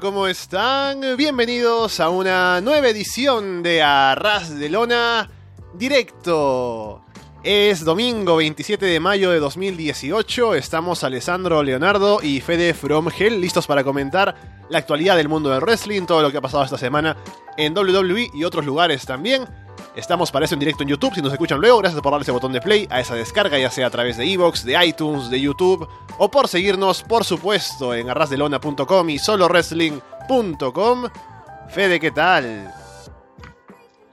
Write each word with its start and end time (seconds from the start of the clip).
¿cómo 0.00 0.26
están? 0.26 1.16
Bienvenidos 1.18 2.00
a 2.00 2.08
una 2.08 2.62
nueva 2.62 2.88
edición 2.88 3.62
de 3.62 3.82
Arras 3.82 4.58
de 4.58 4.70
Lona 4.70 5.28
Directo. 5.74 7.04
Es 7.42 7.84
domingo 7.84 8.36
27 8.36 8.86
de 8.86 9.00
mayo 9.00 9.30
de 9.30 9.38
2018. 9.38 10.54
Estamos 10.54 11.04
Alessandro 11.04 11.62
Leonardo 11.62 12.20
y 12.22 12.40
Fede 12.40 12.72
From 12.72 13.08
Hell 13.16 13.40
listos 13.40 13.66
para 13.66 13.84
comentar 13.84 14.64
la 14.70 14.78
actualidad 14.78 15.16
del 15.16 15.28
mundo 15.28 15.50
del 15.50 15.60
wrestling, 15.60 16.06
todo 16.06 16.22
lo 16.22 16.30
que 16.30 16.38
ha 16.38 16.42
pasado 16.42 16.64
esta 16.64 16.78
semana 16.78 17.16
en 17.58 17.76
WWE 17.76 18.30
y 18.32 18.44
otros 18.44 18.64
lugares 18.64 19.04
también. 19.04 19.44
Estamos 19.94 20.30
para 20.30 20.46
eso 20.46 20.54
en 20.54 20.60
directo 20.60 20.82
en 20.82 20.88
YouTube, 20.88 21.14
si 21.14 21.20
nos 21.20 21.32
escuchan 21.32 21.60
luego, 21.60 21.78
gracias 21.78 22.00
por 22.00 22.12
darle 22.12 22.22
ese 22.22 22.32
botón 22.32 22.52
de 22.52 22.62
play 22.62 22.86
a 22.90 23.00
esa 23.00 23.14
descarga, 23.14 23.58
ya 23.58 23.70
sea 23.70 23.88
a 23.88 23.90
través 23.90 24.16
de 24.16 24.24
Evox, 24.32 24.64
de 24.64 24.82
iTunes, 24.86 25.28
de 25.28 25.38
YouTube, 25.38 25.86
o 26.16 26.30
por 26.30 26.48
seguirnos, 26.48 27.02
por 27.02 27.24
supuesto, 27.24 27.94
en 27.94 28.08
arrasdelona.com 28.08 29.10
y 29.10 29.18
solowrestling.com. 29.18 31.08
Fede, 31.68 32.00
¿qué 32.00 32.10
tal? 32.10 32.72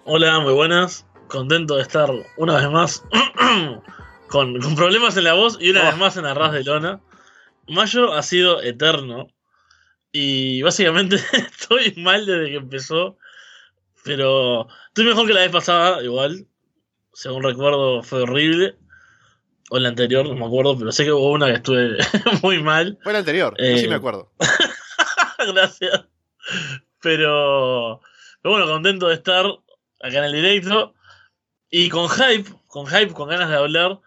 Hola, 0.04 0.40
muy 0.42 0.52
buenas. 0.54 1.06
Contento 1.30 1.78
de 1.78 1.84
estar 1.84 2.10
una 2.36 2.58
vez 2.58 2.70
más 2.70 3.04
con, 4.30 4.60
con 4.60 4.76
problemas 4.76 5.16
en 5.16 5.24
la 5.24 5.34
voz 5.34 5.58
y 5.62 5.70
una 5.70 5.82
Oh. 5.84 5.86
vez 5.86 5.98
más 5.98 6.18
en 6.18 6.26
Arras 6.26 6.52
de 6.52 6.64
Lona. 6.66 7.00
Mayo 7.70 8.14
ha 8.14 8.22
sido 8.24 8.62
eterno 8.62 9.28
y 10.12 10.62
básicamente 10.62 11.16
estoy 11.34 11.94
mal 11.98 12.26
desde 12.26 12.50
que 12.50 12.56
empezó, 12.58 13.18
pero 14.04 14.68
estoy 15.00 15.14
mejor 15.14 15.28
que 15.28 15.34
la 15.34 15.42
vez 15.42 15.52
pasada, 15.52 16.04
igual. 16.04 16.46
Según 17.14 17.42
recuerdo, 17.44 18.04
fue 18.04 18.24
horrible. 18.24 18.76
O 19.70 19.80
la 19.80 19.90
anterior, 19.90 20.28
no 20.28 20.36
me 20.36 20.46
acuerdo, 20.46 20.78
pero 20.78 20.92
sé 20.92 21.06
que 21.06 21.14
hubo 21.14 21.32
una 21.32 21.46
que 21.46 21.54
estuve 21.54 21.98
muy 22.44 22.62
mal. 22.62 23.00
Fue 23.02 23.14
el 23.14 23.20
anterior, 23.20 23.56
yo 23.58 23.78
sí 23.78 23.86
Eh, 23.86 23.88
me 23.88 23.96
acuerdo. 23.96 24.34
Gracias. 25.54 26.06
Pero, 27.02 28.02
pero 28.42 28.52
bueno, 28.56 28.66
contento 28.66 29.08
de 29.08 29.14
estar 29.14 29.46
acá 29.46 30.18
en 30.18 30.24
el 30.26 30.34
directo. 30.34 30.94
Y 31.70 31.88
con 31.88 32.10
hype, 32.10 32.52
con 32.68 32.86
hype, 32.88 33.14
con 33.14 33.30
ganas 33.30 33.48
de 33.50 33.56
hablar. 33.56 34.02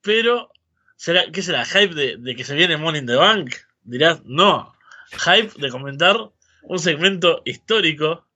Pero, 0.00 0.50
¿será, 0.96 1.24
¿qué 1.30 1.42
será? 1.42 1.66
¿Hype 1.66 1.94
de, 1.94 2.16
de 2.16 2.34
que 2.34 2.44
se 2.44 2.54
viene 2.54 2.78
Money 2.78 3.00
in 3.00 3.06
the 3.06 3.16
Bank? 3.16 3.56
Dirás, 3.82 4.22
no. 4.24 4.72
Hype 5.10 5.60
de 5.60 5.68
comentar 5.68 6.30
un 6.62 6.78
segmento 6.78 7.42
histórico 7.44 8.29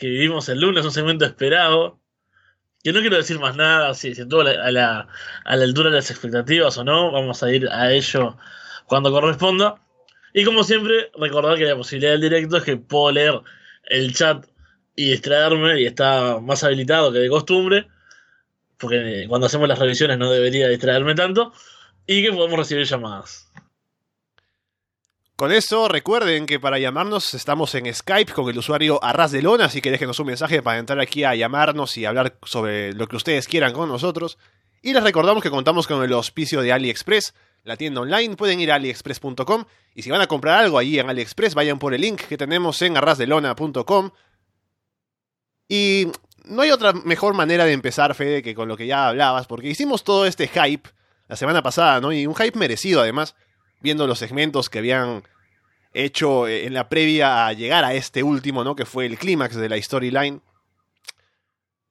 que 0.00 0.08
vivimos 0.08 0.48
el 0.48 0.60
lunes, 0.60 0.84
un 0.84 0.92
segmento 0.92 1.24
esperado. 1.24 2.00
Que 2.82 2.92
no 2.92 3.00
quiero 3.00 3.18
decir 3.18 3.38
más 3.38 3.54
nada, 3.56 3.92
si, 3.92 4.14
si 4.14 4.22
estuvo 4.22 4.40
a 4.40 4.44
la, 4.44 4.64
a, 4.64 4.70
la, 4.70 5.08
a 5.44 5.56
la 5.56 5.64
altura 5.64 5.90
de 5.90 5.96
las 5.96 6.10
expectativas 6.10 6.78
o 6.78 6.84
no. 6.84 7.12
Vamos 7.12 7.42
a 7.42 7.52
ir 7.52 7.68
a 7.68 7.92
ello 7.92 8.38
cuando 8.86 9.12
corresponda. 9.12 9.74
Y 10.32 10.44
como 10.44 10.64
siempre, 10.64 11.10
recordar 11.18 11.58
que 11.58 11.64
la 11.64 11.76
posibilidad 11.76 12.12
del 12.12 12.22
directo 12.22 12.56
es 12.56 12.62
que 12.64 12.76
puedo 12.78 13.12
leer 13.12 13.40
el 13.84 14.14
chat 14.14 14.46
y 14.96 15.10
distraerme 15.10 15.80
y 15.80 15.86
está 15.86 16.38
más 16.40 16.64
habilitado 16.64 17.12
que 17.12 17.18
de 17.18 17.28
costumbre, 17.28 17.88
porque 18.78 19.26
cuando 19.28 19.46
hacemos 19.46 19.68
las 19.68 19.78
revisiones 19.78 20.18
no 20.18 20.30
debería 20.30 20.68
distraerme 20.68 21.14
tanto, 21.14 21.52
y 22.06 22.22
que 22.22 22.32
podemos 22.32 22.58
recibir 22.58 22.86
llamadas. 22.86 23.49
Con 25.40 25.52
eso, 25.52 25.88
recuerden 25.88 26.44
que 26.44 26.60
para 26.60 26.78
llamarnos 26.78 27.32
estamos 27.32 27.74
en 27.74 27.94
Skype 27.94 28.30
con 28.30 28.50
el 28.50 28.58
usuario 28.58 29.02
Arras 29.02 29.32
de 29.32 29.40
Lona, 29.40 29.64
así 29.64 29.80
que 29.80 29.90
déjenos 29.90 30.18
un 30.20 30.26
mensaje 30.26 30.60
para 30.60 30.78
entrar 30.78 31.00
aquí 31.00 31.24
a 31.24 31.34
llamarnos 31.34 31.96
y 31.96 32.04
hablar 32.04 32.36
sobre 32.42 32.92
lo 32.92 33.08
que 33.08 33.16
ustedes 33.16 33.48
quieran 33.48 33.72
con 33.72 33.88
nosotros. 33.88 34.36
Y 34.82 34.92
les 34.92 35.02
recordamos 35.02 35.42
que 35.42 35.48
contamos 35.48 35.86
con 35.86 36.04
el 36.04 36.12
auspicio 36.12 36.60
de 36.60 36.74
AliExpress, 36.74 37.32
la 37.62 37.78
tienda 37.78 38.02
online. 38.02 38.36
Pueden 38.36 38.60
ir 38.60 38.70
a 38.70 38.74
aliexpress.com 38.74 39.64
y 39.94 40.02
si 40.02 40.10
van 40.10 40.20
a 40.20 40.26
comprar 40.26 40.62
algo 40.62 40.76
allí 40.76 40.98
en 40.98 41.08
AliExpress, 41.08 41.54
vayan 41.54 41.78
por 41.78 41.94
el 41.94 42.02
link 42.02 42.20
que 42.20 42.36
tenemos 42.36 42.82
en 42.82 42.98
arrasdelona.com. 42.98 44.10
Y 45.70 46.08
no 46.44 46.60
hay 46.60 46.70
otra 46.70 46.92
mejor 46.92 47.32
manera 47.32 47.64
de 47.64 47.72
empezar, 47.72 48.14
Fede, 48.14 48.42
que 48.42 48.54
con 48.54 48.68
lo 48.68 48.76
que 48.76 48.86
ya 48.86 49.08
hablabas, 49.08 49.46
porque 49.46 49.68
hicimos 49.68 50.04
todo 50.04 50.26
este 50.26 50.48
hype 50.48 50.90
la 51.28 51.36
semana 51.36 51.62
pasada, 51.62 51.98
¿no? 51.98 52.12
Y 52.12 52.26
un 52.26 52.34
hype 52.34 52.58
merecido 52.58 53.00
además, 53.00 53.34
viendo 53.80 54.06
los 54.06 54.18
segmentos 54.18 54.68
que 54.68 54.78
habían 54.78 55.22
hecho 55.92 56.46
eh, 56.46 56.66
en 56.66 56.74
la 56.74 56.88
previa 56.88 57.46
a 57.46 57.52
llegar 57.52 57.84
a 57.84 57.94
este 57.94 58.22
último, 58.22 58.64
¿no? 58.64 58.76
Que 58.76 58.86
fue 58.86 59.06
el 59.06 59.18
clímax 59.18 59.56
de 59.56 59.68
la 59.68 59.80
storyline. 59.80 60.40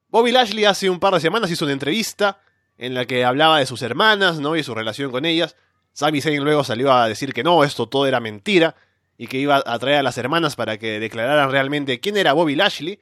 Bobby 0.07 0.31
Lashley 0.31 0.65
hace 0.65 0.89
un 0.89 0.99
par 0.99 1.13
de 1.13 1.19
semanas 1.19 1.51
hizo 1.51 1.65
una 1.65 1.73
entrevista 1.73 2.41
en 2.77 2.93
la 2.93 3.05
que 3.05 3.25
hablaba 3.25 3.59
de 3.59 3.65
sus 3.65 3.81
hermanas, 3.81 4.39
¿no? 4.39 4.55
Y 4.55 4.63
su 4.63 4.73
relación 4.73 5.11
con 5.11 5.25
ellas. 5.25 5.55
Sami 5.93 6.21
Zayn 6.21 6.43
luego 6.43 6.63
salió 6.63 6.93
a 6.93 7.07
decir 7.07 7.33
que 7.33 7.43
no, 7.43 7.63
esto 7.63 7.87
todo 7.87 8.07
era 8.07 8.19
mentira 8.19 8.75
y 9.17 9.27
que 9.27 9.37
iba 9.37 9.61
a 9.63 9.79
traer 9.79 9.97
a 9.97 10.03
las 10.03 10.17
hermanas 10.17 10.55
para 10.55 10.77
que 10.77 10.99
declararan 10.99 11.51
realmente 11.51 11.99
quién 11.99 12.15
era 12.15 12.33
Bobby 12.33 12.55
Lashley. 12.55 12.99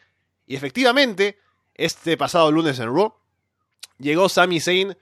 Y 0.47 0.55
efectivamente, 0.55 1.37
este 1.75 2.17
pasado 2.17 2.51
lunes 2.51 2.79
en 2.79 2.87
Raw, 2.87 3.13
llegó 3.99 4.29
Sami 4.29 4.59
Zayn 4.59 4.97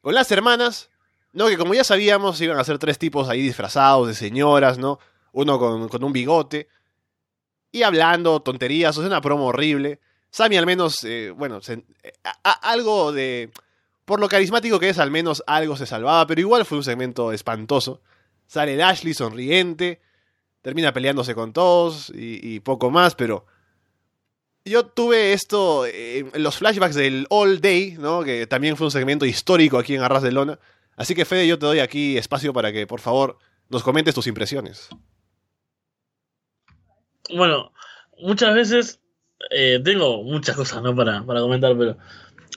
con 0.00 0.14
las 0.14 0.30
hermanas, 0.32 0.90
¿no? 1.34 1.48
Que 1.48 1.58
como 1.58 1.74
ya 1.74 1.84
sabíamos, 1.84 2.40
iban 2.40 2.58
a 2.58 2.64
ser 2.64 2.78
tres 2.78 2.98
tipos 2.98 3.28
ahí 3.28 3.42
disfrazados 3.42 4.08
de 4.08 4.14
señoras, 4.14 4.78
¿no? 4.78 4.98
Uno 5.32 5.58
con, 5.58 5.88
con 5.88 6.02
un 6.02 6.12
bigote. 6.12 6.68
Y 7.70 7.82
hablando 7.82 8.40
tonterías, 8.40 8.96
o 8.96 9.00
sea, 9.00 9.08
una 9.08 9.20
promo 9.20 9.46
horrible. 9.46 10.00
Sammy 10.30 10.56
al 10.56 10.64
menos, 10.66 11.04
eh, 11.04 11.30
bueno, 11.36 11.60
a- 12.42 12.70
algo 12.70 13.12
de... 13.12 13.50
Por 14.04 14.20
lo 14.20 14.28
carismático 14.28 14.78
que 14.78 14.88
es, 14.90 14.98
al 14.98 15.10
menos 15.10 15.42
algo 15.46 15.76
se 15.76 15.86
salvaba, 15.86 16.26
pero 16.26 16.40
igual 16.40 16.64
fue 16.64 16.78
un 16.78 16.84
segmento 16.84 17.32
espantoso. 17.32 18.00
Sale 18.46 18.76
Lashley 18.76 19.14
sonriente, 19.14 20.00
termina 20.62 20.92
peleándose 20.92 21.34
con 21.34 21.52
todos 21.52 22.10
y, 22.14 22.54
y 22.54 22.60
poco 22.60 22.90
más, 22.90 23.14
pero... 23.14 23.46
Yo 24.66 24.86
tuve 24.86 25.34
esto 25.34 25.84
eh, 25.84 26.24
los 26.34 26.56
flashbacks 26.56 26.94
del 26.94 27.26
All 27.28 27.60
Day, 27.60 27.96
¿no? 27.98 28.22
Que 28.24 28.46
también 28.46 28.78
fue 28.78 28.86
un 28.86 28.90
segmento 28.90 29.26
histórico 29.26 29.76
aquí 29.78 29.94
en 29.94 30.00
Arras 30.02 30.22
de 30.22 30.32
Lona. 30.32 30.58
Así 30.96 31.14
que 31.14 31.24
Fede, 31.24 31.46
yo 31.46 31.58
te 31.58 31.66
doy 31.66 31.80
aquí 31.80 32.16
espacio 32.16 32.52
para 32.52 32.72
que, 32.72 32.86
por 32.86 33.00
favor, 33.00 33.38
nos 33.68 33.82
comentes 33.82 34.14
tus 34.14 34.26
impresiones. 34.26 34.88
Bueno, 37.34 37.72
muchas 38.18 38.54
veces 38.54 39.00
eh, 39.50 39.80
tengo 39.84 40.22
muchas 40.22 40.56
cosas 40.56 40.82
¿no? 40.82 40.94
para, 40.94 41.24
para 41.24 41.40
comentar, 41.40 41.76
pero 41.76 41.96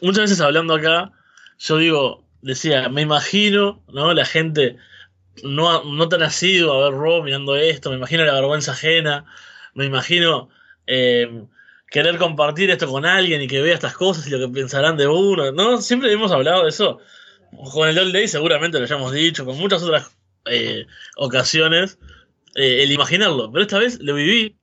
muchas 0.02 0.24
veces 0.24 0.42
hablando 0.42 0.76
acá, 0.76 1.12
yo 1.58 1.78
digo, 1.78 2.24
decía, 2.42 2.90
me 2.90 3.02
imagino, 3.02 3.82
¿no? 3.88 4.14
La 4.14 4.26
gente 4.26 4.78
no, 5.44 5.84
no 5.84 6.10
tan 6.10 6.20
nacido 6.20 6.74
a 6.74 6.90
ver 6.90 7.00
Raw 7.00 7.24
mirando 7.24 7.56
esto, 7.56 7.90
me 7.90 7.98
imagino 7.98 8.26
la 8.26 8.34
vergüenza 8.34 8.72
ajena, 8.72 9.26
me 9.74 9.86
imagino 9.86 10.50
eh, 10.86 11.46
querer 11.90 12.18
compartir 12.18 12.70
esto 12.70 12.88
con 12.88 13.06
alguien 13.06 13.42
y 13.42 13.48
que 13.48 13.62
vea 13.62 13.74
estas 13.74 13.94
cosas 13.94 14.28
y 14.28 14.32
lo 14.32 14.40
que 14.40 14.54
pensarán 14.54 14.98
de 14.98 15.08
uno, 15.08 15.52
¿no? 15.52 15.82
Siempre 15.82 16.12
hemos 16.12 16.32
hablado 16.32 16.64
de 16.64 16.70
eso. 16.70 17.00
Con 17.74 17.90
el 17.90 17.98
All 18.00 18.12
Day 18.12 18.28
seguramente 18.28 18.78
lo 18.78 18.86
hayamos 18.86 19.12
dicho, 19.14 19.46
con 19.46 19.58
muchas 19.58 19.84
otras 19.84 20.16
eh, 20.46 20.86
ocasiones, 21.18 22.00
eh, 22.56 22.84
el 22.84 22.92
imaginarlo, 22.92 23.52
pero 23.52 23.64
esta 23.64 23.80
vez 23.80 24.00
lo 24.02 24.14
viví 24.16 24.58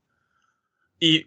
y 1.00 1.26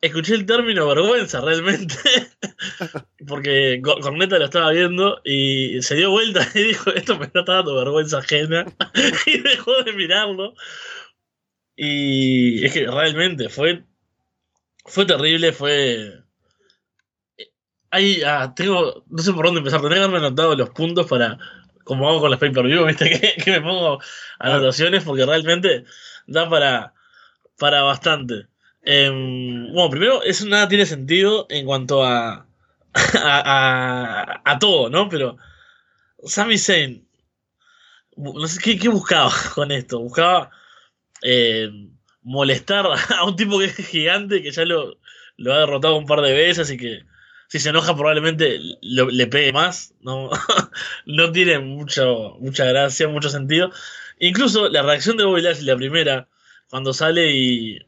escuché 0.00 0.34
el 0.34 0.46
término 0.46 0.86
vergüenza 0.88 1.40
realmente, 1.40 1.94
porque 3.26 3.80
Cor- 3.82 4.00
Corneta 4.00 4.38
lo 4.38 4.44
estaba 4.46 4.70
viendo 4.72 5.20
y 5.24 5.80
se 5.82 5.94
dio 5.96 6.10
vuelta 6.10 6.46
y 6.54 6.62
dijo, 6.62 6.90
esto 6.92 7.18
me 7.18 7.26
está 7.26 7.42
dando 7.44 7.76
vergüenza 7.76 8.18
ajena, 8.18 8.64
y 9.26 9.38
dejó 9.40 9.82
de 9.82 9.92
mirarlo. 9.92 10.54
Y 11.76 12.64
es 12.64 12.72
que 12.72 12.86
realmente 12.86 13.48
fue, 13.48 13.84
fue 14.86 15.06
terrible, 15.06 15.52
fue... 15.52 16.21
Ahí, 17.92 18.22
ah, 18.24 18.54
tengo, 18.56 19.04
no 19.10 19.22
sé 19.22 19.34
por 19.34 19.44
dónde 19.44 19.58
empezar, 19.58 19.80
tendría 19.80 20.00
que 20.00 20.04
haberme 20.06 20.26
anotado 20.26 20.56
los 20.56 20.70
puntos 20.70 21.06
para, 21.06 21.38
como 21.84 22.08
hago 22.08 22.22
con 22.22 22.30
las 22.30 22.40
pay-per-view, 22.40 22.86
viste, 22.86 23.36
que, 23.44 23.50
me 23.50 23.60
pongo 23.60 24.00
anotaciones 24.38 25.04
porque 25.04 25.26
realmente 25.26 25.84
da 26.26 26.48
para, 26.48 26.94
para 27.58 27.82
bastante. 27.82 28.46
Em, 28.82 29.70
bueno, 29.74 29.90
primero, 29.90 30.22
eso 30.22 30.46
nada 30.46 30.68
tiene 30.68 30.86
sentido 30.86 31.46
en 31.50 31.66
cuanto 31.66 32.02
a, 32.04 32.46
a, 32.94 34.58
todo, 34.58 34.88
¿no? 34.88 35.10
Pero 35.10 35.36
Sami 36.24 36.56
Zayn, 36.56 37.06
no 38.16 38.46
sé 38.46 38.58
qué, 38.62 38.78
qué 38.78 38.88
buscaba 38.88 39.30
con 39.54 39.70
esto. 39.70 40.00
Buscaba 40.00 40.50
eh, 41.22 41.70
molestar 42.22 42.86
a 42.86 43.24
un 43.24 43.36
tipo 43.36 43.58
que 43.58 43.66
es 43.66 43.76
gigante, 43.76 44.42
que 44.42 44.50
ya 44.50 44.64
lo, 44.64 44.98
lo 45.36 45.52
ha 45.52 45.58
derrotado 45.58 45.96
un 45.96 46.06
par 46.06 46.22
de 46.22 46.32
veces 46.32 46.70
y 46.70 46.78
que 46.78 47.04
si 47.52 47.58
se 47.58 47.68
enoja 47.68 47.94
probablemente 47.94 48.58
le 48.80 49.26
pegue 49.26 49.52
más. 49.52 49.92
No, 50.00 50.30
no 51.04 51.32
tiene 51.32 51.58
mucho, 51.58 52.38
mucha 52.40 52.64
gracia, 52.64 53.08
mucho 53.08 53.28
sentido. 53.28 53.70
Incluso 54.18 54.70
la 54.70 54.80
reacción 54.80 55.18
de 55.18 55.24
Bobby 55.24 55.42
Lashley, 55.42 55.66
la 55.66 55.76
primera, 55.76 56.28
cuando 56.70 56.94
sale 56.94 57.30
y, 57.30 57.78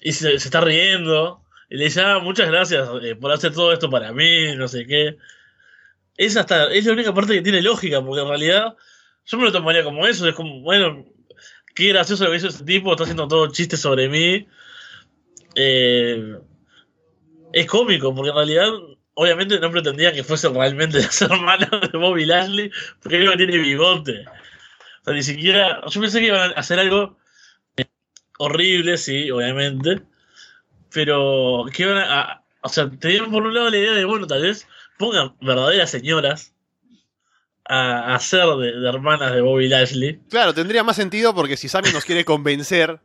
y 0.00 0.12
se, 0.12 0.34
está 0.34 0.60
riendo, 0.60 1.42
y 1.68 1.78
le 1.78 1.86
dice, 1.86 2.00
ah, 2.00 2.20
muchas 2.20 2.48
gracias 2.48 2.88
eh, 3.02 3.16
por 3.16 3.32
hacer 3.32 3.52
todo 3.52 3.72
esto 3.72 3.90
para 3.90 4.12
mí, 4.12 4.54
no 4.54 4.68
sé 4.68 4.86
qué. 4.86 5.18
Es 6.16 6.36
hasta, 6.36 6.72
es 6.72 6.86
la 6.86 6.92
única 6.92 7.12
parte 7.12 7.34
que 7.34 7.42
tiene 7.42 7.60
lógica, 7.60 8.00
porque 8.04 8.22
en 8.22 8.28
realidad 8.28 8.76
yo 9.26 9.36
me 9.36 9.42
lo 9.42 9.50
tomaría 9.50 9.82
como 9.82 10.06
eso, 10.06 10.28
es 10.28 10.34
como, 10.36 10.60
bueno, 10.60 11.04
qué 11.74 11.88
gracioso 11.88 12.22
lo 12.22 12.30
que 12.30 12.36
hizo 12.36 12.46
este 12.46 12.64
tipo, 12.64 12.92
está 12.92 13.02
haciendo 13.02 13.26
todo 13.26 13.50
chistes 13.50 13.80
sobre 13.80 14.08
mí. 14.08 14.46
Eh, 15.56 16.38
es 17.52 17.66
cómico, 17.66 18.14
porque 18.14 18.30
en 18.30 18.36
realidad, 18.36 18.68
obviamente 19.14 19.60
no 19.60 19.70
pretendía 19.70 20.12
que 20.12 20.24
fuese 20.24 20.48
realmente 20.48 20.98
las 21.02 21.22
hermanas 21.22 21.70
de 21.70 21.98
Bobby 21.98 22.24
Lashley, 22.24 22.70
porque 23.00 23.18
él 23.18 23.26
no 23.26 23.36
tiene 23.36 23.58
bigote. 23.58 24.24
O 25.02 25.04
sea, 25.04 25.14
ni 25.14 25.22
siquiera. 25.22 25.80
Yo 25.88 26.00
pensé 26.00 26.20
que 26.20 26.26
iban 26.26 26.50
a 26.50 26.54
hacer 26.54 26.78
algo 26.78 27.18
eh, 27.76 27.84
horrible, 28.38 28.96
sí, 28.98 29.30
obviamente. 29.30 30.02
Pero 30.92 31.64
que 31.72 31.82
iban 31.82 31.98
a. 31.98 32.42
O 32.62 32.68
sea, 32.68 32.88
tenían 32.90 33.30
por 33.30 33.42
un 33.42 33.54
lado 33.54 33.70
la 33.70 33.78
idea 33.78 33.92
de, 33.92 34.04
bueno, 34.04 34.26
tal 34.26 34.42
vez 34.42 34.68
pongan 34.98 35.34
verdaderas 35.40 35.90
señoras 35.90 36.54
a, 37.64 38.14
a 38.14 38.18
ser 38.20 38.46
de, 38.46 38.78
de 38.78 38.88
hermanas 38.88 39.34
de 39.34 39.40
Bobby 39.40 39.68
Lashley. 39.68 40.20
Claro, 40.30 40.54
tendría 40.54 40.84
más 40.84 40.96
sentido 40.96 41.34
porque 41.34 41.56
si 41.56 41.68
Sammy 41.68 41.90
nos 41.92 42.04
quiere 42.04 42.24
convencer, 42.24 43.00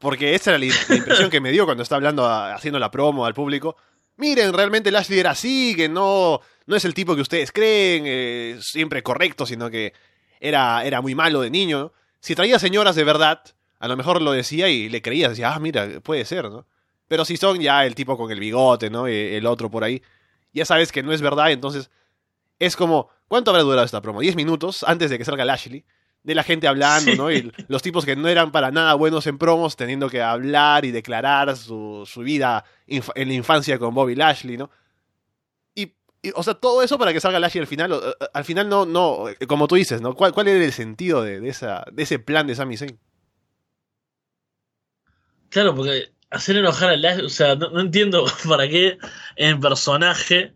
porque 0.00 0.34
esa 0.34 0.50
era 0.50 0.58
la, 0.58 0.66
impresión 0.96 1.30
que 1.30 1.40
me 1.40 1.52
dio 1.52 1.66
cuando 1.66 1.82
está 1.82 1.94
hablando, 1.94 2.26
haciendo 2.26 2.78
la 2.78 2.90
promo 2.90 3.26
al 3.26 3.34
público. 3.34 3.76
Miren, 4.16 4.52
realmente 4.52 4.90
Lashley 4.90 5.20
era 5.20 5.30
así, 5.30 5.74
que 5.76 5.88
no, 5.88 6.40
no 6.66 6.76
es 6.76 6.84
el 6.84 6.94
tipo 6.94 7.14
que 7.14 7.20
ustedes 7.20 7.52
creen, 7.52 8.04
eh, 8.06 8.58
siempre 8.60 9.02
correcto, 9.02 9.46
sino 9.46 9.70
que 9.70 9.92
era, 10.40 10.84
era 10.84 11.00
muy 11.00 11.14
malo 11.14 11.42
de 11.42 11.50
niño. 11.50 11.92
Si 12.18 12.34
traía 12.34 12.58
señoras 12.58 12.96
de 12.96 13.04
verdad, 13.04 13.42
a 13.78 13.88
lo 13.88 13.96
mejor 13.96 14.22
lo 14.22 14.32
decía 14.32 14.68
y 14.68 14.88
le 14.88 15.02
creía, 15.02 15.28
decía, 15.28 15.54
ah, 15.54 15.58
mira, 15.60 16.00
puede 16.00 16.24
ser, 16.24 16.50
¿no? 16.50 16.66
Pero 17.06 17.24
si 17.24 17.36
son 17.36 17.60
ya 17.60 17.84
el 17.84 17.94
tipo 17.94 18.16
con 18.16 18.30
el 18.30 18.40
bigote, 18.40 18.88
¿no? 18.88 19.06
Eh, 19.06 19.36
El 19.36 19.46
otro 19.46 19.70
por 19.70 19.84
ahí, 19.84 20.02
ya 20.52 20.64
sabes 20.64 20.92
que 20.92 21.02
no 21.02 21.12
es 21.12 21.20
verdad, 21.20 21.50
entonces 21.50 21.90
es 22.58 22.76
como, 22.76 23.10
¿cuánto 23.28 23.50
habrá 23.50 23.62
durado 23.62 23.84
esta 23.84 24.00
promo? 24.00 24.22
¿10 24.22 24.34
minutos 24.34 24.82
antes 24.86 25.10
de 25.10 25.18
que 25.18 25.24
salga 25.24 25.44
Lashley? 25.44 25.84
De 26.22 26.34
la 26.34 26.42
gente 26.42 26.68
hablando, 26.68 27.12
Sí. 27.12 27.16
¿no? 27.16 27.30
Y 27.32 27.50
los 27.68 27.80
tipos 27.82 28.04
que 28.04 28.14
no 28.14 28.28
eran 28.28 28.52
para 28.52 28.70
nada 28.70 28.92
buenos 28.94 29.26
en 29.26 29.38
promos 29.38 29.76
teniendo 29.76 30.10
que 30.10 30.20
hablar 30.20 30.84
y 30.84 30.90
declarar 30.90 31.56
su, 31.56 32.04
su 32.06 32.20
vida 32.20 32.64
en 32.86 33.28
la 33.28 33.34
infancia 33.34 33.78
con 33.78 33.94
Bobby 33.94 34.14
Lashley, 34.14 34.58
¿no? 34.58 34.70
Y, 35.74 35.94
y, 36.22 36.32
o 36.34 36.42
sea, 36.42 36.54
todo 36.54 36.82
eso 36.82 36.98
para 36.98 37.14
que 37.14 37.20
salga 37.20 37.40
Lashley 37.40 37.62
al 37.62 37.66
final, 37.66 37.92
o- 37.92 38.10
o- 38.10 38.14
al 38.34 38.44
final 38.44 38.68
no, 38.68 38.84
no, 38.84 39.28
eh, 39.30 39.46
como 39.46 39.66
tú 39.66 39.76
dices, 39.76 40.02
¿no? 40.02 40.14
¿Cuál, 40.14 40.32
cuál 40.32 40.48
era 40.48 40.62
el 40.62 40.72
sentido 40.72 41.22
de, 41.22 41.40
de 41.40 41.48
esa, 41.48 41.84
de 41.90 42.02
ese 42.02 42.18
plan 42.18 42.46
de 42.46 42.54
Sami 42.54 42.76
Zayn? 42.76 42.98
Claro, 45.48 45.74
porque 45.74 46.12
hacer 46.30 46.56
enojar 46.56 46.90
a 46.90 46.96
Lashley, 46.96 47.26
o 47.26 47.30
sea, 47.30 47.56
no, 47.56 47.70
no 47.70 47.80
entiendo 47.80 48.24
para 48.48 48.68
qué 48.68 48.98
en 49.36 49.60
personaje 49.60 50.54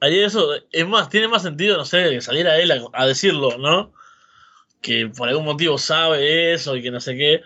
haría 0.00 0.26
eso. 0.26 0.46
Es 0.70 0.86
más, 0.86 1.08
tiene 1.08 1.28
más 1.28 1.42
sentido, 1.42 1.76
no 1.76 1.84
sé, 1.84 2.10
que 2.10 2.20
saliera 2.20 2.58
él 2.58 2.70
a, 2.70 2.80
a 2.92 3.06
decirlo, 3.06 3.56
¿no? 3.58 3.92
Que 4.82 5.06
por 5.08 5.28
algún 5.28 5.46
motivo 5.46 5.78
sabe 5.78 6.52
eso 6.52 6.76
y 6.76 6.82
que 6.82 6.90
no 6.90 7.00
sé 7.00 7.16
qué, 7.16 7.42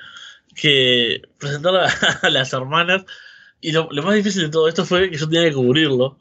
que 0.56 1.22
presentar 1.38 1.76
a, 1.76 1.86
a 2.22 2.30
las 2.30 2.52
hermanas. 2.52 3.04
Y 3.60 3.72
lo, 3.72 3.88
lo 3.92 4.02
más 4.02 4.14
difícil 4.14 4.42
de 4.42 4.48
todo 4.48 4.68
esto 4.68 4.84
fue 4.84 5.10
que 5.10 5.16
yo 5.16 5.28
tenía 5.28 5.48
que 5.48 5.54
cubrirlo. 5.54 6.18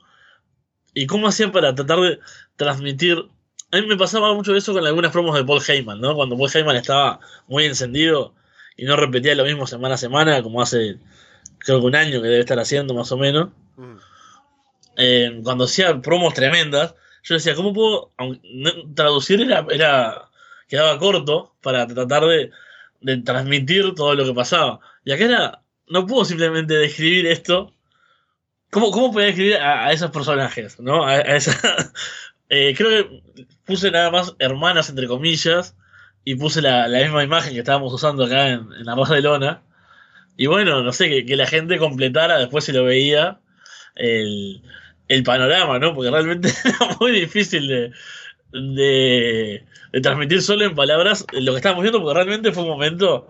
¿Y 0.94 1.08
cómo 1.08 1.28
hacían 1.28 1.52
para 1.52 1.74
tratar 1.74 2.00
de 2.00 2.20
transmitir? 2.56 3.26
A 3.72 3.78
mí 3.78 3.88
me 3.88 3.98
pasaba 3.98 4.34
mucho 4.34 4.56
eso 4.56 4.74
con 4.74 4.86
algunas 4.86 5.12
promos 5.12 5.36
de 5.36 5.44
Paul 5.44 5.62
Heyman, 5.66 6.00
¿no? 6.00 6.16
Cuando 6.16 6.38
Paul 6.38 6.52
Heyman 6.54 6.76
estaba 6.78 7.20
muy 7.48 7.66
encendido 7.66 8.34
y 8.78 8.86
no 8.86 8.96
repetía 8.96 9.36
lo 9.36 9.44
mismo 9.44 9.68
semana 9.68 9.96
a 9.96 9.98
semana, 9.98 10.42
como 10.44 10.62
hace 10.62 10.98
creo 11.60 11.80
que 11.80 11.88
un 11.88 11.96
año 11.96 12.22
que 12.22 12.28
debe 12.28 12.40
estar 12.40 12.60
haciendo 12.60 12.94
más 12.94 13.12
o 13.12 13.18
menos. 13.18 13.50
Mm. 13.76 13.96
Eh, 14.98 15.42
cuando 15.44 15.66
hacía 15.66 16.02
promos 16.02 16.34
tremendas, 16.34 16.96
yo 17.24 17.36
decía, 17.36 17.56
¿cómo 17.56 17.74
puedo 17.74 18.12
aunque 18.18 18.40
traducir? 18.96 19.42
Era, 19.42 19.66
era 19.70 20.30
quedaba 20.68 20.98
corto 21.00 21.56
para 21.62 21.88
tratar 21.88 22.26
de, 22.26 22.52
de 23.02 23.18
transmitir 23.18 23.94
todo 23.96 24.16
lo 24.16 24.26
que 24.26 24.34
pasaba. 24.34 24.80
Y 25.04 25.12
acá 25.12 25.26
era, 25.26 25.62
no 25.88 26.06
puedo 26.06 26.26
simplemente 26.26 26.74
describir 26.74 27.28
esto. 27.28 27.74
¿Cómo, 28.72 28.92
cómo 28.92 29.12
podía 29.12 29.28
describir 29.28 29.58
a, 29.58 29.88
a 29.88 29.92
esos 29.92 30.12
personajes? 30.12 30.80
¿no? 30.80 31.06
A, 31.06 31.12
a 31.12 31.36
esa, 31.36 31.94
eh, 32.50 32.74
creo 32.76 32.90
que 32.90 33.22
puse 33.66 33.92
nada 33.92 34.12
más 34.12 34.36
hermanas, 34.40 34.90
entre 34.90 35.08
comillas, 35.08 35.76
y 36.24 36.36
puse 36.36 36.62
la, 36.62 36.88
la 36.88 37.00
misma 37.00 37.24
imagen 37.24 37.54
que 37.54 37.60
estábamos 37.60 37.94
usando 37.94 38.26
acá 38.26 38.50
en, 38.50 38.72
en 38.74 38.86
la 38.86 38.96
raza 38.96 39.16
de 39.16 39.22
lona. 39.22 39.62
Y 40.38 40.48
bueno, 40.48 40.84
no 40.84 40.92
sé, 40.92 41.10
que, 41.10 41.26
que 41.26 41.36
la 41.36 41.48
gente 41.48 41.78
completara 41.78 42.38
después 42.40 42.66
si 42.66 42.72
lo 42.74 42.84
veía 42.84 43.40
el, 43.96 44.62
el 45.08 45.24
panorama, 45.24 45.80
¿no? 45.80 45.94
Porque 45.94 46.12
realmente 46.12 46.50
era 46.66 46.98
muy 47.00 47.12
difícil 47.12 47.68
de, 47.68 47.92
de, 48.76 49.66
de 49.92 50.02
transmitir 50.02 50.42
solo 50.42 50.66
en 50.66 50.76
palabras 50.76 51.26
lo 51.34 51.52
que 51.52 51.58
estábamos 51.58 51.84
viendo, 51.84 52.00
porque 52.02 52.14
realmente 52.16 52.52
fue 52.52 52.64
un 52.64 52.70
momento 52.70 53.28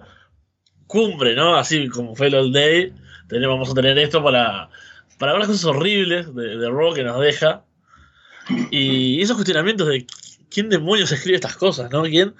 cumbre, 0.87 1.35
¿no? 1.35 1.55
Así 1.55 1.87
como 1.89 2.15
fue 2.15 2.27
el 2.27 2.35
All 2.35 2.51
Day, 2.53 2.93
tenemos, 3.27 3.55
vamos 3.55 3.71
a 3.71 3.73
tener 3.73 3.97
esto 3.97 4.23
para, 4.23 4.69
para 5.17 5.31
ver 5.33 5.39
las 5.39 5.47
cosas 5.49 5.65
horribles 5.65 6.33
de, 6.35 6.57
de 6.57 6.69
Raw 6.69 6.93
que 6.93 7.03
nos 7.03 7.19
deja. 7.21 7.63
Y 8.69 9.21
esos 9.21 9.35
cuestionamientos 9.35 9.87
de 9.87 10.05
quién 10.49 10.69
demonios 10.69 11.11
escribe 11.11 11.35
estas 11.35 11.55
cosas, 11.57 11.89
¿no? 11.91 12.03
¿Quién? 12.03 12.35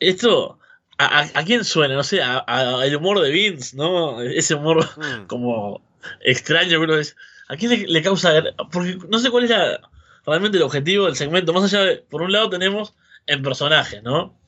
Esto, 0.00 0.58
¿a, 0.98 1.20
a, 1.20 1.28
a 1.40 1.44
quién 1.44 1.64
suena? 1.64 1.94
No 1.94 2.02
sé, 2.02 2.22
a, 2.22 2.44
a- 2.46 2.84
el 2.86 2.94
humor 2.96 3.20
de 3.20 3.30
Vince, 3.30 3.76
¿no? 3.76 4.20
Ese 4.20 4.54
humor 4.54 4.86
Mm. 4.96 5.26
como 5.26 5.82
extraño 6.20 6.68
que 6.70 6.76
uno 6.76 6.96
es. 6.96 7.16
¿A 7.48 7.56
quién 7.56 7.70
le, 7.70 7.86
le 7.88 8.02
causa.? 8.02 8.32
Porque 8.70 8.98
no 9.08 9.18
sé 9.18 9.30
cuál 9.30 9.44
es 9.44 9.50
la- 9.50 9.80
realmente 10.28 10.58
el 10.58 10.62
objetivo 10.64 11.06
del 11.06 11.16
segmento. 11.16 11.52
Más 11.52 11.64
allá 11.64 11.84
de. 11.84 11.96
Por 11.96 12.22
un 12.22 12.32
lado 12.32 12.50
tenemos 12.50 12.94
en 13.26 13.42
personaje, 13.42 14.02
¿no? 14.02 14.38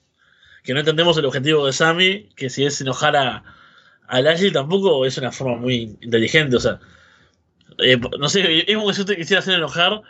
Que 0.62 0.74
no 0.74 0.80
entendemos 0.80 1.16
el 1.18 1.24
objetivo 1.24 1.66
de 1.66 1.72
Sammy, 1.72 2.28
que 2.36 2.50
si 2.50 2.64
es 2.64 2.80
enojar 2.80 3.16
a, 3.16 3.42
a 4.06 4.20
Lashley 4.20 4.52
tampoco 4.52 5.04
es 5.06 5.16
una 5.18 5.32
forma 5.32 5.56
muy 5.56 5.96
inteligente. 6.00 6.56
O 6.56 6.60
sea, 6.60 6.80
eh, 7.78 7.98
no 8.18 8.28
sé, 8.28 8.64
es 8.68 8.76
como 8.76 8.88
que 8.90 8.96
yo 8.96 9.04
te 9.04 9.16
quisiera 9.16 9.40
hacer 9.40 9.54
enojar 9.54 10.02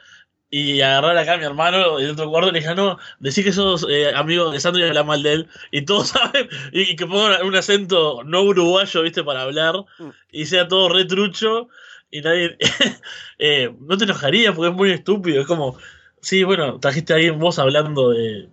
y 0.53 0.81
agarrar 0.81 1.17
acá 1.17 1.35
a 1.35 1.37
mi 1.37 1.45
hermano 1.45 1.99
del 1.99 2.11
otro 2.11 2.29
cuarto 2.29 2.49
y 2.49 2.53
le 2.53 2.59
dije, 2.61 2.75
no, 2.75 2.99
decís 3.21 3.45
que 3.45 3.53
sos 3.53 3.87
eh, 3.89 4.13
amigo 4.13 4.51
de 4.51 4.59
Sandro 4.59 4.85
y 4.85 4.89
habla 4.89 5.05
mal 5.05 5.23
de 5.23 5.33
él. 5.35 5.49
Y 5.71 5.83
todos 5.83 6.09
saben, 6.15 6.49
y, 6.73 6.81
y 6.93 6.97
que 6.97 7.07
pongan 7.07 7.47
un 7.47 7.55
acento 7.55 8.23
no 8.25 8.43
uruguayo, 8.43 9.03
viste, 9.03 9.23
para 9.23 9.43
hablar, 9.43 9.75
Mm. 9.99 10.09
y 10.33 10.47
sea 10.47 10.67
todo 10.67 10.89
retrucho, 10.89 11.69
y 12.11 12.21
nadie. 12.21 12.57
eh, 13.39 13.75
no 13.81 13.97
te 13.97 14.05
enojaría 14.05 14.53
porque 14.53 14.71
es 14.71 14.77
muy 14.77 14.91
estúpido. 14.93 15.41
Es 15.41 15.47
como, 15.47 15.79
sí, 16.21 16.45
bueno, 16.45 16.79
trajiste 16.81 17.15
ahí 17.15 17.27
en 17.27 17.39
vos 17.39 17.59
hablando 17.59 18.11
de 18.11 18.49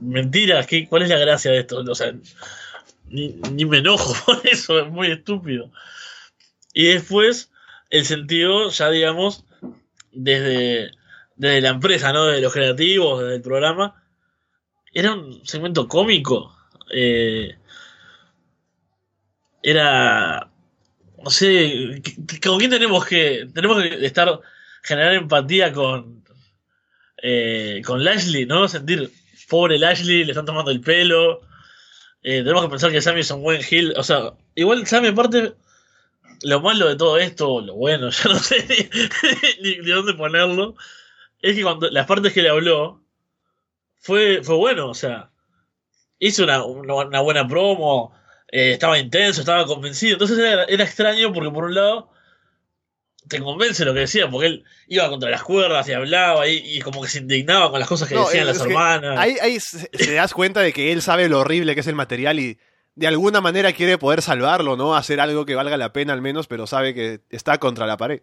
mentiras, 0.00 0.66
¿qué, 0.66 0.88
¿cuál 0.88 1.02
es 1.02 1.08
la 1.08 1.18
gracia 1.18 1.52
de 1.52 1.60
esto? 1.60 1.78
O 1.78 1.94
sea, 1.94 2.12
ni, 3.08 3.28
ni 3.52 3.64
me 3.64 3.78
enojo 3.78 4.14
por 4.26 4.46
eso, 4.46 4.80
es 4.80 4.90
muy 4.90 5.10
estúpido. 5.10 5.70
Y 6.74 6.86
después, 6.86 7.50
el 7.90 8.04
sentido, 8.04 8.70
ya 8.70 8.90
digamos, 8.90 9.44
desde, 10.12 10.90
desde 11.36 11.60
la 11.60 11.70
empresa, 11.70 12.12
¿no? 12.12 12.26
Desde 12.26 12.42
los 12.42 12.52
creativos, 12.52 13.22
desde 13.22 13.36
el 13.36 13.42
programa, 13.42 14.02
era 14.92 15.14
un 15.14 15.46
segmento 15.46 15.88
cómico. 15.88 16.56
Eh, 16.90 17.56
era. 19.62 20.51
No 21.24 21.30
sé, 21.30 22.00
¿qué- 22.02 22.40
¿con 22.40 22.58
quién 22.58 22.70
tenemos 22.70 23.04
que. 23.06 23.48
Tenemos 23.54 23.82
que 23.82 24.04
estar. 24.06 24.40
generar 24.82 25.14
empatía 25.14 25.72
con. 25.72 26.24
eh, 27.22 27.82
con 27.84 28.02
Lashley, 28.04 28.46
¿no? 28.46 28.68
Sentir, 28.68 29.10
pobre 29.48 29.78
Lashley, 29.78 30.24
le 30.24 30.32
están 30.32 30.46
tomando 30.46 30.70
el 30.70 30.80
pelo. 30.80 31.40
Eh, 32.22 32.38
tenemos 32.42 32.62
que 32.64 32.70
pensar 32.70 32.90
que 32.92 33.00
Sammy 33.02 33.20
es 33.20 33.30
un 33.30 33.42
buen 33.42 33.60
heel. 33.68 33.94
O 33.96 34.02
sea, 34.02 34.32
igual 34.54 34.86
Sammy, 34.86 35.08
aparte, 35.08 35.54
lo 36.42 36.60
malo 36.60 36.88
de 36.88 36.96
todo 36.96 37.18
esto, 37.18 37.60
lo 37.60 37.74
bueno, 37.74 38.10
ya 38.10 38.24
no 38.30 38.38
sé 38.38 38.66
ni, 38.68 39.70
ni- 39.70 39.78
ni 39.78 39.90
dónde 39.90 40.14
ponerlo, 40.14 40.74
es 41.40 41.54
que 41.56 41.62
cuando 41.62 41.90
las 41.90 42.06
partes 42.06 42.32
que 42.32 42.42
le 42.42 42.48
habló, 42.50 43.02
fue, 43.98 44.42
fue 44.42 44.56
bueno, 44.56 44.88
o 44.88 44.94
sea, 44.94 45.30
hizo 46.18 46.44
una, 46.44 46.64
una, 46.64 46.94
una 46.94 47.20
buena 47.20 47.46
promo, 47.48 48.12
eh, 48.52 48.72
estaba 48.72 48.98
intenso, 48.98 49.40
estaba 49.40 49.66
convencido. 49.66 50.12
Entonces 50.12 50.38
era, 50.38 50.64
era 50.64 50.84
extraño 50.84 51.32
porque 51.32 51.50
por 51.50 51.64
un 51.64 51.74
lado 51.74 52.10
te 53.28 53.40
convence 53.40 53.84
lo 53.84 53.94
que 53.94 54.00
decía, 54.00 54.28
porque 54.28 54.46
él 54.46 54.64
iba 54.88 55.08
contra 55.08 55.30
las 55.30 55.42
cuerdas 55.42 55.88
y 55.88 55.92
hablaba 55.92 56.46
y, 56.46 56.58
y 56.76 56.80
como 56.80 57.00
que 57.00 57.08
se 57.08 57.18
indignaba 57.20 57.70
con 57.70 57.80
las 57.80 57.88
cosas 57.88 58.08
que 58.08 58.14
No, 58.14 58.26
decían 58.26 58.46
las 58.46 58.58
que 58.58 58.68
hermanas. 58.68 59.18
Ahí, 59.18 59.36
ahí 59.40 59.58
se, 59.58 59.88
se 59.92 60.12
das 60.12 60.34
cuenta 60.34 60.60
de 60.60 60.72
que 60.72 60.92
él 60.92 61.00
sabe 61.00 61.28
lo 61.28 61.40
horrible 61.40 61.74
que 61.74 61.80
es 61.80 61.86
el 61.86 61.94
material 61.94 62.38
y 62.38 62.58
de 62.94 63.06
alguna 63.06 63.40
manera 63.40 63.72
quiere 63.72 63.96
poder 63.96 64.20
salvarlo, 64.20 64.76
¿no? 64.76 64.94
Hacer 64.94 65.18
algo 65.18 65.46
que 65.46 65.54
valga 65.54 65.78
la 65.78 65.94
pena 65.94 66.12
al 66.12 66.20
menos, 66.20 66.46
pero 66.46 66.66
sabe 66.66 66.92
que 66.92 67.20
está 67.30 67.56
contra 67.58 67.86
la 67.86 67.96
pared. 67.96 68.20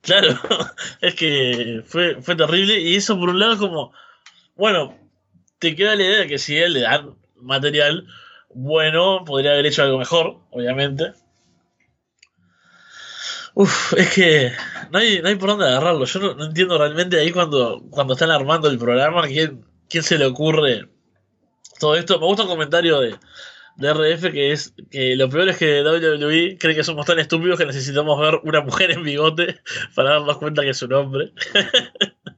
Claro, 0.00 0.28
es 1.02 1.14
que 1.14 1.82
fue, 1.84 2.22
fue 2.22 2.36
terrible 2.36 2.80
y 2.80 2.96
eso 2.96 3.18
por 3.18 3.28
un 3.28 3.38
lado 3.38 3.58
como, 3.58 3.92
bueno, 4.54 4.96
te 5.58 5.76
queda 5.76 5.96
la 5.96 6.04
idea 6.04 6.18
de 6.20 6.26
que 6.26 6.38
si 6.38 6.56
él 6.56 6.72
le 6.72 6.80
dan 6.80 7.16
material 7.36 8.06
bueno, 8.50 9.24
podría 9.24 9.52
haber 9.52 9.66
hecho 9.66 9.82
algo 9.82 9.98
mejor, 9.98 10.38
obviamente. 10.50 11.12
Uf, 13.54 13.92
es 13.94 14.14
que 14.14 14.52
no 14.90 14.98
hay, 14.98 15.20
no 15.20 15.28
hay 15.28 15.34
por 15.34 15.50
dónde 15.50 15.66
agarrarlo. 15.66 16.04
Yo 16.04 16.20
no, 16.20 16.44
entiendo 16.44 16.78
realmente 16.78 17.18
ahí 17.18 17.32
cuando, 17.32 17.82
cuando 17.90 18.14
están 18.14 18.30
armando 18.30 18.68
el 18.68 18.78
programa, 18.78 19.26
¿quién, 19.26 19.64
quién 19.88 20.02
se 20.02 20.18
le 20.18 20.26
ocurre 20.26 20.88
todo 21.78 21.94
esto. 21.96 22.18
Me 22.18 22.26
gusta 22.26 22.42
un 22.42 22.48
comentario 22.48 23.00
de, 23.00 23.16
de 23.76 23.90
RF 23.94 24.32
que 24.32 24.52
es 24.52 24.74
que 24.90 25.16
lo 25.16 25.28
peor 25.28 25.48
es 25.48 25.56
que 25.56 25.82
WWE 25.82 26.58
cree 26.58 26.74
que 26.74 26.84
somos 26.84 27.06
tan 27.06 27.18
estúpidos 27.18 27.58
que 27.58 27.66
necesitamos 27.66 28.20
ver 28.20 28.40
una 28.44 28.60
mujer 28.60 28.90
en 28.90 29.02
bigote 29.02 29.60
para 29.94 30.10
darnos 30.10 30.38
cuenta 30.38 30.62
que 30.62 30.70
es 30.70 30.82
un 30.82 30.92
hombre. 30.92 31.32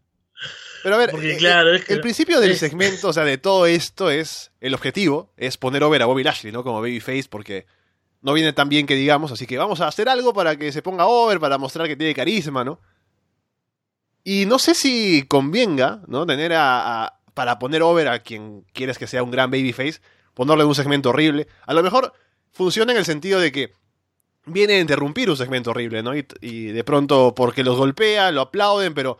Pero 0.82 0.94
a 0.94 0.98
ver, 0.98 1.10
Porque, 1.10 1.34
eh, 1.34 1.36
claro, 1.36 1.70
eh, 1.72 1.76
es 1.76 1.84
que- 1.84 1.92
el 1.94 2.00
principio 2.00 2.40
del 2.40 2.52
es- 2.52 2.58
segmento, 2.58 3.08
o 3.08 3.12
sea, 3.12 3.24
de 3.24 3.38
todo 3.38 3.66
esto 3.66 4.10
es, 4.10 4.50
el 4.60 4.74
objetivo 4.74 5.32
es 5.36 5.56
poner 5.56 5.82
over 5.82 6.02
a 6.02 6.06
Bobby 6.06 6.24
Lashley, 6.24 6.52
¿no? 6.52 6.62
Como 6.62 6.80
babyface, 6.80 7.24
porque 7.28 7.66
no 8.22 8.32
viene 8.32 8.52
tan 8.52 8.68
bien 8.68 8.86
que 8.86 8.94
digamos, 8.94 9.32
así 9.32 9.46
que 9.46 9.58
vamos 9.58 9.80
a 9.80 9.88
hacer 9.88 10.08
algo 10.08 10.32
para 10.32 10.56
que 10.56 10.72
se 10.72 10.82
ponga 10.82 11.06
over, 11.06 11.40
para 11.40 11.58
mostrar 11.58 11.86
que 11.88 11.96
tiene 11.96 12.14
carisma, 12.14 12.64
¿no? 12.64 12.80
Y 14.24 14.46
no 14.46 14.58
sé 14.58 14.74
si 14.74 15.24
convenga, 15.26 16.02
¿no? 16.06 16.26
Tener 16.26 16.52
a, 16.52 17.04
a- 17.04 17.20
para 17.34 17.58
poner 17.58 17.82
over 17.82 18.08
a 18.08 18.18
quien 18.22 18.64
quieres 18.72 18.98
que 18.98 19.06
sea 19.06 19.22
un 19.22 19.30
gran 19.30 19.50
babyface, 19.50 20.00
ponerle 20.34 20.64
un 20.64 20.74
segmento 20.74 21.10
horrible. 21.10 21.46
A 21.66 21.72
lo 21.74 21.82
mejor 21.82 22.12
funciona 22.52 22.92
en 22.92 22.98
el 22.98 23.04
sentido 23.04 23.40
de 23.40 23.50
que 23.52 23.72
viene 24.44 24.74
a 24.74 24.80
interrumpir 24.80 25.30
un 25.30 25.36
segmento 25.36 25.70
horrible, 25.70 26.02
¿no? 26.02 26.14
Y, 26.16 26.26
y 26.40 26.66
de 26.66 26.84
pronto 26.84 27.34
porque 27.34 27.64
los 27.64 27.76
golpea, 27.76 28.30
lo 28.32 28.42
aplauden, 28.42 28.92
pero 28.94 29.18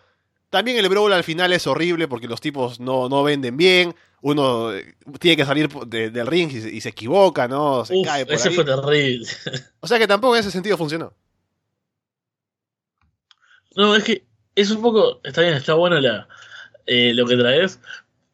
también 0.51 0.77
el 0.79 0.89
brawl 0.89 1.13
al 1.13 1.25
final 1.25 1.53
es 1.53 1.67
horrible 1.67 2.09
porque 2.09 2.29
los 2.29 2.41
tipos 2.41 2.81
no, 2.81 3.09
no 3.09 3.23
venden 3.23 3.57
bien. 3.57 3.95
Uno 4.23 4.73
eh, 4.73 4.97
tiene 5.19 5.37
que 5.37 5.45
salir 5.47 5.69
de- 5.87 6.11
del 6.11 6.27
ring 6.27 6.51
y, 6.53 6.61
se- 6.61 6.71
y 6.75 6.81
se 6.83 6.91
equivoca, 6.91 7.49
¿no? 7.49 7.85
Se 7.87 7.95
Uf, 7.95 8.07
cae 8.07 8.27
por 8.27 8.35
ese 8.35 8.49
ahí. 8.51 8.55
fue 8.55 8.65
terrible. 8.65 9.27
O 9.81 9.87
sea 9.87 9.99
que 9.99 10.07
tampoco 10.07 10.35
en 10.37 10.41
ese 10.41 10.51
sentido 10.51 10.77
funcionó. 10.77 11.15
No, 13.77 13.95
es 13.95 14.05
que 14.05 14.27
es 14.55 14.71
un 14.71 14.83
poco. 14.83 15.21
Está 15.25 15.43
bien, 15.43 15.55
está 15.55 15.75
bueno 15.75 16.01
la, 16.01 16.29
eh, 16.87 17.13
lo 17.15 17.27
que 17.27 17.37
traes. 17.37 17.81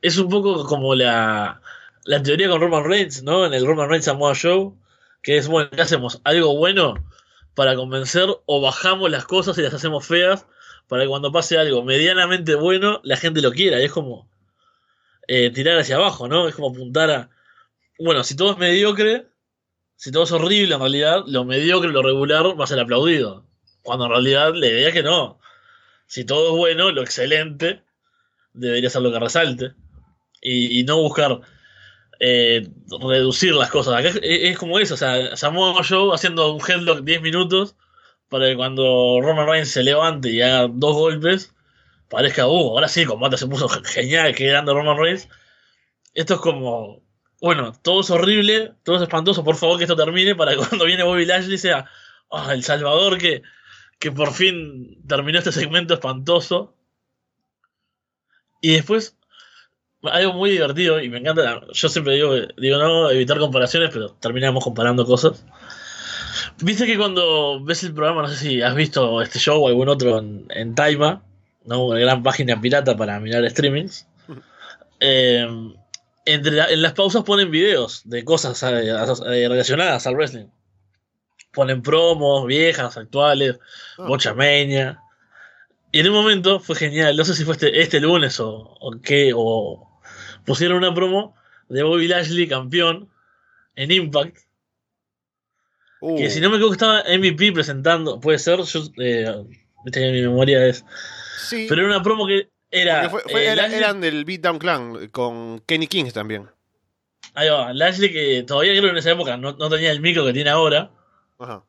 Es 0.03 0.19
un 0.19 0.29
poco 0.29 0.65
como 0.67 0.95
la, 0.95 1.61
la 2.05 2.23
teoría 2.23 2.49
con 2.49 2.61
Roman 2.61 2.85
Reigns, 2.85 3.23
¿no? 3.23 3.47
En 3.47 3.55
el 3.55 3.67
Roman 3.67 3.89
Reigns 3.89 4.07
Samoa 4.07 4.35
Show. 4.35 4.77
Que 5.23 5.37
es, 5.39 5.49
bueno, 5.49 5.71
¿qué 5.71 5.83
hacemos? 5.83 6.21
¿Algo 6.25 6.57
bueno 6.57 6.95
para 7.55 7.75
convencer 7.75 8.29
o 8.47 8.61
bajamos 8.61 9.11
las 9.11 9.25
cosas 9.25 9.59
y 9.59 9.63
las 9.63 9.75
hacemos 9.75 10.07
feas 10.07 10.47
para 10.89 11.03
que 11.03 11.09
cuando 11.09 11.33
pase 11.33 11.59
algo 11.59 11.83
medianamente 11.83 12.55
bueno 12.55 13.01
la 13.05 13.17
gente 13.17 13.43
lo 13.43 13.53
quiera? 13.53 13.81
Y 13.81 13.85
es 13.85 13.93
como 13.93 14.29
eh, 15.29 15.51
tirar 15.51 15.79
hacia 15.79 15.97
abajo, 15.97 16.29
¿no? 16.29 16.49
Es 16.49 16.55
como 16.55 16.71
apuntar 16.71 17.11
a. 17.11 17.31
Bueno, 17.99 18.23
si 18.25 18.37
todo 18.37 18.53
es 18.53 18.59
mediocre, 18.59 19.27
si 19.97 20.13
todo 20.13 20.25
es 20.25 20.33
horrible 20.33 20.75
en 20.75 20.81
realidad, 20.81 21.25
lo 21.27 21.45
mediocre, 21.45 21.91
lo 21.91 22.03
regular 22.03 22.59
va 22.59 22.65
a 22.65 22.69
ser 22.69 22.79
aplaudido. 22.79 23.45
Cuando 23.83 24.07
en 24.07 24.13
realidad 24.13 24.53
la 24.55 24.67
idea 24.67 24.89
es 24.89 24.95
que 24.95 25.03
no. 25.03 25.41
Si 26.07 26.25
todo 26.25 26.53
es 26.53 26.57
bueno, 26.57 26.91
lo 26.93 27.03
excelente 27.03 27.83
debería 28.53 28.91
ser 28.91 29.03
lo 29.03 29.13
que 29.13 29.21
resalte. 29.21 29.73
Y, 30.43 30.85
no 30.85 30.99
buscar 31.03 31.41
eh, 32.21 32.69
reducir 33.01 33.55
las 33.55 33.71
cosas. 33.71 33.95
Acá 33.95 34.11
es, 34.11 34.21
es 34.23 34.59
como 34.59 34.79
eso, 34.79 34.95
o 34.95 34.97
sea, 34.97 35.37
Samoa 35.37 35.83
Joe 35.83 36.15
haciendo 36.15 36.53
un 36.53 36.61
headlock 36.61 37.01
10 37.01 37.23
minutos 37.23 37.75
para 38.29 38.47
que 38.47 38.57
cuando 38.57 39.21
Roman 39.23 39.47
Reigns 39.47 39.71
se 39.71 39.83
levante 39.83 40.31
y 40.31 40.43
haga 40.43 40.69
dos 40.69 40.95
golpes, 40.95 41.55
parezca, 42.09 42.47
uh, 42.47 42.71
ahora 42.71 42.89
sí, 42.89 43.03
el 43.03 43.09
combate 43.09 43.37
se 43.37 43.47
puso 43.47 43.69
genial, 43.85 44.35
que 44.35 44.47
grande 44.47 44.73
Roman 44.73 44.99
Reigns. 44.99 45.29
Esto 46.15 46.35
es 46.35 46.41
como, 46.41 47.03
bueno, 47.41 47.73
todo 47.83 48.01
es 48.01 48.11
horrible, 48.11 48.75
todo 48.83 48.97
es 48.97 49.03
espantoso, 49.03 49.45
por 49.45 49.57
favor 49.57 49.79
que 49.79 49.85
esto 49.85 49.97
termine 49.97 50.35
para 50.35 50.53
que 50.53 50.59
cuando 50.69 50.85
viene 50.87 51.03
Bobby 51.05 51.27
Lashley 51.27 51.59
sea, 51.59 51.87
ah, 52.31 52.53
el 52.53 52.65
Salvador 52.65 53.19
que, 53.19 53.43
que 53.99 54.13
por 54.13 54.33
fin 54.33 55.03
terminó 55.07 55.39
este 55.39 55.53
segmento 55.53 55.95
espantoso. 55.95 56.75
Y 58.61 58.73
después, 58.73 59.17
algo 60.03 60.33
muy 60.33 60.51
divertido, 60.51 61.01
y 61.01 61.09
me 61.09 61.19
encanta, 61.19 61.63
yo 61.73 61.89
siempre 61.89 62.15
digo, 62.15 62.35
digo 62.57 62.79
no, 62.79 63.11
evitar 63.11 63.39
comparaciones, 63.39 63.91
pero 63.93 64.13
terminamos 64.15 64.65
comparando 64.65 65.05
cosas. 65.05 65.45
Viste 66.61 66.87
que 66.87 66.97
cuando 66.97 67.63
ves 67.63 67.83
el 67.85 67.93
programa, 67.93 68.23
no 68.23 68.29
sé 68.29 68.37
si 68.37 68.63
has 68.63 68.75
visto 68.75 69.21
este 69.21 69.39
show 69.39 69.63
o 69.63 69.69
algún 69.69 69.89
otro 69.89 70.19
en, 70.19 70.47
en 70.51 70.75
Taima, 70.75 71.23
¿no? 71.67 71.87
una 71.87 72.01
gran 72.01 72.23
página 72.23 72.59
pirata 72.61 72.97
para 72.97 73.21
mirar 73.21 73.49
streamings. 73.51 74.07
Eh, 75.01 75.47
entre 76.25 76.53
la- 76.53 76.71
en 76.71 76.81
las 76.83 76.95
pausas 76.95 77.25
ponen 77.25 77.51
videos 77.51 78.03
de 78.09 78.25
cosas 78.25 78.63
eh, 78.63 78.89
eh, 78.89 79.49
relacionadas 79.49 80.07
al 80.07 80.15
wrestling. 80.17 80.47
Ponen 81.53 81.83
promos 81.83 82.47
viejas, 82.47 82.97
actuales, 82.97 83.59
Ah. 83.99 84.07
bochameña. 84.09 85.03
Y 85.93 86.01
en 86.01 86.09
un 86.09 86.15
momento 86.15 86.59
fue 86.61 86.77
genial, 86.77 87.17
no 87.17 87.25
sé 87.25 87.35
si 87.35 87.45
fue 87.45 87.53
este, 87.55 87.81
este 87.81 88.01
lunes 88.01 88.41
o, 88.41 88.77
o 88.81 88.93
qué, 89.03 89.33
o 89.35 90.01
pusieron 90.45 90.79
una 90.79 90.95
promo 90.95 91.35
de 91.69 91.83
Bobby 91.83 92.09
Lashley 92.09 92.49
campeón 92.49 93.09
en 93.77 93.91
Impact. 93.93 94.39
Uh, 96.01 96.17
Que 96.19 96.31
si 96.31 96.41
no 96.41 96.51
me 96.51 96.57
equivoco 96.57 96.75
estaba 96.75 97.03
MVP 97.09 97.53
presentando, 97.53 98.21
puede 98.21 98.39
ser, 98.39 98.61
yo, 98.63 98.83
eh, 98.99 99.35
mi 99.85 100.23
memoria 100.23 100.67
es... 100.67 100.85
sí, 101.49 101.67
Pero 101.69 101.83
era 101.83 101.91
una 101.91 102.03
promo 102.03 102.27
que 102.27 102.51
era... 102.71 103.09
porque 103.09 103.25
fue- 103.25 103.33
fue- 103.33 103.43
eh, 103.45 103.53
era- 103.53 103.63
Lashley- 103.69 103.77
eran 103.77 104.01
del 104.01 104.25
Beatdown 104.25 104.59
Clan 104.59 105.09
con 105.09 105.61
Kenny 105.67 105.87
King 105.87 106.11
también. 106.13 106.49
Ahí 107.35 107.49
va, 107.49 107.73
Lashley 107.73 108.13
que 108.13 108.43
todavía 108.47 108.73
creo 108.73 108.85
que 108.85 108.91
en 108.91 108.97
esa 108.99 109.13
época 109.13 109.37
no, 109.37 109.53
no 109.53 109.69
tenía 109.71 109.91
el 109.91 110.01
micro 110.01 110.25
que 110.25 110.33
tiene 110.33 110.51
ahora. 110.51 110.91
Ajá. 111.39 111.65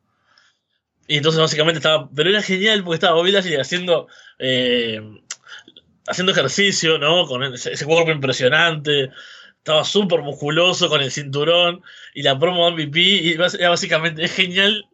Y 1.06 1.16
entonces 1.16 1.40
básicamente 1.40 1.78
estaba. 1.78 2.08
Pero 2.14 2.28
era 2.30 2.42
genial 2.42 2.82
porque 2.84 2.96
estaba 2.96 3.14
Bobby 3.14 3.32
Lashley 3.32 3.56
haciendo. 3.56 4.08
eh, 4.38 5.00
haciendo 6.06 6.32
ejercicio, 6.32 6.98
¿no? 6.98 7.26
Con 7.26 7.42
ese, 7.54 7.72
ese 7.72 7.84
cuerpo 7.84 8.10
impresionante. 8.10 9.10
Estaba 9.58 9.84
súper 9.84 10.22
musculoso 10.22 10.88
con 10.88 11.02
el 11.02 11.10
cinturón. 11.10 11.82
Y 12.14 12.22
la 12.22 12.38
promo 12.38 12.66
de 12.66 12.72
MVP. 12.72 13.00
Y 13.00 13.32
era 13.32 13.70
básicamente. 13.70 14.24
Es 14.24 14.32
genial 14.32 14.86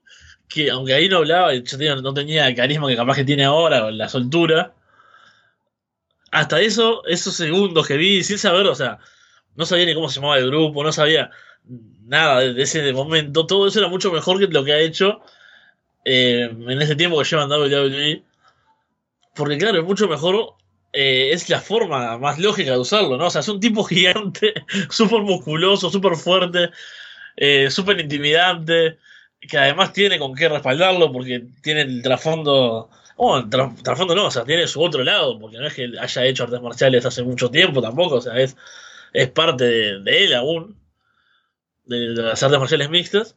que, 0.48 0.70
aunque 0.70 0.94
ahí 0.94 1.08
no 1.08 1.18
hablaba, 1.18 1.54
yo 1.54 1.96
no 1.96 2.14
tenía 2.14 2.48
el 2.48 2.54
carisma 2.54 2.88
que 2.88 2.96
capaz 2.96 3.16
que 3.16 3.24
tiene 3.24 3.44
ahora, 3.44 3.86
o 3.86 3.90
la 3.90 4.08
soltura. 4.08 4.74
Hasta 6.30 6.60
eso, 6.60 7.04
esos 7.06 7.34
segundos 7.34 7.86
que 7.86 7.96
vi, 7.96 8.24
sin 8.24 8.38
saber, 8.38 8.66
o 8.66 8.74
sea, 8.74 8.98
no 9.54 9.66
sabía 9.66 9.86
ni 9.86 9.94
cómo 9.94 10.08
se 10.08 10.16
llamaba 10.16 10.38
el 10.38 10.46
grupo, 10.48 10.82
no 10.82 10.92
sabía 10.92 11.30
nada 12.06 12.40
de 12.40 12.62
ese 12.62 12.92
momento. 12.92 13.46
Todo 13.46 13.68
eso 13.68 13.78
era 13.78 13.88
mucho 13.88 14.12
mejor 14.12 14.38
que 14.38 14.46
lo 14.48 14.64
que 14.64 14.72
ha 14.72 14.80
hecho 14.80 15.22
eh, 16.04 16.50
en 16.50 16.82
ese 16.82 16.96
tiempo 16.96 17.18
que 17.18 17.24
llevan 17.24 17.50
WWE. 17.50 18.24
Porque 19.34 19.58
claro, 19.58 19.78
es 19.78 19.84
mucho 19.84 20.08
mejor. 20.08 20.54
Eh, 20.94 21.30
es 21.32 21.48
la 21.50 21.60
forma 21.60 22.18
más 22.18 22.38
lógica 22.38 22.72
de 22.72 22.78
usarlo, 22.78 23.16
¿no? 23.18 23.26
O 23.26 23.30
sea, 23.30 23.40
es 23.42 23.48
un 23.48 23.60
tipo 23.60 23.84
gigante, 23.86 24.54
súper 24.90 25.22
musculoso, 25.22 25.90
súper 25.90 26.16
fuerte, 26.16 26.70
eh, 27.36 27.70
súper 27.70 28.00
intimidante, 28.00 28.98
que 29.40 29.58
además 29.58 29.92
tiene 29.92 30.18
con 30.18 30.34
qué 30.34 30.48
respaldarlo 30.48 31.12
porque 31.12 31.44
tiene 31.62 31.82
el 31.82 32.02
trasfondo. 32.02 32.90
Bueno, 33.16 33.48
tra- 33.48 33.82
trasfondo 33.82 34.14
no, 34.14 34.26
o 34.26 34.30
sea, 34.30 34.44
tiene 34.44 34.66
su 34.66 34.82
otro 34.82 35.04
lado, 35.04 35.38
porque 35.38 35.58
no 35.58 35.66
es 35.66 35.74
que 35.74 35.90
haya 36.00 36.24
hecho 36.26 36.44
artes 36.44 36.60
marciales 36.62 37.06
hace 37.06 37.22
mucho 37.22 37.50
tiempo 37.50 37.80
tampoco, 37.82 38.16
o 38.16 38.20
sea, 38.20 38.36
es, 38.38 38.56
es 39.12 39.28
parte 39.30 39.64
de, 39.64 40.00
de 40.00 40.24
él 40.24 40.34
aún, 40.34 40.76
de 41.84 41.98
las 42.22 42.42
artes 42.42 42.58
marciales 42.58 42.90
mixtas. 42.90 43.36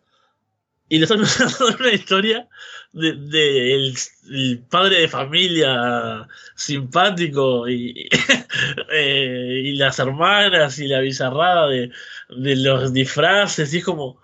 Y 0.89 0.97
le 0.99 1.03
están 1.03 1.21
usando 1.21 1.67
una 1.79 1.91
historia 1.91 2.47
de, 2.93 3.13
de 3.13 3.75
el, 3.75 4.59
padre 4.69 5.01
de 5.01 5.07
familia 5.07 6.27
simpático 6.55 7.67
y, 7.67 8.09
eh, 8.91 9.61
y 9.65 9.75
las 9.75 9.99
hermanas 9.99 10.79
y 10.79 10.87
la 10.87 10.99
bizarrada 10.99 11.67
de, 11.67 11.91
de 12.29 12.55
los 12.55 12.93
disfraces. 12.93 13.73
Y 13.73 13.79
es 13.79 13.83
como. 13.85 14.21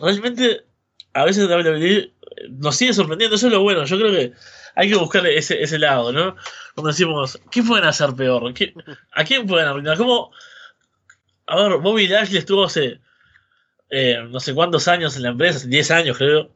Realmente, 0.00 0.64
a 1.12 1.24
veces 1.24 1.48
WWE 1.48 2.12
nos 2.50 2.76
sigue 2.76 2.92
sorprendiendo. 2.94 3.36
Eso 3.36 3.46
es 3.48 3.52
lo 3.52 3.62
bueno. 3.62 3.84
Yo 3.84 3.98
creo 3.98 4.12
que 4.12 4.32
hay 4.74 4.88
que 4.88 4.96
buscar 4.96 5.26
ese, 5.26 5.62
ese 5.62 5.78
lado, 5.78 6.12
¿no? 6.12 6.34
Cuando 6.74 6.90
decimos, 6.90 7.38
¿qué 7.50 7.62
pueden 7.62 7.84
hacer 7.84 8.14
peor? 8.14 8.52
¿Qué- 8.54 8.72
¿A 9.12 9.24
quién 9.24 9.46
pueden 9.46 9.68
arruinar? 9.68 9.96
¿Cómo.? 9.98 10.30
A 11.46 11.56
ver, 11.56 11.78
Bobby 11.78 12.06
Lashley 12.08 12.38
estuvo 12.38 12.64
hace 12.64 13.00
eh, 13.94 14.26
no 14.30 14.40
sé 14.40 14.54
cuántos 14.54 14.88
años 14.88 15.16
en 15.16 15.22
la 15.22 15.28
empresa, 15.28 15.68
10 15.68 15.90
años 15.90 16.16
creo, 16.16 16.50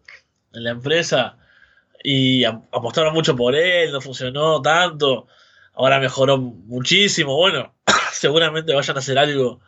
en 0.55 0.65
la 0.65 0.71
empresa, 0.71 1.37
y 2.03 2.45
apostaron 2.45 3.13
mucho 3.13 3.37
por 3.37 3.55
él, 3.55 3.93
no 3.93 4.01
funcionó 4.01 4.63
tanto, 4.63 5.27
ahora 5.75 6.01
mejoró 6.01 6.39
muchísimo, 6.39 7.37
bueno, 7.37 7.75
seguramente 8.13 8.75
vayan 8.75 8.97
a 8.97 9.01
hacer 9.01 9.19
algo 9.19 9.61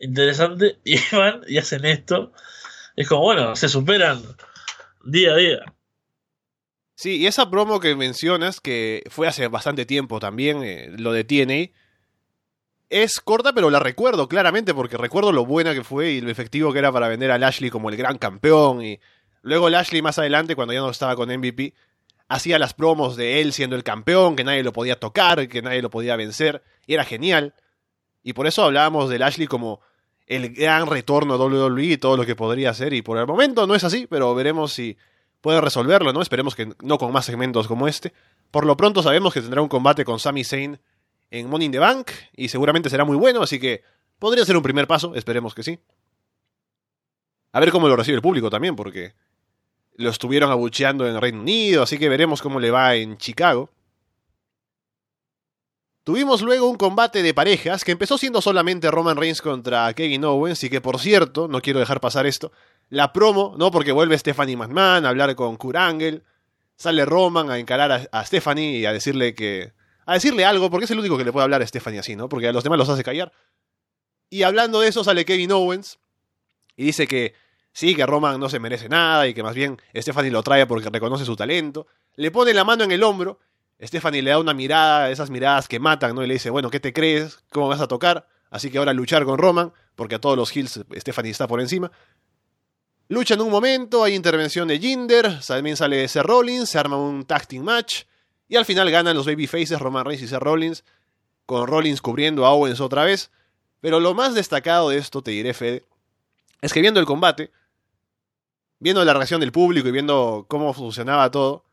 interesante, 0.00 0.80
y 0.84 0.96
van 1.12 1.42
y 1.46 1.58
hacen 1.58 1.84
esto, 1.84 2.32
es 2.96 3.08
como, 3.08 3.22
bueno, 3.22 3.54
se 3.54 3.68
superan 3.68 4.20
día 5.04 5.30
a 5.30 5.36
día. 5.36 5.58
Sí, 6.96 7.18
y 7.18 7.28
esa 7.28 7.50
promo 7.50 7.78
que 7.78 7.94
mencionas, 7.94 8.60
que 8.60 9.04
fue 9.10 9.28
hace 9.28 9.46
bastante 9.46 9.86
tiempo 9.86 10.18
también, 10.18 10.64
eh, 10.64 10.90
lo 10.98 11.12
de 11.12 11.22
TNA, 11.22 11.70
es 12.88 13.20
corta, 13.20 13.52
pero 13.52 13.70
la 13.70 13.80
recuerdo 13.80 14.28
claramente 14.28 14.74
porque 14.74 14.96
recuerdo 14.96 15.32
lo 15.32 15.44
buena 15.44 15.74
que 15.74 15.84
fue 15.84 16.12
y 16.12 16.20
lo 16.20 16.30
efectivo 16.30 16.72
que 16.72 16.78
era 16.78 16.92
para 16.92 17.08
vender 17.08 17.30
a 17.30 17.38
Lashley 17.38 17.70
como 17.70 17.90
el 17.90 17.96
gran 17.96 18.18
campeón. 18.18 18.82
Y 18.82 19.00
luego 19.42 19.68
Lashley 19.68 20.02
más 20.02 20.18
adelante, 20.18 20.54
cuando 20.54 20.74
ya 20.74 20.80
no 20.80 20.90
estaba 20.90 21.16
con 21.16 21.28
MVP, 21.28 21.74
hacía 22.28 22.58
las 22.58 22.74
promos 22.74 23.16
de 23.16 23.40
él 23.40 23.52
siendo 23.52 23.76
el 23.76 23.82
campeón, 23.82 24.36
que 24.36 24.44
nadie 24.44 24.62
lo 24.62 24.72
podía 24.72 24.98
tocar, 24.98 25.48
que 25.48 25.62
nadie 25.62 25.82
lo 25.82 25.90
podía 25.90 26.16
vencer, 26.16 26.62
y 26.86 26.94
era 26.94 27.04
genial. 27.04 27.54
Y 28.22 28.32
por 28.32 28.46
eso 28.46 28.64
hablábamos 28.64 29.08
de 29.08 29.18
Lashley 29.18 29.46
como 29.46 29.80
el 30.26 30.52
gran 30.54 30.86
retorno 30.88 31.34
a 31.34 31.38
WWE 31.38 31.84
y 31.84 31.96
todo 31.96 32.16
lo 32.16 32.26
que 32.26 32.34
podría 32.34 32.70
hacer. 32.70 32.92
Y 32.92 33.02
por 33.02 33.18
el 33.18 33.26
momento 33.26 33.66
no 33.66 33.74
es 33.74 33.84
así, 33.84 34.06
pero 34.08 34.34
veremos 34.34 34.72
si 34.72 34.96
puede 35.40 35.60
resolverlo, 35.60 36.12
¿no? 36.12 36.22
Esperemos 36.22 36.54
que 36.54 36.72
no 36.82 36.98
con 36.98 37.12
más 37.12 37.24
segmentos 37.24 37.68
como 37.68 37.86
este. 37.86 38.12
Por 38.50 38.66
lo 38.66 38.76
pronto 38.76 39.02
sabemos 39.02 39.32
que 39.32 39.40
tendrá 39.40 39.62
un 39.62 39.68
combate 39.68 40.04
con 40.04 40.18
Sami 40.18 40.42
Zayn 40.42 40.80
en 41.30 41.48
Money 41.48 41.70
the 41.70 41.78
Bank 41.78 42.10
y 42.34 42.48
seguramente 42.48 42.90
será 42.90 43.04
muy 43.04 43.16
bueno, 43.16 43.42
así 43.42 43.58
que 43.58 43.82
podría 44.18 44.44
ser 44.44 44.56
un 44.56 44.62
primer 44.62 44.86
paso, 44.86 45.14
esperemos 45.14 45.54
que 45.54 45.62
sí. 45.62 45.78
A 47.52 47.60
ver 47.60 47.70
cómo 47.70 47.88
lo 47.88 47.96
recibe 47.96 48.16
el 48.16 48.22
público 48.22 48.50
también, 48.50 48.76
porque 48.76 49.14
lo 49.94 50.10
estuvieron 50.10 50.50
abucheando 50.50 51.06
en 51.06 51.20
Reino 51.20 51.40
Unido, 51.40 51.82
así 51.82 51.98
que 51.98 52.08
veremos 52.08 52.42
cómo 52.42 52.60
le 52.60 52.70
va 52.70 52.94
en 52.94 53.16
Chicago. 53.16 53.70
Tuvimos 56.04 56.42
luego 56.42 56.68
un 56.68 56.76
combate 56.76 57.22
de 57.22 57.34
parejas 57.34 57.82
que 57.82 57.90
empezó 57.92 58.16
siendo 58.16 58.40
solamente 58.40 58.90
Roman 58.90 59.16
Reigns 59.16 59.42
contra 59.42 59.92
Kevin 59.94 60.24
Owens 60.24 60.62
y 60.62 60.70
que 60.70 60.80
por 60.80 61.00
cierto, 61.00 61.48
no 61.48 61.60
quiero 61.60 61.80
dejar 61.80 62.00
pasar 62.00 62.26
esto, 62.26 62.52
la 62.90 63.12
promo, 63.12 63.56
¿no? 63.58 63.72
Porque 63.72 63.90
vuelve 63.90 64.16
Stephanie 64.16 64.56
McMahon 64.56 65.04
a 65.04 65.08
hablar 65.08 65.34
con 65.34 65.56
Kurt 65.56 65.76
Angle, 65.76 66.22
sale 66.76 67.04
Roman 67.04 67.50
a 67.50 67.58
encarar 67.58 67.90
a, 67.90 68.08
a, 68.12 68.24
Stephanie 68.24 68.78
y 68.78 68.86
a 68.86 68.92
decirle 68.92 69.34
que... 69.34 69.72
a 70.06 70.14
decirle 70.14 70.44
algo, 70.44 70.70
porque 70.70 70.86
es 70.86 70.90
el 70.90 70.98
único 70.98 71.18
que 71.18 71.24
le 71.24 71.32
puede 71.32 71.44
hablar 71.44 71.60
a 71.60 71.66
Stephanie 71.66 72.00
así, 72.00 72.16
¿no? 72.16 72.28
Porque 72.28 72.48
a 72.48 72.52
los 72.52 72.64
demás 72.64 72.78
los 72.78 72.88
hace 72.88 73.04
callar. 73.04 73.32
Y 74.30 74.42
hablando 74.42 74.80
de 74.80 74.88
eso 74.88 75.04
sale 75.04 75.24
Kevin 75.24 75.52
Owens 75.52 75.98
y 76.76 76.84
dice 76.84 77.06
que 77.06 77.34
sí, 77.72 77.94
que 77.94 78.06
Roman 78.06 78.40
no 78.40 78.48
se 78.48 78.58
merece 78.58 78.88
nada 78.88 79.26
y 79.26 79.34
que 79.34 79.42
más 79.42 79.54
bien 79.54 79.80
Stephanie 79.94 80.30
lo 80.30 80.42
trae 80.42 80.66
porque 80.66 80.88
reconoce 80.88 81.24
su 81.24 81.36
talento. 81.36 81.86
Le 82.14 82.30
pone 82.30 82.54
la 82.54 82.64
mano 82.64 82.84
en 82.84 82.92
el 82.92 83.02
hombro 83.02 83.38
Stephanie 83.80 84.22
le 84.22 84.30
da 84.30 84.38
una 84.38 84.54
mirada, 84.54 85.10
esas 85.10 85.30
miradas 85.30 85.68
que 85.68 85.78
matan, 85.78 86.14
¿no? 86.14 86.24
Y 86.24 86.26
le 86.26 86.34
dice, 86.34 86.50
bueno, 86.50 86.70
¿qué 86.70 86.80
te 86.80 86.92
crees? 86.92 87.38
¿Cómo 87.50 87.68
vas 87.68 87.80
a 87.80 87.88
tocar? 87.88 88.26
Así 88.50 88.70
que 88.70 88.78
ahora 88.78 88.92
luchar 88.92 89.24
con 89.24 89.38
Roman, 89.38 89.72
porque 89.94 90.14
a 90.14 90.20
todos 90.20 90.36
los 90.36 90.54
hills 90.56 90.80
Stephanie 90.96 91.30
está 91.30 91.46
por 91.46 91.60
encima. 91.60 91.90
Luchan 93.08 93.40
un 93.40 93.50
momento, 93.50 94.02
hay 94.02 94.14
intervención 94.14 94.66
de 94.66 94.78
Jinder, 94.78 95.40
también 95.46 95.76
sale 95.76 96.08
Seth 96.08 96.24
Rollins, 96.24 96.70
se 96.70 96.78
arma 96.78 96.96
un 96.96 97.24
tag 97.24 97.46
team 97.46 97.64
match, 97.64 98.04
y 98.48 98.56
al 98.56 98.64
final 98.64 98.90
ganan 98.90 99.16
los 99.16 99.26
babyfaces 99.26 99.78
Roman 99.80 100.04
Reigns 100.04 100.22
y 100.22 100.28
Seth 100.28 100.40
Rollins, 100.40 100.84
con 101.46 101.66
Rollins 101.66 102.02
cubriendo 102.02 102.46
a 102.46 102.50
Owens 102.50 102.80
otra 102.80 103.04
vez. 103.04 103.30
Pero 103.80 104.00
lo 104.00 104.14
más 104.14 104.34
destacado 104.34 104.90
de 104.90 104.98
esto, 104.98 105.22
te 105.22 105.30
diré, 105.30 105.54
Fede, 105.54 105.84
es 106.60 106.72
que 106.72 106.80
viendo 106.80 107.00
el 107.00 107.06
combate, 107.06 107.50
viendo 108.78 109.04
la 109.04 109.14
reacción 109.14 109.40
del 109.40 109.52
público 109.52 109.88
y 109.88 109.92
viendo 109.92 110.46
cómo 110.48 110.72
funcionaba 110.72 111.30
todo, 111.30 111.66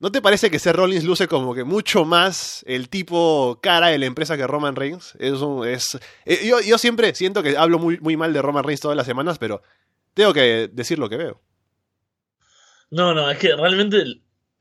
¿No 0.00 0.12
te 0.12 0.20
parece 0.20 0.50
que 0.50 0.58
Seth 0.58 0.76
Rollins 0.76 1.04
luce 1.04 1.28
como 1.28 1.54
que 1.54 1.64
mucho 1.64 2.04
más 2.04 2.62
el 2.66 2.90
tipo 2.90 3.58
cara 3.62 3.86
de 3.86 3.98
la 3.98 4.04
empresa 4.04 4.36
que 4.36 4.46
Roman 4.46 4.76
Reigns? 4.76 5.14
Es, 5.18 5.40
es 5.66 5.98
eh, 6.26 6.46
yo, 6.46 6.60
yo, 6.60 6.76
siempre 6.76 7.14
siento 7.14 7.42
que 7.42 7.56
hablo 7.56 7.78
muy, 7.78 7.98
muy 8.00 8.14
mal 8.14 8.32
de 8.34 8.42
Roman 8.42 8.64
Reigns 8.64 8.80
todas 8.82 8.98
las 8.98 9.06
semanas, 9.06 9.38
pero 9.38 9.62
tengo 10.12 10.34
que 10.34 10.68
decir 10.70 10.98
lo 10.98 11.08
que 11.08 11.16
veo. 11.16 11.40
No, 12.90 13.14
no, 13.14 13.30
es 13.30 13.38
que 13.38 13.56
realmente 13.56 14.04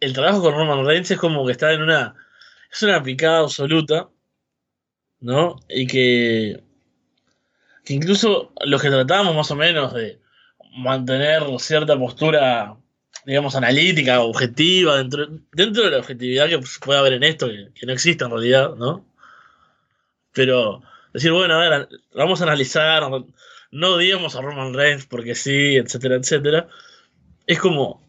el, 0.03 0.13
trabajo 0.13 0.41
con 0.41 0.53
Roman 0.53 0.85
Reigns 0.85 1.11
es 1.11 1.17
como 1.17 1.45
que 1.45 1.51
está 1.53 1.73
en 1.73 1.81
una. 1.81 2.15
Es 2.71 2.81
una 2.83 3.03
picada 3.03 3.39
absoluta, 3.39 4.09
¿no? 5.19 5.57
Y 5.69 5.87
que. 5.87 6.63
Que 7.85 7.93
incluso 7.93 8.53
los 8.65 8.81
que 8.81 8.89
tratábamos 8.89 9.35
más 9.35 9.51
o 9.51 9.55
menos 9.55 9.93
de 9.93 10.19
mantener 10.77 11.43
cierta 11.59 11.97
postura 11.97 12.77
digamos, 13.25 13.55
analítica, 13.55 14.21
objetiva, 14.21 14.97
dentro, 14.97 15.27
dentro 15.51 15.83
de 15.83 15.91
la 15.91 15.99
objetividad 15.99 16.49
que 16.49 16.59
puede 16.81 16.99
haber 16.99 17.13
en 17.13 17.23
esto, 17.23 17.47
que, 17.47 17.85
no 17.85 17.93
existe 17.93 18.23
en 18.23 18.31
realidad, 18.31 18.75
¿no? 18.75 19.05
Pero 20.33 20.81
decir, 21.13 21.31
bueno, 21.31 21.55
a 21.55 21.69
ver, 21.69 21.89
vamos 22.13 22.41
a 22.41 22.45
analizar, 22.45 23.03
no 23.71 23.97
digamos 23.97 24.35
a 24.35 24.41
Roman 24.41 24.73
Reigns 24.73 25.05
porque 25.05 25.35
sí, 25.35 25.77
etcétera, 25.77 26.15
etcétera. 26.15 26.67
Es 27.47 27.59
como, 27.59 28.02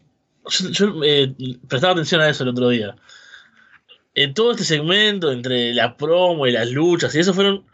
yo, 0.49 1.03
eh, 1.03 1.35
prestaba 1.67 1.93
atención 1.93 2.21
a 2.21 2.29
eso 2.29 2.43
el 2.43 2.49
otro 2.49 2.69
día. 2.69 2.95
En 4.13 4.33
todo 4.33 4.51
este 4.51 4.63
segmento, 4.63 5.31
entre 5.31 5.73
la 5.73 5.97
promo 5.97 6.47
y 6.47 6.51
las 6.51 6.69
luchas, 6.71 7.13
y 7.15 7.19
eso 7.19 7.33
fueron 7.33 7.65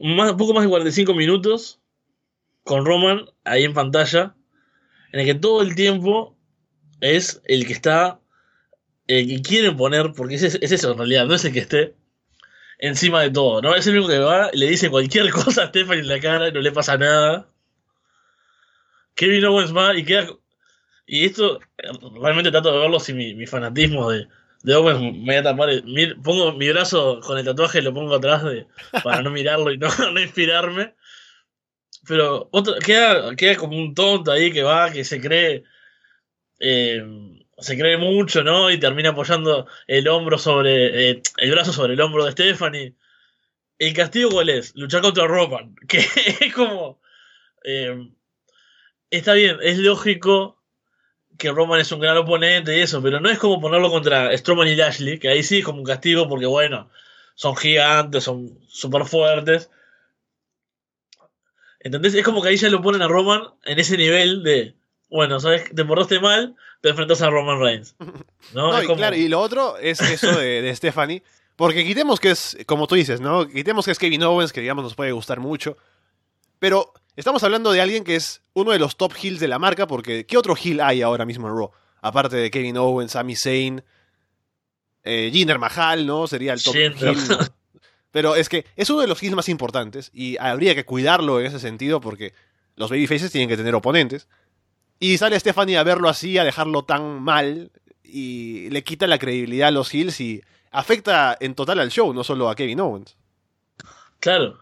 más, 0.00 0.32
poco 0.32 0.54
más 0.54 0.64
de 0.64 0.70
45 0.70 1.14
minutos 1.14 1.80
con 2.64 2.84
Roman 2.84 3.26
ahí 3.44 3.64
en 3.64 3.74
pantalla 3.74 4.34
en 5.12 5.20
el 5.20 5.26
que 5.26 5.34
todo 5.34 5.62
el 5.62 5.74
tiempo 5.74 6.36
es 7.00 7.40
el 7.44 7.66
que 7.66 7.72
está, 7.72 8.20
el 9.06 9.26
que 9.26 9.42
quiere 9.42 9.72
poner, 9.72 10.12
porque 10.12 10.34
es, 10.34 10.42
es 10.42 10.72
eso 10.72 10.92
en 10.92 10.98
realidad, 10.98 11.26
no 11.26 11.34
es 11.34 11.44
el 11.44 11.52
que 11.52 11.60
esté 11.60 11.94
encima 12.78 13.22
de 13.22 13.30
todo, 13.30 13.60
¿no? 13.62 13.74
Es 13.74 13.86
el 13.86 13.94
único 13.94 14.08
que 14.08 14.18
va 14.18 14.50
y 14.52 14.58
le 14.58 14.68
dice 14.68 14.90
cualquier 14.90 15.30
cosa 15.32 15.64
a 15.64 15.68
Stephanie 15.68 16.00
en 16.00 16.08
la 16.08 16.20
cara 16.20 16.48
y 16.48 16.52
no 16.52 16.60
le 16.60 16.72
pasa 16.72 16.96
nada. 16.96 17.48
Kevin 19.14 19.44
Owens 19.46 19.76
va 19.76 19.96
y 19.96 20.04
queda... 20.04 20.28
Y 21.10 21.24
esto, 21.24 21.58
realmente 22.20 22.50
trato 22.50 22.70
de 22.70 22.80
verlo 22.80 23.00
si 23.00 23.14
mi, 23.14 23.46
fanatismo 23.46 24.10
de, 24.10 24.28
de 24.62 24.74
Owens 24.74 25.00
me 25.00 25.24
voy 25.24 25.34
a 25.36 25.42
tapar. 25.42 25.70
pongo 26.22 26.52
mi 26.52 26.68
brazo 26.68 27.20
con 27.20 27.38
el 27.38 27.46
tatuaje 27.46 27.78
y 27.78 27.82
lo 27.82 27.94
pongo 27.94 28.14
atrás 28.14 28.44
de, 28.44 28.66
para 29.02 29.22
no 29.22 29.30
mirarlo 29.30 29.72
y 29.72 29.78
no, 29.78 29.88
no 30.12 30.20
inspirarme. 30.20 30.94
Pero 32.06 32.50
otro, 32.52 32.74
queda, 32.76 33.34
queda 33.36 33.56
como 33.56 33.78
un 33.78 33.94
tonto 33.94 34.30
ahí 34.30 34.52
que 34.52 34.62
va, 34.62 34.92
que 34.92 35.02
se 35.02 35.18
cree. 35.18 35.64
Eh, 36.60 37.02
se 37.56 37.78
cree 37.78 37.96
mucho, 37.96 38.44
¿no? 38.44 38.70
Y 38.70 38.78
termina 38.78 39.10
apoyando 39.10 39.66
el 39.86 40.08
hombro 40.08 40.36
sobre. 40.36 41.10
Eh, 41.10 41.22
el 41.38 41.50
brazo 41.52 41.72
sobre 41.72 41.94
el 41.94 42.00
hombro 42.02 42.26
de 42.26 42.32
Stephanie. 42.32 42.94
¿El 43.78 43.94
castigo 43.94 44.30
cuál 44.30 44.50
es? 44.50 44.74
Luchar 44.76 45.00
contra 45.00 45.26
Roman. 45.26 45.74
Que 45.88 45.98
es 46.40 46.54
como. 46.54 47.00
Eh, 47.64 48.10
está 49.10 49.32
bien, 49.32 49.56
es 49.62 49.78
lógico 49.78 50.57
que 51.38 51.52
Roman 51.52 51.80
es 51.80 51.92
un 51.92 52.00
gran 52.00 52.16
oponente 52.16 52.76
y 52.76 52.80
eso, 52.80 53.00
pero 53.00 53.20
no 53.20 53.30
es 53.30 53.38
como 53.38 53.60
ponerlo 53.60 53.90
contra 53.90 54.36
Strowman 54.36 54.68
y 54.68 54.74
Lashley, 54.74 55.18
que 55.18 55.28
ahí 55.28 55.42
sí 55.42 55.58
es 55.58 55.64
como 55.64 55.78
un 55.78 55.84
castigo 55.84 56.28
porque, 56.28 56.46
bueno, 56.46 56.90
son 57.36 57.56
gigantes, 57.56 58.24
son 58.24 58.58
súper 58.68 59.04
fuertes. 59.06 59.70
¿Entendés? 61.78 62.14
Es 62.14 62.24
como 62.24 62.42
que 62.42 62.48
ahí 62.48 62.56
ya 62.56 62.68
lo 62.68 62.82
ponen 62.82 63.02
a 63.02 63.08
Roman 63.08 63.42
en 63.64 63.78
ese 63.78 63.96
nivel 63.96 64.42
de, 64.42 64.74
bueno, 65.08 65.38
¿sabes? 65.38 65.72
Te 65.72 65.84
portaste 65.84 66.18
mal, 66.18 66.56
te 66.80 66.88
enfrentas 66.88 67.22
a 67.22 67.30
Roman 67.30 67.60
Reigns. 67.60 67.94
¿no? 68.52 68.82
y, 68.82 68.86
claro, 68.86 69.14
y 69.14 69.28
lo 69.28 69.40
otro 69.40 69.78
es 69.78 70.00
eso 70.00 70.36
de, 70.36 70.60
de 70.60 70.74
Stephanie. 70.74 71.22
Porque 71.54 71.84
quitemos 71.84 72.20
que 72.20 72.30
es, 72.30 72.56
como 72.66 72.86
tú 72.86 72.96
dices, 72.96 73.20
¿no? 73.20 73.48
Quitemos 73.48 73.84
que 73.84 73.92
es 73.92 73.98
Kevin 73.98 74.24
Owens, 74.24 74.52
que 74.52 74.60
digamos 74.60 74.84
nos 74.84 74.94
puede 74.94 75.12
gustar 75.12 75.40
mucho. 75.40 75.76
Pero 76.58 76.92
estamos 77.18 77.42
hablando 77.42 77.72
de 77.72 77.80
alguien 77.80 78.04
que 78.04 78.14
es 78.14 78.42
uno 78.52 78.70
de 78.70 78.78
los 78.78 78.96
top 78.96 79.12
heels 79.20 79.40
de 79.40 79.48
la 79.48 79.58
marca, 79.58 79.88
porque 79.88 80.24
¿qué 80.24 80.38
otro 80.38 80.54
heel 80.56 80.80
hay 80.80 81.02
ahora 81.02 81.26
mismo 81.26 81.48
en 81.48 81.56
Raw? 81.56 81.72
Aparte 82.00 82.36
de 82.36 82.50
Kevin 82.50 82.76
Owens, 82.76 83.12
Sami 83.12 83.34
Zayn, 83.34 83.82
eh, 85.02 85.28
Jinder 85.32 85.58
Mahal, 85.58 86.06
¿no? 86.06 86.28
Sería 86.28 86.52
el 86.52 86.62
top 86.62 86.76
heel. 86.76 87.18
Pero 88.12 88.36
es 88.36 88.48
que 88.48 88.64
es 88.76 88.88
uno 88.88 89.00
de 89.00 89.08
los 89.08 89.20
heels 89.20 89.34
más 89.34 89.48
importantes 89.48 90.10
y 90.14 90.36
habría 90.38 90.76
que 90.76 90.84
cuidarlo 90.84 91.40
en 91.40 91.46
ese 91.46 91.58
sentido 91.58 92.00
porque 92.00 92.34
los 92.76 92.88
babyfaces 92.88 93.32
tienen 93.32 93.48
que 93.48 93.56
tener 93.56 93.74
oponentes. 93.74 94.28
Y 95.00 95.18
sale 95.18 95.38
Stephanie 95.38 95.76
a 95.76 95.82
verlo 95.82 96.08
así, 96.08 96.38
a 96.38 96.44
dejarlo 96.44 96.84
tan 96.84 97.20
mal 97.20 97.72
y 98.04 98.70
le 98.70 98.84
quita 98.84 99.08
la 99.08 99.18
credibilidad 99.18 99.68
a 99.68 99.72
los 99.72 99.92
heels 99.92 100.20
y 100.20 100.40
afecta 100.70 101.36
en 101.40 101.56
total 101.56 101.80
al 101.80 101.90
show, 101.90 102.14
no 102.14 102.22
solo 102.22 102.48
a 102.48 102.54
Kevin 102.54 102.80
Owens. 102.80 103.16
Claro. 104.20 104.58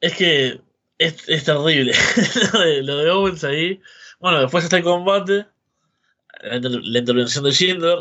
Es 0.00 0.14
que 0.14 0.60
es, 0.98 1.28
es 1.28 1.44
terrible. 1.44 1.92
lo, 2.82 2.96
de, 2.96 3.10
Owens 3.10 3.44
ahí. 3.44 3.80
Bueno, 4.18 4.40
después 4.40 4.64
está 4.64 4.78
el 4.78 4.84
combate. 4.84 5.46
La, 6.42 6.98
intervención 6.98 7.44
de 7.44 7.52
Jinder 7.52 7.98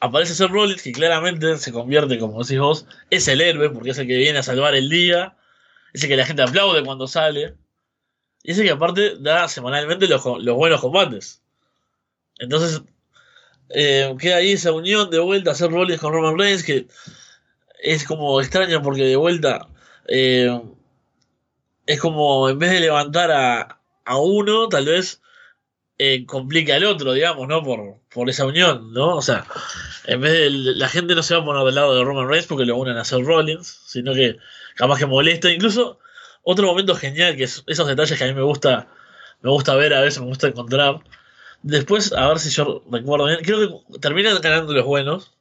aparece 0.00 0.34
Seth 0.34 0.50
Rollins, 0.50 0.82
que 0.82 0.92
claramente 0.92 1.56
se 1.58 1.72
convierte, 1.72 2.18
como 2.18 2.42
decís 2.42 2.58
vos, 2.58 2.86
es 3.10 3.28
el 3.28 3.40
héroe, 3.40 3.70
porque 3.70 3.90
es 3.90 3.98
el 3.98 4.06
que 4.06 4.16
viene 4.16 4.38
a 4.38 4.42
salvar 4.42 4.74
el 4.74 4.88
día, 4.88 5.36
es 5.92 6.04
que 6.06 6.16
la 6.16 6.26
gente 6.26 6.42
aplaude 6.42 6.84
cuando 6.84 7.06
sale, 7.06 7.54
y 8.42 8.52
es 8.52 8.60
que 8.60 8.70
aparte 8.70 9.16
da 9.18 9.48
semanalmente 9.48 10.08
los, 10.08 10.22
buenos 10.22 10.80
combates. 10.80 11.42
Entonces, 12.38 12.82
eh, 13.70 14.14
queda 14.18 14.36
ahí 14.36 14.52
esa 14.52 14.72
unión 14.72 15.10
de 15.10 15.18
vuelta 15.20 15.52
a 15.52 15.54
Seth 15.54 15.70
Rollins 15.70 16.00
con 16.00 16.12
Roman 16.12 16.38
Reigns, 16.38 16.64
que 16.64 16.86
es 17.82 18.04
como 18.04 18.40
extraña 18.40 18.82
porque 18.82 19.04
de 19.04 19.16
vuelta 19.16 19.68
eh, 20.08 20.60
es 21.86 22.00
como 22.00 22.48
en 22.48 22.58
vez 22.58 22.70
de 22.70 22.80
levantar 22.80 23.30
a, 23.30 23.80
a 24.04 24.16
uno, 24.18 24.68
tal 24.68 24.86
vez 24.86 25.20
eh, 25.98 26.26
complica 26.26 26.74
al 26.76 26.84
otro, 26.84 27.12
digamos, 27.12 27.46
¿no? 27.48 27.62
Por, 27.62 28.00
por 28.12 28.28
esa 28.28 28.46
unión, 28.46 28.92
¿no? 28.92 29.16
O 29.16 29.22
sea, 29.22 29.46
en 30.04 30.20
vez 30.20 30.32
de 30.32 30.50
la 30.50 30.88
gente 30.88 31.14
no 31.14 31.22
se 31.22 31.34
va 31.34 31.42
a 31.42 31.44
poner 31.44 31.64
del 31.64 31.74
lado 31.74 31.94
de 31.94 32.04
Roman 32.04 32.28
Reigns 32.28 32.46
porque 32.46 32.64
lo 32.64 32.76
unen 32.76 32.96
a 32.96 33.04
Seth 33.04 33.24
Rollins, 33.24 33.80
sino 33.86 34.14
que 34.14 34.38
capaz 34.76 34.98
que 34.98 35.06
molesta. 35.06 35.50
Incluso 35.50 35.98
otro 36.42 36.66
momento 36.66 36.94
genial, 36.94 37.36
que 37.36 37.44
es 37.44 37.64
esos 37.66 37.86
detalles 37.86 38.18
que 38.18 38.24
a 38.24 38.26
mí 38.26 38.34
me 38.34 38.42
gusta, 38.42 38.88
me 39.40 39.50
gusta 39.50 39.74
ver, 39.76 39.94
a 39.94 40.00
veces 40.00 40.20
me 40.20 40.26
gusta 40.26 40.48
encontrar. 40.48 41.00
Después, 41.62 42.12
a 42.12 42.28
ver 42.28 42.38
si 42.38 42.50
yo 42.50 42.84
recuerdo 42.90 43.26
bien, 43.26 43.40
creo 43.42 43.84
que 43.90 43.98
terminan 43.98 44.38
ganando 44.40 44.72
los 44.72 44.84
buenos, 44.84 45.32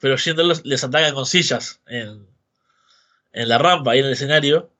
pero 0.00 0.16
Jinder 0.16 0.46
les 0.64 0.84
ataca 0.84 1.12
con 1.12 1.26
sillas 1.26 1.80
en, 1.86 2.26
en 3.32 3.48
la 3.48 3.58
rampa, 3.58 3.92
ahí 3.92 4.00
en 4.00 4.06
el 4.06 4.12
escenario. 4.12 4.70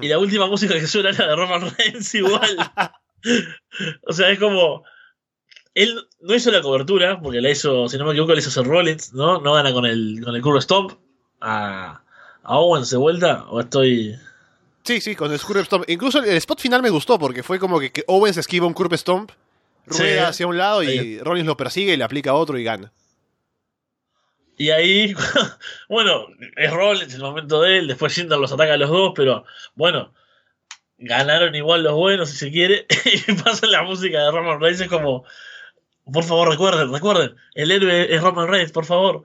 Y 0.00 0.08
la 0.08 0.18
última 0.18 0.46
música 0.46 0.74
que 0.74 0.86
suena 0.86 1.10
es 1.10 1.18
la 1.18 1.28
de 1.28 1.36
Roman 1.36 1.70
Reigns 1.76 2.14
igual. 2.14 2.56
o 4.06 4.12
sea, 4.12 4.30
es 4.30 4.38
como. 4.38 4.84
Él 5.74 5.96
no 6.20 6.34
hizo 6.34 6.50
la 6.50 6.60
cobertura, 6.60 7.20
porque 7.20 7.40
la 7.40 7.50
hizo, 7.50 7.88
si 7.88 7.96
no 7.98 8.04
me 8.04 8.10
equivoco, 8.10 8.32
la 8.32 8.40
hizo 8.40 8.50
Seth 8.50 8.66
Rollins, 8.66 9.12
¿no? 9.14 9.40
No 9.40 9.52
gana 9.54 9.72
con 9.72 9.86
el, 9.86 10.20
con 10.24 10.34
el 10.34 10.42
curve 10.42 10.60
stomp 10.60 10.92
a, 11.40 12.00
a 12.42 12.58
Owens 12.58 12.90
de 12.90 12.96
vuelta, 12.96 13.44
o 13.48 13.60
estoy. 13.60 14.16
Sí, 14.82 15.00
sí, 15.00 15.14
con 15.14 15.30
el 15.30 15.38
Curb 15.38 15.64
Stomp. 15.66 15.84
Incluso 15.88 16.18
el 16.20 16.36
spot 16.38 16.60
final 16.60 16.80
me 16.82 16.88
gustó 16.90 17.18
porque 17.18 17.42
fue 17.42 17.58
como 17.58 17.78
que, 17.78 17.92
que 17.92 18.04
Owens 18.06 18.38
esquiva 18.38 18.66
un 18.66 18.72
Curb 18.72 18.94
Stomp, 18.96 19.30
rueda 19.86 20.22
Sí. 20.22 20.28
hacia 20.30 20.46
un 20.46 20.56
lado 20.58 20.82
y. 20.82 21.18
Rollins 21.18 21.46
lo 21.46 21.56
persigue 21.58 21.92
y 21.92 21.96
le 21.96 22.04
aplica 22.04 22.32
otro 22.34 22.58
y 22.58 22.64
gana. 22.64 22.90
Y 24.58 24.70
ahí, 24.70 25.14
bueno, 25.88 26.26
es 26.56 26.70
Rollins 26.72 27.14
el 27.14 27.22
momento 27.22 27.62
de 27.62 27.78
él, 27.78 27.86
después 27.88 28.14
Jinder 28.14 28.38
los 28.38 28.52
ataca 28.52 28.74
a 28.74 28.76
los 28.76 28.90
dos, 28.90 29.12
pero 29.14 29.44
bueno, 29.76 30.12
ganaron 30.98 31.54
igual 31.54 31.84
los 31.84 31.94
buenos 31.94 32.30
si 32.30 32.36
se 32.36 32.50
quiere, 32.50 32.86
y 33.28 33.32
pasa 33.34 33.66
la 33.66 33.84
música 33.84 34.20
de 34.22 34.30
Roman 34.32 34.60
Reigns, 34.60 34.80
es 34.80 34.88
como, 34.88 35.24
por 36.12 36.24
favor 36.24 36.48
recuerden, 36.48 36.92
recuerden, 36.92 37.36
el 37.54 37.70
héroe 37.70 38.12
es 38.14 38.20
Roman 38.20 38.48
Reigns, 38.48 38.72
por 38.72 38.84
favor. 38.84 39.24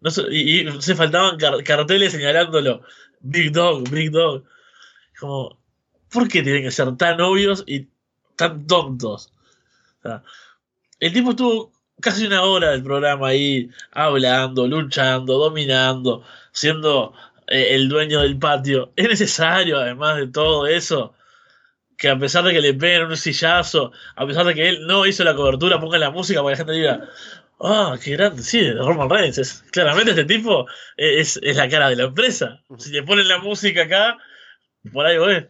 No 0.00 0.10
y, 0.30 0.66
se 0.80 0.94
faltaban 0.94 1.36
car- 1.36 1.62
carteles 1.62 2.12
señalándolo, 2.12 2.82
Big 3.20 3.52
Dog, 3.52 3.88
Big 3.90 4.10
Dog. 4.10 4.44
Como, 5.18 5.58
¿por 6.10 6.28
qué 6.28 6.42
tienen 6.42 6.62
que 6.62 6.70
ser 6.70 6.96
tan 6.96 7.20
obvios 7.20 7.64
y 7.66 7.88
tan 8.36 8.66
tontos? 8.66 9.32
El 10.98 11.12
tipo 11.12 11.30
estuvo 11.30 11.72
casi 12.00 12.26
una 12.26 12.42
hora 12.42 12.70
del 12.70 12.82
programa 12.82 13.28
ahí 13.28 13.70
hablando, 13.92 14.66
luchando, 14.66 15.38
dominando, 15.38 16.24
siendo 16.52 17.14
eh, 17.46 17.74
el 17.74 17.88
dueño 17.88 18.20
del 18.22 18.38
patio. 18.38 18.92
Es 18.96 19.08
necesario, 19.08 19.78
además 19.78 20.16
de 20.18 20.28
todo 20.28 20.66
eso, 20.66 21.14
que 21.96 22.08
a 22.08 22.18
pesar 22.18 22.44
de 22.44 22.52
que 22.52 22.60
le 22.60 22.74
peguen 22.74 23.06
un 23.06 23.16
sillazo, 23.16 23.92
a 24.16 24.26
pesar 24.26 24.46
de 24.46 24.54
que 24.54 24.68
él 24.68 24.86
no 24.86 25.06
hizo 25.06 25.24
la 25.24 25.34
cobertura, 25.34 25.80
ponga 25.80 25.98
la 25.98 26.10
música 26.10 26.42
para 26.42 26.56
que 26.56 26.62
la 26.62 26.66
gente 26.66 26.80
diga, 26.80 27.08
ah, 27.60 27.98
qué 28.02 28.12
grande, 28.12 28.42
sí, 28.42 28.72
Roman 28.72 29.10
Reigns. 29.10 29.38
Es, 29.38 29.64
claramente 29.70 30.12
este 30.12 30.24
tipo 30.24 30.66
es, 30.96 31.38
es 31.42 31.56
la 31.56 31.68
cara 31.68 31.90
de 31.90 31.96
la 31.96 32.04
empresa. 32.04 32.62
Si 32.78 32.90
le 32.90 33.02
ponen 33.02 33.28
la 33.28 33.38
música 33.38 33.82
acá, 33.84 34.18
por 34.92 35.06
ahí 35.06 35.16
es. 35.36 35.46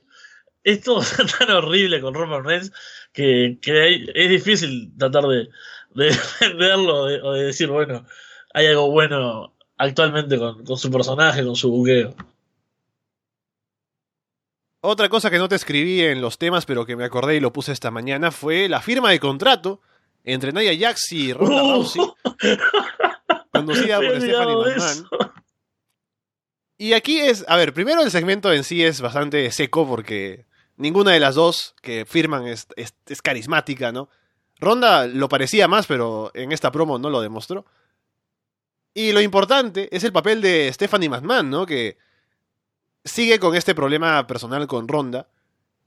Es 0.62 0.82
todo 0.82 1.02
tan 1.38 1.50
horrible 1.50 2.00
con 2.00 2.14
Roman 2.14 2.44
Reigns 2.44 2.72
que, 3.12 3.58
que 3.62 4.12
es 4.14 4.28
difícil 4.28 4.92
tratar 4.98 5.24
de, 5.24 5.48
de 5.94 6.04
defenderlo 6.06 7.06
de- 7.06 7.22
o 7.22 7.32
de 7.32 7.44
decir, 7.46 7.68
bueno, 7.68 8.04
hay 8.54 8.66
algo 8.66 8.90
bueno 8.90 9.54
actualmente 9.76 10.38
con, 10.38 10.64
con 10.64 10.76
su 10.76 10.90
personaje, 10.90 11.44
con 11.44 11.56
su 11.56 11.70
buqueo. 11.70 12.14
Otra 14.82 15.08
cosa 15.10 15.30
que 15.30 15.38
no 15.38 15.48
te 15.48 15.56
escribí 15.56 16.00
en 16.00 16.22
los 16.22 16.38
temas, 16.38 16.64
pero 16.64 16.86
que 16.86 16.96
me 16.96 17.04
acordé 17.04 17.36
y 17.36 17.40
lo 17.40 17.52
puse 17.52 17.72
esta 17.72 17.90
mañana, 17.90 18.30
fue 18.30 18.68
la 18.68 18.80
firma 18.80 19.10
de 19.10 19.20
contrato 19.20 19.80
entre 20.24 20.52
Nia 20.52 20.72
Jax 20.78 21.12
y 21.12 21.32
Ronda 21.34 21.62
Uh, 21.64 21.72
Rousey, 21.76 22.02
conducida 23.52 23.96
por 23.98 24.20
Stephanie 24.20 24.56
McMahon. 24.56 25.06
Y 26.78 26.94
aquí 26.94 27.20
es, 27.20 27.44
a 27.46 27.56
ver, 27.56 27.74
primero 27.74 28.00
el 28.02 28.10
segmento 28.10 28.50
en 28.52 28.64
sí 28.64 28.82
es 28.82 29.02
bastante 29.02 29.50
seco 29.52 29.86
porque 29.86 30.46
ninguna 30.76 31.10
de 31.12 31.20
las 31.20 31.34
dos 31.34 31.74
que 31.82 32.06
firman 32.06 32.46
es, 32.46 32.66
es- 32.76 32.94
es 33.06 33.20
carismática, 33.20 33.92
¿no? 33.92 34.08
Ronda 34.60 35.06
lo 35.06 35.28
parecía 35.28 35.66
más, 35.68 35.86
pero 35.86 36.30
en 36.34 36.52
esta 36.52 36.70
promo 36.70 36.98
no 36.98 37.10
lo 37.10 37.20
demostró. 37.20 37.64
Y 38.92 39.12
lo 39.12 39.20
importante 39.20 39.88
es 39.94 40.04
el 40.04 40.12
papel 40.12 40.42
de 40.42 40.70
Stephanie 40.72 41.08
McMahon, 41.08 41.48
¿no? 41.48 41.66
Que 41.66 41.96
sigue 43.04 43.38
con 43.38 43.56
este 43.56 43.74
problema 43.74 44.26
personal 44.26 44.66
con 44.66 44.86
Ronda, 44.86 45.28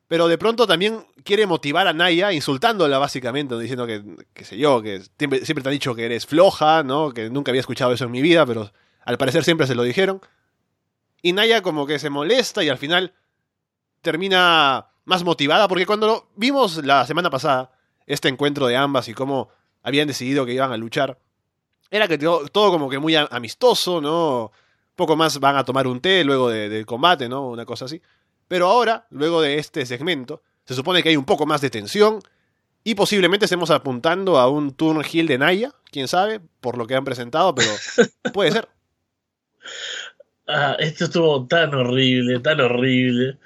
pero 0.08 0.28
de 0.28 0.38
pronto 0.38 0.66
también 0.66 1.06
quiere 1.24 1.46
motivar 1.46 1.88
a 1.88 1.94
Naya 1.94 2.32
insultándola 2.32 2.98
básicamente, 2.98 3.58
diciendo 3.60 3.86
que, 3.86 4.04
qué 4.34 4.46
sé 4.46 4.58
yo, 4.58 4.82
que 4.82 5.02
siempre, 5.18 5.46
siempre 5.46 5.64
te 5.64 5.70
han 5.70 5.74
dicho 5.74 5.96
que 5.96 6.06
eres 6.06 6.26
floja, 6.26 6.84
¿no? 6.84 7.12
Que 7.12 7.30
nunca 7.30 7.52
había 7.52 7.62
escuchado 7.62 7.94
eso 7.94 8.06
en 8.06 8.12
mi 8.12 8.22
vida, 8.22 8.46
pero 8.46 8.72
al 9.06 9.18
parecer 9.18 9.44
siempre 9.44 9.68
se 9.68 9.76
lo 9.76 9.84
dijeron. 9.84 10.22
Y 11.22 11.34
Naya 11.34 11.62
como 11.62 11.86
que 11.86 12.00
se 12.00 12.10
molesta 12.10 12.64
y 12.64 12.70
al 12.70 12.78
final 12.78 13.14
termina 14.02 14.88
más 15.06 15.24
motivada, 15.24 15.68
porque 15.68 15.86
cuando 15.86 16.08
lo 16.08 16.30
vimos 16.36 16.84
la 16.84 17.06
semana 17.06 17.30
pasada, 17.30 17.72
este 18.08 18.30
encuentro 18.30 18.68
de 18.68 18.76
ambas 18.78 19.08
y 19.08 19.13
cómo 19.13 19.50
habían 19.82 20.08
decidido 20.08 20.46
que 20.46 20.54
iban 20.54 20.72
a 20.72 20.78
luchar, 20.78 21.18
era 21.92 22.08
que 22.08 22.18
todo, 22.18 22.48
todo 22.48 22.72
como 22.72 22.89
que 22.89 23.00
muy 23.00 23.16
amistoso, 23.16 24.02
¿no? 24.02 24.52
Poco 24.96 25.16
más 25.16 25.39
van 25.39 25.58
a 25.58 25.63
tomar 25.63 25.88
un 25.88 26.00
té 26.02 26.24
luego 26.24 26.50
de- 26.50 26.70
del 26.70 26.86
combate, 26.86 27.28
¿no? 27.30 27.50
Una 27.50 27.66
cosa 27.66 27.86
así. 27.86 28.02
Pero 28.48 28.68
ahora, 28.68 29.08
luego 29.10 29.42
de 29.42 29.58
este 29.58 29.86
segmento, 29.86 30.42
se 30.66 30.74
supone 30.76 31.02
que 31.04 31.10
hay 31.10 31.18
un 31.18 31.26
poco 31.26 31.46
más 31.46 31.62
de 31.62 31.70
tensión 31.70 32.20
y 32.84 32.96
posiblemente 32.96 33.46
estemos 33.46 33.72
apuntando 33.72 34.38
a 34.38 34.48
un 34.50 34.74
turn 34.74 35.02
heel 35.04 35.28
de 35.28 35.38
Naya, 35.38 35.72
quién 35.92 36.08
sabe, 36.08 36.39
por 36.62 36.78
lo 36.78 36.86
que 36.88 36.96
han 36.96 37.06
presentado, 37.06 37.54
pero 37.56 37.70
puede 38.34 38.52
ser. 38.52 38.68
Ah, 40.48 40.76
esto 40.80 41.06
estuvo 41.06 41.48
tan 41.48 41.74
horrible, 41.74 42.39
tan 42.39 42.60
horrible. 42.60 43.38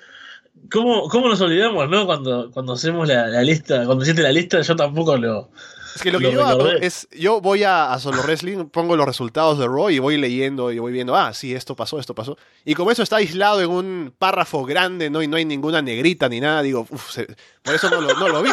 ¿Cómo, 0.72 1.08
cómo 1.08 1.30
nos 1.30 1.42
olvidamos, 1.42 1.90
no? 1.90 2.06
Cuando, 2.06 2.52
cuando 2.52 2.74
hacemos 2.74 3.08
la, 3.08 3.28
la 3.28 3.42
lista, 3.42 3.86
cuando 3.86 4.04
hiciste 4.04 4.22
la 4.22 4.32
lista, 4.32 4.62
yo 4.62 4.76
tampoco 4.76 5.18
lo. 5.18 5.50
Es 5.96 6.04
que 6.04 6.12
lo 6.12 6.20
que 6.20 6.32
yo 6.32 6.46
hago 6.46 6.70
es, 6.70 7.08
yo 7.12 7.42
voy 7.42 7.64
a, 7.64 7.92
a 7.92 8.00
Solo 8.00 8.22
Wrestling, 8.22 8.66
pongo 8.66 8.96
los 8.96 9.08
resultados 9.08 9.58
de 9.58 9.66
Raw 9.66 9.90
y 9.90 9.98
voy 9.98 10.18
leyendo 10.18 10.72
y 10.72 10.78
voy 10.78 10.92
viendo, 10.92 11.16
ah, 11.16 11.34
sí, 11.34 11.56
esto 11.56 11.76
pasó, 11.76 12.00
esto 12.00 12.14
pasó. 12.14 12.38
Y 12.66 12.76
como 12.76 12.92
eso 12.92 13.02
está 13.02 13.16
aislado 13.16 13.62
en 13.62 13.70
un 13.72 14.14
párrafo 14.16 14.64
grande, 14.64 15.10
¿no? 15.10 15.24
Y 15.24 15.28
no 15.28 15.38
hay 15.38 15.46
ninguna 15.46 15.82
negrita 15.82 16.30
ni 16.30 16.40
nada, 16.40 16.62
digo, 16.62 16.86
uff, 16.88 17.18
por 17.64 17.74
eso 17.74 17.90
no 17.90 18.02
lo, 18.02 18.14
no 18.14 18.30
lo 18.30 18.44
vi. 18.44 18.52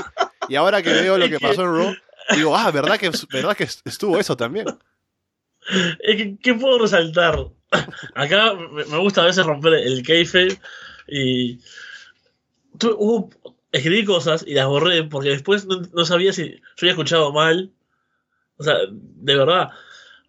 Y 0.48 0.54
ahora 0.54 0.80
que 0.82 0.92
veo 0.92 1.18
lo 1.18 1.28
que 1.28 1.38
pasó 1.38 1.62
en 1.62 1.74
Raw, 1.74 1.94
digo, 2.34 2.56
ah, 2.56 2.70
¿verdad 2.70 2.98
que, 2.98 3.10
verdad 3.30 3.54
que 3.54 3.64
estuvo 3.64 4.18
eso 4.18 4.36
también? 4.36 4.66
Es 6.00 6.16
que, 6.16 6.36
¿qué 6.42 6.54
puedo 6.54 6.78
resaltar? 6.78 7.38
Acá 8.14 8.54
me 8.54 8.98
gusta 8.98 9.22
a 9.22 9.26
veces 9.26 9.44
romper 9.44 9.74
el 9.74 10.02
kayfabe 10.02 10.58
y. 11.08 11.58
tu- 12.78 12.96
hubo- 12.98 13.30
escribí 13.72 14.04
cosas 14.04 14.44
y 14.46 14.54
las 14.54 14.66
borré 14.66 15.04
porque 15.04 15.30
después 15.30 15.66
no, 15.66 15.80
no 15.92 16.04
sabía 16.04 16.32
si 16.32 16.50
yo 16.50 16.60
había 16.80 16.92
escuchado 16.92 17.32
mal. 17.32 17.72
O 18.58 18.64
sea, 18.64 18.74
de 18.90 19.36
verdad. 19.36 19.70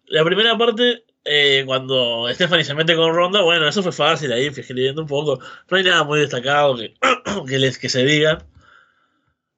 La 0.06 0.24
primera 0.24 0.56
parte, 0.58 1.04
eh, 1.24 1.64
cuando 1.66 2.28
Stephanie 2.32 2.64
se 2.64 2.74
mete 2.74 2.96
con 2.96 3.14
Ronda, 3.14 3.42
bueno, 3.42 3.68
eso 3.68 3.82
fue 3.82 3.92
fácil 3.92 4.32
ahí, 4.32 4.46
escribiendo 4.46 5.02
un 5.02 5.08
poco. 5.08 5.38
No 5.70 5.76
hay 5.76 5.84
nada 5.84 6.04
muy 6.04 6.20
destacado 6.20 6.76
que, 6.76 6.94
que, 7.48 7.58
les, 7.58 7.78
que 7.78 7.88
se 7.88 8.04
digan. 8.04 8.38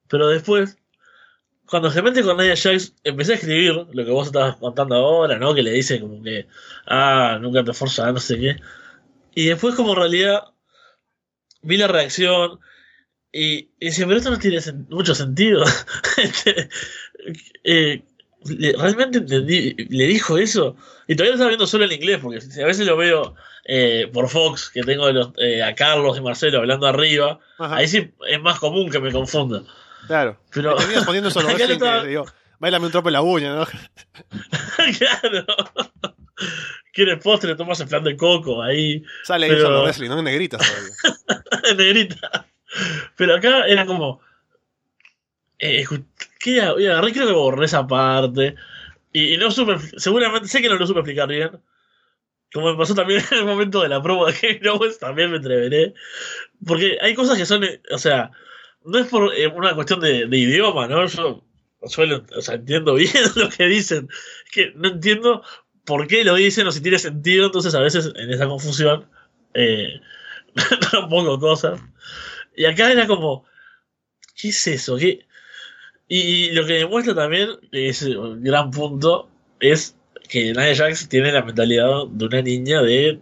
Pero 0.07 0.27
después, 0.27 0.77
cuando 1.67 1.91
se 1.91 2.01
mete 2.01 2.23
con 2.23 2.37
Nia 2.37 2.55
Jax, 2.55 2.95
empecé 3.03 3.33
a 3.33 3.35
escribir 3.35 3.73
lo 3.91 4.05
que 4.05 4.11
vos 4.11 4.27
estabas 4.27 4.55
contando 4.57 4.95
ahora, 4.95 5.37
¿no? 5.37 5.53
Que 5.53 5.61
le 5.63 5.71
dice 5.71 5.99
como 5.99 6.21
que, 6.23 6.47
ah, 6.87 7.37
nunca 7.41 7.63
te 7.63 7.73
forzas, 7.73 8.13
no 8.13 8.19
sé 8.19 8.39
qué. 8.39 8.55
Y 9.35 9.47
después, 9.47 9.75
como 9.75 9.91
en 9.91 9.97
realidad, 9.99 10.43
vi 11.61 11.77
la 11.77 11.87
reacción 11.87 12.59
y, 13.31 13.69
y 13.79 13.91
pero 13.97 14.15
esto 14.17 14.31
no 14.31 14.39
tiene 14.39 14.57
sen- 14.57 14.87
mucho 14.89 15.13
sentido. 15.15 15.63
Este, 16.17 16.69
eh, 17.63 18.03
realmente 18.77 19.19
entendí, 19.19 19.73
le 19.89 20.07
dijo 20.07 20.37
eso. 20.37 20.75
Y 21.07 21.15
todavía 21.15 21.31
lo 21.31 21.35
estaba 21.35 21.49
viendo 21.49 21.67
solo 21.67 21.85
en 21.85 21.91
inglés, 21.93 22.19
porque 22.21 22.41
si 22.41 22.61
a 22.61 22.65
veces 22.65 22.85
lo 22.85 22.95
veo 22.97 23.35
eh, 23.65 24.09
por 24.13 24.29
Fox, 24.29 24.69
que 24.69 24.81
tengo 24.83 25.09
los- 25.11 25.31
eh, 25.37 25.61
a 25.63 25.75
Carlos 25.75 26.17
y 26.17 26.21
Marcelo 26.21 26.59
hablando 26.59 26.87
arriba, 26.87 27.39
Ajá, 27.57 27.77
ahí 27.77 27.87
sí 27.87 28.11
es 28.27 28.41
más 28.41 28.59
común 28.59 28.89
que 28.89 28.99
me 28.99 29.11
confunda. 29.11 29.63
claro. 30.07 30.39
Pero 30.53 30.75
poniendo 31.05 31.29
en 31.29 31.33
Solo 31.33 31.49
estaba- 31.73 32.03
digo, 32.03 32.25
bailame 32.59 32.85
un 32.87 32.91
tropo 32.91 33.09
en 33.09 33.13
la 33.13 33.21
uña, 33.21 33.55
¿no? 33.55 33.65
claro. 34.97 35.45
¿Quieres 36.93 37.21
postre? 37.23 37.55
Tomas 37.55 37.79
el 37.81 37.87
plan 37.87 38.03
de 38.03 38.15
coco 38.17 38.61
ahí, 38.61 39.03
Sale 39.23 39.45
ahí 39.45 39.51
Pero- 39.51 39.63
Solo 39.65 39.83
Wrestling, 39.83 40.09
¿no? 40.09 40.19
En 40.19 40.25
todavía. 40.25 40.57
en 41.69 41.77
negrita. 41.77 42.45
Pero 43.15 43.35
acá 43.35 43.65
era 43.67 43.85
como. 43.85 44.21
Eh, 45.59 45.85
¿Qué 46.39 46.61
agarré, 46.61 47.11
creo 47.11 47.27
que 47.27 47.33
borré 47.33 47.65
esa 47.65 47.85
parte. 47.87 48.55
Y, 49.13 49.37
no 49.37 49.51
supe. 49.51 49.77
Seguramente, 49.97 50.47
sé 50.47 50.61
que 50.61 50.69
no 50.69 50.75
lo 50.75 50.87
supe 50.87 50.99
explicar 51.01 51.27
bien. 51.27 51.51
Como 52.53 52.71
me 52.71 52.77
pasó 52.77 52.95
también 52.95 53.21
en 53.31 53.39
el 53.39 53.45
momento 53.45 53.81
de 53.81 53.89
la 53.89 54.01
promo 54.01 54.25
de 54.25 54.33
Kevin 54.33 54.67
Owens, 54.69 54.99
también 54.99 55.31
me 55.31 55.37
atreveré. 55.37 55.93
Porque 56.65 56.97
hay 57.01 57.15
cosas 57.15 57.37
que 57.37 57.45
son. 57.45 57.63
eh, 57.63 57.81
O 57.91 57.97
sea, 57.97 58.31
no 58.85 58.99
es 58.99 59.07
por 59.07 59.33
eh, 59.35 59.47
una 59.47 59.75
cuestión 59.75 59.99
de, 59.99 60.27
de 60.27 60.37
idioma, 60.37 60.87
¿no? 60.87 61.05
Yo 61.07 61.43
suelo. 61.85 62.25
O 62.35 62.41
sea, 62.41 62.55
entiendo 62.55 62.93
bien 62.95 63.13
lo 63.35 63.49
que 63.49 63.65
dicen. 63.65 64.09
Es 64.45 64.51
que 64.51 64.73
no 64.75 64.89
entiendo 64.89 65.43
por 65.85 66.07
qué 66.07 66.23
lo 66.23 66.35
dicen 66.35 66.67
o 66.67 66.71
si 66.71 66.81
tiene 66.81 66.99
sentido. 66.99 67.47
Entonces, 67.47 67.75
a 67.75 67.81
veces 67.81 68.11
en 68.15 68.31
esa 68.31 68.47
confusión. 68.47 69.09
Eh, 69.53 69.99
no 70.93 71.09
pongo 71.09 71.39
cosas. 71.39 71.79
Y 72.59 72.65
acá 72.65 72.91
era 72.91 73.07
como. 73.07 73.45
¿Qué 74.35 74.49
es 74.49 74.67
eso? 74.67 74.97
¿Qué? 74.97 75.25
Y 76.09 76.51
lo 76.51 76.65
que 76.65 76.73
demuestra 76.73 77.15
también, 77.15 77.51
que 77.71 77.87
es 77.87 78.01
un 78.01 78.43
gran 78.43 78.69
punto, 78.69 79.29
es 79.61 79.95
que 80.27 80.51
Nia 80.51 80.75
Jax 80.75 81.07
tiene 81.07 81.31
la 81.31 81.41
mentalidad 81.41 82.05
de 82.09 82.25
una 82.25 82.41
niña 82.41 82.81
de 82.81 83.17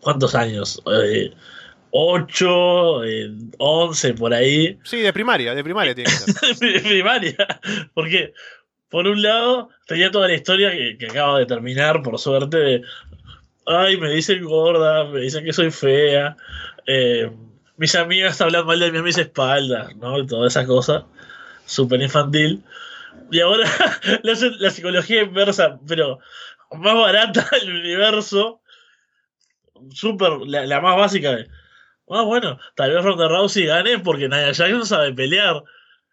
¿cuántos 0.00 0.34
años? 0.34 0.82
Eh, 0.92 1.32
8, 1.90 3.00
11, 3.56 4.14
por 4.14 4.34
ahí. 4.34 4.78
Sí, 4.84 4.98
de 5.00 5.12
primaria, 5.14 5.54
de 5.54 5.64
primaria 5.64 5.94
tiene 5.94 6.10
que 6.10 6.32
ser. 6.32 6.56
de 6.72 6.80
primaria. 6.80 7.36
Porque, 7.94 8.34
por 8.90 9.06
un 9.06 9.22
lado, 9.22 9.70
tenía 9.86 10.10
toda 10.10 10.28
la 10.28 10.34
historia 10.34 10.70
que, 10.70 10.98
que 10.98 11.06
acaba 11.06 11.38
de 11.38 11.46
terminar, 11.46 12.02
por 12.02 12.18
suerte, 12.18 12.58
de. 12.58 12.82
Ay, 13.64 13.96
me 13.96 14.10
dicen 14.10 14.44
gorda, 14.44 15.04
me 15.04 15.20
dicen 15.20 15.46
que 15.46 15.54
soy 15.54 15.70
fea. 15.70 16.36
eh, 16.86 17.30
mis 17.76 17.94
amigas 17.94 18.40
hablan 18.40 18.66
mal 18.66 18.78
de 18.78 18.92
mí 18.92 18.98
a 18.98 19.02
mis 19.02 19.18
espaldas, 19.18 19.94
¿no? 19.96 20.18
Y 20.18 20.26
toda 20.26 20.48
esa 20.48 20.66
cosa. 20.66 21.06
Súper 21.66 22.00
infantil. 22.02 22.62
Y 23.30 23.40
ahora 23.40 23.68
le 24.22 24.32
hacen 24.32 24.52
la 24.58 24.70
psicología 24.70 25.22
inversa, 25.22 25.78
pero 25.86 26.18
más 26.72 26.94
barata 26.94 27.48
del 27.60 27.70
universo. 27.70 28.60
Súper, 29.92 30.32
la, 30.46 30.66
la 30.66 30.80
más 30.80 30.96
básica 30.96 31.32
de. 31.32 31.48
Ah, 32.08 32.22
bueno, 32.22 32.58
tal 32.74 32.92
vez 32.92 33.02
Ronda 33.02 33.28
Rousey 33.28 33.66
gane 33.66 33.98
porque 33.98 34.28
Nia 34.28 34.52
Jax 34.54 34.70
no 34.70 34.84
sabe 34.84 35.12
pelear. 35.12 35.62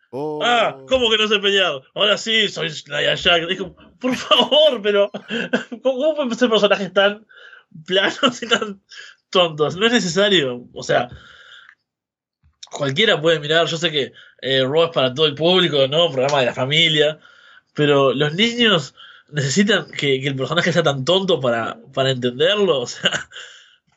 Oh. 0.10 0.39
Ah, 0.43 0.78
¿cómo 0.88 1.10
que 1.10 1.17
no 1.17 1.28
sé 1.28 1.39
pelear? 1.39 1.82
Ahora 1.93 2.17
sí, 2.17 2.47
soy 2.47 2.69
Nia 2.88 3.17
Jax. 3.17 3.47
Dijo, 3.47 3.76
por 4.00 4.15
favor, 4.15 4.82
pero 4.82 5.12
¿cómo, 5.84 5.97
cómo 5.97 6.15
pueden 6.15 6.36
ser 6.36 6.50
personajes 6.50 6.93
tan 6.93 7.26
planos 7.86 8.41
y 8.41 8.47
tan 8.47 8.82
tontos? 9.30 9.76
No 9.76 9.86
es 9.86 9.93
necesario. 9.93 10.65
O 10.74 10.84
sea, 10.84 11.10
cualquiera 12.71 13.21
puede 13.21 13.39
mirar. 13.39 13.67
Yo 13.67 13.77
sé 13.77 13.91
que 13.91 14.13
eh, 14.41 14.63
es 14.63 14.89
para 14.93 15.13
todo 15.13 15.27
el 15.27 15.36
público, 15.36 15.88
¿no? 15.88 16.12
Programa 16.12 16.39
de 16.39 16.45
la 16.47 16.53
familia. 16.53 17.19
Pero 17.73 18.13
los 18.13 18.34
niños 18.34 18.95
necesitan 19.29 19.89
que, 19.91 20.19
que 20.19 20.27
el 20.27 20.36
personaje 20.36 20.73
sea 20.73 20.84
tan 20.84 21.05
tonto 21.05 21.39
para, 21.39 21.77
para 21.93 22.12
entenderlo. 22.12 22.81
O 22.81 22.88
sea, 22.88 23.12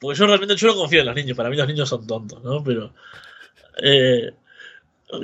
porque 0.01 0.19
yo 0.19 0.27
realmente 0.27 0.57
yo 0.57 0.69
no 0.69 0.75
confío 0.75 1.01
en 1.01 1.07
los 1.07 1.15
niños. 1.15 1.37
Para 1.37 1.49
mí 1.49 1.57
los 1.57 1.67
niños 1.67 1.89
son 1.89 2.07
tontos, 2.07 2.43
¿no? 2.43 2.63
Pero. 2.63 2.93
Eh, 3.83 4.33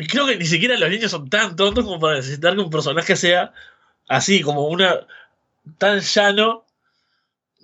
creo 0.09 0.27
que 0.27 0.37
ni 0.37 0.47
siquiera 0.47 0.79
los 0.79 0.91
niños 0.91 1.11
son 1.11 1.29
tan 1.29 1.57
tontos 1.57 1.85
como 1.85 2.01
para 2.01 2.17
necesitar 2.17 2.55
que 2.55 2.61
un 2.61 2.71
personaje 2.71 3.17
sea 3.17 3.53
así, 4.09 4.41
como 4.43 4.69
una. 4.69 5.07
tan 5.79 6.01
llano 6.01 6.65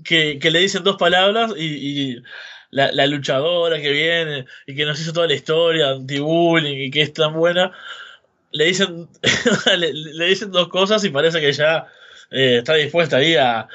que, 0.05 0.39
que 0.39 0.51
le 0.51 0.61
dicen 0.61 0.85
dos 0.85 0.97
palabras 0.97 1.55
y 1.57 2.23
la, 2.77 2.93
la 2.93 3.07
luchadora 3.07 3.81
que 3.81 3.91
viene 3.91 4.45
y 4.67 4.77
que 4.77 4.85
nos 4.85 5.01
hizo 5.01 5.15
toda 5.15 5.27
la 5.27 5.35
historia 5.35 5.93
anti-bullying 5.93 6.77
y 6.77 6.91
que 6.91 7.01
es 7.01 7.13
tan 7.15 7.33
buena, 7.33 7.73
le 8.53 8.67
dicen, 8.67 9.09
le, 9.79 10.27
dicen 10.27 10.53
dos 10.53 10.69
cosas 10.69 11.03
y 11.03 11.09
parece 11.09 11.41
que 11.41 11.53
ya 11.55 11.87
eh, 12.31 12.59
está 12.59 12.75
dispuesta 12.75 13.17
ahí 13.17 13.35
a, 13.35 13.67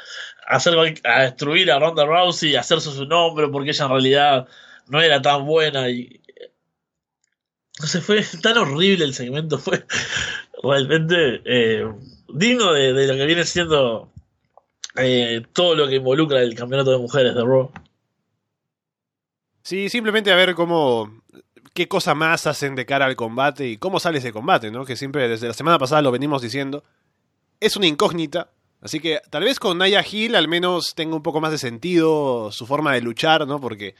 hacer, 0.47 0.75
a 1.03 1.21
destruir 1.23 1.71
a 1.71 1.79
Ronda 1.79 2.05
Rousey 2.05 2.51
y 2.51 2.55
hacerse 2.55 2.91
su 2.91 3.05
nombre 3.07 3.47
porque 3.47 3.71
ella 3.71 3.85
en 3.85 3.91
realidad 3.91 4.47
no 4.87 5.01
era 5.01 5.19
tan 5.19 5.47
buena 5.47 5.89
y 5.89 6.21
no 7.79 7.87
sé, 7.87 8.01
fue 8.01 8.23
tan 8.43 8.59
horrible 8.59 9.03
el 9.03 9.15
segmento, 9.15 9.57
fue 9.57 9.83
realmente 10.61 11.41
eh, 11.43 11.91
digno 12.35 12.71
de, 12.73 12.93
de, 12.93 13.07
lo 13.07 13.15
que 13.15 13.25
viene 13.25 13.45
siendo 13.45 14.11
eh, 14.95 15.41
todo 15.53 15.73
lo 15.73 15.87
que 15.87 15.95
involucra 15.95 16.43
el 16.43 16.53
campeonato 16.53 16.91
de 16.91 16.99
mujeres 16.99 17.33
de 17.33 17.41
Raw. 17.41 17.71
Sí, 19.63 19.89
simplemente 19.89 20.31
a 20.31 20.35
ver 20.35 20.55
cómo. 20.55 21.21
qué 21.73 21.87
cosa 21.87 22.15
más 22.15 22.47
hacen 22.47 22.75
de 22.75 22.85
cara 22.85 23.05
al 23.05 23.15
combate 23.15 23.67
y 23.67 23.77
cómo 23.77 23.99
sale 23.99 24.19
ese 24.19 24.33
combate, 24.33 24.71
¿no? 24.71 24.85
Que 24.85 24.95
siempre 24.95 25.27
desde 25.27 25.47
la 25.47 25.53
semana 25.53 25.79
pasada 25.79 26.01
lo 26.01 26.11
venimos 26.11 26.41
diciendo. 26.41 26.83
Es 27.59 27.75
una 27.75 27.87
incógnita. 27.87 28.49
Así 28.81 28.99
que 28.99 29.21
tal 29.29 29.43
vez 29.43 29.59
con 29.59 29.77
Naya 29.77 30.03
Hill 30.09 30.35
al 30.35 30.47
menos 30.47 30.95
tenga 30.95 31.15
un 31.15 31.21
poco 31.21 31.39
más 31.39 31.51
de 31.51 31.59
sentido 31.59 32.51
su 32.51 32.65
forma 32.65 32.93
de 32.93 33.01
luchar, 33.01 33.47
¿no? 33.47 33.61
Porque 33.61 33.93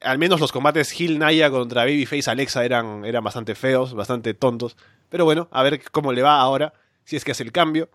al 0.00 0.18
menos 0.18 0.40
los 0.40 0.52
combates 0.52 0.98
Hill 0.98 1.18
Naya 1.18 1.50
contra 1.50 1.82
Babyface 1.82 2.30
Alexa 2.30 2.64
eran, 2.64 3.02
bastante 3.22 3.56
feos, 3.56 3.94
bastante 3.94 4.34
tontos. 4.34 4.76
Pero 5.08 5.24
bueno, 5.24 5.48
a 5.50 5.62
ver 5.64 5.82
cómo 5.90 6.12
le 6.12 6.22
va 6.22 6.40
ahora, 6.40 6.72
si 7.04 7.16
es 7.16 7.24
que 7.24 7.32
hace 7.32 7.42
el 7.42 7.50
cambio. 7.50 7.88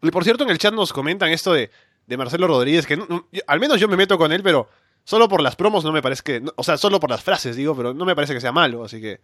Y 0.00 0.10
por 0.10 0.24
cierto, 0.24 0.44
en 0.44 0.50
el 0.50 0.58
chat 0.58 0.72
nos 0.72 0.92
comentan 0.92 1.30
esto 1.30 1.52
de, 1.52 1.70
de 2.06 2.16
Marcelo 2.16 2.46
Rodríguez, 2.46 2.86
que 2.86 2.98
al 3.46 3.60
menos 3.60 3.80
yo 3.80 3.88
me 3.88 3.96
meto 3.96 4.16
con 4.16 4.32
él, 4.32 4.42
pero 4.42 4.68
solo 5.08 5.26
por 5.26 5.40
las 5.40 5.56
promos 5.56 5.84
no 5.84 5.92
me 5.92 6.02
parece 6.02 6.22
que. 6.22 6.38
No, 6.38 6.52
o 6.54 6.62
sea, 6.62 6.76
solo 6.76 7.00
por 7.00 7.08
las 7.08 7.22
frases, 7.22 7.56
digo, 7.56 7.74
pero 7.74 7.94
no 7.94 8.04
me 8.04 8.14
parece 8.14 8.34
que 8.34 8.42
sea 8.42 8.52
malo, 8.52 8.84
así 8.84 9.00
que. 9.00 9.22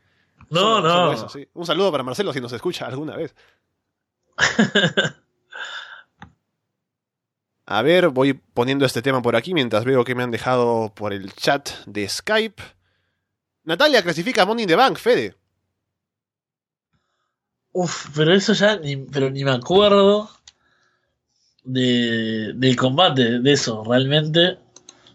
No, 0.49 0.61
solo, 0.61 0.81
no. 0.81 0.94
solo 0.94 1.12
eso, 1.12 1.29
sí. 1.29 1.47
Un 1.53 1.66
saludo 1.66 1.92
para 1.92 2.03
Marcelo 2.03 2.33
si 2.33 2.40
nos 2.40 2.55
escucha 2.55 2.87
alguna 2.87 3.16
vez. 3.16 3.35
A 7.66 7.83
ver, 7.83 8.09
voy 8.09 8.33
poniendo 8.33 8.87
este 8.87 9.03
tema 9.03 9.20
por 9.20 9.37
aquí 9.37 9.53
mientras 9.53 9.85
veo 9.85 10.05
que 10.05 10.14
me 10.14 10.23
han 10.23 10.31
dejado 10.31 10.90
por 10.94 11.12
el 11.12 11.35
chat 11.35 11.68
de 11.85 12.09
Skype. 12.09 12.62
Natalia 13.64 14.03
clasifica 14.03 14.47
Money 14.47 14.62
in 14.62 14.68
the 14.68 14.77
Bank, 14.77 14.97
Fede. 14.97 15.37
Uf, 17.73 18.07
pero 18.14 18.33
eso 18.33 18.55
ya 18.55 18.79
ni, 18.79 18.97
pero 18.97 19.29
ni 19.29 19.44
me 19.44 19.51
acuerdo 19.51 20.31
de, 21.62 22.53
del 22.55 22.75
combate, 22.75 23.40
de 23.40 23.53
eso. 23.53 23.85
Realmente 23.85 24.63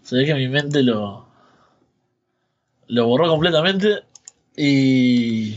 se 0.10 0.16
ve 0.16 0.26
que 0.26 0.34
mi 0.34 0.48
mente 0.48 0.82
lo, 0.82 1.28
lo 2.88 3.06
borró 3.06 3.28
completamente. 3.30 4.06
Y. 4.58 5.56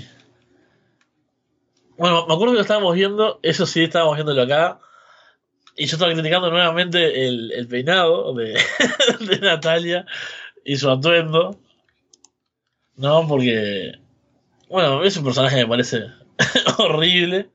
Bueno, 1.97 2.27
me 2.27 2.35
acuerdo 2.35 2.53
que 2.53 2.57
lo 2.57 2.61
estábamos 2.61 2.95
viendo, 2.95 3.41
eso 3.43 3.65
sí, 3.65 3.85
estábamos 3.85 4.17
viéndolo 4.17 4.43
acá. 4.43 4.79
Y 5.75 5.87
yo 5.87 5.97
estaba 5.97 6.13
criticando 6.13 6.51
nuevamente 6.51 7.27
el, 7.27 7.67
peinado 7.67 8.35
de, 8.35 8.61
de 9.21 9.39
Natalia 9.39 10.05
y 10.67 10.77
su 10.77 10.91
atuendo. 10.91 11.59
No, 12.97 13.27
porque. 13.27 13.99
Bueno, 14.69 15.03
es 15.03 15.17
un 15.17 15.25
personaje 15.25 15.57
que 15.57 15.63
me 15.63 15.71
parece 15.71 16.09
horrible. 16.77 17.49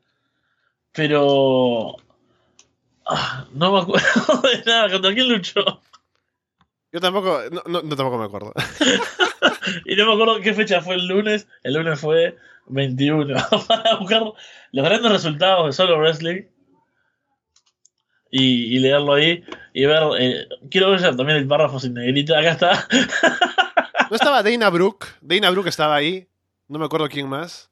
Pero. 0.93 1.95
Ah, 3.05 3.45
no 3.53 3.71
me 3.71 3.81
acuerdo 3.81 4.41
de 4.49 4.63
nada. 4.65 4.91
¿Contra 4.91 5.13
quién 5.13 5.29
luchó? 5.29 5.79
Yo 6.91 7.01
tampoco, 7.01 7.41
no, 7.51 7.61
no, 7.65 7.81
no 7.81 7.95
tampoco 7.95 8.17
me 8.17 8.25
acuerdo. 8.25 8.53
y 9.85 9.95
no 9.95 10.05
me 10.05 10.13
acuerdo 10.13 10.41
qué 10.41 10.53
fecha 10.53 10.81
fue 10.81 10.95
el 10.95 11.07
lunes. 11.07 11.47
El 11.63 11.73
lunes 11.73 11.99
fue 11.99 12.37
21. 12.67 13.35
Para 13.67 13.95
buscar 13.95 14.23
los 14.71 14.85
grandes 14.85 15.11
resultados 15.11 15.65
de 15.65 15.73
solo 15.73 15.97
wrestling. 15.97 16.43
Y, 18.29 18.75
y 18.75 18.79
leerlo 18.79 19.13
ahí. 19.13 19.43
Y 19.73 19.85
ver. 19.85 20.03
Eh, 20.19 20.47
quiero 20.69 20.91
ver 20.91 21.01
también 21.01 21.37
el 21.37 21.47
párrafo 21.47 21.79
sin 21.79 21.93
negrita. 21.93 22.39
Acá 22.39 22.51
está. 22.51 22.87
¿No 24.09 24.15
estaba 24.15 24.43
Dana 24.43 24.69
Brooke? 24.69 25.07
Dana 25.21 25.49
Brooke 25.49 25.69
estaba 25.69 25.95
ahí. 25.95 26.27
No 26.67 26.79
me 26.79 26.85
acuerdo 26.85 27.07
quién 27.09 27.27
más. 27.27 27.69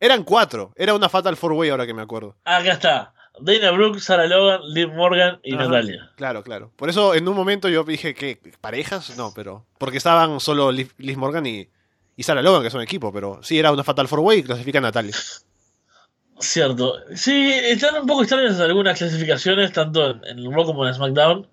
Eran 0.00 0.22
cuatro. 0.22 0.72
Era 0.76 0.94
una 0.94 1.08
Fatal 1.08 1.36
Four 1.36 1.52
Way 1.52 1.70
ahora 1.70 1.86
que 1.86 1.94
me 1.94 2.02
acuerdo. 2.02 2.36
Acá 2.44 2.72
está. 2.72 3.14
Dana 3.40 3.70
Brooke, 3.70 4.00
Sarah 4.00 4.26
Logan, 4.26 4.60
Liv 4.68 4.92
Morgan 4.92 5.40
y 5.42 5.54
Ajá. 5.54 5.64
Natalia. 5.64 6.10
Claro, 6.16 6.42
claro. 6.42 6.72
Por 6.76 6.88
eso 6.88 7.14
en 7.14 7.28
un 7.28 7.36
momento 7.36 7.68
yo 7.68 7.84
dije 7.84 8.14
que 8.14 8.38
parejas, 8.60 9.16
no, 9.16 9.32
pero 9.34 9.66
porque 9.78 9.98
estaban 9.98 10.40
solo 10.40 10.72
Liv, 10.72 10.92
Liv 10.98 11.16
Morgan 11.18 11.46
y, 11.46 11.68
y 12.16 12.22
Sarah 12.22 12.42
Logan, 12.42 12.62
que 12.62 12.70
son 12.70 12.82
equipo, 12.82 13.12
pero 13.12 13.40
sí 13.42 13.58
era 13.58 13.72
una 13.72 13.84
Fatal 13.84 14.08
Four 14.08 14.20
Way 14.20 14.38
y 14.38 14.42
clasifica 14.42 14.78
a 14.78 14.82
Natalia. 14.82 15.14
Cierto. 16.40 16.94
Sí, 17.14 17.50
están 17.52 18.00
un 18.00 18.06
poco 18.06 18.22
extrañas 18.22 18.60
algunas 18.60 18.96
clasificaciones, 18.96 19.72
tanto 19.72 20.10
en, 20.10 20.38
en 20.38 20.52
Raw 20.52 20.64
como 20.64 20.86
en 20.86 20.94
SmackDown, 20.94 21.48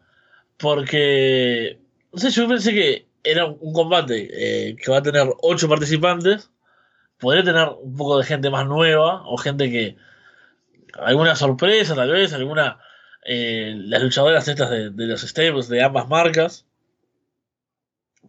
porque, 0.57 1.79
no 2.11 2.19
sé, 2.19 2.29
yo 2.29 2.47
pensé 2.47 2.71
que 2.71 3.07
era 3.23 3.45
un 3.45 3.73
combate 3.73 4.29
eh, 4.31 4.75
que 4.75 4.91
va 4.91 4.97
a 4.97 5.01
tener 5.01 5.27
ocho 5.41 5.67
participantes, 5.67 6.51
podría 7.19 7.43
tener 7.43 7.67
un 7.81 7.95
poco 7.97 8.19
de 8.19 8.25
gente 8.25 8.49
más 8.49 8.67
nueva, 8.67 9.23
o 9.25 9.37
gente 9.37 9.69
que, 9.71 9.97
alguna 10.95 11.35
sorpresa 11.35 11.95
tal 11.95 12.11
vez, 12.11 12.33
alguna, 12.33 12.79
eh, 13.23 13.73
las 13.75 14.01
luchadoras 14.01 14.47
estas 14.47 14.69
de, 14.69 14.91
los 14.95 15.21
stables 15.21 15.67
de 15.67 15.83
ambas 15.83 16.07
marcas, 16.07 16.65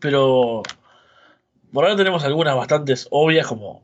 pero 0.01 0.63
por 1.73 1.85
ahora 1.85 1.97
tenemos 1.97 2.25
algunas 2.25 2.57
bastantes 2.57 3.09
obvias 3.11 3.47
como 3.47 3.83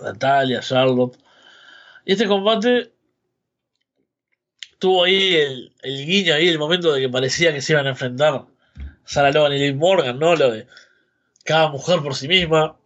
Natalia, 0.00 0.60
Charlotte, 0.60 1.18
y 2.04 2.12
este 2.12 2.26
combate 2.26 2.92
tuvo 4.78 5.04
ahí 5.04 5.36
el, 5.36 5.72
el, 5.82 6.06
guiño, 6.06 6.34
ahí 6.34 6.48
el 6.48 6.58
momento 6.58 6.92
de 6.92 7.00
que 7.00 7.08
parecía 7.08 7.52
que 7.52 7.62
se 7.62 7.72
iban 7.72 7.86
a 7.86 7.90
enfrentar 7.90 8.44
Sarah 9.04 9.30
Logan 9.30 9.52
y 9.52 9.58
Liv 9.58 9.76
Morgan, 9.76 10.18
¿no? 10.18 10.36
Lo 10.36 10.50
de 10.50 10.66
cada 11.44 11.68
mujer 11.68 12.02
por 12.02 12.14
sí 12.14 12.28
misma. 12.28 12.76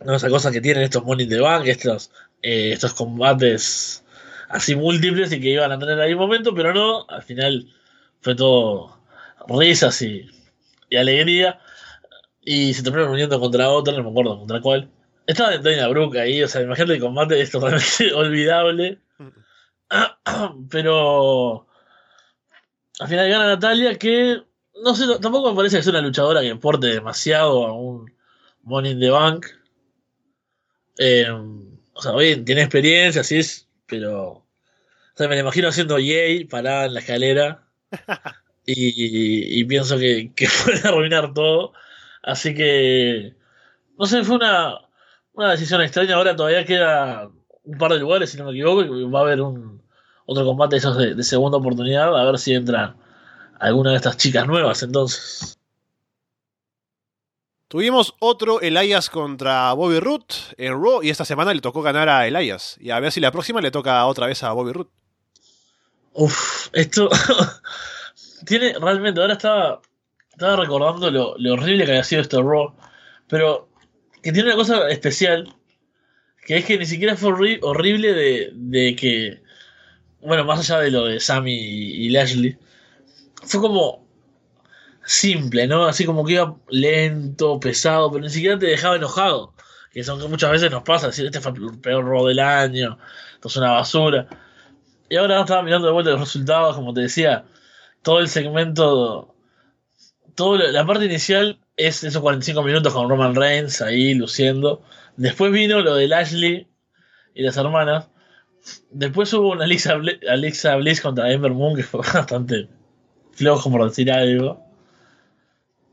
¿no? 0.00 0.14
Esa 0.14 0.28
cosa 0.28 0.52
que 0.52 0.60
tienen 0.60 0.84
estos 0.84 1.04
Money 1.04 1.24
in 1.24 1.30
the 1.30 1.40
Bank, 1.40 1.66
estos, 1.66 2.10
eh, 2.42 2.72
estos 2.72 2.94
combates 2.94 4.04
así 4.48 4.74
múltiples 4.74 5.32
y 5.32 5.40
que 5.40 5.50
iban 5.50 5.72
a 5.72 5.78
tener 5.78 6.00
ahí 6.00 6.12
un 6.12 6.20
momento, 6.20 6.54
pero 6.54 6.74
no, 6.74 7.06
al 7.08 7.22
final 7.22 7.68
fue 8.20 8.34
todo 8.34 8.98
risas 9.48 10.00
y, 10.02 10.28
y 10.88 10.96
alegría. 10.96 11.60
Y 12.42 12.74
se 12.74 12.82
terminaron 12.82 13.12
uniendo 13.12 13.38
contra 13.38 13.70
otra, 13.70 13.94
no 13.94 14.02
me 14.02 14.10
acuerdo 14.10 14.38
contra 14.38 14.60
cuál. 14.60 14.90
Estaba 15.26 15.56
Dana 15.58 15.88
Brooke 15.88 16.18
ahí, 16.18 16.42
o 16.42 16.48
sea, 16.48 16.62
imagínate 16.62 16.94
el 16.94 17.00
combate 17.00 17.40
es 17.40 17.50
totalmente 17.50 18.12
olvidable. 18.14 18.98
Pero 20.70 21.66
al 22.98 23.08
final 23.08 23.28
gana 23.28 23.46
Natalia, 23.46 23.96
que 23.96 24.42
no 24.82 24.94
sé, 24.94 25.06
tampoco 25.20 25.50
me 25.50 25.56
parece 25.56 25.76
que 25.76 25.82
sea 25.82 25.92
una 25.92 26.00
luchadora 26.00 26.40
que 26.40 26.50
aporte 26.50 26.86
demasiado 26.86 27.66
a 27.66 27.72
un 27.72 28.10
Money 28.62 28.92
in 28.92 29.00
the 29.00 29.10
Bank. 29.10 29.46
Eh, 30.98 31.26
o 32.00 32.02
sea, 32.02 32.12
bien, 32.12 32.46
tiene 32.46 32.62
experiencia, 32.62 33.22
sí 33.22 33.38
es, 33.38 33.68
pero. 33.86 34.28
O 34.30 34.46
sea, 35.14 35.28
me 35.28 35.34
la 35.34 35.42
imagino 35.42 35.68
haciendo 35.68 35.98
yay, 35.98 36.46
parada 36.46 36.86
en 36.86 36.94
la 36.94 37.00
escalera. 37.00 37.68
y, 38.66 39.60
y 39.60 39.64
pienso 39.66 39.98
que, 39.98 40.32
que 40.34 40.48
puede 40.64 40.88
arruinar 40.88 41.34
todo. 41.34 41.74
Así 42.22 42.54
que. 42.54 43.34
No 43.98 44.06
sé, 44.06 44.24
fue 44.24 44.36
una, 44.36 44.78
una 45.34 45.50
decisión 45.50 45.82
extraña. 45.82 46.14
Ahora 46.16 46.34
todavía 46.34 46.64
queda 46.64 47.30
un 47.64 47.78
par 47.78 47.92
de 47.92 47.98
lugares, 47.98 48.30
si 48.30 48.38
no 48.38 48.46
me 48.46 48.52
equivoco, 48.52 48.82
y 48.82 49.04
va 49.10 49.20
a 49.20 49.22
haber 49.22 49.42
un 49.42 49.82
otro 50.24 50.46
combate 50.46 50.76
esos 50.76 50.96
de, 50.96 51.14
de 51.14 51.22
segunda 51.22 51.58
oportunidad, 51.58 52.18
a 52.18 52.24
ver 52.24 52.38
si 52.38 52.54
entra 52.54 52.96
alguna 53.58 53.90
de 53.90 53.96
estas 53.96 54.16
chicas 54.16 54.46
nuevas 54.46 54.82
entonces. 54.82 55.59
Tuvimos 57.70 58.16
otro 58.18 58.60
Elias 58.60 59.08
contra 59.08 59.72
Bobby 59.74 60.00
Root 60.00 60.34
en 60.58 60.72
Raw 60.72 61.04
y 61.04 61.10
esta 61.10 61.24
semana 61.24 61.54
le 61.54 61.60
tocó 61.60 61.82
ganar 61.82 62.08
a 62.08 62.26
Elias. 62.26 62.76
Y 62.80 62.90
a 62.90 62.98
ver 62.98 63.12
si 63.12 63.20
la 63.20 63.30
próxima 63.30 63.60
le 63.60 63.70
toca 63.70 64.04
otra 64.06 64.26
vez 64.26 64.42
a 64.42 64.50
Bobby 64.50 64.72
Root. 64.72 64.90
Uf, 66.14 66.66
esto 66.72 67.08
tiene 68.44 68.74
realmente, 68.76 69.20
ahora 69.20 69.34
estaba, 69.34 69.80
estaba 70.32 70.56
recordando 70.56 71.12
lo, 71.12 71.52
horrible 71.52 71.84
que 71.84 71.92
había 71.92 72.02
sido 72.02 72.22
este 72.22 72.38
Raw, 72.38 72.74
pero 73.28 73.68
que 74.20 74.32
tiene 74.32 74.48
una 74.48 74.56
cosa 74.56 74.88
especial, 74.88 75.54
que 76.44 76.56
es 76.56 76.64
que 76.64 76.76
ni 76.76 76.86
siquiera 76.86 77.14
fue 77.14 77.30
horri 77.30 77.60
horrible 77.62 78.14
de, 78.14 78.50
de, 78.52 78.96
que, 78.96 79.44
bueno, 80.22 80.44
más 80.44 80.58
allá 80.58 80.80
de 80.80 80.90
lo 80.90 81.04
de 81.04 81.20
Sammy 81.20 81.54
y, 81.54 82.06
y 82.06 82.08
Lashley, 82.08 82.58
fue 83.44 83.60
como 83.60 84.09
simple, 85.04 85.66
¿no? 85.66 85.86
Así 85.86 86.04
como 86.04 86.24
que 86.24 86.34
iba 86.34 86.56
lento, 86.68 87.60
pesado, 87.60 88.10
pero 88.10 88.24
ni 88.24 88.30
siquiera 88.30 88.58
te 88.58 88.66
dejaba 88.66 88.96
enojado. 88.96 89.54
Que 89.92 90.04
son 90.04 90.20
que 90.20 90.28
muchas 90.28 90.50
veces 90.52 90.70
nos 90.70 90.84
pasa, 90.84 91.08
decir, 91.08 91.26
este 91.26 91.40
fue 91.40 91.52
el 91.52 91.78
peor 91.80 92.04
robo 92.04 92.28
del 92.28 92.38
año, 92.38 92.98
esto 93.34 93.48
es 93.48 93.56
una 93.56 93.72
basura. 93.72 94.28
Y 95.08 95.16
ahora 95.16 95.40
estaba 95.40 95.62
mirando 95.62 95.88
de 95.88 95.92
vuelta 95.92 96.12
los 96.12 96.20
resultados, 96.20 96.76
como 96.76 96.94
te 96.94 97.00
decía, 97.02 97.44
todo 98.02 98.20
el 98.20 98.28
segmento, 98.28 99.34
toda 100.36 100.70
la 100.70 100.86
parte 100.86 101.06
inicial 101.06 101.58
es 101.76 102.04
esos 102.04 102.22
45 102.22 102.62
minutos 102.62 102.92
con 102.92 103.08
Roman 103.08 103.34
Reigns 103.34 103.82
ahí 103.82 104.14
luciendo. 104.14 104.82
Después 105.16 105.50
vino 105.52 105.80
lo 105.80 105.96
de 105.96 106.14
Ashley 106.14 106.68
y 107.34 107.42
las 107.42 107.56
hermanas. 107.56 108.08
Después 108.90 109.32
hubo 109.32 109.50
una 109.50 109.64
Alexa, 109.64 109.94
Bl 109.96 110.20
Alexa 110.28 110.76
Bliss 110.76 111.00
contra 111.00 111.32
Ember 111.32 111.52
Moon 111.52 111.74
que 111.74 111.82
fue 111.82 112.00
bastante 112.14 112.68
flojo 113.32 113.70
por 113.70 113.88
decir 113.88 114.12
algo. 114.12 114.69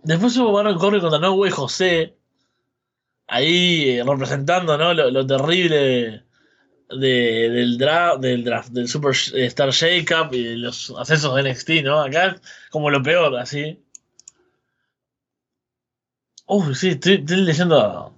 Después 0.07 0.37
hubo 0.37 0.53
Baron 0.53 0.79
Corbin 0.79 1.01
contra 1.01 1.19
No 1.19 1.33
Way 1.33 1.51
José. 1.51 2.15
Ahí 3.27 3.89
eh, 3.89 4.03
representando 4.05 4.77
¿no? 4.77 4.93
lo, 4.93 5.11
lo 5.11 5.27
terrible 5.27 6.23
de, 6.89 7.49
del, 7.49 7.77
draft, 7.77 8.21
del 8.21 8.41
draft, 8.45 8.69
del 8.69 8.87
Super 8.87 9.11
Star 9.11 9.69
Shake-Up 9.71 10.33
y 10.33 10.55
los 10.55 10.93
accesos 10.97 11.35
de 11.35 11.51
NXT, 11.51 11.69
¿no? 11.83 11.99
Acá 11.99 12.37
como 12.69 12.89
lo 12.89 13.03
peor, 13.03 13.35
así. 13.35 13.83
Uy, 16.45 16.73
sí, 16.73 16.91
estoy, 16.91 17.15
estoy, 17.15 17.41
leyendo 17.41 18.13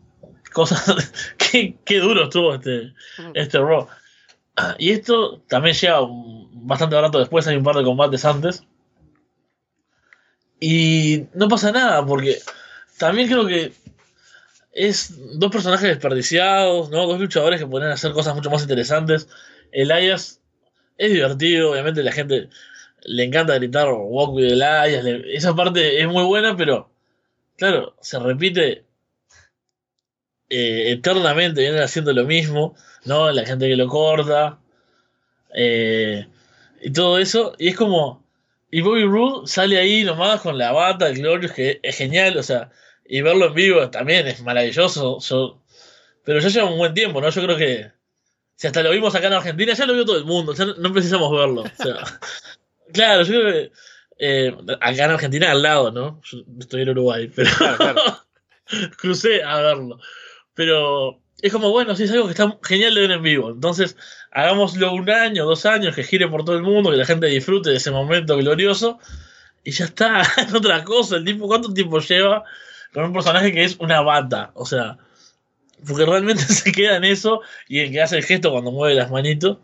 cosas. 0.54 1.12
qué, 1.40 1.76
qué 1.84 2.00
duro 2.00 2.26
estuvo 2.26 2.54
este, 2.54 2.94
este 3.34 3.58
Raw. 3.58 3.88
Y 4.78 4.92
esto 4.92 5.42
también 5.48 5.76
llega 5.76 6.02
bastante 6.04 6.96
barato 6.96 7.18
después, 7.18 7.48
hay 7.48 7.58
un 7.58 7.64
par 7.64 7.78
de 7.78 7.84
combates 7.84 8.26
antes. 8.26 8.64
Y 10.60 11.26
no 11.34 11.48
pasa 11.48 11.72
nada, 11.72 12.06
porque 12.06 12.40
también 12.98 13.30
creo 13.30 13.48
que 13.48 13.74
es 14.74 15.14
dos 15.40 15.52
personajes 15.52 15.90
desperdiciados, 15.90 16.90
¿no? 16.90 17.08
Dos 17.08 17.20
luchadores 17.20 17.60
que 17.60 17.68
podrían 17.68 17.92
hacer 17.92 18.12
cosas 18.12 18.36
mucho 18.36 18.50
más 18.50 18.62
interesantes. 18.62 19.28
Elias 19.72 20.42
es 20.98 21.12
divertido, 21.12 21.72
obviamente 21.72 22.04
la 22.04 22.12
gente 22.12 22.50
le 23.04 23.24
encanta 23.24 23.56
gritar 23.56 23.88
Walk 23.92 24.34
with 24.34 24.52
Elias, 24.52 25.06
esa 25.28 25.56
parte 25.56 26.02
es 26.02 26.08
muy 26.08 26.24
buena, 26.24 26.58
pero 26.58 26.90
claro, 27.58 27.96
se 28.02 28.20
repite 28.20 28.84
eh, 30.50 30.92
eternamente, 30.92 31.62
vienen 31.62 31.82
haciendo 31.82 32.12
lo 32.14 32.26
mismo, 32.26 32.76
¿no? 33.06 33.32
La 33.32 33.46
gente 33.46 33.68
que 33.68 33.76
lo 33.76 33.88
corta, 33.88 34.60
eh, 35.54 36.28
y 36.82 36.92
todo 36.92 37.18
eso, 37.18 37.56
y 37.58 37.70
es 37.70 37.76
como, 37.76 38.24
y 38.72 38.82
Bobby 38.82 39.04
Roode 39.04 39.48
sale 39.48 39.80
ahí 39.80 40.04
nomás 40.04 40.42
con 40.42 40.58
la 40.58 40.72
bata, 40.72 41.08
el 41.10 41.18
Glorious, 41.18 41.54
que 41.54 41.80
es 41.82 41.96
genial, 41.98 42.38
o 42.38 42.44
sea, 42.44 42.70
y 43.06 43.22
verlo 43.22 43.48
en 43.48 43.54
vivo 43.54 43.90
también 43.90 44.28
es 44.28 44.42
maravilloso. 44.42 45.20
Yo, 45.20 45.62
pero 46.24 46.40
ya 46.40 46.50
lleva 46.50 46.70
un 46.70 46.78
buen 46.78 46.94
tiempo, 46.94 47.20
¿no? 47.20 47.30
Yo 47.30 47.42
creo 47.44 47.58
que 47.58 47.92
si 48.56 48.68
hasta 48.68 48.84
lo 48.84 48.92
vimos 48.92 49.16
acá 49.16 49.28
en 49.28 49.34
Argentina, 49.34 49.74
ya 49.74 49.86
lo 49.86 49.94
vio 49.94 50.06
todo 50.06 50.18
el 50.18 50.26
mundo, 50.26 50.54
ya 50.54 50.66
no 50.66 50.94
precisamos 50.94 51.32
verlo. 51.32 51.62
O 51.62 51.84
sea, 51.84 51.96
claro, 52.94 53.24
yo 53.24 53.40
creo 53.40 53.54
que 53.54 53.72
eh, 54.20 54.56
acá 54.82 55.06
en 55.06 55.12
Argentina 55.12 55.52
al 55.52 55.62
lado, 55.62 55.92
¿no? 55.92 56.22
Yo 56.24 56.44
estoy 56.60 56.84
en 56.84 56.90
Uruguay, 56.90 57.32
pero 57.36 57.50
claro, 57.58 57.78
claro. 57.78 58.02
crucé 58.98 59.42
a 59.44 59.62
verlo. 59.62 60.00
Pero 60.54 61.22
es 61.42 61.54
como, 61.54 61.72
bueno, 61.72 61.96
sí, 61.96 62.04
es 62.04 62.12
algo 62.12 62.26
que 62.26 62.32
está 62.32 62.58
genial 62.64 62.96
de 62.96 63.02
ver 63.02 63.12
en 63.12 63.24
vivo. 63.24 63.52
Entonces, 63.52 63.96
hagámoslo 64.32 64.94
un 64.94 65.10
año, 65.10 65.46
dos 65.46 65.66
años, 65.66 65.96
que 65.96 66.04
gire 66.04 66.28
por 66.28 66.44
todo 66.44 66.56
el 66.56 66.64
mundo, 66.64 66.92
que 66.92 66.98
la 66.98 67.06
gente 67.06 67.28
disfrute 67.28 67.70
de 67.70 67.78
ese 67.78 67.92
momento 67.92 68.38
glorioso. 68.38 69.00
Y 69.64 69.72
ya 69.72 69.86
está, 69.86 70.22
es 70.38 70.54
otra 70.54 70.84
cosa. 70.84 71.18
El 71.18 71.26
tipo, 71.26 71.48
¿cuánto 71.48 71.74
tiempo 71.74 72.00
lleva 72.00 72.44
con 72.94 73.06
un 73.06 73.14
personaje 73.14 73.52
que 73.54 73.64
es 73.64 73.78
una 73.80 74.02
bata? 74.02 74.52
O 74.56 74.66
sea, 74.66 74.98
porque 75.88 76.06
realmente 76.06 76.44
se 76.48 76.72
queda 76.72 76.98
en 76.98 77.06
eso 77.06 77.42
y 77.68 77.80
en 77.80 77.92
que 77.92 78.02
hace 78.02 78.18
el 78.18 78.24
gesto 78.24 78.52
cuando 78.52 78.72
mueve 78.72 78.96
las 78.96 79.12
manitos. 79.12 79.58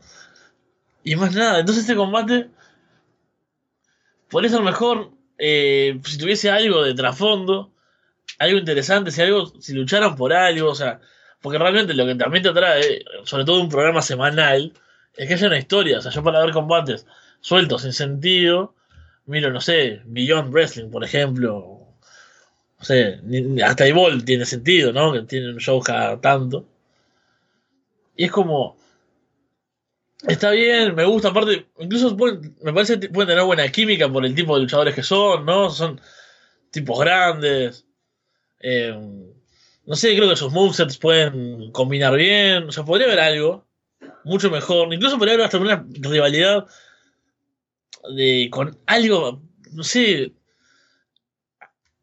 Y 1.04 1.16
más 1.16 1.34
nada, 1.34 1.60
entonces 1.60 1.84
este 1.84 1.96
combate 1.96 2.50
podría 4.30 4.50
ser 4.50 4.62
mejor 4.62 5.12
eh, 5.38 6.00
si 6.04 6.18
tuviese 6.18 6.50
algo 6.50 6.84
de 6.84 6.94
trasfondo, 6.94 7.72
algo 8.40 8.58
interesante, 8.58 9.12
si 9.12 9.22
algo, 9.22 9.54
si 9.60 9.74
lucharan 9.74 10.16
por 10.16 10.34
algo, 10.34 10.70
o 10.70 10.76
sea, 10.76 11.00
porque 11.46 11.60
realmente 11.60 11.94
lo 11.94 12.08
que 12.08 12.16
también 12.16 12.42
te 12.42 12.50
atrae, 12.50 13.06
sobre 13.24 13.46
todo 13.46 13.62
un 13.62 13.70
programa 13.70 14.02
semanal, 14.02 14.74
es 15.16 15.28
que 15.28 15.36
haya 15.36 15.46
una 15.46 15.60
historia. 15.60 16.00
O 16.00 16.02
sea, 16.02 16.12
yo 16.12 16.24
para 16.24 16.44
ver 16.44 16.52
combates 16.52 17.06
sueltos, 17.40 17.84
sin 17.84 17.94
sentido, 17.94 18.74
miro, 19.28 19.52
no 19.52 19.62
sé, 19.62 20.02
Beyond 20.06 20.52
Wrestling, 20.52 20.90
por 20.90 21.04
ejemplo. 21.04 21.88
No 22.80 22.84
sé, 22.84 23.22
hasta 23.64 23.86
Evil 23.86 24.26
tiene 24.26 24.44
sentido, 24.44 24.92
¿no? 24.92 25.14
Que 25.14 25.22
tiene 25.22 25.52
un 25.52 25.60
show 25.60 25.80
cada 25.82 26.20
tanto. 26.20 26.66
Y 28.16 28.24
es 28.24 28.32
como. 28.32 28.76
Está 30.28 30.50
bien, 30.50 30.96
me 30.96 31.06
gusta, 31.06 31.28
aparte, 31.28 31.68
incluso 31.78 32.18
me 32.64 32.74
parece 32.74 33.00
que 33.00 33.10
pueden 33.10 33.28
tener 33.28 33.44
buena 33.44 33.72
química 33.72 34.12
por 34.12 34.26
el 34.26 34.34
tipo 34.34 34.56
de 34.56 34.64
luchadores 34.64 34.96
que 34.96 35.04
son, 35.04 35.46
¿no? 35.46 35.70
Son 35.70 36.02
tipos 36.72 37.00
grandes. 37.00 37.86
Eh, 38.60 39.35
no 39.86 39.96
sé, 39.96 40.16
creo 40.16 40.30
que 40.30 40.36
sus 40.36 40.52
movesets 40.52 40.98
pueden 40.98 41.72
combinar 41.72 42.16
bien. 42.16 42.70
O 42.70 42.72
sea, 42.72 42.84
podría 42.84 43.08
haber 43.08 43.20
algo 43.20 43.66
mucho 44.24 44.50
mejor. 44.50 44.94
Incluso 44.94 45.18
podría 45.18 45.36
haber 45.36 45.46
hasta 45.46 45.58
una 45.58 45.86
rivalidad 45.90 46.66
de 48.16 48.50
con 48.52 48.78
algo, 48.86 49.42
no 49.72 49.84
sé, 49.84 50.34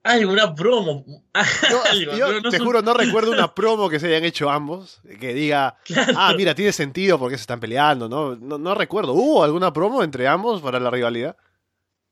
algo, 0.04 0.32
una 0.32 0.54
promo. 0.54 1.04
Yo, 1.70 1.82
algo, 1.90 2.16
yo 2.16 2.40
no 2.40 2.50
te 2.50 2.58
juro, 2.58 2.82
no 2.82 2.92
recuerdo 2.92 3.30
una 3.30 3.54
promo 3.54 3.88
que 3.88 4.00
se 4.00 4.08
hayan 4.08 4.24
hecho 4.24 4.50
ambos. 4.50 5.00
Que 5.20 5.32
diga, 5.32 5.76
Claro. 5.84 6.12
ah, 6.16 6.34
mira, 6.36 6.54
tiene 6.54 6.72
sentido 6.72 7.18
porque 7.18 7.36
se 7.36 7.42
están 7.42 7.60
peleando. 7.60 8.08
No, 8.08 8.34
no, 8.36 8.58
no 8.58 8.74
recuerdo. 8.74 9.12
¿Hubo 9.12 9.44
alguna 9.44 9.72
promo 9.72 10.02
entre 10.02 10.26
ambos 10.26 10.60
para 10.60 10.80
la 10.80 10.90
rivalidad? 10.90 11.36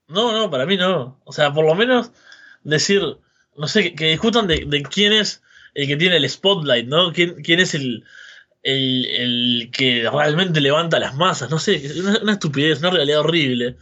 No, 0.07 0.33
no, 0.33 0.51
para 0.51 0.67
mí 0.67 0.77
no. 0.77 1.21
O 1.25 1.33
sea, 1.33 1.53
por 1.53 1.65
lo 1.65 1.75
menos 1.75 2.13
decir, 2.63 3.03
no 3.57 3.67
sé, 3.67 3.83
que, 3.83 3.95
que 3.95 4.07
discutan 4.07 4.47
de, 4.47 4.65
de 4.67 4.83
quién 4.83 5.13
es 5.13 5.43
el 5.75 5.87
que 5.87 5.97
tiene 5.97 6.17
el 6.17 6.29
spotlight, 6.29 6.87
¿no? 6.87 7.13
¿Quién, 7.13 7.43
quién 7.43 7.61
es 7.61 7.75
el, 7.75 8.05
el, 8.63 9.07
el 9.07 9.71
que 9.73 10.09
realmente 10.13 10.61
levanta 10.61 10.99
las 10.99 11.15
masas? 11.15 11.51
No 11.51 11.59
sé, 11.59 11.83
una, 12.01 12.19
una 12.23 12.33
estupidez, 12.33 12.81
una 12.81 12.91
realidad 12.91 13.21
horrible. 13.21 13.77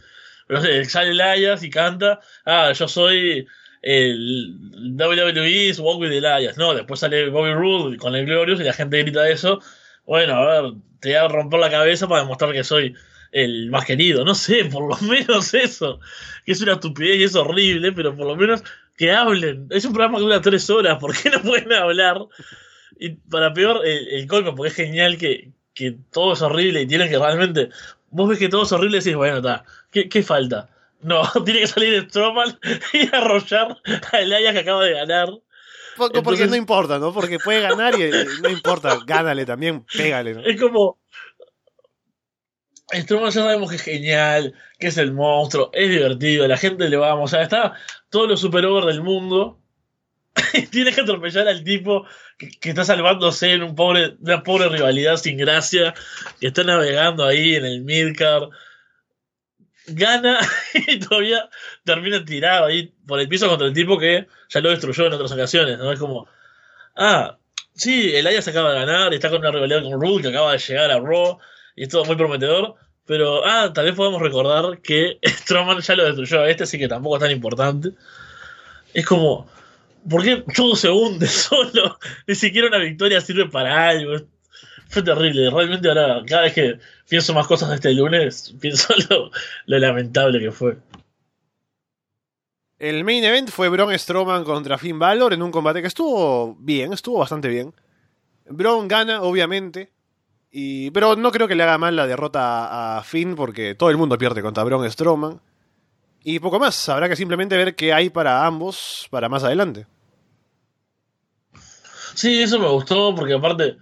Pero 0.47 0.61
no 0.61 0.65
sé, 0.65 0.85
sale 0.85 1.11
Elias 1.11 1.63
y 1.63 1.69
canta, 1.69 2.19
ah, 2.45 2.71
yo 2.73 2.87
soy 2.87 3.47
el 3.81 4.55
WWE's 4.97 5.79
Walk 5.79 5.99
with 5.99 6.11
Elias. 6.11 6.57
No, 6.57 6.73
después 6.73 6.99
sale 6.99 7.29
Bobby 7.29 7.53
Roode 7.53 7.97
con 7.97 8.15
el 8.15 8.25
Glorious 8.25 8.59
y 8.59 8.63
la 8.63 8.73
gente 8.73 9.01
grita 9.03 9.29
eso. 9.29 9.61
Bueno, 10.05 10.35
a 10.35 10.61
ver, 10.61 10.73
te 10.99 11.09
voy 11.09 11.17
a 11.17 11.27
romper 11.27 11.59
la 11.59 11.69
cabeza 11.69 12.07
para 12.07 12.21
demostrar 12.21 12.51
que 12.51 12.63
soy 12.63 12.95
el 13.31 13.69
más 13.69 13.85
querido. 13.85 14.25
No 14.25 14.35
sé, 14.35 14.65
por 14.65 14.87
lo 14.87 14.97
menos 15.07 15.53
eso. 15.53 15.99
Que 16.45 16.53
es 16.53 16.61
una 16.61 16.73
estupidez 16.73 17.17
y 17.19 17.23
es 17.23 17.35
horrible, 17.35 17.91
pero 17.91 18.15
por 18.15 18.27
lo 18.27 18.35
menos 18.35 18.63
que 18.99 19.13
hablen. 19.13 19.67
Es 19.69 19.85
un 19.85 19.93
programa 19.93 20.17
que 20.17 20.25
dura 20.25 20.41
tres 20.41 20.69
horas, 20.69 20.99
¿por 20.99 21.15
qué 21.17 21.29
no 21.29 21.41
pueden 21.41 21.71
hablar? 21.71 22.17
Y 22.99 23.11
para 23.11 23.53
peor, 23.53 23.81
el, 23.85 24.09
el 24.09 24.27
colmo, 24.27 24.53
porque 24.53 24.71
es 24.71 24.75
genial 24.75 25.17
que, 25.17 25.53
que 25.73 25.95
todo 26.11 26.33
es 26.33 26.41
horrible 26.41 26.81
y 26.81 26.85
tienen 26.85 27.09
que 27.09 27.17
realmente. 27.17 27.69
Vos 28.09 28.27
ves 28.27 28.37
que 28.37 28.49
todo 28.49 28.63
es 28.63 28.71
horrible 28.73 28.97
y 28.97 28.99
decís, 28.99 29.15
bueno, 29.15 29.37
está, 29.37 29.63
¿qué, 29.89 30.09
¿qué 30.09 30.21
falta? 30.21 30.69
No, 30.99 31.21
tiene 31.45 31.61
que 31.61 31.67
salir 31.67 32.09
Strowman 32.09 32.59
y 32.93 33.15
arrollar 33.15 33.77
a 34.11 34.19
Elias 34.19 34.53
que 34.53 34.59
acaba 34.59 34.83
de 34.83 34.93
ganar. 34.93 35.29
Porque, 35.95 36.21
porque 36.21 36.47
no 36.47 36.57
importa, 36.57 36.99
¿no? 36.99 37.13
Porque 37.13 37.39
puede 37.39 37.61
ganar 37.61 37.97
y 37.97 38.11
no 38.41 38.49
importa, 38.49 38.99
gánale 39.05 39.45
también, 39.45 39.85
pégale, 39.85 40.33
¿no? 40.33 40.41
Es 40.41 40.59
como. 40.59 40.99
Strowman 42.93 43.31
ya 43.31 43.41
sabemos 43.43 43.69
que 43.69 43.75
es 43.77 43.81
genial, 43.83 44.53
que 44.77 44.87
es 44.87 44.97
el 44.97 45.13
monstruo, 45.13 45.69
es 45.73 45.89
divertido, 45.89 46.47
la 46.47 46.57
gente 46.57 46.89
le 46.89 46.97
va 46.97 47.11
a 47.11 47.15
mostrar. 47.15 47.43
Está 47.43 47.75
todos 48.09 48.27
los 48.27 48.39
super 48.39 48.65
over 48.65 48.85
del 48.85 49.01
mundo. 49.01 49.59
Tienes 50.71 50.95
que 50.95 51.01
atropellar 51.01 51.47
al 51.47 51.63
tipo 51.63 52.05
que, 52.37 52.69
está 52.69 52.85
salvándose 52.85 53.53
en 53.53 53.63
un 53.63 53.75
pobre, 53.75 54.15
una 54.21 54.43
pobre 54.43 54.69
rivalidad 54.69 55.17
sin 55.17 55.37
gracia, 55.37 55.93
que 56.39 56.47
está 56.47 56.63
navegando 56.63 57.25
ahí 57.25 57.55
en 57.55 57.65
el 57.65 57.81
midcard. 57.81 58.49
Gana 59.87 60.39
y 60.87 60.99
todavía 60.99 61.49
termina 61.83 62.23
tirado 62.23 62.65
ahí 62.65 62.93
por 63.07 63.19
el 63.19 63.27
piso 63.27 63.47
contra 63.49 63.67
el 63.67 63.73
tipo 63.73 63.97
que 63.97 64.27
ya 64.49 64.61
lo 64.61 64.69
destruyó 64.69 65.07
en 65.07 65.13
otras 65.13 65.31
ocasiones. 65.31 65.77
¿no? 65.77 65.91
Es 65.91 65.99
como, 65.99 66.27
ah, 66.95 67.37
sí, 67.73 68.15
el 68.15 68.43
se 68.43 68.51
acaba 68.51 68.73
de 68.73 68.79
ganar, 68.79 69.13
está 69.13 69.29
con 69.29 69.39
una 69.39 69.51
rivalidad 69.51 69.83
con 69.83 69.99
Rude 69.99 70.23
que 70.23 70.29
acaba 70.29 70.51
de 70.51 70.59
llegar 70.59 70.91
a 70.91 70.99
Raw 70.99 71.39
y 71.75 71.83
es 71.83 71.89
todo 71.89 72.05
muy 72.05 72.15
prometedor. 72.15 72.75
Pero, 73.09 73.43
ah, 73.43 73.73
tal 73.73 73.85
vez 73.85 73.95
podemos 73.95 74.21
recordar 74.21 74.81
que 74.81 75.17
Strowman 75.25 75.79
ya 75.79 75.95
lo 75.95 76.05
destruyó 76.05 76.41
a 76.41 76.49
este, 76.51 76.65
así 76.65 76.77
que 76.77 76.87
tampoco 76.87 77.15
es 77.15 77.23
tan 77.23 77.31
importante. 77.31 77.93
Es 78.93 79.03
como, 79.03 79.47
¿por 80.07 80.23
qué 80.23 80.43
todo 80.55 80.75
se 80.75 80.91
hunde 80.91 81.25
solo? 81.27 81.97
Ni 82.27 82.35
siquiera 82.35 82.67
una 82.67 82.77
victoria 82.77 83.19
sirve 83.19 83.49
para 83.49 83.89
algo. 83.89 84.27
Fue 84.89 85.01
terrible. 85.01 85.49
Realmente 85.49 85.87
ahora, 85.87 86.21
cada 86.27 86.43
vez 86.43 86.53
que 86.53 86.79
pienso 87.09 87.33
más 87.33 87.47
cosas 87.47 87.69
de 87.69 87.75
este 87.75 87.93
lunes, 87.93 88.53
pienso 88.61 88.93
lo, 89.09 89.31
lo 89.65 89.79
lamentable 89.79 90.39
que 90.39 90.51
fue. 90.51 90.77
El 92.77 93.03
main 93.03 93.23
event 93.23 93.49
fue 93.49 93.69
Braun 93.69 93.97
Strowman 93.97 94.43
contra 94.43 94.77
Finn 94.77 94.99
Balor 94.99 95.33
en 95.33 95.41
un 95.41 95.49
combate 95.49 95.81
que 95.81 95.87
estuvo 95.87 96.55
bien, 96.59 96.93
estuvo 96.93 97.17
bastante 97.17 97.47
bien. 97.47 97.73
Braun 98.45 98.87
gana, 98.87 99.23
obviamente. 99.23 99.89
Y, 100.51 100.89
pero 100.91 101.15
no 101.15 101.31
creo 101.31 101.47
que 101.47 101.55
le 101.55 101.63
haga 101.63 101.77
mal 101.77 101.95
la 101.95 102.07
derrota 102.07 102.97
a 102.97 103.03
Finn 103.03 103.35
porque 103.35 103.75
todo 103.75 103.89
el 103.89 103.97
mundo 103.97 104.17
pierde 104.17 104.41
contra 104.41 104.63
Braun 104.63 104.89
Strowman. 104.89 105.41
Y 106.23 106.39
poco 106.39 106.59
más, 106.59 106.89
habrá 106.89 107.07
que 107.07 107.15
simplemente 107.15 107.55
ver 107.55 107.75
qué 107.75 107.93
hay 107.93 108.09
para 108.09 108.45
ambos 108.45 109.07
para 109.09 109.29
más 109.29 109.43
adelante. 109.43 109.87
Sí, 112.15 112.41
eso 112.41 112.59
me 112.59 112.67
gustó 112.67 113.15
porque 113.15 113.33
aparte 113.33 113.77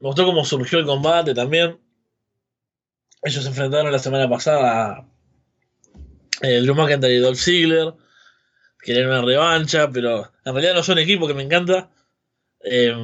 me 0.00 0.08
gustó 0.08 0.24
cómo 0.24 0.44
surgió 0.44 0.78
el 0.78 0.86
combate 0.86 1.34
también. 1.34 1.78
Ellos 3.22 3.42
se 3.42 3.48
enfrentaron 3.48 3.92
la 3.92 3.98
semana 3.98 4.28
pasada 4.28 4.84
a 4.84 5.06
eh, 6.40 6.60
Drew 6.60 6.74
McIntyre 6.74 7.14
y 7.14 7.18
Dolph 7.18 7.38
Ziggler. 7.38 7.94
Querían 8.80 9.08
una 9.08 9.22
revancha, 9.22 9.90
pero 9.90 10.32
en 10.44 10.54
realidad 10.54 10.74
no 10.74 10.82
son 10.82 10.98
equipo 10.98 11.26
que 11.28 11.34
me 11.34 11.42
encanta. 11.42 11.90
Eh, 12.64 12.94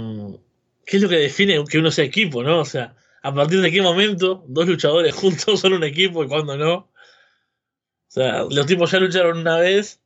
¿Qué 0.84 0.96
es 0.96 1.02
lo 1.02 1.08
que 1.08 1.16
define 1.16 1.62
que 1.68 1.78
uno 1.78 1.90
sea 1.90 2.04
equipo, 2.04 2.42
no? 2.42 2.60
O 2.60 2.64
sea, 2.64 2.96
a 3.28 3.34
partir 3.34 3.60
de 3.60 3.70
qué 3.70 3.82
momento 3.82 4.44
dos 4.48 4.66
luchadores 4.66 5.14
juntos 5.14 5.60
son 5.60 5.74
un 5.74 5.84
equipo 5.84 6.24
y 6.24 6.28
cuando 6.28 6.56
no. 6.56 6.74
O 6.74 8.10
sea, 8.10 8.44
los 8.50 8.66
tipos 8.66 8.90
ya 8.90 8.98
lucharon 8.98 9.38
una 9.38 9.58
vez 9.58 10.00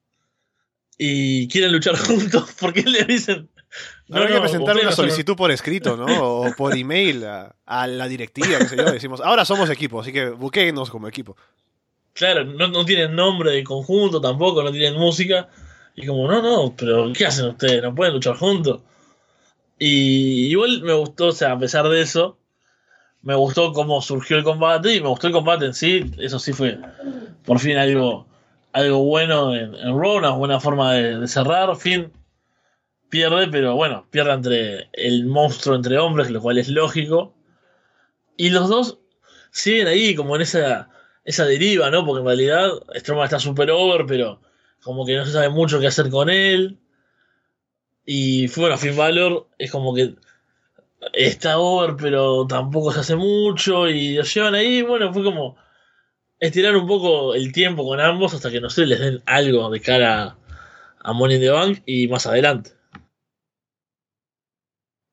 y 0.99 1.49
quieren 1.49 1.73
luchar 1.73 1.97
juntos. 2.07 2.53
¿Por 2.59 2.73
qué 2.73 2.83
le 2.83 3.05
dicen? 3.05 3.49
No, 4.09 4.18
Habrá 4.18 4.35
que 4.35 4.41
presentar 4.41 4.77
una 4.77 4.93
solicitud 4.93 5.35
por 5.35 5.51
escrito, 5.51 5.97
¿no? 5.97 6.07
O 6.07 6.53
por 6.57 6.77
email 6.77 7.25
a, 7.25 7.57
a 7.64 7.87
la 7.87 8.07
directiva, 8.09 8.59
qué 8.59 8.68
sé 8.68 8.77
yo. 8.77 8.91
Decimos, 8.91 9.20
ahora 9.23 9.45
somos 9.45 9.70
equipo, 9.70 10.01
así 10.01 10.12
que 10.12 10.29
busquenos 10.31 10.91
como 10.91 11.09
equipo. 11.09 11.37
Claro, 12.12 12.45
no, 12.45 12.68
no 12.68 12.85
tienen 12.85 13.14
nombre 13.14 13.53
de 13.53 13.64
conjunto 13.64 14.20
tampoco, 14.20 14.62
no 14.62 14.70
tienen 14.70 14.99
música. 14.99 15.49
Y 15.95 16.07
como, 16.07 16.29
no, 16.29 16.43
no, 16.43 16.75
pero 16.77 17.11
¿qué 17.16 17.25
hacen 17.25 17.47
ustedes? 17.47 17.83
¿No 17.83 17.95
pueden 17.95 18.14
luchar 18.14 18.37
juntos? 18.37 18.81
Y 19.79 20.49
igual 20.49 20.83
me 20.83 20.93
gustó, 20.93 21.29
o 21.29 21.33
sea, 21.33 21.53
a 21.53 21.59
pesar 21.59 21.89
de 21.89 22.03
eso, 22.03 22.39
me 23.23 23.35
gustó 23.35 23.73
cómo 23.73 24.03
surgió 24.03 24.37
el 24.37 24.45
combate 24.45 24.95
y 24.95 25.01
me 25.01 25.09
gustó 25.09 25.29
el 25.29 25.33
combate 25.33 25.66
en 25.66 25.75
sí. 25.75 26.11
Eso 26.18 26.39
sí 26.39 26.53
fue 26.53 26.79
por 27.45 27.59
fin 27.61 27.77
algo, 27.77 28.27
algo 28.73 29.05
bueno 29.05 29.55
en, 29.55 29.75
en 29.75 29.99
Raw, 29.99 30.16
una 30.16 30.31
buena 30.31 30.61
forma 30.61 30.95
de, 30.95 31.27
cerrar. 31.29 31.75
Fin 31.77 32.12
pierde, 33.09 33.49
pero 33.49 33.77
bueno, 33.77 34.07
pierde 34.11 34.33
entre 34.33 34.89
el 34.93 35.27
monstruo 35.27 35.77
entre 35.77 35.99
hombres, 35.99 36.31
lo 36.31 36.41
cual 36.41 36.59
es 36.59 36.68
lógico. 36.68 37.35
Y 38.37 38.51
los 38.51 38.68
dos 38.68 38.99
siguen 39.51 39.87
ahí 39.87 40.14
como 40.14 40.35
en 40.35 40.43
esa, 40.43 40.89
esa 41.25 41.45
deriva, 41.45 41.91
¿no? 41.91 42.05
Porque 42.05 42.20
en 42.20 42.27
realidad 42.27 42.70
Strowman 42.97 43.27
está 43.27 43.39
super 43.39 43.70
over, 43.70 44.07
pero 44.07 44.41
como 44.83 45.07
que 45.07 45.16
no 45.16 45.25
se 45.25 45.33
sabe 45.33 45.49
mucho 45.49 45.79
qué 45.79 45.87
hacer 45.87 46.11
con 46.11 46.29
él. 46.29 46.79
Y 48.05 48.49
bueno, 48.59 48.77
Finn 48.79 48.97
Balor 48.97 49.47
es 49.59 49.70
como 49.70 49.95
que 49.95 50.16
está 51.12 51.59
over, 51.59 51.96
pero 51.96 52.46
tampoco 52.46 52.92
se 52.92 53.00
hace 53.00 53.16
mucho. 53.16 53.88
Y 53.88 54.14
lo 54.14 54.22
llevan 54.22 54.55
ahí, 54.55 54.82
bueno, 54.82 55.12
fue 55.12 55.24
como 55.24 55.57
estirar 56.38 56.76
un 56.76 56.86
poco 56.86 57.34
el 57.34 57.53
tiempo 57.53 57.84
con 57.84 58.00
ambos 58.00 58.34
hasta 58.34 58.50
que 58.50 58.61
no 58.61 58.68
sé, 58.68 58.86
les 58.86 59.00
den 59.00 59.22
algo 59.26 59.70
de 59.70 59.80
cara 59.80 60.36
a 61.00 61.12
Money 61.12 61.36
in 61.36 61.42
the 61.42 61.50
Bank 61.50 61.82
y 61.86 62.09
más 62.09 62.26
adelante. 62.26 62.72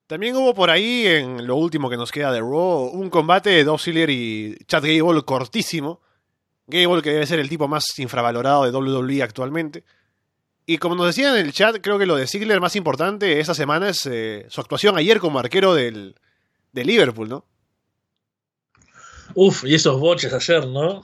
También 0.06 0.34
hubo 0.34 0.54
por 0.54 0.70
ahí, 0.70 1.06
en 1.06 1.46
lo 1.46 1.54
último 1.54 1.88
que 1.88 1.96
nos 1.96 2.10
queda 2.10 2.32
de 2.32 2.40
Raw, 2.40 2.90
un 2.92 3.10
combate 3.10 3.50
de 3.50 3.62
Dolph 3.62 3.86
y 3.86 4.56
Chad 4.66 4.82
Gable 4.82 5.22
cortísimo. 5.22 6.00
Gable 6.66 7.00
que 7.00 7.12
debe 7.12 7.26
ser 7.26 7.38
el 7.38 7.48
tipo 7.48 7.68
más 7.68 7.96
infravalorado 7.96 8.64
de 8.64 8.76
WWE 8.76 9.22
actualmente. 9.22 9.84
Y 10.66 10.78
como 10.78 10.94
nos 10.94 11.06
decían 11.06 11.36
en 11.36 11.46
el 11.46 11.52
chat, 11.52 11.78
creo 11.80 11.98
que 11.98 12.06
lo 12.06 12.16
de 12.16 12.26
Ziggler 12.26 12.60
más 12.60 12.76
importante 12.76 13.40
esta 13.40 13.54
semana 13.54 13.88
es 13.88 14.06
eh, 14.06 14.46
su 14.48 14.60
actuación 14.60 14.96
ayer 14.96 15.18
como 15.18 15.38
arquero 15.38 15.74
del, 15.74 16.14
de 16.72 16.84
Liverpool, 16.84 17.28
¿no? 17.28 17.44
Uf, 19.34 19.64
y 19.64 19.74
esos 19.74 19.98
boches 19.98 20.32
ayer, 20.32 20.66
¿no? 20.66 21.02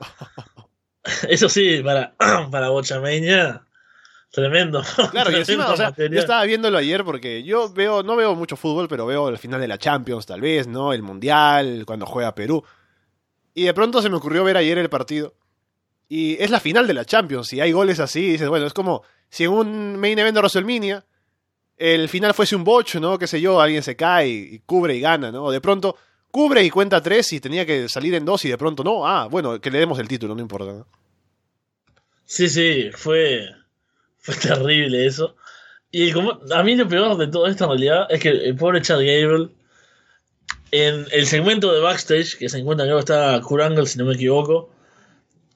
Eso 1.28 1.48
sí, 1.48 1.82
para, 1.82 2.14
para 2.50 2.68
Bochameña, 2.68 3.66
tremendo. 4.30 4.82
Claro, 5.10 5.30
y 5.30 5.36
encima, 5.36 5.70
o 5.70 5.76
sea, 5.76 5.94
yo 5.96 6.18
estaba 6.18 6.44
viéndolo 6.44 6.78
ayer 6.78 7.04
porque 7.04 7.42
yo 7.42 7.72
veo, 7.72 8.02
no 8.02 8.16
veo 8.16 8.34
mucho 8.34 8.56
fútbol, 8.56 8.88
pero 8.88 9.06
veo 9.06 9.28
el 9.28 9.38
final 9.38 9.60
de 9.60 9.68
la 9.68 9.78
Champions, 9.78 10.26
tal 10.26 10.40
vez, 10.40 10.66
¿no? 10.66 10.92
El 10.92 11.02
Mundial, 11.02 11.84
cuando 11.86 12.06
juega 12.06 12.34
Perú. 12.34 12.64
Y 13.54 13.64
de 13.64 13.74
pronto 13.74 14.02
se 14.02 14.10
me 14.10 14.16
ocurrió 14.16 14.44
ver 14.44 14.56
ayer 14.56 14.78
el 14.78 14.90
partido. 14.90 15.34
Y 16.12 16.42
es 16.42 16.50
la 16.50 16.58
final 16.58 16.88
de 16.88 16.92
la 16.92 17.04
Champions. 17.04 17.52
Y 17.52 17.60
hay 17.60 17.70
goles 17.70 18.00
así. 18.00 18.32
Dices, 18.32 18.48
bueno, 18.48 18.66
es 18.66 18.74
como 18.74 19.04
si 19.30 19.44
en 19.44 19.52
un 19.52 19.96
main 19.96 20.18
event 20.18 20.34
de 20.34 20.40
WrestleMania 20.40 21.04
el 21.76 22.08
final 22.08 22.34
fuese 22.34 22.56
un 22.56 22.64
bocho, 22.64 22.98
¿no? 22.98 23.16
Qué 23.16 23.28
sé 23.28 23.40
yo, 23.40 23.60
alguien 23.60 23.82
se 23.82 23.94
cae 23.94 24.28
y, 24.28 24.58
cubre 24.66 24.96
y 24.96 25.00
gana, 25.00 25.30
¿no? 25.30 25.52
De 25.52 25.60
pronto 25.60 25.96
cubre 26.32 26.64
y 26.64 26.70
cuenta 26.70 27.00
tres 27.00 27.32
y 27.32 27.40
tenía 27.40 27.64
que 27.64 27.88
salir 27.88 28.12
en 28.14 28.24
dos 28.24 28.44
y 28.44 28.48
de 28.48 28.58
pronto 28.58 28.82
no. 28.82 29.06
Ah, 29.06 29.28
bueno, 29.30 29.60
que 29.60 29.70
le 29.70 29.78
demos 29.78 30.00
el 30.00 30.08
título, 30.08 30.34
no 30.34 30.42
importa. 30.42 30.72
¿no? 30.72 30.86
Sí, 32.26 32.48
sí, 32.48 32.90
fue, 32.92 33.48
fue 34.18 34.34
terrible 34.34 35.06
eso. 35.06 35.36
Y 35.92 36.10
como, 36.10 36.40
a 36.52 36.62
mí 36.64 36.74
lo 36.74 36.88
peor 36.88 37.16
de 37.18 37.28
todo 37.28 37.46
esto 37.46 37.64
en 37.64 37.70
realidad 37.70 38.06
es 38.10 38.20
que 38.20 38.30
el 38.30 38.56
pobre 38.56 38.82
Chad 38.82 38.98
Gable, 38.98 39.50
en 40.72 41.06
el 41.12 41.26
segmento 41.26 41.72
de 41.72 41.80
backstage, 41.80 42.36
que 42.36 42.48
se 42.48 42.58
encuentra 42.58 42.84
creo 42.84 42.98
está 42.98 43.40
Kurangle, 43.40 43.86
si 43.86 43.96
no 43.96 44.06
me 44.06 44.14
equivoco. 44.14 44.70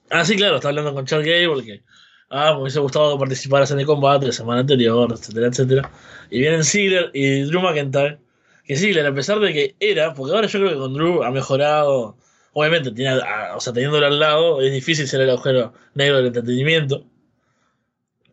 Ah, 0.09 0.23
sí, 0.23 0.35
claro, 0.35 0.55
está 0.55 0.69
hablando 0.69 0.93
con 0.93 1.05
Chad 1.05 1.19
Gable, 1.19 1.63
que 1.63 1.83
ah, 2.29 2.53
me 2.53 2.61
hubiese 2.61 2.79
gustado 2.79 3.17
participar 3.17 3.65
en 3.69 3.79
el 3.79 3.85
combate 3.85 4.27
la 4.27 4.31
semana 4.31 4.61
anterior, 4.61 5.11
etcétera, 5.11 5.47
etcétera. 5.47 5.91
Y 6.29 6.39
vienen 6.39 6.63
Ziggler 6.63 7.11
y 7.13 7.41
Drew 7.41 7.61
McIntyre. 7.61 8.19
Que 8.65 8.75
Ziggler, 8.75 9.05
a 9.05 9.13
pesar 9.13 9.39
de 9.39 9.53
que 9.53 9.75
era, 9.79 10.13
porque 10.13 10.33
ahora 10.33 10.47
yo 10.47 10.59
creo 10.59 10.71
que 10.71 10.77
con 10.77 10.93
Drew 10.93 11.23
ha 11.23 11.31
mejorado. 11.31 12.17
Obviamente, 12.53 12.91
tiene, 12.91 13.19
o 13.55 13.59
sea, 13.59 13.73
teniéndolo 13.73 14.05
al 14.05 14.19
lado, 14.19 14.61
es 14.61 14.71
difícil 14.71 15.07
ser 15.07 15.21
el 15.21 15.29
agujero 15.29 15.73
negro 15.93 16.17
del 16.17 16.27
entretenimiento. 16.27 17.05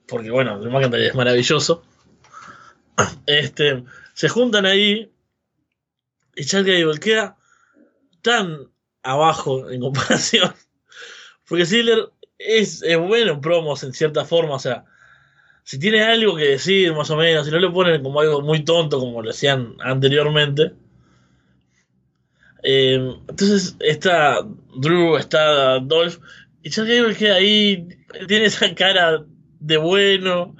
Porque 0.06 0.30
bueno, 0.30 0.58
Drew 0.58 0.70
McIntyre 0.70 1.06
es 1.08 1.14
maravilloso. 1.14 1.82
Este, 3.26 3.84
se 4.14 4.28
juntan 4.28 4.66
ahí. 4.66 5.10
Y 6.34 6.44
Chad 6.44 6.64
Gable 6.64 6.98
queda 6.98 7.36
tan 8.22 8.70
abajo 9.02 9.70
en 9.70 9.80
comparación. 9.80 10.54
Porque 11.52 11.66
Ziggler 11.66 12.08
es, 12.38 12.82
bueno 12.96 13.32
en 13.32 13.42
promos 13.42 13.82
en 13.82 13.92
cierta 13.92 14.24
forma, 14.24 14.54
o 14.54 14.58
sea, 14.58 14.86
si 15.64 15.78
tiene 15.78 16.02
algo 16.02 16.34
que 16.34 16.44
decir 16.44 16.94
más 16.94 17.10
o 17.10 17.16
menos, 17.18 17.44
si 17.44 17.52
no 17.52 17.58
le 17.58 17.68
ponen 17.68 18.02
como 18.02 18.20
algo 18.20 18.40
muy 18.40 18.64
tonto 18.64 18.98
como 18.98 19.20
lo 19.20 19.28
hacían 19.28 19.74
anteriormente. 19.80 20.72
Eh, 22.62 22.94
entonces 23.28 23.76
está 23.80 24.38
Drew, 24.78 25.18
está 25.18 25.78
Dolph, 25.80 26.20
y 26.62 26.70
Chad 26.70 26.86
Gable 26.86 27.16
queda 27.16 27.34
ahí, 27.34 27.86
tiene 28.28 28.46
esa 28.46 28.74
cara 28.74 29.22
de 29.60 29.76
bueno 29.76 30.56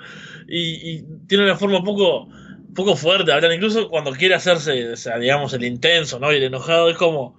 y, 0.47 1.05
tiene 1.27 1.45
una 1.45 1.57
forma 1.57 1.83
poco, 1.83 2.29
poco 2.75 2.97
fuerte, 2.97 3.33
incluso 3.55 3.89
cuando 3.89 4.13
quiere 4.13 4.35
hacerse, 4.35 4.95
digamos, 5.19 5.55
el 5.55 5.65
intenso, 5.65 6.19
¿no? 6.19 6.31
Y 6.31 6.37
el 6.37 6.43
enojado 6.43 6.91
es 6.91 6.99
como, 6.99 7.39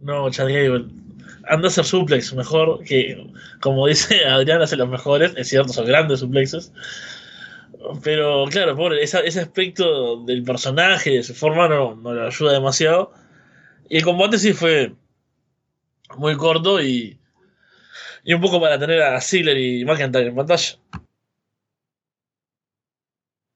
no, 0.00 0.30
Chad 0.30 0.46
Gable, 0.46 1.03
anda 1.48 1.68
a 1.68 1.70
hacer 1.70 1.84
suplex 1.84 2.32
mejor, 2.34 2.82
que 2.84 3.26
como 3.60 3.86
dice 3.86 4.24
Adrián, 4.28 4.62
hace 4.62 4.76
los 4.76 4.88
mejores, 4.88 5.32
es 5.36 5.48
cierto, 5.48 5.72
son 5.72 5.86
grandes 5.86 6.20
suplexes. 6.20 6.72
Pero 8.02 8.46
claro, 8.50 8.76
pobre, 8.76 9.02
ese 9.02 9.40
aspecto 9.40 10.24
del 10.24 10.42
personaje, 10.42 11.10
de 11.10 11.22
su 11.22 11.34
forma, 11.34 11.68
no, 11.68 11.94
no 11.94 12.14
lo 12.14 12.26
ayuda 12.26 12.52
demasiado. 12.52 13.12
Y 13.88 13.98
el 13.98 14.04
combate 14.04 14.38
sí 14.38 14.54
fue 14.54 14.94
muy 16.16 16.36
corto 16.36 16.80
y, 16.80 17.18
y 18.24 18.34
un 18.34 18.40
poco 18.40 18.60
para 18.60 18.78
tener 18.78 19.02
a 19.02 19.20
Ziggler 19.20 19.58
y 19.58 19.84
McIntyre 19.84 20.28
en 20.28 20.34
pantalla. 20.34 20.78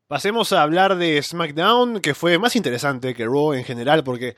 Pasemos 0.09 0.53
a 0.53 0.63
hablar 0.63 0.97
de 0.97 1.23
SmackDown, 1.23 2.01
que 2.01 2.15
fue 2.15 2.39
más 2.39 2.57
interesante 2.57 3.15
que 3.15 3.27
Raw 3.27 3.53
en 3.53 3.65
general, 3.65 4.05
porque 4.05 4.37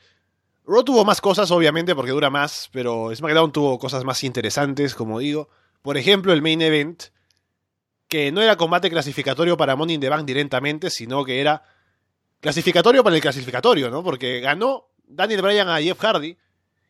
Raw 0.71 0.83
tuvo 0.83 1.05
más 1.05 1.21
cosas, 1.21 1.51
obviamente, 1.51 1.95
porque 1.95 2.11
dura 2.11 2.29
más, 2.29 2.69
pero 2.71 3.13
SmackDown 3.15 3.51
tuvo 3.51 3.77
cosas 3.77 4.03
más 4.03 4.23
interesantes, 4.23 4.95
como 4.95 5.19
digo. 5.19 5.49
Por 5.81 5.97
ejemplo, 5.97 6.33
el 6.33 6.41
main 6.41 6.61
event, 6.61 7.03
que 8.07 8.31
no 8.31 8.41
era 8.41 8.55
combate 8.55 8.89
clasificatorio 8.89 9.57
para 9.57 9.75
Money 9.75 9.95
in 9.95 10.01
the 10.01 10.09
Bank 10.09 10.25
directamente, 10.25 10.89
sino 10.89 11.23
que 11.25 11.41
era 11.41 11.63
clasificatorio 12.39 13.03
para 13.03 13.15
el 13.15 13.21
clasificatorio, 13.21 13.89
¿no? 13.89 14.03
Porque 14.03 14.39
ganó 14.39 14.89
Daniel 15.05 15.41
Bryan 15.41 15.69
a 15.69 15.81
Jeff 15.81 15.99
Hardy, 15.99 16.37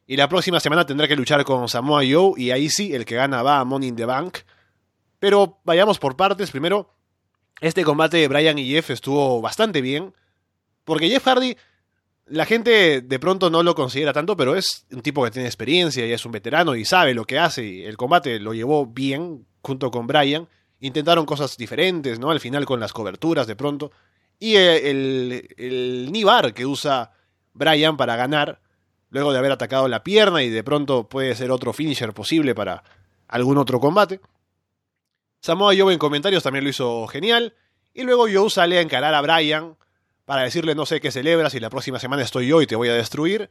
y 0.08 0.18
la 0.18 0.28
próxima 0.28 0.60
semana 0.60 0.86
tendrá 0.86 1.08
que 1.08 1.16
luchar 1.16 1.44
con 1.46 1.70
Samoa 1.70 2.02
Joe, 2.10 2.34
y 2.38 2.52
ahí 2.52 2.70
sí, 2.70 2.94
el 2.94 3.06
que 3.06 3.16
gana 3.16 3.44
va 3.44 3.60
a 3.60 3.66
Money 3.66 3.90
in 3.90 3.96
the 3.96 4.06
Bank. 4.06 4.40
Pero 5.20 5.60
vayamos 5.64 6.00
por 6.00 6.18
partes. 6.18 6.52
Primero, 6.52 6.94
este 7.62 7.84
combate 7.84 8.18
de 8.18 8.28
Bryan 8.28 8.58
y 8.58 8.68
Jeff 8.68 8.90
estuvo 8.90 9.40
bastante 9.40 9.82
bien. 9.82 10.14
Porque 10.84 11.08
Jeff 11.08 11.24
Hardy, 11.24 11.56
la 12.32 12.46
gente 12.46 13.02
de 13.02 13.20
pronto 13.20 13.50
no 13.50 13.62
lo 13.62 13.76
considera 13.76 14.14
tanto, 14.14 14.38
pero 14.38 14.56
es 14.56 14.86
un 14.92 15.02
tipo 15.02 15.24
que 15.24 15.32
tiene 15.32 15.48
experiencia 15.48 16.06
y 16.06 16.14
es 16.14 16.26
un 16.26 16.32
veterano 16.32 16.76
y 16.76 16.86
sabe 16.86 17.14
lo 17.14 17.26
que 17.26 17.38
hace. 17.38 17.66
Y 17.66 17.84
el 17.84 17.98
combate 17.98 18.40
lo 18.40 18.54
llevó 18.54 18.86
bien 18.86 19.46
junto 19.62 19.92
con 19.92 20.08
Bryan. 20.08 20.48
Intentaron 20.80 21.26
cosas 21.26 21.58
diferentes, 21.58 22.20
¿no? 22.20 22.32
Al 22.32 22.40
final 22.40 22.66
con 22.66 22.80
las 22.80 22.94
coberturas 22.94 23.48
de 23.48 23.56
pronto. 23.56 23.92
Y 24.40 24.56
el, 24.56 25.50
el, 25.58 26.16
el 26.16 26.54
que 26.54 26.66
usa 26.66 27.12
Bryan 27.54 27.98
para 27.98 28.16
ganar, 28.16 28.62
luego 29.10 29.34
de 29.34 29.38
haber 29.38 29.52
atacado 29.52 29.88
la 29.90 30.04
pierna 30.04 30.42
y 30.42 30.50
de 30.50 30.64
pronto 30.64 31.10
puede 31.10 31.36
ser 31.36 31.52
otro 31.52 31.74
finisher 31.74 32.14
posible 32.14 32.56
para 32.56 32.84
algún 33.28 33.58
otro 33.58 33.80
combate. 33.82 34.22
Samoa 35.42 35.74
Joe 35.78 35.92
en 35.92 36.00
comentarios 36.00 36.44
también 36.44 36.64
lo 36.64 36.70
hizo 36.70 37.08
genial. 37.08 37.56
Y 37.94 38.04
luego 38.04 38.28
Joe 38.32 38.50
sale 38.50 38.78
a 38.78 38.82
encarar 38.82 39.14
a 39.14 39.22
Brian 39.22 39.76
para 40.26 40.44
decirle 40.44 40.76
no 40.76 40.86
sé 40.86 41.02
qué 41.02 41.12
celebras 41.12 41.54
y 41.56 41.60
la 41.60 41.70
próxima 41.70 42.00
semana 42.00 42.24
estoy 42.24 42.48
yo 42.48 42.62
y 42.62 42.68
te 42.68 42.76
voy 42.76 42.90
a 42.90 42.94
destruir. 42.94 43.50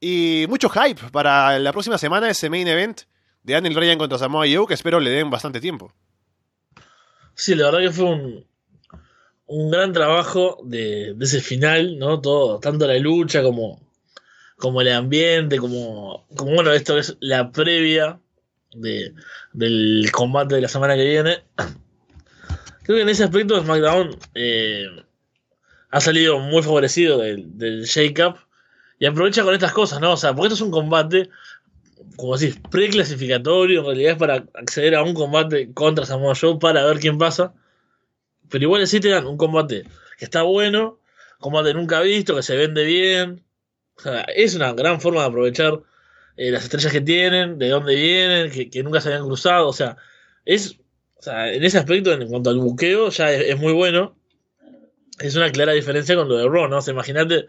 Y 0.00 0.46
mucho 0.48 0.68
hype 0.68 1.10
para 1.10 1.58
la 1.58 1.72
próxima 1.72 1.98
semana 1.98 2.30
ese 2.30 2.50
main 2.50 2.68
event 2.68 3.02
de 3.42 3.54
Daniel 3.54 3.74
Bryan 3.74 3.98
contra 3.98 4.18
Samoa 4.18 4.46
Joe 4.52 4.66
que 4.66 4.74
espero 4.74 5.00
le 5.00 5.10
den 5.10 5.30
bastante 5.30 5.60
tiempo. 5.60 5.92
Sí, 7.34 7.54
la 7.54 7.66
verdad 7.66 7.80
que 7.80 7.90
fue 7.90 8.04
un, 8.06 8.44
un 9.48 9.70
gran 9.70 9.92
trabajo 9.92 10.58
de, 10.62 11.16
ese 11.20 11.40
final, 11.40 11.98
¿no? 11.98 12.20
Todo, 12.20 12.60
tanto 12.60 12.86
la 12.86 12.98
lucha 12.98 13.42
como, 13.42 13.80
como 14.56 14.80
el 14.82 14.92
ambiente, 14.92 15.58
como, 15.58 16.26
como 16.36 16.52
bueno, 16.52 16.72
esto 16.72 16.98
es 16.98 17.16
la 17.20 17.50
previa 17.50 18.20
de, 18.74 19.14
del 19.52 20.10
combate 20.12 20.54
de 20.54 20.60
la 20.60 20.68
semana 20.68 20.96
que 20.96 21.04
viene. 21.04 21.44
Creo 22.82 22.96
que 22.96 23.02
en 23.02 23.08
ese 23.08 23.24
aspecto 23.24 23.60
SmackDown 23.60 24.16
eh, 24.34 24.86
ha 25.90 26.00
salido 26.00 26.38
muy 26.38 26.62
favorecido 26.62 27.18
del, 27.18 27.56
del 27.58 27.84
shake-up 27.84 28.36
y 28.98 29.06
aprovecha 29.06 29.44
con 29.44 29.54
estas 29.54 29.72
cosas, 29.72 30.00
¿no? 30.00 30.12
O 30.12 30.16
sea, 30.16 30.34
porque 30.34 30.48
esto 30.48 30.56
es 30.56 30.60
un 30.60 30.70
combate, 30.70 31.30
como 32.16 32.36
decís, 32.36 32.58
preclasificatorio, 32.70 33.80
en 33.80 33.86
realidad 33.86 34.12
es 34.12 34.18
para 34.18 34.34
acceder 34.54 34.94
a 34.94 35.02
un 35.02 35.14
combate 35.14 35.72
contra 35.72 36.04
Samoa 36.04 36.34
Joe 36.34 36.58
para 36.58 36.84
ver 36.84 36.98
quién 36.98 37.18
pasa. 37.18 37.54
Pero 38.50 38.64
igual 38.64 38.86
sí 38.86 39.00
te 39.00 39.08
dan 39.08 39.26
un 39.26 39.36
combate 39.36 39.84
que 40.18 40.24
está 40.24 40.42
bueno, 40.42 40.98
combate 41.38 41.74
nunca 41.74 42.00
visto, 42.00 42.34
que 42.34 42.42
se 42.42 42.56
vende 42.56 42.84
bien. 42.84 43.44
O 43.96 44.00
sea, 44.00 44.22
es 44.22 44.54
una 44.54 44.72
gran 44.72 45.00
forma 45.00 45.22
de 45.22 45.28
aprovechar 45.28 45.80
eh, 46.36 46.50
las 46.50 46.64
estrellas 46.64 46.92
que 46.92 47.00
tienen, 47.00 47.58
de 47.58 47.68
dónde 47.68 47.94
vienen, 47.94 48.50
que, 48.50 48.82
nunca 48.82 49.00
se 49.00 49.08
habían 49.08 49.26
cruzado, 49.26 49.68
o 49.68 49.72
sea, 49.72 49.96
es, 50.44 50.78
o 51.16 51.22
sea, 51.22 51.52
en 51.52 51.64
ese 51.64 51.78
aspecto, 51.78 52.12
en 52.12 52.28
cuanto 52.28 52.50
al 52.50 52.58
buqueo, 52.58 53.10
ya 53.10 53.32
es, 53.32 53.58
muy 53.58 53.72
bueno. 53.72 54.16
Es 55.20 55.36
una 55.36 55.50
clara 55.50 55.72
diferencia 55.72 56.14
con 56.16 56.28
lo 56.28 56.36
de 56.36 56.48
Raw, 56.48 56.68
¿no? 56.68 56.78
O 56.78 56.82
sea, 56.82 56.92
imagínate, 56.92 57.46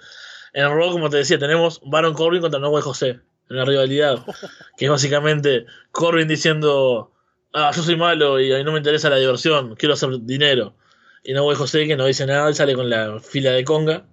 en 0.54 0.70
Raw, 0.70 0.92
como 0.92 1.10
te 1.10 1.18
decía, 1.18 1.38
tenemos 1.38 1.82
Baron 1.86 2.14
Corbin 2.14 2.42
contra 2.42 2.60
Noel 2.60 2.84
José, 2.84 3.20
en 3.50 3.58
la 3.58 3.66
rivalidad, 3.66 4.26
que 4.78 4.86
es 4.86 4.92
básicamente 4.92 5.66
Corbin 5.92 6.28
diciendo, 6.28 7.12
ah, 7.54 7.72
yo 7.76 7.84
soy 7.84 7.96
malo 7.96 8.40
y 8.40 8.52
a 8.54 8.58
mí 8.58 8.64
no 8.64 8.72
me 8.72 8.80
interesa 8.80 9.10
la 9.10 9.18
diversión, 9.18 9.76
quiero 9.76 9.94
hacer 9.94 10.10
dinero. 10.22 10.76
Y 11.24 11.34
Noel 11.34 11.58
José, 11.58 11.86
que 11.86 11.96
no 11.96 12.06
dice 12.06 12.26
nada, 12.26 12.54
sale 12.54 12.76
con 12.76 12.90
la 12.90 13.20
fila 13.20 13.52
de 13.52 13.64
conga. 13.64 14.06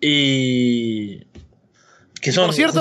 Y 0.00 1.20
que 2.20 2.32
son 2.32 2.46
Por 2.46 2.54
cierto, 2.54 2.80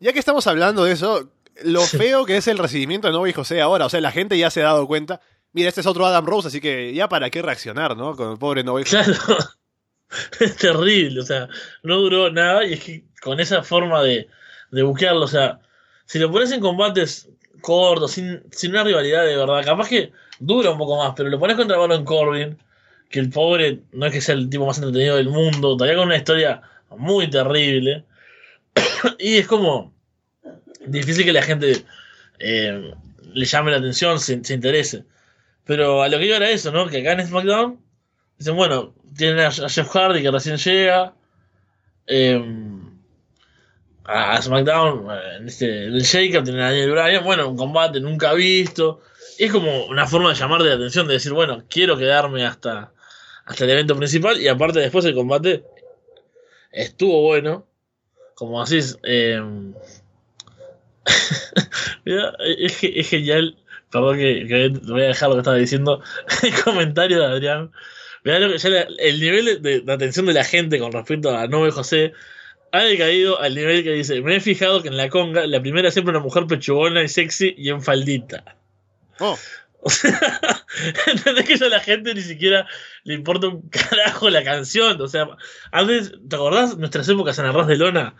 ya 0.00 0.12
que 0.12 0.18
estamos 0.18 0.46
hablando 0.46 0.84
de 0.84 0.92
eso, 0.92 1.30
lo 1.62 1.80
feo 1.82 2.24
que 2.24 2.36
es 2.36 2.48
el 2.48 2.58
recibimiento 2.58 3.06
de 3.08 3.12
Novi 3.12 3.32
José 3.32 3.60
ahora. 3.60 3.86
O 3.86 3.88
sea, 3.88 4.00
la 4.00 4.12
gente 4.12 4.38
ya 4.38 4.50
se 4.50 4.60
ha 4.60 4.66
dado 4.66 4.86
cuenta. 4.86 5.20
Mira, 5.58 5.70
este 5.70 5.80
es 5.80 5.88
otro 5.88 6.06
Adam 6.06 6.24
Rose, 6.24 6.46
así 6.46 6.60
que 6.60 6.94
ya 6.94 7.08
para 7.08 7.30
qué 7.30 7.42
reaccionar, 7.42 7.96
¿no? 7.96 8.14
Con 8.14 8.30
el 8.30 8.38
pobre 8.38 8.62
José. 8.62 8.84
Claro. 8.84 9.12
es 10.40 10.56
terrible, 10.56 11.20
o 11.20 11.24
sea, 11.24 11.48
no 11.82 11.96
duró 11.96 12.30
nada 12.30 12.64
y 12.64 12.74
es 12.74 12.84
que 12.84 13.04
con 13.20 13.40
esa 13.40 13.64
forma 13.64 14.00
de, 14.04 14.28
de 14.70 14.82
buquearlo, 14.84 15.24
o 15.24 15.28
sea, 15.28 15.58
si 16.06 16.20
lo 16.20 16.30
pones 16.30 16.52
en 16.52 16.60
combates 16.60 17.28
cortos, 17.60 18.12
sin, 18.12 18.40
sin 18.52 18.70
una 18.70 18.84
rivalidad 18.84 19.24
de 19.24 19.36
verdad, 19.36 19.64
capaz 19.64 19.88
que 19.88 20.12
dura 20.38 20.70
un 20.70 20.78
poco 20.78 20.96
más, 20.96 21.14
pero 21.16 21.28
lo 21.28 21.40
pones 21.40 21.56
contra 21.56 21.76
Baron 21.76 22.04
Corbin, 22.04 22.56
que 23.10 23.18
el 23.18 23.30
pobre 23.30 23.80
no 23.90 24.06
es 24.06 24.12
que 24.12 24.20
sea 24.20 24.36
el 24.36 24.48
tipo 24.48 24.64
más 24.64 24.78
entretenido 24.78 25.16
del 25.16 25.28
mundo, 25.28 25.76
todavía 25.76 25.98
con 25.98 26.06
una 26.06 26.18
historia 26.18 26.62
muy 26.96 27.28
terrible. 27.28 28.04
y 29.18 29.38
es 29.38 29.48
como 29.48 29.92
difícil 30.86 31.24
que 31.24 31.32
la 31.32 31.42
gente 31.42 31.84
eh, 32.38 32.94
le 33.32 33.44
llame 33.44 33.70
la 33.70 33.78
atención, 33.78 34.20
se, 34.20 34.34
interese. 34.34 35.04
Pero 35.68 36.02
a 36.02 36.08
lo 36.08 36.18
que 36.18 36.24
iba 36.24 36.36
era 36.36 36.48
eso, 36.48 36.72
¿no? 36.72 36.86
Que 36.86 37.02
acá 37.02 37.12
en 37.12 37.26
SmackDown 37.26 37.78
dicen, 38.38 38.56
bueno, 38.56 38.94
tienen 39.14 39.40
a, 39.40 39.50
Jeff 39.50 39.94
Hardy 39.94 40.22
que 40.22 40.30
recién 40.30 40.56
llega. 40.56 41.12
Em, 42.06 42.98
a 44.04 44.40
SmackDown, 44.40 45.06
en 45.36 45.46
este, 45.46 45.84
el 45.84 46.00
Shaker, 46.00 46.42
tienen 46.42 46.62
a 46.62 46.70
Daniel 46.70 46.92
Bryan, 46.92 47.22
bueno, 47.22 47.50
un 47.50 47.58
combate 47.58 48.00
nunca 48.00 48.32
visto. 48.32 49.02
Es 49.36 49.52
como 49.52 49.84
una 49.84 50.06
forma 50.06 50.30
de 50.30 50.36
llamar 50.36 50.62
de 50.62 50.72
atención, 50.72 51.06
de 51.06 51.12
decir, 51.12 51.34
bueno, 51.34 51.62
quiero 51.68 51.98
quedarme 51.98 52.46
hasta, 52.46 52.94
hasta 53.44 53.64
el 53.64 53.70
evento 53.70 53.94
principal. 53.94 54.40
Y 54.40 54.48
aparte 54.48 54.80
después 54.80 55.04
el 55.04 55.14
combate 55.14 55.64
estuvo 56.72 57.20
bueno 57.24 57.66
como 58.34 58.62
así 58.62 58.78
eh, 59.02 59.42
es, 62.06 62.82
es, 62.82 63.10
genial. 63.10 63.58
Perdón 63.90 64.18
que, 64.18 64.72
voy 64.84 65.02
a 65.02 65.06
dejar 65.06 65.28
lo 65.28 65.36
que 65.36 65.40
estaba 65.40 65.56
diciendo. 65.56 66.02
El 66.42 66.62
comentario 66.62 67.20
de 67.20 67.26
Adrián. 67.26 67.70
el 68.24 69.20
nivel 69.20 69.62
de, 69.62 69.84
atención 69.92 70.26
de 70.26 70.34
la 70.34 70.44
gente 70.44 70.78
con 70.78 70.92
respecto 70.92 71.36
a 71.36 71.46
Nove 71.46 71.70
José 71.70 72.12
ha 72.72 72.82
decaído 72.82 73.40
al 73.40 73.54
nivel 73.54 73.82
que 73.82 73.92
dice: 73.92 74.20
Me 74.20 74.36
he 74.36 74.40
fijado 74.40 74.82
que 74.82 74.88
en 74.88 74.96
la 74.96 75.08
conga 75.08 75.46
la 75.46 75.60
primera 75.60 75.88
es 75.88 75.94
siempre 75.94 76.10
una 76.10 76.20
mujer 76.20 76.46
pechugona 76.46 77.02
y 77.02 77.08
sexy 77.08 77.54
y 77.56 77.70
en 77.70 77.82
faldita. 77.82 78.56
Oh. 79.20 79.38
O 79.80 79.90
sea, 79.90 80.10
¿entendés 81.06 81.46
que 81.46 81.64
a 81.64 81.68
la 81.68 81.78
gente 81.78 82.12
ni 82.12 82.20
siquiera 82.20 82.66
le 83.04 83.14
importa 83.14 83.46
un 83.46 83.68
carajo 83.70 84.28
la 84.28 84.42
canción? 84.42 85.00
O 85.00 85.06
sea, 85.06 85.28
antes, 85.70 86.12
¿te 86.28 86.34
acordás 86.34 86.76
nuestras 86.76 87.08
épocas 87.08 87.38
en 87.38 87.46
Arras 87.46 87.68
de 87.68 87.76
Lona? 87.76 88.16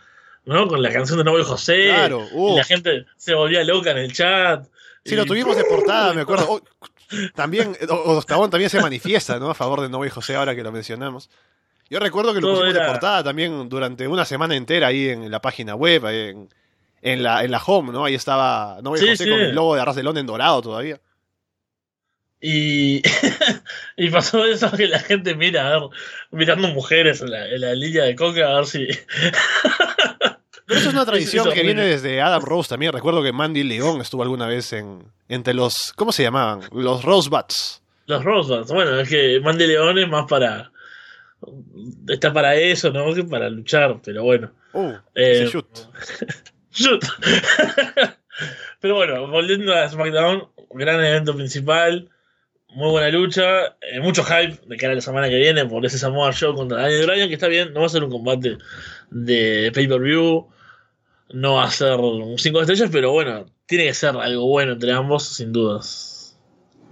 ¿no? 0.48 0.66
Con 0.66 0.82
la 0.82 0.90
canción 0.90 1.18
de 1.18 1.24
Nobel 1.24 1.44
José. 1.44 1.84
Claro, 1.88 2.26
y 2.32 2.56
la 2.56 2.64
gente 2.64 3.06
se 3.16 3.34
volvía 3.34 3.64
loca 3.64 3.90
en 3.90 3.98
el 3.98 4.12
chat. 4.12 4.66
Sí, 5.04 5.16
lo 5.16 5.24
tuvimos 5.24 5.56
de 5.56 5.64
portada, 5.64 6.12
me 6.12 6.22
acuerdo. 6.22 6.60
Oh, 7.10 7.26
también, 7.34 7.74
Ostabón 7.88 8.50
también 8.50 8.68
se 8.68 8.82
manifiesta, 8.82 9.38
¿no? 9.38 9.48
A 9.48 9.54
favor 9.54 9.80
de 9.80 9.88
Nobel 9.88 10.10
José, 10.10 10.36
ahora 10.36 10.54
que 10.54 10.62
lo 10.62 10.70
mencionamos. 10.70 11.30
Yo 11.88 11.98
recuerdo 12.00 12.34
que 12.34 12.40
lo 12.42 12.50
pusimos 12.50 12.74
de 12.74 12.84
portada 12.84 13.24
también 13.24 13.70
durante 13.70 14.06
una 14.06 14.26
semana 14.26 14.54
entera 14.54 14.88
ahí 14.88 15.08
en 15.08 15.30
la 15.30 15.40
página 15.40 15.74
web, 15.74 16.04
en, 16.04 16.50
en, 17.00 17.22
la, 17.22 17.44
en 17.44 17.50
la 17.50 17.62
home, 17.64 17.92
¿no? 17.92 18.04
Ahí 18.04 18.14
estaba 18.14 18.78
Nobel 18.82 19.08
José 19.08 19.26
con 19.26 19.40
el 19.40 19.54
logo 19.54 19.74
de 19.74 19.80
Arras 19.80 19.96
de 19.96 20.02
Londres 20.02 20.20
en 20.20 20.26
dorado 20.26 20.60
todavía. 20.60 21.00
Y, 22.40 23.02
y 23.96 24.10
pasó 24.10 24.44
eso 24.44 24.70
que 24.70 24.86
la 24.86 25.00
gente 25.00 25.34
mira, 25.34 25.66
a 25.66 25.70
ver, 25.70 25.88
mirando 26.30 26.68
mujeres 26.68 27.20
en 27.20 27.30
la, 27.30 27.48
en 27.48 27.60
la 27.60 27.74
línea 27.74 28.04
de 28.04 28.14
coca, 28.14 28.48
a 28.48 28.54
ver 28.56 28.66
si. 28.66 28.86
Pero 30.68 30.78
eso 30.78 30.90
es 30.90 30.94
una 30.94 31.06
tradición 31.06 31.50
que 31.52 31.62
viene 31.62 31.84
desde 31.84 32.20
Adam 32.20 32.42
Rose 32.44 32.68
también. 32.68 32.92
Recuerdo 32.92 33.22
que 33.22 33.32
Mandy 33.32 33.64
León 33.64 34.00
estuvo 34.00 34.22
alguna 34.22 34.46
vez 34.46 34.72
en 34.72 35.02
entre 35.28 35.54
los. 35.54 35.92
¿Cómo 35.96 36.12
se 36.12 36.22
llamaban? 36.22 36.60
Los 36.72 37.02
Rosebuds. 37.02 37.82
Los 38.06 38.22
Rosebuds. 38.22 38.70
Bueno, 38.70 39.00
es 39.00 39.08
que 39.08 39.40
Mandy 39.40 39.66
León 39.66 39.98
es 39.98 40.08
más 40.08 40.26
para. 40.28 40.70
Está 42.06 42.32
para 42.32 42.54
eso, 42.54 42.90
¿no? 42.90 43.12
Que 43.14 43.24
para 43.24 43.48
luchar, 43.48 43.98
pero 44.04 44.22
bueno. 44.22 44.52
Uh, 44.72 44.92
eh, 45.14 45.48
shoot. 45.50 45.66
Shoot. 46.70 47.04
Pero 48.80 48.94
bueno, 48.94 49.26
volviendo 49.26 49.74
a 49.74 49.88
SmackDown, 49.88 50.48
gran 50.70 51.04
evento 51.04 51.34
principal, 51.34 52.08
muy 52.68 52.90
buena 52.90 53.08
lucha, 53.08 53.76
eh, 53.80 54.00
mucho 54.00 54.22
hype 54.22 54.60
de 54.66 54.76
cara 54.76 54.92
a 54.92 54.96
la 54.96 55.00
semana 55.00 55.28
que 55.28 55.36
viene 55.36 55.64
por 55.66 55.84
ese 55.84 55.98
Samoa 55.98 56.32
Show 56.32 56.54
contra 56.54 56.82
Daniel 56.82 57.06
Bryan, 57.06 57.28
que 57.28 57.34
está 57.34 57.48
bien, 57.48 57.72
no 57.72 57.80
va 57.80 57.86
a 57.86 57.88
ser 57.88 58.04
un 58.04 58.10
combate 58.10 58.58
de 59.10 59.72
pay-per-view, 59.74 60.46
no 61.30 61.54
va 61.54 61.64
a 61.64 61.70
ser 61.70 61.98
un 61.98 62.38
5 62.38 62.60
estrellas, 62.60 62.90
pero 62.90 63.12
bueno, 63.12 63.46
tiene 63.66 63.84
que 63.84 63.94
ser 63.94 64.16
algo 64.16 64.46
bueno 64.46 64.72
entre 64.72 64.92
ambos, 64.92 65.24
sin 65.24 65.52
dudas. 65.52 66.38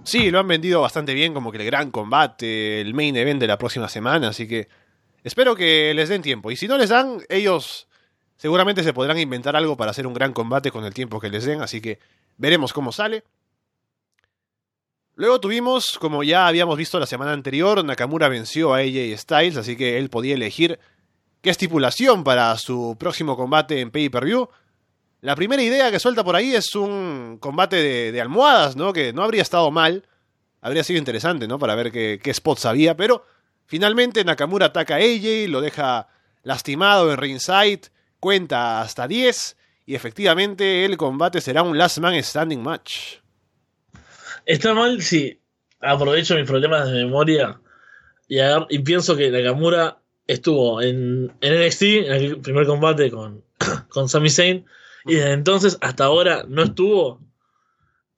Sí, 0.03 0.31
lo 0.31 0.39
han 0.39 0.47
vendido 0.47 0.81
bastante 0.81 1.13
bien 1.13 1.33
como 1.33 1.51
que 1.51 1.57
el 1.57 1.65
gran 1.65 1.91
combate, 1.91 2.79
el 2.79 2.93
main 2.93 3.15
event 3.17 3.41
de 3.41 3.47
la 3.47 3.57
próxima 3.57 3.89
semana, 3.89 4.29
así 4.29 4.47
que 4.47 4.69
espero 5.23 5.55
que 5.55 5.93
les 5.93 6.07
den 6.07 6.21
tiempo. 6.21 6.49
Y 6.49 6.55
si 6.55 6.67
no 6.67 6.77
les 6.77 6.89
dan, 6.89 7.19
ellos 7.29 7.87
seguramente 8.37 8.83
se 8.83 8.93
podrán 8.93 9.19
inventar 9.19 9.55
algo 9.55 9.75
para 9.75 9.91
hacer 9.91 10.07
un 10.07 10.13
gran 10.13 10.31
combate 10.31 10.71
con 10.71 10.85
el 10.85 10.93
tiempo 10.93 11.19
que 11.19 11.29
les 11.29 11.43
den, 11.45 11.61
así 11.61 11.81
que 11.81 11.99
veremos 12.37 12.71
cómo 12.71 12.91
sale. 12.91 13.23
Luego 15.15 15.41
tuvimos, 15.41 15.97
como 15.99 16.23
ya 16.23 16.47
habíamos 16.47 16.77
visto 16.77 16.99
la 16.99 17.07
semana 17.07 17.33
anterior, 17.33 17.83
Nakamura 17.83 18.29
venció 18.29 18.73
a 18.73 18.77
AJ 18.77 19.17
Styles, 19.17 19.57
así 19.57 19.75
que 19.75 19.97
él 19.97 20.09
podía 20.09 20.35
elegir 20.35 20.79
qué 21.41 21.49
estipulación 21.49 22.23
para 22.23 22.57
su 22.57 22.95
próximo 22.99 23.35
combate 23.35 23.81
en 23.81 23.91
pay-per-view. 23.91 24.49
La 25.21 25.35
primera 25.35 25.61
idea 25.61 25.91
que 25.91 25.99
suelta 25.99 26.23
por 26.23 26.35
ahí 26.35 26.53
es 26.53 26.75
un 26.75 27.37
combate 27.39 28.11
de, 28.11 28.21
almohadas, 28.21 28.75
¿no? 28.75 28.93
Que 28.93 29.13
no 29.13 29.23
habría 29.23 29.41
estado 29.41 29.71
mal. 29.71 30.05
Habría 30.61 30.83
sido 30.83 30.99
interesante, 30.99 31.47
¿no? 31.47 31.57
Para 31.59 31.75
ver 31.75 31.91
qué, 31.91 32.19
qué 32.21 32.33
spots 32.33 32.65
había. 32.65 32.95
Pero 32.95 33.25
finalmente 33.65 34.23
Nakamura 34.23 34.67
ataca 34.67 34.95
a 34.95 34.97
AJ, 34.97 35.49
lo 35.49 35.61
deja 35.61 36.07
lastimado 36.43 37.11
en 37.11 37.17
ringside, 37.17 37.89
cuenta 38.19 38.81
hasta 38.81 39.07
10. 39.07 39.57
Y 39.85 39.95
efectivamente 39.95 40.85
el 40.85 40.97
combate 40.97 41.41
será 41.41 41.63
un 41.63 41.77
Last 41.77 41.97
Man 41.99 42.21
Standing 42.21 42.61
Match. 42.61 43.17
Está 44.45 44.73
mal 44.73 45.01
si 45.01 45.41
aprovecho 45.79 46.35
mis 46.35 46.45
problemas 46.45 46.89
de 46.89 47.05
memoria 47.05 47.59
y, 48.27 48.37
y 48.69 48.79
pienso 48.79 49.15
que 49.15 49.31
Nakamura 49.31 49.99
estuvo 50.27 50.81
en, 50.81 51.33
en 51.41 51.65
NXT, 51.65 51.81
en 51.81 52.11
el 52.13 52.41
primer 52.41 52.65
combate 52.65 53.09
con, 53.09 53.43
con 53.89 54.09
Sami 54.09 54.29
Zayn, 54.29 54.65
y 55.05 55.15
desde 55.15 55.31
entonces 55.31 55.77
hasta 55.81 56.05
ahora 56.05 56.45
no 56.47 56.63
estuvo. 56.63 57.21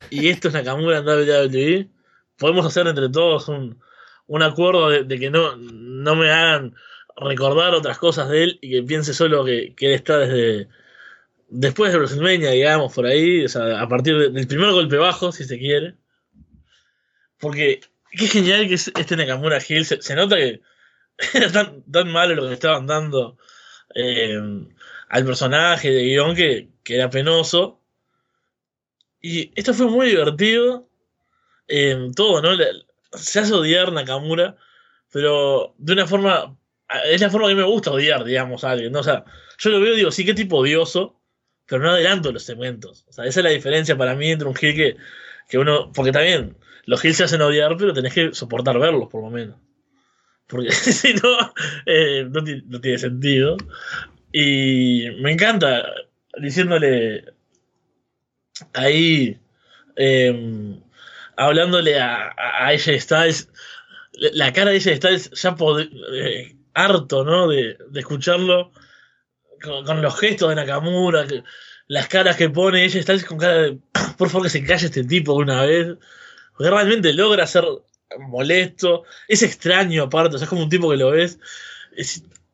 Y 0.10 0.30
esto 0.30 0.48
es 0.48 0.54
Nakamura 0.54 1.00
en 1.00 1.08
WWE. 1.08 1.88
Podemos 2.38 2.66
hacer 2.66 2.88
entre 2.88 3.10
todos 3.10 3.48
un, 3.50 3.80
un 4.28 4.44
acuerdo 4.44 4.90
de, 4.90 5.20
que 5.20 5.30
no, 5.30 5.58
no 5.58 6.16
me 6.16 6.32
hagan 6.32 6.76
recordar 7.18 7.76
otras 7.76 7.98
cosas 7.98 8.30
de 8.30 8.44
él 8.44 8.60
y 8.62 8.72
que 8.72 8.84
piense 8.84 9.14
solo 9.14 9.44
que, 9.44 9.74
que 9.76 9.88
él 9.88 9.94
está 9.94 10.20
desde 10.20 10.70
después 11.50 11.92
de 11.92 11.98
WrestleMania, 11.98 12.52
digamos, 12.52 12.94
por 12.94 13.06
ahí, 13.06 13.46
o 13.46 13.50
sea, 13.50 13.82
a 13.82 13.88
partir 13.88 14.32
del 14.32 14.48
primer 14.48 14.72
golpe 14.72 14.98
bajo, 14.98 15.32
si 15.32 15.44
se 15.44 15.58
quiere. 15.58 15.96
Porque 17.40 17.82
qué 18.12 18.28
genial 18.28 18.68
que 18.68 18.76
es 18.76 18.92
este 18.96 19.16
Nakamura 19.16 19.60
Hill. 19.68 19.86
Se, 19.86 20.16
nota 20.16 20.36
que 20.36 20.62
era 21.34 21.52
tan, 21.52 21.84
tan 21.84 22.12
malo 22.12 22.36
lo 22.36 22.48
que 22.48 22.54
estaban 22.54 22.88
dando 22.88 23.38
eh, 23.96 24.40
al 25.10 25.26
personaje 25.26 25.92
de 25.92 26.04
guion 26.04 26.36
que, 26.36 26.70
que 26.84 26.96
era 26.96 27.10
penoso. 27.10 27.82
Y 29.22 29.52
esto 29.56 29.74
fue 29.74 29.88
muy 29.88 30.10
divertido. 30.10 30.88
Eh, 31.68 32.10
todo, 32.16 32.42
¿no? 32.42 32.58
Se 33.14 33.40
hace 33.40 33.54
odiar 33.54 33.92
Nakamura, 33.92 34.56
pero 35.12 35.76
de 35.78 35.94
una 35.94 36.08
forma. 36.08 36.56
Es 37.06 37.22
la 37.22 37.30
forma 37.30 37.50
que 37.50 37.56
me 37.56 37.64
gusta 37.64 37.92
odiar, 37.92 38.24
digamos, 38.24 38.64
a 38.64 38.72
alguien. 38.72 38.92
¿no? 38.92 39.02
O 39.02 39.04
sea, 39.04 39.24
yo 39.60 39.70
lo 39.70 39.80
veo 39.80 39.94
y 39.94 39.98
digo, 39.98 40.12
sí, 40.12 40.26
qué 40.26 40.34
tipo 40.34 40.58
odioso, 40.58 41.22
pero 41.68 41.84
no 41.84 41.92
adelanto 41.92 42.32
los 42.32 42.44
segmentos. 42.44 43.06
O 43.08 43.14
sea, 43.14 43.26
esa 43.26 43.42
es 43.42 43.44
la 43.44 43.52
diferencia 43.52 43.96
para 43.96 44.16
mí 44.16 44.32
entre 44.32 44.48
un 44.48 44.56
Gil 44.56 44.76
que, 44.76 44.98
que 45.48 45.58
uno. 45.60 45.92
Porque 45.94 46.12
también, 46.12 46.58
los 46.86 47.04
Hills 47.06 47.18
se 47.18 47.26
hacen 47.26 47.42
odiar, 47.42 47.78
pero 47.78 47.94
tenés 47.94 48.14
que 48.14 48.34
soportar 48.34 48.80
verlos, 48.80 49.10
por 49.10 49.24
lo 49.24 49.30
menos. 49.30 49.58
Porque 50.50 50.72
si 50.72 51.14
no, 51.14 51.54
eh, 51.86 52.28
no, 52.30 52.82
tiene 52.82 52.98
sentido. 52.98 53.56
Y 54.34 55.08
me 55.22 55.32
encanta 55.32 55.86
diciéndole 56.42 57.24
ahí, 58.74 59.40
em, 59.96 60.82
hablándole 61.38 62.00
a, 62.00 62.34
a, 62.36 62.68
AJ 62.68 63.00
Styles, 63.00 63.50
la 64.14 64.52
cara 64.52 64.72
de 64.72 64.78
AJ 64.78 64.98
Styles 64.98 65.32
ya 65.32 65.56
eh, 66.14 66.56
harto, 66.74 67.24
¿no? 67.24 67.48
De, 67.48 67.78
escucharlo 67.96 68.72
con, 69.62 70.02
los 70.02 70.20
gestos 70.20 70.50
de 70.50 70.56
Nakamura, 70.56 71.26
las 71.88 72.08
caras 72.08 72.38
que 72.38 72.50
pone 72.50 72.86
AJ 72.86 73.04
Styles 73.04 73.26
con 73.26 73.38
cara 73.38 73.54
de, 73.54 73.80
por 74.18 74.30
favor 74.30 74.48
que 74.48 74.50
se 74.50 74.66
calle 74.66 74.88
este 74.88 75.04
tipo 75.04 75.34
de 75.34 75.40
una 75.40 75.64
vez, 75.64 75.88
porque 76.58 76.72
realmente 76.72 77.14
logra 77.14 77.46
ser 77.46 77.66
molesto, 78.18 79.04
es 79.28 79.44
extraño 79.44 80.04
aparte, 80.04 80.36
o 80.36 80.40
sea, 80.40 80.46
es 80.46 80.50
como 80.50 80.64
un 80.64 80.70
tipo 80.70 80.90
que 80.90 80.98
lo 80.98 81.12
ves. 81.12 81.40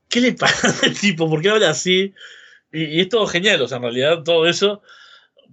¿Qué 0.09 0.21
le 0.21 0.33
pasa 0.33 0.73
al 0.83 0.93
tipo? 0.99 1.29
¿Por 1.29 1.41
qué 1.41 1.49
habla 1.49 1.69
así? 1.69 2.13
Y, 2.71 2.99
es 3.01 3.09
todo 3.09 3.27
genial, 3.27 3.61
o 3.61 3.67
sea, 3.67 3.77
en 3.77 3.83
realidad 3.83 4.23
todo 4.23 4.47
eso 4.47 4.81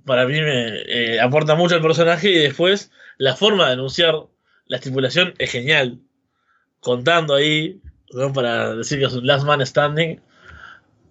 para 0.04 0.26
mí 0.26 0.40
me 0.40 0.82
eh, 0.86 1.20
aporta 1.20 1.54
mucho 1.54 1.74
al 1.74 1.82
personaje 1.82 2.30
y 2.30 2.38
después 2.38 2.90
la 3.18 3.36
forma 3.36 3.66
de 3.66 3.74
anunciar 3.74 4.14
la 4.66 4.76
estipulación 4.76 5.34
es 5.38 5.50
genial. 5.50 6.00
Contando 6.80 7.34
ahí, 7.34 7.80
para 8.34 8.74
decir 8.74 8.98
que 8.98 9.04
es 9.04 9.12
un 9.12 9.26
last 9.26 9.44
man 9.44 9.64
standing, 9.64 10.20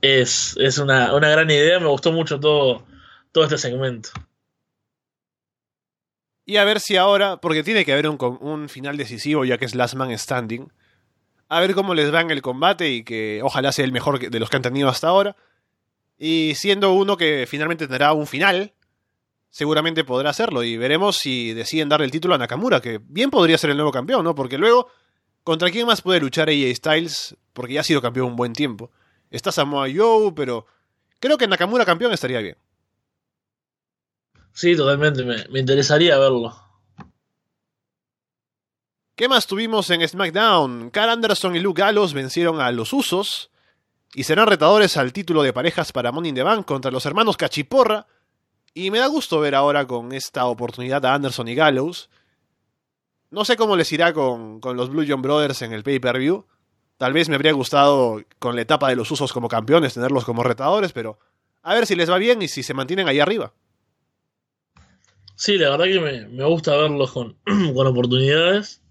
es, 0.02 0.56
es 0.58 0.78
una, 0.78 1.14
una, 1.16 1.30
gran 1.30 1.50
idea, 1.50 1.80
me 1.80 1.88
gustó 1.88 2.12
mucho 2.12 2.40
todo, 2.40 2.86
todo 3.32 3.46
este 3.46 3.58
segmento. 3.58 4.10
Y 6.46 6.58
a 6.58 6.64
ver 6.64 6.80
si 6.80 6.98
ahora, 6.98 7.38
porque 7.38 7.64
tiene 7.64 7.86
que 7.86 7.94
haber 7.94 8.08
un, 8.08 8.70
final 8.70 8.98
decisivo 8.98 9.46
ya 9.46 9.58
que 9.58 9.66
es 9.66 9.76
last 9.76 9.96
man 9.96 10.18
standing, 10.18 10.72
a 11.50 11.60
ver 11.60 11.74
cómo 11.74 11.94
les 11.94 12.14
va 12.14 12.22
en 12.22 12.32
el 12.32 12.42
combate 12.42 12.90
y 12.90 13.04
que 13.04 13.42
ojalá 13.44 13.72
sea 13.72 13.86
el 13.86 13.92
mejor 13.92 14.20
de 14.20 14.40
los 14.40 14.50
que 14.50 14.56
han 14.56 14.62
tenido 14.62 14.90
hasta 14.90 15.08
ahora. 15.08 15.36
Y 16.18 16.54
siendo 16.56 16.94
uno 16.94 17.18
que 17.18 17.46
finalmente 17.48 17.88
tendrá 17.88 18.14
un 18.14 18.28
final, 18.28 18.74
seguramente 19.50 20.04
podrá 20.04 20.30
hacerlo. 20.30 20.64
Y 20.64 20.78
veremos 20.78 21.18
si 21.18 21.54
deciden 21.54 21.90
darle 21.90 22.06
el 22.06 22.12
título 22.12 22.36
a 22.36 22.38
Nakamura, 22.38 22.80
que 22.80 23.00
bien 23.04 23.30
podría 23.30 23.58
ser 23.58 23.70
el 23.70 23.78
nuevo 23.78 23.92
campeón, 23.92 24.24
¿no? 24.24 24.34
Porque 24.34 24.58
luego, 24.58 24.88
¿contra 25.44 25.70
quién 25.70 25.86
más 25.86 26.02
puede 26.02 26.22
luchar 26.22 26.50
AJ 26.50 26.76
Styles? 26.76 27.38
Porque 27.54 27.74
ya 27.74 27.82
ha 27.82 27.84
sido 27.84 28.02
campeón 28.02 28.28
un 28.28 28.36
buen 28.36 28.54
tiempo. 28.54 28.92
Está 29.30 29.52
Samoa 29.52 29.88
Joe, 29.94 30.32
pero 30.34 30.66
creo 31.20 31.38
que 31.38 31.48
Nakamura 31.48 31.86
campeón 31.86 32.14
estaría 32.14 32.40
bien. 32.40 32.58
Sí, 34.54 34.76
totalmente, 34.76 35.24
me, 35.24 35.46
me 35.50 35.60
interesaría 35.60 36.18
verlo. 36.18 36.56
¿Qué 39.16 39.28
más 39.28 39.46
tuvimos 39.46 39.90
en 39.90 40.08
SmackDown? 40.08 40.90
Carl 40.90 41.10
Anderson 41.10 41.56
y 41.56 41.60
Luke 41.60 41.82
Gallows 41.82 42.14
vencieron 42.14 42.60
a 42.60 42.72
los 42.72 42.92
Usos 42.92 43.52
y 44.14 44.24
serán 44.24 44.48
retadores 44.48 44.98
al 44.98 45.14
título 45.14 45.44
de 45.44 45.54
parejas 45.54 45.92
para 45.92 46.12
Money 46.12 46.30
in 46.30 46.36
the 46.36 46.44
Bank 46.44 46.66
contra 46.66 46.92
los 46.92 47.06
hermanos 47.06 47.38
Cachiporra. 47.38 48.08
Y 48.74 48.90
me 48.90 49.00
da 49.00 49.08
gusto 49.08 49.40
ver 49.40 49.54
ahora 49.54 49.86
con 49.86 50.12
esta 50.12 50.46
oportunidad 50.46 51.06
a 51.06 51.14
Anderson 51.14 51.48
y 51.48 51.56
Gallows. 51.56 52.10
No 53.30 53.46
sé 53.46 53.58
cómo 53.58 53.76
les 53.76 53.92
irá 53.92 54.14
con, 54.14 54.60
con 54.60 54.76
los 54.76 54.90
Blue 54.90 55.06
John 55.08 55.22
Brothers 55.22 55.62
en 55.62 55.74
el 55.74 55.84
pay-per-view. 55.84 56.46
Tal 56.98 57.14
vez 57.14 57.30
me 57.30 57.36
habría 57.36 57.54
gustado 57.54 58.22
con 58.40 58.56
la 58.56 58.62
etapa 58.62 58.90
de 58.90 58.96
los 58.96 59.12
usos 59.12 59.34
como 59.34 59.48
campeones 59.48 59.94
tenerlos 59.94 60.26
como 60.26 60.44
retadores, 60.44 60.94
pero 60.94 61.20
a 61.64 61.74
ver 61.74 61.86
si 61.86 61.96
les 61.96 62.10
va 62.10 62.18
bien 62.18 62.42
y 62.42 62.48
si 62.48 62.64
se 62.64 62.74
mantienen 62.74 63.08
ahí 63.08 63.20
arriba. 63.20 63.54
Sí, 65.42 65.58
la 65.58 65.72
verdad 65.72 65.86
que 65.86 66.00
me, 66.00 66.28
me 66.28 66.46
gusta 66.46 66.78
verlos 66.78 67.14
con, 67.14 67.36
con 67.74 67.88
oportunidades. 67.88 68.84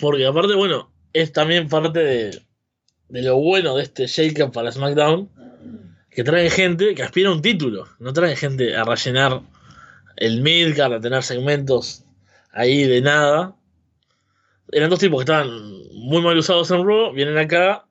Porque 0.00 0.24
aparte, 0.24 0.54
bueno, 0.54 0.92
es 1.12 1.32
también 1.32 1.68
parte 1.68 1.98
de, 1.98 2.42
de 3.08 3.22
lo 3.22 3.36
bueno 3.36 3.74
de 3.74 3.82
este 3.82 4.06
shake-up 4.06 4.52
para 4.52 4.70
SmackDown, 4.70 5.28
que 6.10 6.22
trae 6.22 6.48
gente 6.48 6.94
que 6.94 7.02
aspira 7.02 7.30
a 7.30 7.32
un 7.32 7.42
título, 7.42 7.88
no 7.98 8.12
trae 8.12 8.36
gente 8.36 8.76
a 8.76 8.84
rellenar 8.84 9.42
el 10.14 10.42
midcard, 10.42 10.92
a 10.92 11.00
tener 11.00 11.24
segmentos 11.24 12.04
ahí 12.52 12.84
de 12.84 13.00
nada. 13.00 13.56
Eran 14.70 14.90
dos 14.90 15.00
tipos 15.00 15.18
que 15.18 15.32
estaban 15.32 15.50
muy 15.92 16.22
mal 16.22 16.38
usados 16.38 16.70
en 16.70 16.86
Raw, 16.86 17.12
vienen 17.12 17.36
acá, 17.36 17.84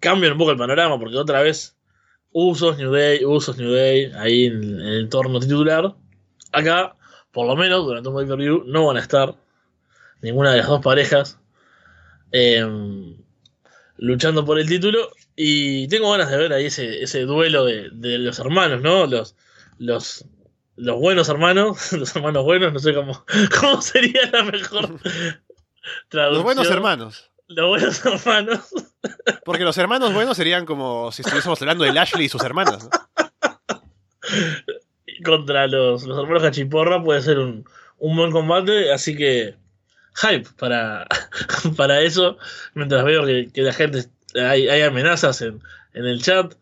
cambian 0.00 0.32
un 0.32 0.38
poco 0.38 0.50
el 0.50 0.58
panorama, 0.58 0.98
porque 0.98 1.16
otra 1.16 1.40
vez 1.40 1.78
usos 2.30 2.76
New 2.76 2.92
Day, 2.92 3.24
usos 3.24 3.56
New 3.56 3.72
Day, 3.72 4.12
ahí 4.16 4.44
en, 4.44 4.62
el 4.62 5.00
entorno 5.04 5.40
titular. 5.40 5.94
Acá, 6.52 6.94
por 7.30 7.46
lo 7.46 7.56
menos 7.56 7.84
durante 7.84 8.08
un 8.08 8.14
pay 8.14 8.48
no 8.66 8.86
van 8.86 8.96
a 8.96 9.00
estar 9.00 9.34
ninguna 10.20 10.52
de 10.52 10.58
las 10.58 10.68
dos 10.68 10.82
parejas. 10.82 11.38
Eh, 12.30 12.64
luchando 14.02 14.44
por 14.44 14.58
el 14.58 14.68
título. 14.68 15.10
Y 15.36 15.88
tengo 15.88 16.10
ganas 16.10 16.30
de 16.30 16.36
ver 16.36 16.52
ahí 16.52 16.66
ese, 16.66 17.02
ese 17.02 17.22
duelo 17.22 17.64
de, 17.64 17.90
los 18.18 18.38
hermanos, 18.38 18.82
¿no? 18.82 19.06
Los, 19.06 19.34
los, 19.78 20.24
los 20.76 20.98
buenos 20.98 21.28
hermanos, 21.28 21.92
los 21.92 22.14
hermanos 22.14 22.44
buenos, 22.44 22.72
no 22.72 22.78
sé 22.78 22.94
cómo, 22.94 23.24
cómo 23.60 23.80
sería 23.80 24.28
la 24.30 24.42
mejor 24.42 24.86
traducción. 26.08 26.34
Los 26.34 26.42
buenos 26.42 26.70
hermanos. 26.70 27.30
Los 27.48 27.68
buenos 27.68 28.04
hermanos. 28.04 28.74
Porque 29.44 29.64
los 29.64 29.76
hermanos 29.78 30.12
buenos 30.12 30.36
serían 30.36 30.64
como 30.64 31.12
si 31.12 31.22
estuviésemos 31.22 31.60
hablando 31.60 31.84
de 31.84 31.98
Ashley 31.98 32.26
y 32.26 32.28
sus 32.28 32.42
hermanas. 32.42 32.88
Contra 35.22 35.66
los, 35.66 36.04
los 36.04 36.18
hermanos 36.18 36.42
Cachiporra 36.42 37.02
puede 37.02 37.22
ser 37.22 37.38
un, 37.38 37.64
un 37.98 38.16
buen 38.16 38.30
combate, 38.30 38.92
así 38.92 39.16
que 39.16 39.56
hype 40.14 40.48
para, 40.58 41.06
para 41.76 42.00
eso, 42.00 42.36
mientras 42.74 43.04
veo 43.04 43.24
que, 43.24 43.50
que 43.52 43.62
la 43.62 43.72
gente, 43.72 44.04
hay, 44.34 44.68
hay 44.68 44.82
amenazas 44.82 45.40
en, 45.42 45.62
en 45.94 46.06
el 46.06 46.22
chat, 46.22 46.54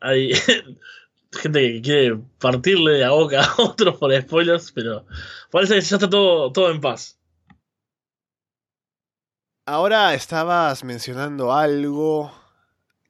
hay 0.00 0.32
gente 1.32 1.60
que 1.72 1.82
quiere 1.82 2.18
partirle 2.38 3.00
la 3.00 3.10
boca 3.10 3.42
a 3.44 3.54
otros 3.62 3.96
por 3.96 4.16
spoilers, 4.20 4.72
pero 4.72 5.06
parece 5.50 5.74
que 5.74 5.80
ya 5.80 5.96
está 5.96 6.08
todo, 6.08 6.52
todo 6.52 6.70
en 6.70 6.80
paz. 6.80 7.18
Ahora 9.66 10.14
estabas 10.14 10.84
mencionando 10.84 11.52
algo 11.52 12.32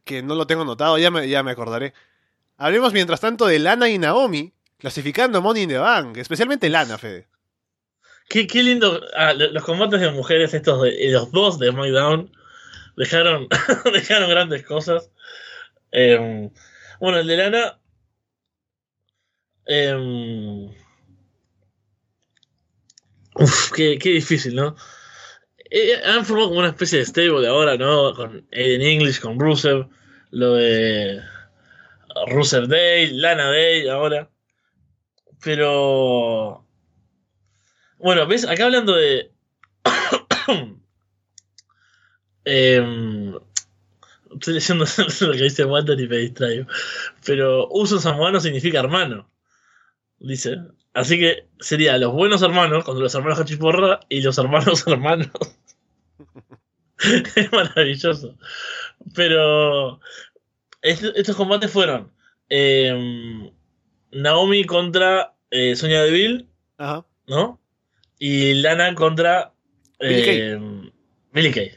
que 0.05 0.23
no 0.23 0.35
lo 0.35 0.47
tengo 0.47 0.65
notado, 0.65 0.97
ya 0.97 1.11
me, 1.11 1.29
ya 1.29 1.43
me 1.43 1.51
acordaré. 1.51 1.93
Hablemos 2.57 2.95
mientras 2.95 3.21
tanto 3.21 3.47
de 3.47 3.59
Lana 3.59 3.91
y 3.91 3.99
Naomi 3.99 4.56
clasificando 4.79 5.41
Money 5.43 5.63
in 5.63 5.69
the 5.71 5.79
Bank, 5.79 6.17
especialmente 6.19 6.69
Lana, 6.69 6.99
Fede. 6.99 7.29
Qué, 8.29 8.47
qué 8.47 8.63
lindo. 8.63 9.01
ah, 9.17 9.33
lo- 9.33 9.51
los 9.53 9.65
combates 9.65 10.01
de 10.01 10.11
mujeres, 10.11 10.53
estos 10.55 10.83
de 10.83 11.11
los 11.11 11.31
dos 11.33 11.59
de 11.59 11.71
SmackDown, 11.71 12.31
dejaron, 12.97 13.49
dejaron 13.93 14.29
grandes 14.31 14.65
cosas. 14.65 15.11
Em, 15.93 16.51
bueno, 17.01 17.19
el 17.19 17.27
de 17.27 17.37
Lana. 17.37 17.79
em, 19.67 20.69
uf, 23.35 23.73
qué, 23.73 23.99
qué 23.99 24.11
difícil, 24.11 24.55
¿no? 24.55 24.77
Eh, 25.71 26.01
han 26.05 26.25
formado 26.25 26.49
como 26.49 26.61
una 26.61 26.69
especie 26.69 26.99
de 27.01 27.07
stable 27.07 27.47
ahora, 27.49 27.77
¿no? 27.77 28.15
Con 28.15 28.47
Aiden 28.53 28.83
English, 28.83 29.21
con 29.21 29.39
Rusev, 29.39 29.89
lo 30.31 30.55
de 30.55 31.21
Rusev 32.29 32.67
Day, 32.69 33.11
Lana 33.13 33.51
Day 33.51 33.89
ahora. 33.89 34.31
Pero. 35.43 36.65
Bueno, 37.99 38.27
¿ves? 38.27 38.47
Acá 38.47 38.65
hablando 38.67 38.95
de. 38.95 39.33
Em, 42.45 43.35
estoy 44.33 44.55
leyendo 44.55 44.85
lo 45.21 45.33
que 45.33 45.43
dice 45.43 45.65
Walter 45.65 46.01
y 46.01 46.09
me 46.09 46.17
distraigo. 46.19 46.67
Pero 47.25 47.69
uso 47.71 47.99
samoano 47.99 48.41
significa 48.41 48.81
hermano. 48.81 49.29
Dice. 50.19 50.59
Así 50.95 51.19
que 51.19 51.49
sería 51.61 51.99
los 51.99 52.13
buenos 52.13 52.41
hermanos 52.43 52.85
contra 52.85 53.03
los 53.03 53.15
hermanos 53.15 53.39
Hachiporra 53.41 54.01
y 54.09 54.23
los 54.23 54.39
hermanos 54.39 54.87
hermanos. 54.87 55.31
es 57.35 57.53
maravilloso. 57.53 58.37
Pero. 59.15 60.01
est- 60.83 61.05
estos 61.17 61.37
combates 61.37 61.71
fueron. 61.71 62.13
em, 62.49 63.51
Naomi 64.17 64.65
contra 64.65 65.35
eh, 65.51 65.77
Sonia 65.77 66.03
Deville. 66.03 66.47
Ajá. 66.79 67.05
¿no? 67.27 67.61
Y 68.19 68.55
Lana 68.55 68.95
contra 68.95 69.53
Billie 70.01 70.55
eh, 70.55 70.61
Billie 71.33 71.53
Kay. 71.53 71.73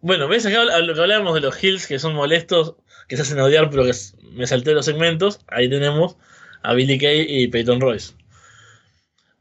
Bueno, 0.00 0.28
¿ves? 0.28 0.46
Acá 0.46 0.64
lo 0.80 0.94
que 0.94 1.00
hablábamos 1.00 1.34
de 1.34 1.40
los 1.40 1.62
hills 1.62 1.86
que 1.86 1.98
son 1.98 2.14
molestos, 2.14 2.74
que 3.08 3.16
se 3.16 3.22
hacen 3.22 3.38
odiar, 3.40 3.70
pero 3.70 3.84
que 3.84 3.92
me 4.32 4.46
salté 4.46 4.72
los 4.72 4.86
segmentos. 4.86 5.40
Ahí 5.46 5.68
tenemos 5.68 6.16
a 6.62 6.74
Billie 6.74 6.98
Kay 6.98 7.26
y 7.28 7.48
Peyton 7.48 7.80
Royce. 7.80 8.14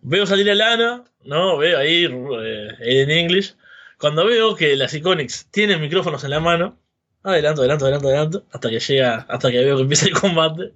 Veo 0.01 0.25
salir 0.25 0.49
a 0.51 0.55
Lana, 0.55 1.03
¿no? 1.23 1.57
Veo 1.57 1.77
ahí 1.77 2.05
eh, 2.05 2.69
Aiden 2.81 3.11
English. 3.11 3.55
Cuando 3.97 4.25
veo 4.25 4.55
que 4.55 4.75
las 4.75 4.93
Iconics 4.93 5.47
tienen 5.51 5.79
micrófonos 5.79 6.23
en 6.23 6.31
la 6.31 6.39
mano, 6.39 6.79
adelanto, 7.23 7.61
adelanto, 7.61 7.85
adelanto, 7.85 8.07
adelanto, 8.07 8.45
hasta 8.51 8.69
que 8.69 8.79
llega, 8.79 9.25
hasta 9.29 9.51
que 9.51 9.63
veo 9.63 9.75
que 9.77 9.83
empieza 9.83 10.07
el 10.07 10.13
combate. 10.13 10.73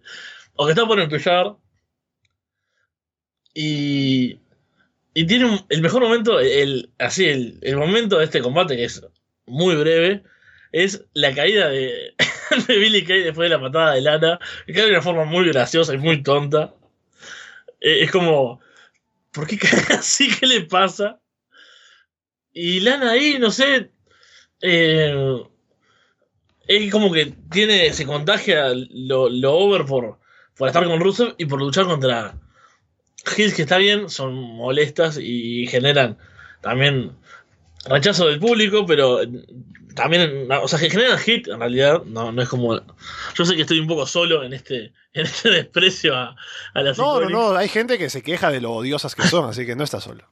O 0.60 0.66
que 0.66 0.72
está 0.74 0.84
por 0.90 1.00
empezar. 1.00 1.46
Y, 3.54 4.40
y 5.16 5.28
tiene 5.28 5.46
un- 5.48 5.66
el 5.70 5.82
mejor 5.82 6.04
momento, 6.04 6.40
el, 6.42 6.92
así, 7.00 7.26
el, 7.26 7.60
el 7.64 7.78
momento 7.78 8.20
de 8.20 8.26
este 8.26 8.42
combate, 8.42 8.76
que 8.78 8.86
es 8.86 9.04
muy 9.48 9.76
breve, 9.76 10.24
es 10.72 11.06
la 11.14 11.34
caída 11.36 11.70
de, 11.70 12.16
Billy 12.70 13.06
Kay 13.06 13.24
después 13.24 13.50
de 13.50 13.58
la 13.58 13.62
patada 13.62 13.94
de 13.96 14.02
Lana, 14.02 14.40
que 14.68 14.74
cae 14.74 14.86
de 14.86 14.92
una 14.92 15.02
forma 15.02 15.26
muy 15.26 15.48
graciosa 15.50 15.94
y 15.96 16.00
muy 16.00 16.24
tonta. 16.24 16.76
Eh, 17.82 18.04
es 18.04 18.12
como, 18.12 18.60
¿por 19.34 19.48
qué 19.48 19.58
cae 19.60 19.82
así? 20.00 20.30
¿Qué 20.40 20.48
le 20.48 20.62
pasa? 20.64 21.22
Y 22.54 22.80
Lana 22.80 23.12
ahí, 23.12 23.38
no 23.40 23.52
sé, 23.52 23.92
eh, 24.62 25.44
es 26.68 26.92
como 26.92 27.12
que 27.12 27.34
tiene, 27.52 27.94
se 27.94 28.06
contagia 28.06 28.70
lo, 28.74 29.30
lo 29.30 29.54
over 29.54 29.86
por, 29.86 30.20
por 30.58 30.68
estar 30.68 30.86
con 30.86 31.00
Rusev 31.00 31.36
y 31.38 31.46
por 31.46 31.60
luchar 31.60 31.86
contra 31.86 32.36
Hills 33.38 33.54
que 33.54 33.64
está 33.64 33.78
bien, 33.78 34.10
son 34.10 34.34
molestas 34.34 35.18
y 35.22 35.68
generan 35.68 36.18
también 36.62 37.12
rechazo 37.86 38.28
del 38.28 38.40
público, 38.40 38.86
pero 38.86 39.22
también, 39.96 40.52
o 40.52 40.68
sea, 40.68 40.80
que 40.80 40.90
generan 40.90 41.18
hit 41.18 41.48
en 41.48 41.60
realidad, 41.60 42.04
no, 42.06 42.32
no 42.32 42.42
es 42.42 42.50
como... 42.50 42.76
Yo 43.36 43.46
sé 43.46 43.56
que 43.56 43.62
estoy 43.62 43.80
un 43.80 43.88
poco 43.88 44.06
solo 44.06 44.44
en 44.44 44.54
este, 44.54 44.94
en 45.14 45.26
este 45.26 45.50
desprecio 45.50 46.16
a, 46.16 46.36
a 46.74 46.82
las 46.82 46.98
No, 46.98 47.22
no, 47.22 47.30
no, 47.30 47.56
hay 47.56 47.70
gente 47.70 47.98
que 47.98 48.10
se 48.10 48.22
queja 48.22 48.52
de 48.52 48.62
lo 48.62 48.74
odiosas 48.74 49.16
que 49.16 49.24
son, 49.24 49.50
así 49.50 49.66
que 49.66 49.76
no 49.76 49.84
está 49.84 50.02
solo. 50.02 50.28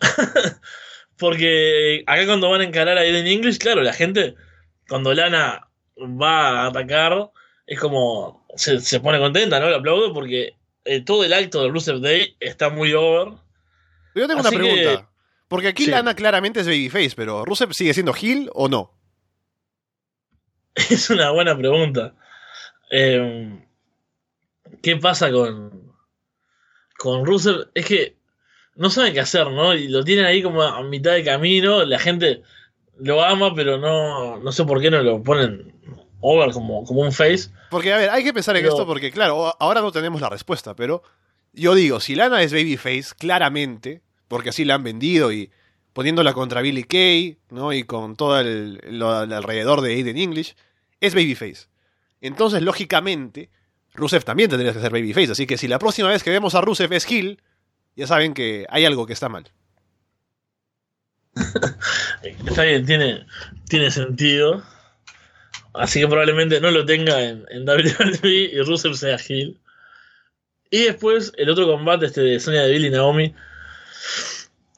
Porque 1.18 2.02
acá 2.06 2.26
cuando 2.26 2.50
van 2.50 2.60
a 2.60 2.64
encarar 2.64 2.98
a 2.98 3.02
Aiden 3.02 3.26
English, 3.26 3.58
claro, 3.58 3.82
la 3.82 3.92
gente, 3.92 4.34
cuando 4.88 5.14
Lana 5.14 5.68
va 5.96 6.62
a 6.62 6.66
atacar, 6.66 7.30
es 7.66 7.78
como 7.80 8.46
se, 8.56 8.80
se 8.80 9.00
pone 9.00 9.18
contenta, 9.18 9.58
¿no? 9.60 9.68
Le 9.68 9.76
aplaudo 9.76 10.12
porque 10.12 10.54
eh, 10.84 11.00
todo 11.02 11.24
el 11.24 11.32
acto 11.32 11.62
de 11.62 11.68
Rusev 11.70 12.00
Day 12.00 12.36
está 12.40 12.68
muy 12.70 12.92
over. 12.92 13.34
Yo 14.14 14.26
tengo 14.26 14.40
Así 14.40 14.54
una 14.56 14.64
que- 14.66 14.72
pregunta. 14.72 15.10
Porque 15.48 15.68
aquí 15.68 15.84
Sí. 15.84 15.90
Lana 15.90 16.14
claramente 16.16 16.60
es 16.60 16.66
babyface, 16.66 17.12
pero 17.16 17.44
¿Rusev 17.44 17.72
sigue 17.74 17.94
siendo 17.94 18.12
heel 18.14 18.50
o 18.54 18.68
no? 18.68 18.90
Es 20.74 21.10
una 21.10 21.30
buena 21.30 21.56
pregunta. 21.56 22.14
Eh, 22.90 23.60
¿Qué 24.82 24.96
pasa 24.96 25.30
con, 25.30 25.92
con 26.98 27.24
Rusev? 27.24 27.68
Es 27.74 27.86
que 27.86 28.16
no 28.74 28.90
saben 28.90 29.12
qué 29.14 29.20
hacer, 29.20 29.50
¿no? 29.50 29.74
Y 29.74 29.88
lo 29.88 30.02
tienen 30.02 30.24
ahí 30.24 30.42
como 30.42 30.62
a 30.62 30.82
mitad 30.82 31.12
de 31.12 31.24
camino. 31.24 31.84
La 31.84 31.98
gente 31.98 32.42
lo 32.98 33.22
ama, 33.22 33.54
pero 33.54 33.78
no, 33.78 34.38
no 34.38 34.52
sé 34.52 34.64
por 34.64 34.80
qué 34.80 34.90
no 34.90 35.02
lo 35.02 35.22
ponen 35.22 35.72
over 36.26 36.52
como, 36.52 36.84
como 36.84 37.00
un 37.02 37.12
face. 37.12 37.50
Porque, 37.70 37.92
a 37.92 37.98
ver, 37.98 38.10
hay 38.10 38.24
que 38.24 38.32
pensar 38.32 38.56
en 38.56 38.62
Pero- 38.62 38.74
esto 38.74 38.86
porque, 38.86 39.10
claro, 39.10 39.54
ahora 39.60 39.80
no 39.82 39.92
tenemos 39.92 40.20
la 40.20 40.30
respuesta, 40.30 40.74
pero 40.74 41.02
yo 41.52 41.74
digo, 41.74 42.00
si 42.00 42.14
Lana 42.14 42.42
es 42.42 42.52
babyface, 42.52 43.14
claramente, 43.18 44.00
porque 44.28 44.48
así 44.48 44.64
la 44.64 44.74
han 44.74 44.82
vendido 44.82 45.32
y 45.32 45.50
poniéndola 45.92 46.32
contra 46.32 46.60
Billy 46.62 46.84
Kay, 46.84 47.38
¿no? 47.50 47.72
Y 47.72 47.84
con 47.84 48.16
todo 48.16 48.40
el, 48.40 48.80
lo- 48.98 49.22
el 49.22 49.32
alrededor 49.32 49.80
de 49.80 49.92
Aiden 49.94 50.16
English, 50.18 50.56
es 51.00 51.14
babyface. 51.14 51.66
Entonces, 52.20 52.62
lógicamente, 52.62 53.50
Rusev 53.92 54.24
también 54.24 54.48
tendría 54.50 54.72
que 54.72 54.80
ser 54.80 54.90
babyface. 54.90 55.32
Así 55.32 55.46
que 55.46 55.58
si 55.58 55.68
la 55.68 55.78
próxima 55.78 56.08
vez 56.08 56.22
que 56.22 56.30
vemos 56.30 56.54
a 56.54 56.60
Rusev 56.62 56.92
es 56.94 57.06
heel, 57.10 57.40
ya 57.96 58.06
saben 58.06 58.34
que 58.34 58.66
hay 58.70 58.84
algo 58.86 59.06
que 59.06 59.12
está 59.12 59.28
mal. 59.28 59.44
Está 62.46 62.62
bien, 62.62 62.86
tiene, 62.86 63.26
tiene 63.68 63.90
sentido. 63.90 64.62
Así 65.74 66.00
que 66.00 66.06
probablemente 66.06 66.60
no 66.60 66.70
lo 66.70 66.86
tenga 66.86 67.20
en, 67.22 67.44
en 67.50 67.66
y 68.22 68.60
Rusev 68.62 68.94
sea 68.94 69.16
heel. 69.16 69.58
Y 70.70 70.84
después 70.84 71.32
el 71.36 71.50
otro 71.50 71.66
combate 71.66 72.06
este 72.06 72.20
de 72.20 72.40
Sonya 72.40 72.62
Deville 72.62 72.88
y 72.88 72.90
Naomi. 72.90 73.34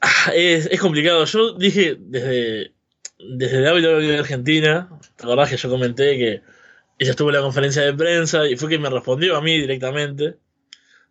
ah, 0.01 0.31
Es, 0.35 0.79
complicado. 0.79 1.25
Yo 1.25 1.53
dije 1.53 1.97
desde, 1.99 2.73
desde 3.19 3.71
WWE 3.71 4.17
Argentina, 4.17 4.89
¿te 5.15 5.23
acordás 5.23 5.49
que 5.49 5.57
yo 5.57 5.69
comenté 5.69 6.17
que 6.17 6.41
ella 6.99 7.11
estuvo 7.11 7.29
en 7.29 7.35
la 7.35 7.41
conferencia 7.41 7.83
de 7.83 7.93
prensa 7.93 8.47
y 8.47 8.57
fue 8.57 8.69
que 8.69 8.79
me 8.79 8.89
respondió 8.89 9.37
a 9.37 9.41
mí 9.41 9.59
directamente? 9.59 10.37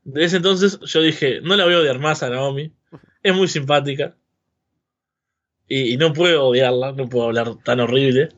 Desde 0.03 0.25
ese 0.25 0.37
entonces 0.39 0.81
yo 0.81 1.01
dije, 1.01 1.41
no 1.43 1.57
la 1.57 1.65
voy 1.65 1.75
a 1.75 1.79
odiar 1.79 2.01
más 2.01 2.25
a 2.25 2.31
Naomi. 2.31 2.73
Es 3.23 3.35
muy 3.35 3.47
simpática. 3.47 4.17
Y 5.69 5.97
no 5.97 6.13
puedo 6.13 6.47
odiarla, 6.47 6.93
no 6.93 7.09
puedo 7.09 7.27
hablar 7.27 7.57
tan 7.65 7.81
horrible. 7.81 8.31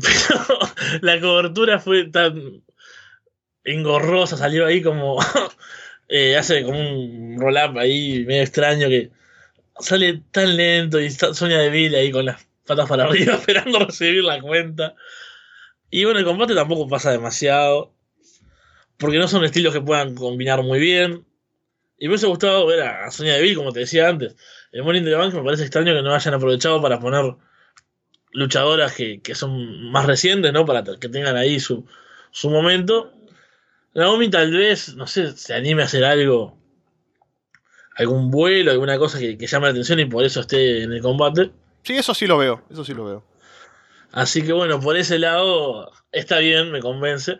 Pero 0.00 0.58
la 1.00 1.20
cobertura 1.20 1.78
fue 1.78 2.04
tan 2.04 2.62
engorrosa, 3.64 4.36
salió 4.36 4.66
ahí 4.66 4.82
como. 4.82 5.18
eh, 6.08 6.36
hace 6.36 6.64
como 6.64 6.78
un 6.78 7.36
roll-up 7.38 7.78
ahí 7.78 8.24
medio 8.24 8.42
extraño 8.42 8.88
que 8.88 9.10
sale 9.78 10.22
tan 10.30 10.56
lento 10.56 11.00
y 11.00 11.06
está 11.06 11.34
Sonia 11.34 11.58
Deville 11.58 11.98
ahí 11.98 12.10
con 12.10 12.24
las 12.26 12.46
patas 12.66 12.88
para 12.88 13.04
arriba 13.08 13.34
esperando 13.34 13.78
recibir 13.80 14.24
la 14.24 14.40
cuenta. 14.40 14.94
Y 15.90 16.04
bueno, 16.04 16.18
el 16.18 16.24
combate 16.24 16.54
tampoco 16.54 16.88
pasa 16.88 17.10
demasiado. 17.10 17.92
Porque 18.98 19.18
no 19.18 19.28
son 19.28 19.44
estilos 19.44 19.74
que 19.74 19.80
puedan 19.82 20.14
combinar 20.14 20.62
muy 20.62 20.78
bien. 20.78 21.26
Y 21.98 22.06
me 22.06 22.12
hubiese 22.12 22.26
gustado 22.26 22.66
ver 22.66 22.82
a 22.82 23.10
Sonia 23.10 23.34
Deville, 23.34 23.56
como 23.56 23.72
te 23.72 23.80
decía 23.80 24.08
antes. 24.08 24.36
El 24.72 24.84
Money 24.84 25.00
in 25.00 25.04
the 25.04 25.14
Bank 25.14 25.34
me 25.34 25.42
parece 25.42 25.62
extraño 25.64 25.94
que 25.94 26.02
no 26.02 26.14
hayan 26.14 26.34
aprovechado 26.34 26.80
para 26.80 26.98
poner 26.98 27.36
luchadoras 28.36 28.94
que, 28.94 29.20
que 29.20 29.34
son 29.34 29.90
más 29.90 30.06
recientes, 30.06 30.52
¿no? 30.52 30.64
Para 30.64 30.84
que 30.84 31.08
tengan 31.08 31.36
ahí 31.36 31.58
su, 31.58 31.86
su 32.30 32.50
momento. 32.50 33.12
Naomi 33.94 34.28
tal 34.28 34.52
vez, 34.52 34.94
no 34.94 35.06
sé, 35.06 35.36
se 35.36 35.54
anime 35.54 35.82
a 35.82 35.86
hacer 35.86 36.04
algo, 36.04 36.58
algún 37.96 38.30
vuelo, 38.30 38.70
alguna 38.70 38.98
cosa 38.98 39.18
que, 39.18 39.38
que 39.38 39.46
llame 39.46 39.66
la 39.66 39.70
atención 39.70 39.98
y 40.00 40.04
por 40.04 40.24
eso 40.24 40.40
esté 40.40 40.82
en 40.82 40.92
el 40.92 41.00
combate. 41.00 41.50
Sí, 41.82 41.94
eso 41.94 42.14
sí 42.14 42.26
lo 42.26 42.36
veo, 42.36 42.62
eso 42.70 42.84
sí 42.84 42.92
lo 42.92 43.04
veo. 43.04 43.24
Así 44.12 44.42
que 44.42 44.52
bueno, 44.52 44.80
por 44.80 44.96
ese 44.96 45.18
lado 45.18 45.90
está 46.12 46.38
bien, 46.38 46.70
me 46.72 46.80
convence. 46.80 47.38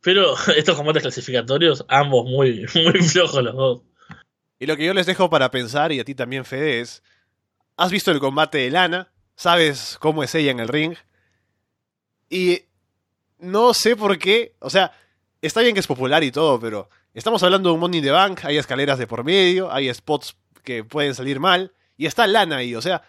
Pero 0.00 0.34
estos 0.56 0.76
combates 0.76 1.02
clasificatorios, 1.02 1.84
ambos 1.88 2.24
muy, 2.24 2.66
muy 2.74 3.02
flojos 3.02 3.42
los 3.42 3.54
dos. 3.54 3.82
Y 4.58 4.66
lo 4.66 4.76
que 4.76 4.86
yo 4.86 4.94
les 4.94 5.06
dejo 5.06 5.30
para 5.30 5.50
pensar, 5.50 5.92
y 5.92 6.00
a 6.00 6.04
ti 6.04 6.14
también, 6.14 6.44
Fede, 6.44 6.80
es. 6.80 7.02
¿Has 7.76 7.92
visto 7.92 8.10
el 8.10 8.18
combate 8.18 8.58
de 8.58 8.70
Lana? 8.70 9.12
¿Sabes 9.38 9.96
cómo 10.00 10.24
es 10.24 10.34
ella 10.34 10.50
en 10.50 10.58
el 10.58 10.66
ring? 10.66 10.96
Y 12.28 12.62
no 13.38 13.72
sé 13.72 13.94
por 13.94 14.18
qué. 14.18 14.56
O 14.58 14.68
sea, 14.68 14.90
está 15.40 15.60
bien 15.60 15.74
que 15.74 15.80
es 15.80 15.86
popular 15.86 16.24
y 16.24 16.32
todo, 16.32 16.58
pero 16.58 16.90
estamos 17.14 17.40
hablando 17.44 17.68
de 17.68 17.74
un 17.74 17.80
Money 17.80 17.98
in 18.00 18.04
the 18.04 18.10
Bank, 18.10 18.40
hay 18.42 18.56
escaleras 18.56 18.98
de 18.98 19.06
por 19.06 19.22
medio, 19.22 19.72
hay 19.72 19.94
spots 19.94 20.36
que 20.64 20.82
pueden 20.82 21.14
salir 21.14 21.38
mal, 21.38 21.72
y 21.96 22.06
está 22.06 22.26
Lana 22.26 22.56
ahí, 22.56 22.74
o 22.74 22.82
sea, 22.82 23.00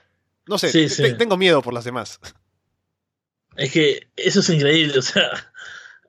no 0.45 0.59
sé, 0.59 0.71
Sí, 0.71 0.87
sí. 0.87 1.17
tengo 1.17 1.35
miedo 1.35 1.63
por 1.63 1.73
las 1.73 1.83
demás. 1.83 2.19
Es 3.55 3.71
que 3.71 4.07
eso 4.15 4.41
es 4.41 4.49
increíble, 4.51 4.99
o 4.99 5.01
sea, 5.01 5.29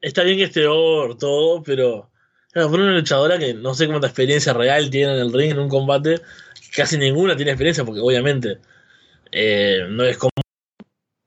está 0.03 0.23
bien 0.23 0.37
que 0.37 0.45
esté 0.45 0.66
over 0.66 1.16
todo, 1.16 1.62
pero 1.62 2.11
claro, 2.53 2.71
por 2.71 2.81
una 2.81 2.93
luchadora 2.93 3.39
que 3.39 3.55
no 3.55 3.73
sé 3.75 3.87
cuánta 3.89 4.07
experiencia 4.09 4.53
real 4.53 4.91
tiene 4.91 5.14
en 5.14 5.21
el 5.21 5.33
ring 5.33 5.53
en 5.53 5.61
un 5.61 5.71
combate, 5.71 6.21
casi 6.77 6.99
ninguna 6.99 7.37
tiene 7.37 7.53
experiencia, 7.53 7.85
porque 7.85 8.01
obviamente 8.01 8.59
eh, 9.33 9.87
no 9.89 10.05
es 10.05 10.18
común 10.18 10.31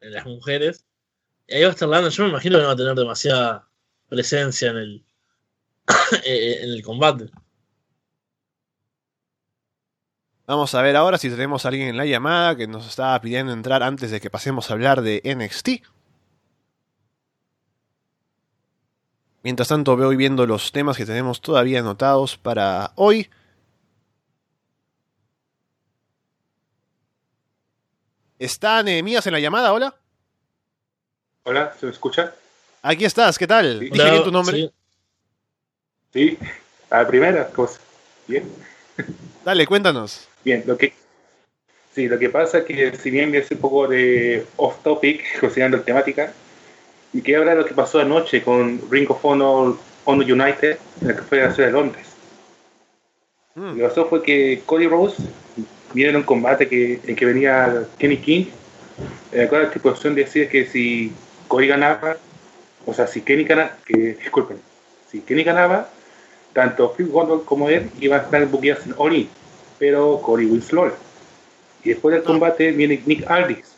en 0.01 0.11
las 0.11 0.25
mujeres. 0.25 0.85
Y 1.47 1.55
ahí 1.55 1.63
va 1.63 1.69
a 1.69 1.71
estar 1.71 1.87
Lana, 1.87 2.09
yo 2.09 2.23
me 2.23 2.29
imagino 2.29 2.57
que 2.57 2.61
no 2.61 2.67
va 2.67 2.73
a 2.73 2.77
tener 2.77 2.95
demasiada 2.95 3.67
presencia 4.07 4.69
en 4.71 4.77
el, 4.77 5.05
eh, 6.25 6.59
en 6.61 6.69
el 6.71 6.83
combate. 6.83 7.29
Vamos 10.45 10.75
a 10.75 10.81
ver 10.81 10.97
ahora 10.97 11.17
si 11.17 11.29
tenemos 11.29 11.63
a 11.63 11.69
alguien 11.69 11.87
en 11.87 11.97
la 11.97 12.05
llamada 12.05 12.57
que 12.57 12.67
nos 12.67 12.85
estaba 12.85 13.19
pidiendo 13.21 13.53
entrar 13.53 13.81
antes 13.81 14.11
de 14.11 14.19
que 14.19 14.29
pasemos 14.29 14.69
a 14.69 14.73
hablar 14.73 15.01
de 15.01 15.21
NXT. 15.23 15.87
Mientras 19.41 19.69
tanto, 19.69 19.95
veo 19.95 20.11
y 20.11 20.17
viendo 20.17 20.45
los 20.45 20.71
temas 20.71 20.97
que 20.97 21.05
tenemos 21.05 21.41
todavía 21.41 21.79
anotados 21.79 22.37
para 22.37 22.91
hoy. 22.95 23.29
¿Está 28.43 28.83
Nehemías 28.83 29.25
en 29.25 29.31
la 29.31 29.39
llamada? 29.39 29.71
Hola. 29.71 29.95
Hola, 31.43 31.73
¿se 31.79 31.85
me 31.85 31.93
escucha? 31.93 32.35
Aquí 32.81 33.05
estás, 33.05 33.37
¿qué 33.39 33.47
tal? 33.47 33.79
Sí. 33.79 33.89
Dije 33.89 34.11
bien 34.11 34.23
tu 34.25 34.31
nombre. 34.31 34.57
sí. 34.57 34.71
Sí, 36.11 36.37
a 36.89 37.03
la 37.03 37.07
primera 37.07 37.47
cosa. 37.47 37.79
Bien, 38.27 38.43
Dale, 39.45 39.65
cuéntanos. 39.65 40.27
bien, 40.43 40.61
lo 40.67 40.77
que 40.77 40.93
sí, 41.95 42.09
lo 42.09 42.19
que 42.19 42.29
pasa 42.29 42.57
es 42.57 42.65
que 42.65 42.97
si 42.97 43.11
bien 43.11 43.33
es 43.33 43.49
un 43.49 43.59
poco 43.59 43.87
de 43.87 44.45
off 44.57 44.83
topic, 44.83 45.23
considerando 45.39 45.77
la 45.77 45.83
temática, 45.85 46.33
y 47.13 47.21
quería 47.21 47.37
hablar 47.39 47.55
de 47.55 47.61
lo 47.61 47.67
que 47.67 47.73
pasó 47.73 48.01
anoche 48.01 48.43
con 48.43 48.81
Ring 48.91 49.09
of 49.09 49.23
Honor, 49.23 49.77
Honor 50.03 50.25
United, 50.29 50.77
en 51.01 51.07
la 51.07 51.15
que 51.15 51.21
fue 51.21 51.41
a 51.41 51.47
la 51.47 51.53
ciudad 51.55 51.69
de 51.69 51.73
Londres. 51.73 52.07
Mm, 53.55 53.61
Lo 53.69 53.75
que 53.75 53.83
pasó 53.83 54.05
fue 54.09 54.21
que 54.21 54.63
Cody 54.65 54.87
Rose 54.87 55.15
viene 55.93 56.11
en 56.11 56.15
un 56.17 56.23
combate 56.23 56.67
que, 56.67 56.99
en 57.05 57.15
que 57.15 57.25
venía 57.25 57.85
Kenny 57.97 58.17
King, 58.17 58.45
el 59.31 59.47
cual 59.49 59.61
la 59.61 59.67
estipulación 59.67 60.15
decía 60.15 60.49
que 60.49 60.65
si 60.65 61.13
Cody 61.47 61.67
ganaba, 61.67 62.17
o 62.85 62.93
sea, 62.93 63.07
si 63.07 63.21
Kenny 63.21 63.43
ganaba, 63.43 63.77
que, 63.85 64.15
disculpen, 64.15 64.57
si 65.09 65.21
Kenny 65.21 65.43
ganaba, 65.43 65.89
tanto 66.53 66.93
Phil 66.93 67.07
Gondor 67.07 67.45
como 67.45 67.69
él 67.69 67.89
iban 67.99 68.19
a 68.19 68.23
estar 68.23 68.45
buqueados 68.47 68.85
en 68.85 69.13
In, 69.13 69.29
pero 69.79 70.21
Cody 70.21 70.45
Winslow. 70.45 70.91
Y 71.83 71.89
después 71.89 72.13
del 72.13 72.23
combate 72.23 72.71
viene 72.71 73.01
Nick 73.05 73.29
Aldis 73.29 73.73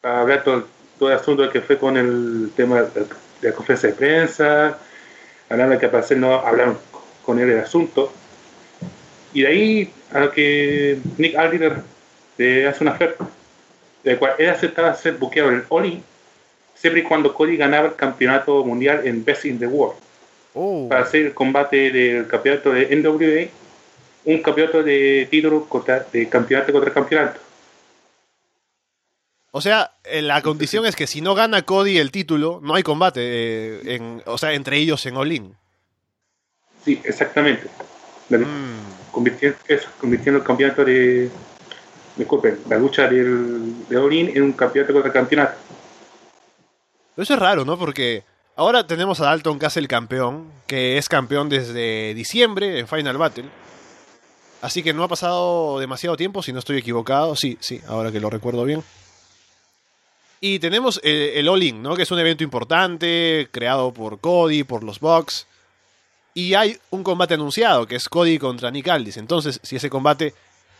para 0.00 0.20
hablar 0.20 0.44
todo, 0.44 0.66
todo 0.98 1.10
el 1.10 1.16
asunto 1.16 1.48
que 1.50 1.60
fue 1.60 1.78
con 1.78 1.96
el 1.96 2.50
tema 2.56 2.82
de, 2.82 3.00
de 3.40 3.48
la 3.50 3.54
conferencia 3.54 3.90
de 3.90 3.94
prensa, 3.94 4.78
hablando 5.48 5.74
de 5.74 5.80
que 5.80 5.86
al 5.86 5.92
parecer 5.92 6.18
no 6.18 6.34
hablaron 6.34 6.78
con 7.24 7.38
él 7.38 7.50
el 7.50 7.60
asunto. 7.60 8.12
Y 9.32 9.42
de 9.42 9.48
ahí 9.48 9.92
a 10.12 10.20
lo 10.20 10.30
que 10.30 10.98
Nick 11.16 11.36
Aldis 11.36 11.60
le, 12.36 12.66
hace 12.66 12.84
una 12.84 12.92
oferta, 12.92 13.28
de 14.04 14.12
la 14.12 14.18
cual 14.18 14.32
él 14.38 14.50
aceptaba 14.50 14.94
ser 14.94 15.14
buqueado 15.14 15.50
en 15.50 15.64
el 15.68 15.86
In, 15.86 16.02
siempre 16.74 17.00
y 17.00 17.04
cuando 17.04 17.34
Cody 17.34 17.56
ganaba 17.56 17.88
el 17.88 17.94
campeonato 17.96 18.64
mundial 18.64 19.06
en 19.06 19.24
Best 19.24 19.44
in 19.44 19.58
the 19.58 19.66
World 19.66 19.98
oh, 20.54 20.86
para 20.88 21.02
hacer 21.02 21.26
el 21.26 21.34
combate 21.34 21.90
del 21.90 22.26
campeonato 22.26 22.72
de 22.72 22.94
NWA, 22.96 24.32
un 24.32 24.42
campeonato 24.42 24.82
de 24.82 25.26
título 25.30 25.64
contra, 25.66 26.06
de 26.12 26.28
campeonato 26.28 26.72
contra 26.72 26.92
campeonato. 26.92 27.40
O 29.50 29.60
sea, 29.60 29.92
eh, 30.04 30.22
la 30.22 30.42
condición 30.42 30.86
es 30.86 30.94
que 30.94 31.06
si 31.06 31.20
no 31.20 31.34
gana 31.34 31.62
Cody 31.62 31.98
el 31.98 32.12
título, 32.12 32.60
no 32.62 32.74
hay 32.74 32.82
combate, 32.82 33.20
eh, 33.22 33.94
en, 33.94 34.22
o 34.26 34.38
sea, 34.38 34.52
entre 34.52 34.76
ellos 34.76 35.04
en 35.06 35.16
All-In. 35.16 35.56
Sí, 36.84 37.00
exactamente. 37.02 37.66
Mm, 38.28 38.97
convirtiendo, 39.10 39.58
el 39.68 40.42
campeonato 40.42 40.84
de. 40.84 41.30
Disculpen, 42.16 42.58
la 42.68 42.78
lucha 42.78 43.06
del, 43.08 43.88
de 43.88 43.96
All-In 43.96 44.36
en 44.36 44.42
un 44.42 44.52
campeonato 44.52 44.92
contra 44.92 45.12
campeonato. 45.12 45.56
Eso 47.16 47.34
es 47.34 47.38
raro, 47.38 47.64
¿no? 47.64 47.78
Porque 47.78 48.24
ahora 48.56 48.86
tenemos 48.86 49.20
a 49.20 49.26
Dalton 49.26 49.58
Castle 49.58 49.86
campeón, 49.86 50.50
que 50.66 50.98
es 50.98 51.08
campeón 51.08 51.48
desde 51.48 52.14
diciembre 52.14 52.78
en 52.78 52.88
Final 52.88 53.18
Battle. 53.18 53.48
Así 54.62 54.82
que 54.82 54.92
no 54.92 55.04
ha 55.04 55.08
pasado 55.08 55.78
demasiado 55.78 56.16
tiempo, 56.16 56.42
si 56.42 56.52
no 56.52 56.58
estoy 56.58 56.78
equivocado. 56.78 57.36
Sí, 57.36 57.56
sí, 57.60 57.80
ahora 57.86 58.10
que 58.10 58.18
lo 58.20 58.30
recuerdo 58.30 58.64
bien. 58.64 58.82
Y 60.40 60.58
tenemos 60.58 61.00
el, 61.04 61.30
el 61.34 61.48
All-In, 61.48 61.82
¿no? 61.82 61.96
Que 61.96 62.02
es 62.02 62.10
un 62.10 62.18
evento 62.18 62.44
importante, 62.44 63.48
creado 63.50 63.92
por 63.92 64.18
Cody, 64.18 64.64
por 64.64 64.82
los 64.82 65.00
Bucks. 65.00 65.46
Y 66.38 66.54
hay 66.54 66.78
un 66.90 67.02
combate 67.02 67.34
anunciado, 67.34 67.84
que 67.88 67.96
es 67.96 68.08
Cody 68.08 68.38
contra 68.38 68.70
Nick 68.70 68.86
Aldis. 68.86 69.16
Entonces, 69.16 69.58
si 69.64 69.74
ese 69.74 69.90
combate... 69.90 70.34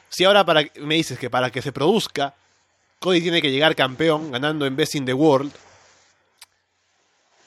Si 0.09 0.23
ahora 0.23 0.45
para, 0.45 0.63
me 0.77 0.95
dices 0.95 1.19
que 1.19 1.29
para 1.31 1.51
que 1.51 1.63
se 1.63 1.73
produzca, 1.73 2.33
Cody 3.01 3.21
tiene 3.21 3.43
que 3.43 3.51
llegar 3.51 3.75
campeón 3.75 4.31
ganando 4.31 4.67
en 4.67 4.77
Best 4.77 4.95
in 4.95 5.05
the 5.05 5.13
World, 5.15 5.51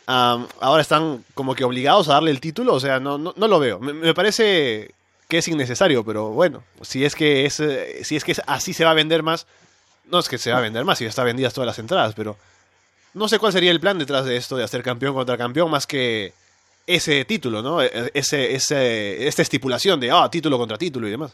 ahora 0.08 0.82
están 0.82 1.24
como 1.34 1.56
que 1.56 1.64
obligados 1.64 2.10
a 2.10 2.14
darle 2.16 2.32
el 2.32 2.42
título, 2.42 2.74
o 2.74 2.80
sea, 2.82 3.00
no, 3.00 3.18
no, 3.18 3.34
no 3.38 3.48
lo 3.48 3.60
veo. 3.60 3.80
Me, 3.80 3.94
me 3.94 4.14
parece 4.14 4.94
que 5.30 5.38
es 5.38 5.48
innecesario, 5.48 6.04
pero 6.04 6.32
bueno, 6.32 6.64
si 6.82 7.06
es 7.06 7.16
que 7.16 7.46
es, 7.46 7.62
eh, 7.62 8.04
si 8.04 8.18
es 8.18 8.26
que 8.26 8.34
es- 8.34 8.42
así 8.46 8.74
se 8.74 8.84
va 8.84 8.92
a 8.92 8.96
vender 8.96 9.24
más, 9.24 9.48
no 10.10 10.20
es 10.20 10.28
que 10.28 10.38
se 10.38 10.52
va 10.52 10.58
a 10.58 10.62
vender 10.62 10.84
más, 10.84 10.98
si 10.98 11.06
ya 11.06 11.10
están 11.10 11.26
vendidas 11.26 11.54
todas 11.54 11.68
las 11.68 11.80
entradas, 11.80 12.14
pero 12.14 12.36
no 13.14 13.30
sé 13.30 13.40
cuál 13.40 13.54
sería 13.54 13.72
el 13.72 13.80
plan 13.80 13.98
detrás 13.98 14.26
de 14.26 14.36
esto 14.36 14.58
de 14.58 14.66
hacer 14.66 14.84
campeón 14.84 15.14
contra 15.14 15.38
campeón 15.38 15.72
más 15.72 15.88
que 15.88 16.34
ese 16.88 17.26
título, 17.26 17.62
¿no? 17.62 17.82
E- 17.82 18.12
Ese, 18.14 18.54
ese, 18.54 19.28
esta 19.28 19.42
estipulación 19.42 20.00
de 20.00 20.12
ah, 20.12 20.30
título 20.30 20.58
contra 20.58 20.78
título 20.78 21.08
y 21.08 21.12
demás. 21.12 21.34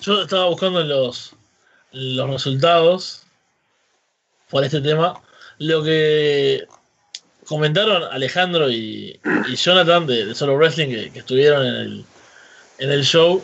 Yo 0.00 0.22
estaba 0.22 0.46
buscando 0.46 0.82
los, 0.82 1.34
los 1.92 2.30
resultados 2.30 3.22
por 4.50 4.64
este 4.64 4.80
tema. 4.80 5.20
Lo 5.58 5.82
que 5.82 6.66
comentaron 7.46 8.02
Alejandro 8.04 8.70
y, 8.70 9.18
Jonathan 9.56 10.06
de, 10.06 10.34
Solo 10.34 10.56
Wrestling 10.56 10.88
que, 10.88 11.10
que 11.10 11.18
estuvieron 11.20 11.66
en 11.66 11.74
el, 11.74 12.04
en 12.78 12.90
el 12.90 13.04
show. 13.04 13.42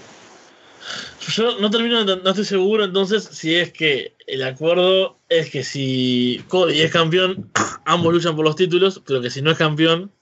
Yo 1.28 1.58
no 1.58 1.70
termino, 1.70 2.04
no 2.04 2.30
estoy 2.30 2.44
seguro 2.44 2.84
entonces 2.84 3.24
si 3.24 3.54
es 3.54 3.72
que 3.72 4.14
el 4.26 4.42
acuerdo 4.42 5.19
es 5.30 5.48
que 5.50 5.64
si 5.64 6.44
Cody 6.48 6.82
es 6.82 6.92
campeón, 6.92 7.50
ambos 7.86 8.12
luchan 8.12 8.36
por 8.36 8.44
los 8.44 8.56
títulos, 8.56 9.00
pero 9.06 9.22
que 9.22 9.30
si 9.30 9.40
no 9.40 9.50
es 9.50 9.56
campeón, 9.56 10.12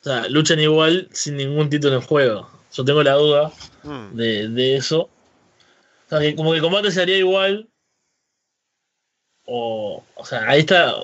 o 0.00 0.04
sea, 0.04 0.28
luchan 0.28 0.60
igual 0.60 1.08
sin 1.12 1.36
ningún 1.36 1.70
título 1.70 1.94
en 1.94 2.02
juego. 2.02 2.50
Yo 2.72 2.84
tengo 2.84 3.02
la 3.02 3.14
duda 3.14 3.50
Mm. 3.82 4.14
de, 4.14 4.48
de 4.48 4.76
eso. 4.76 5.02
O 5.02 6.08
sea, 6.10 6.18
que 6.20 6.34
como 6.36 6.50
que 6.50 6.56
el 6.56 6.62
combate 6.62 6.90
se 6.90 7.00
haría 7.00 7.16
igual. 7.16 7.68
O, 9.46 10.04
o 10.14 10.24
sea, 10.24 10.48
ahí 10.48 10.60
está 10.60 10.94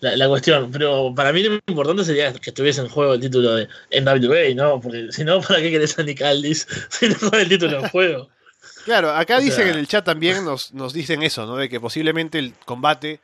la, 0.00 0.16
la 0.16 0.28
cuestión. 0.28 0.70
Pero 0.72 1.14
para 1.14 1.32
mí 1.32 1.42
lo 1.42 1.60
importante 1.66 2.04
sería 2.04 2.32
que 2.32 2.50
estuviese 2.50 2.80
en 2.80 2.88
juego 2.88 3.14
el 3.14 3.20
título 3.20 3.54
de 3.54 3.68
NWA, 3.90 4.54
¿no? 4.54 4.80
Porque 4.80 5.12
si 5.12 5.24
no, 5.24 5.40
¿para 5.40 5.60
qué 5.60 5.70
querés 5.70 5.98
a 5.98 6.02
Nick 6.02 6.22
Aldis 6.22 6.66
si 6.90 7.08
no 7.08 7.14
con 7.18 7.38
el 7.38 7.48
título 7.48 7.78
en 7.80 7.88
juego? 7.88 8.28
Claro, 8.84 9.10
acá 9.10 9.38
O 9.38 9.40
dicen 9.40 9.64
sea- 9.64 9.72
en 9.72 9.78
el 9.78 9.88
chat 9.88 10.04
también, 10.04 10.44
nos, 10.44 10.72
nos 10.74 10.92
dicen 10.92 11.22
eso, 11.22 11.46
¿no? 11.46 11.56
De 11.56 11.68
que 11.68 11.80
posiblemente 11.80 12.38
el 12.38 12.54
combate 12.64 13.20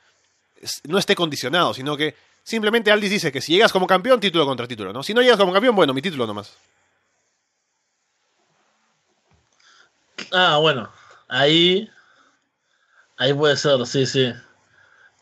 no 0.88 0.98
esté 0.98 1.14
condicionado, 1.14 1.72
sino 1.74 1.96
que 1.96 2.14
simplemente 2.42 2.90
Aldis 2.90 3.10
dice 3.10 3.32
que 3.32 3.40
si 3.40 3.52
llegas 3.52 3.72
como 3.72 3.86
campeón, 3.86 4.20
título 4.20 4.44
contra 4.46 4.66
título, 4.66 4.92
¿no? 4.92 5.02
Si 5.02 5.14
no 5.14 5.20
llegas 5.22 5.38
como 5.38 5.52
campeón, 5.52 5.74
bueno, 5.76 5.94
mi 5.94 6.02
título 6.02 6.26
nomás. 6.26 6.52
Ah, 10.32 10.58
bueno. 10.58 10.90
Ahí. 11.28 11.88
Ahí 13.16 13.32
puede 13.34 13.56
ser, 13.56 13.84
sí, 13.86 14.06
sí. 14.06 14.32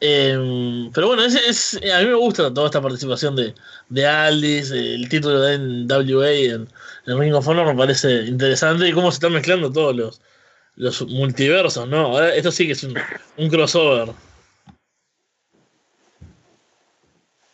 Em, 0.00 0.90
pero 0.92 1.08
bueno, 1.08 1.24
es, 1.24 1.34
es- 1.34 1.74
a 1.92 1.98
mí 2.00 2.06
me 2.06 2.14
gusta 2.14 2.52
toda 2.54 2.66
esta 2.66 2.80
participación 2.80 3.34
de, 3.34 3.52
de 3.88 4.06
Aldis, 4.06 4.70
el 4.70 5.08
título 5.08 5.40
de 5.40 5.58
NWA 5.58 6.30
en, 6.30 6.68
en 7.06 7.18
Ring 7.18 7.34
of 7.34 7.48
Honor 7.48 7.66
me 7.66 7.74
parece 7.74 8.22
interesante 8.26 8.88
y 8.88 8.92
cómo 8.92 9.10
se 9.10 9.16
están 9.16 9.32
mezclando 9.32 9.72
todos 9.72 9.96
los, 9.96 10.20
los 10.76 11.02
multiversos, 11.08 11.88
¿no? 11.88 11.98
Ahora, 12.06 12.32
esto 12.34 12.52
sí 12.52 12.66
que 12.66 12.72
es 12.74 12.84
un, 12.84 12.94
un 13.38 13.48
crossover. 13.50 14.10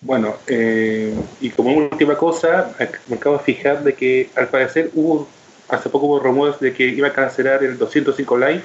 Bueno, 0.02 0.36
eh, 0.46 1.14
y 1.40 1.48
como 1.48 1.74
última 1.74 2.14
cosa, 2.16 2.74
me 3.08 3.16
acabo 3.16 3.38
de 3.38 3.42
fijar 3.44 3.82
de 3.82 3.94
que 3.94 4.28
al 4.36 4.48
parecer 4.48 4.90
hubo, 4.92 5.26
hace 5.68 5.88
poco 5.88 6.04
hubo 6.06 6.18
rumores 6.20 6.60
de 6.60 6.74
que 6.74 6.84
iba 6.88 7.08
a 7.08 7.12
cancelar 7.14 7.64
el 7.64 7.78
205 7.78 8.36
Live 8.36 8.62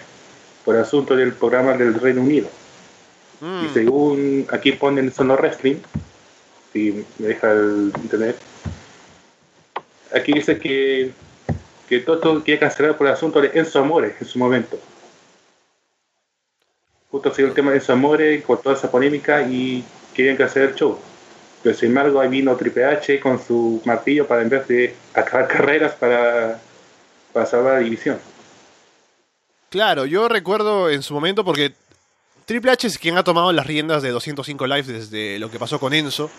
por 0.65 0.75
asunto 0.75 1.15
del 1.15 1.31
programa 1.31 1.77
del 1.77 1.93
Reino 1.93 2.21
Unido. 2.21 2.49
Mm. 3.41 3.65
Y 3.65 3.69
según 3.69 4.47
aquí 4.51 4.73
ponen 4.73 5.11
Sono 5.11 5.35
Wrestling, 5.35 5.77
si 6.73 7.05
me 7.17 7.27
deja 7.27 7.51
el 7.51 7.91
internet, 8.01 8.37
aquí 10.13 10.33
dice 10.33 10.57
que, 10.59 11.11
que 11.87 11.99
todo 11.99 12.15
esto 12.15 12.43
quiere 12.43 12.59
cancelar 12.59 12.97
por 12.97 13.07
el 13.07 13.13
asunto 13.13 13.41
de 13.41 13.51
Enzo 13.53 13.79
Amore 13.79 14.15
en 14.19 14.27
su 14.27 14.37
momento. 14.39 14.79
Justo 17.11 17.29
ha 17.29 17.33
sido 17.33 17.47
el 17.47 17.53
tema 17.53 17.71
de 17.71 17.77
Enzo 17.77 17.93
Amore 17.93 18.43
con 18.43 18.61
toda 18.61 18.75
esa 18.75 18.91
polémica 18.91 19.41
y 19.41 19.83
querían 20.13 20.37
cancelar 20.37 20.69
el 20.69 20.75
show. 20.75 20.99
Pero 21.63 21.75
sin 21.75 21.89
embargo, 21.89 22.21
ahí 22.21 22.29
vino 22.29 22.55
Triple 22.55 22.85
H 22.85 23.19
con 23.19 23.43
su 23.43 23.81
martillo 23.85 24.27
para 24.27 24.41
en 24.41 24.49
vez 24.49 24.67
de 24.67 24.95
acabar 25.13 25.47
carreras 25.49 25.93
para, 25.93 26.59
para 27.33 27.45
salvar 27.45 27.73
la 27.73 27.79
división. 27.79 28.19
Claro, 29.69 30.05
yo 30.05 30.27
recuerdo 30.27 30.89
en 30.89 31.03
su 31.03 31.13
momento 31.13 31.43
porque 31.45 31.73
Triple 32.49 32.71
H 32.71 32.87
es 32.87 32.97
quien 32.97 33.15
ha 33.15 33.23
tomado 33.23 33.51
las 33.53 33.67
riendas 33.67 34.01
de 34.01 34.09
205 34.09 34.65
Live 34.65 34.91
desde 34.91 35.37
lo 35.37 35.51
que 35.51 35.59
pasó 35.59 35.79
con 35.79 35.93
Enzo, 35.93 36.31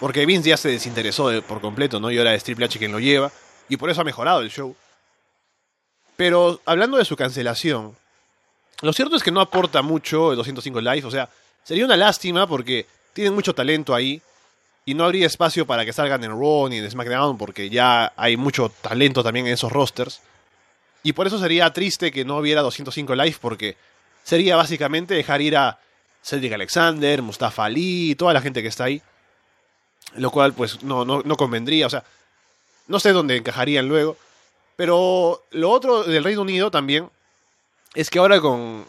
porque 0.00 0.24
Vince 0.24 0.48
ya 0.48 0.56
se 0.56 0.70
desinteresó 0.70 1.28
de- 1.28 1.42
por 1.42 1.60
completo, 1.60 2.00
¿no? 2.00 2.10
Y 2.10 2.16
ahora 2.16 2.32
es 2.34 2.42
Triple 2.44 2.64
H 2.64 2.78
quien 2.78 2.92
lo 2.92 2.98
lleva, 2.98 3.30
y 3.68 3.76
por 3.76 3.90
eso 3.90 4.00
ha 4.00 4.04
mejorado 4.04 4.40
el 4.40 4.50
show. 4.50 4.74
Pero 6.16 6.62
hablando 6.64 6.96
de 6.96 7.04
su 7.04 7.14
cancelación, 7.14 7.94
lo 8.80 8.92
cierto 8.94 9.16
es 9.16 9.22
que 9.22 9.30
no 9.30 9.42
aporta 9.42 9.82
mucho 9.82 10.30
el 10.30 10.38
205 10.38 10.80
Live, 10.80 11.04
o 11.04 11.10
sea, 11.10 11.28
sería 11.62 11.84
una 11.84 11.98
lástima 11.98 12.46
porque 12.46 12.86
tienen 13.12 13.34
mucho 13.34 13.54
talento 13.54 13.94
ahí, 13.94 14.22
y 14.86 14.94
no 14.94 15.04
habría 15.04 15.26
espacio 15.26 15.66
para 15.66 15.84
que 15.84 15.92
salgan 15.92 16.24
en 16.24 16.30
Raw 16.30 16.70
ni 16.70 16.78
en 16.78 16.90
SmackDown, 16.90 17.36
porque 17.36 17.68
ya 17.68 18.14
hay 18.16 18.38
mucho 18.38 18.72
talento 18.80 19.22
también 19.22 19.46
en 19.46 19.52
esos 19.52 19.70
rosters. 19.70 20.22
Y 21.02 21.12
por 21.12 21.26
eso 21.26 21.38
sería 21.38 21.70
triste 21.70 22.10
que 22.10 22.24
no 22.24 22.38
hubiera 22.38 22.62
205 22.62 23.14
Live, 23.14 23.36
porque 23.42 23.76
sería 24.22 24.56
básicamente 24.56 25.14
dejar 25.14 25.40
ir 25.40 25.56
a 25.56 25.78
Cedric 26.22 26.52
Alexander, 26.52 27.22
Mustafa 27.22 27.64
Ali, 27.64 28.14
toda 28.14 28.32
la 28.32 28.40
gente 28.40 28.62
que 28.62 28.68
está 28.68 28.84
ahí. 28.84 29.02
Lo 30.16 30.30
cual, 30.30 30.52
pues, 30.52 30.82
no, 30.82 31.04
no, 31.04 31.22
no 31.24 31.36
convendría. 31.36 31.86
O 31.86 31.90
sea, 31.90 32.04
no 32.88 33.00
sé 33.00 33.12
dónde 33.12 33.36
encajarían 33.36 33.88
luego. 33.88 34.16
Pero 34.76 35.44
lo 35.50 35.70
otro 35.70 36.04
del 36.04 36.24
Reino 36.24 36.42
Unido 36.42 36.70
también 36.70 37.08
es 37.94 38.10
que 38.10 38.18
ahora 38.18 38.40
con 38.40 38.84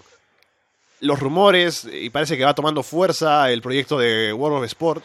los 1.01 1.19
rumores, 1.19 1.87
y 1.91 2.09
parece 2.09 2.37
que 2.37 2.45
va 2.45 2.53
tomando 2.53 2.83
fuerza 2.83 3.51
el 3.51 3.61
proyecto 3.61 3.97
de 3.97 4.31
World 4.31 4.59
of 4.59 4.65
Sport, 4.65 5.03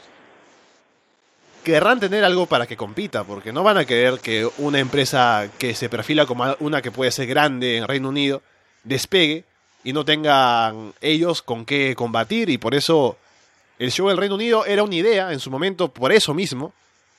querrán 1.64 1.98
tener 1.98 2.22
algo 2.22 2.46
para 2.46 2.66
que 2.66 2.76
compita, 2.76 3.24
porque 3.24 3.52
no 3.52 3.64
van 3.64 3.78
a 3.78 3.84
querer 3.84 4.20
que 4.20 4.48
una 4.58 4.78
empresa 4.78 5.50
que 5.58 5.74
se 5.74 5.88
perfila 5.88 6.24
como 6.24 6.54
una 6.60 6.80
que 6.80 6.92
puede 6.92 7.10
ser 7.10 7.26
grande 7.26 7.78
en 7.78 7.88
Reino 7.88 8.10
Unido 8.10 8.42
despegue 8.84 9.44
y 9.86 9.92
no 9.92 10.04
tengan 10.04 10.94
ellos 11.00 11.42
con 11.42 11.64
qué 11.64 11.94
combatir 11.94 12.50
y 12.50 12.58
por 12.58 12.74
eso 12.74 13.16
el 13.78 13.92
show 13.92 14.08
del 14.08 14.16
Reino 14.16 14.34
Unido 14.34 14.66
era 14.66 14.82
una 14.82 14.96
idea 14.96 15.32
en 15.32 15.38
su 15.38 15.48
momento 15.48 15.86
por 15.86 16.10
eso 16.10 16.34
mismo. 16.34 16.72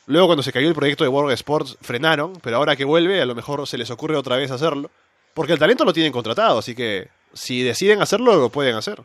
Luego 0.05 0.27
cuando 0.27 0.43
se 0.43 0.51
cayó 0.51 0.67
el 0.67 0.75
proyecto 0.75 1.05
de 1.05 1.07
World 1.07 1.31
Sports 1.31 1.77
frenaron, 1.79 2.33
pero 2.43 2.57
ahora 2.57 2.75
que 2.75 2.83
vuelve 2.83 3.21
a 3.21 3.25
lo 3.25 3.35
mejor 3.35 3.65
se 3.67 3.77
les 3.77 3.89
ocurre 3.89 4.17
otra 4.17 4.35
vez 4.35 4.51
hacerlo, 4.51 4.91
porque 5.33 5.53
el 5.53 5.59
talento 5.59 5.85
lo 5.85 5.93
tienen 5.93 6.11
contratado, 6.11 6.57
así 6.59 6.75
que 6.75 7.07
si 7.33 7.63
deciden 7.63 8.01
hacerlo 8.01 8.35
lo 8.35 8.49
pueden 8.49 8.75
hacer. 8.75 8.99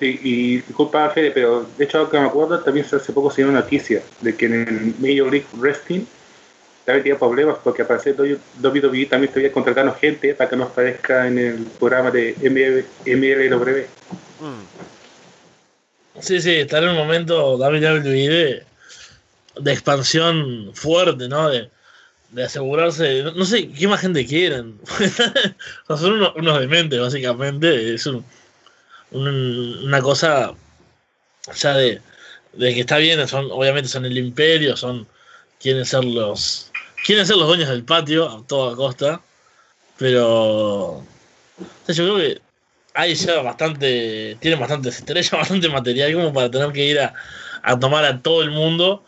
Sí, 0.00 0.18
y 0.24 0.56
disculpa 0.56 1.08
Fede, 1.10 1.30
pero 1.30 1.64
de 1.78 1.84
hecho, 1.84 2.10
que 2.10 2.18
me 2.18 2.26
acuerdo, 2.26 2.58
también 2.58 2.84
hace 2.84 3.12
poco 3.12 3.30
se 3.30 3.42
dio 3.42 3.50
una 3.50 3.60
noticia 3.60 4.02
de 4.22 4.34
que 4.34 4.46
en 4.46 4.54
el 4.54 4.94
Major 4.98 5.30
League 5.30 5.46
Wrestling 5.52 6.04
también 6.84 7.04
tenía 7.04 7.18
problemas 7.18 7.58
porque 7.62 7.82
al 7.82 7.88
parecer 7.88 8.16
WWE 8.16 9.06
también 9.06 9.32
estaba 9.32 9.48
contratando 9.52 9.94
gente 9.94 10.34
para 10.34 10.50
que 10.50 10.56
nos 10.56 10.70
aparezca 10.70 11.26
en 11.28 11.38
el 11.38 11.54
programa 11.78 12.10
de 12.10 12.34
MLW. 12.42 13.86
Mm. 14.40 14.62
Sí, 16.20 16.40
sí, 16.40 16.50
está 16.56 16.78
en 16.78 16.88
un 16.90 16.96
momento 16.96 17.56
WWE 17.56 18.28
de, 18.28 18.62
de 19.60 19.72
expansión 19.72 20.70
fuerte, 20.74 21.28
¿no? 21.28 21.48
De, 21.48 21.70
de 22.30 22.44
asegurarse, 22.44 23.22
no, 23.22 23.32
no 23.32 23.44
sé 23.44 23.68
qué 23.70 23.86
más 23.88 24.00
gente 24.00 24.26
quieren. 24.26 24.78
O 25.88 25.96
son 25.96 26.12
unos, 26.14 26.34
unos 26.36 26.60
dementes, 26.60 26.98
básicamente. 27.00 27.94
Es 27.94 28.06
un- 28.06 28.24
una 29.12 30.00
cosa 30.00 30.54
ya 31.54 31.74
de, 31.76 32.00
de 32.54 32.74
que 32.74 32.80
está 32.80 32.96
bien, 32.96 33.26
son, 33.28 33.48
obviamente 33.50 33.88
son 33.88 34.04
el 34.06 34.16
imperio, 34.16 34.76
son 34.76 35.06
quieren 35.60 35.84
ser 35.84 36.04
los 36.04 36.71
quieren 37.04 37.26
ser 37.26 37.36
los 37.36 37.48
dueños 37.48 37.68
del 37.68 37.84
patio 37.84 38.28
a 38.28 38.46
toda 38.46 38.76
costa, 38.76 39.20
pero 39.98 41.04
yo 41.88 41.94
creo 41.94 42.16
que 42.16 42.40
hay 42.94 43.14
ya 43.14 43.42
bastante, 43.42 44.36
tienen 44.40 44.60
bastantes 44.60 44.98
estrellas, 44.98 45.30
bastante 45.32 45.68
material 45.68 46.12
como 46.14 46.32
para 46.32 46.50
tener 46.50 46.72
que 46.72 46.84
ir 46.84 47.00
a, 47.00 47.14
tomar 47.78 48.04
a 48.04 48.20
todo 48.20 48.42
el 48.42 48.50
mundo 48.50 49.04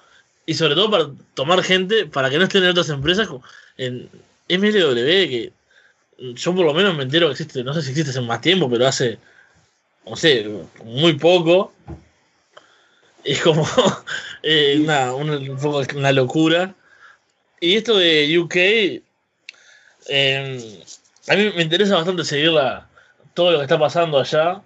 y 0.46 0.54
sobre 0.54 0.74
todo 0.74 0.90
para 0.90 1.06
tomar 1.34 1.62
gente 1.62 2.06
para 2.06 2.30
que 2.30 2.38
no 2.38 2.44
estén 2.44 2.64
en 2.64 2.70
otras 2.70 2.88
empresas 2.90 3.28
en 3.76 4.08
MLW 4.48 4.94
que 5.28 5.52
yo 6.18 6.54
por 6.54 6.64
lo 6.64 6.74
menos 6.74 6.96
me 6.96 7.02
entero 7.02 7.26
que 7.26 7.32
existe, 7.32 7.64
no 7.64 7.74
sé 7.74 7.82
si 7.82 7.90
existe 7.90 8.10
hace 8.10 8.20
más 8.20 8.40
tiempo, 8.40 8.70
pero 8.70 8.86
hace, 8.86 9.18
no 10.06 10.16
sé, 10.16 10.48
muy 10.84 11.14
poco. 11.14 11.72
Es 13.24 13.40
como 13.40 13.66
eh, 14.42 14.78
una, 14.80 15.14
una 15.14 16.12
locura. 16.12 16.74
Y 17.60 17.76
esto 17.76 17.96
de 17.96 18.38
UK, 18.38 18.56
eh, 20.08 20.84
a 21.28 21.34
mí 21.36 21.52
me 21.56 21.62
interesa 21.62 21.96
bastante 21.96 22.24
seguir 22.24 22.50
la- 22.52 22.88
todo 23.32 23.52
lo 23.52 23.58
que 23.58 23.64
está 23.64 23.78
pasando 23.78 24.18
allá 24.18 24.62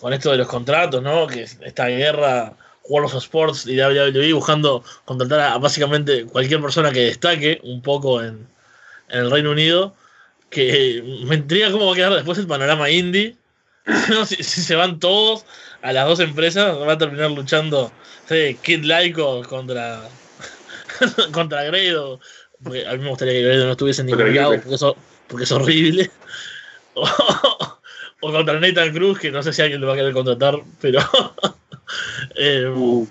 con 0.00 0.12
esto 0.12 0.30
de 0.30 0.38
los 0.38 0.48
contratos, 0.48 1.02
¿no? 1.02 1.26
Que 1.26 1.42
es 1.42 1.58
esta 1.62 1.88
guerra 1.88 2.54
World 2.88 3.06
of 3.06 3.22
Sports 3.22 3.66
y 3.66 3.76
WWE 3.76 4.32
buscando 4.32 4.84
contratar 5.04 5.40
a, 5.40 5.58
básicamente 5.58 6.24
cualquier 6.26 6.60
persona 6.60 6.90
que 6.92 7.00
destaque 7.06 7.60
un 7.64 7.82
poco 7.82 8.22
en, 8.22 8.46
en 9.08 9.20
el 9.20 9.30
Reino 9.30 9.50
Unido. 9.52 9.94
Que 10.50 11.02
me 11.26 11.36
intriga 11.36 11.70
cómo 11.72 11.86
va 11.86 11.92
a 11.92 11.96
quedar 11.96 12.12
después 12.14 12.38
el 12.38 12.46
panorama 12.46 12.90
indie. 12.90 13.36
Si, 14.26 14.42
se 14.44 14.74
van 14.76 15.00
todos 15.00 15.44
a 15.82 15.92
las 15.92 16.06
dos 16.06 16.20
empresas, 16.20 16.76
va 16.78 16.92
a 16.92 16.98
terminar 16.98 17.30
luchando 17.32 17.90
sí, 18.28 18.56
Kid 18.62 18.84
Lyko 18.84 19.42
contra 19.42 20.02
contra 21.32 21.64
Grado. 21.64 22.20
Porque 22.62 22.86
a 22.86 22.92
mí 22.92 22.98
me 22.98 23.08
gustaría 23.10 23.34
que 23.34 23.42
Grado 23.42 23.64
no 23.66 23.70
estuviese 23.72 24.02
en 24.02 24.06
ningún 24.08 24.34
lado 24.34 24.54
porque, 24.54 24.74
eso, 24.74 24.96
porque 25.28 25.44
es 25.44 25.52
horrible. 25.52 26.10
O, 26.94 27.08
o 28.20 28.32
contra 28.32 28.60
Nathan 28.60 28.92
Cruz, 28.92 29.18
que 29.18 29.30
no 29.30 29.42
sé 29.42 29.52
si 29.54 29.62
alguien 29.62 29.80
lo 29.80 29.86
va 29.86 29.94
a 29.94 29.96
querer 29.96 30.12
contratar, 30.12 30.56
pero. 30.80 31.00
eh, 32.36 32.66
Uh, 32.74 33.06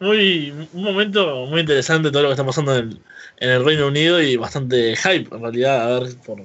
muy, 0.00 0.50
un 0.72 0.82
momento 0.82 1.46
muy 1.46 1.60
interesante 1.60 2.10
todo 2.10 2.22
lo 2.22 2.28
que 2.28 2.34
está 2.34 2.46
pasando 2.46 2.76
en 2.76 2.88
el, 2.90 3.00
en 3.38 3.50
el 3.50 3.64
Reino 3.64 3.88
Unido 3.88 4.20
y 4.22 4.36
bastante 4.36 4.96
hype 4.96 5.34
en 5.34 5.42
realidad 5.42 5.82
a 5.96 6.00
ver 6.00 6.16
por 6.24 6.40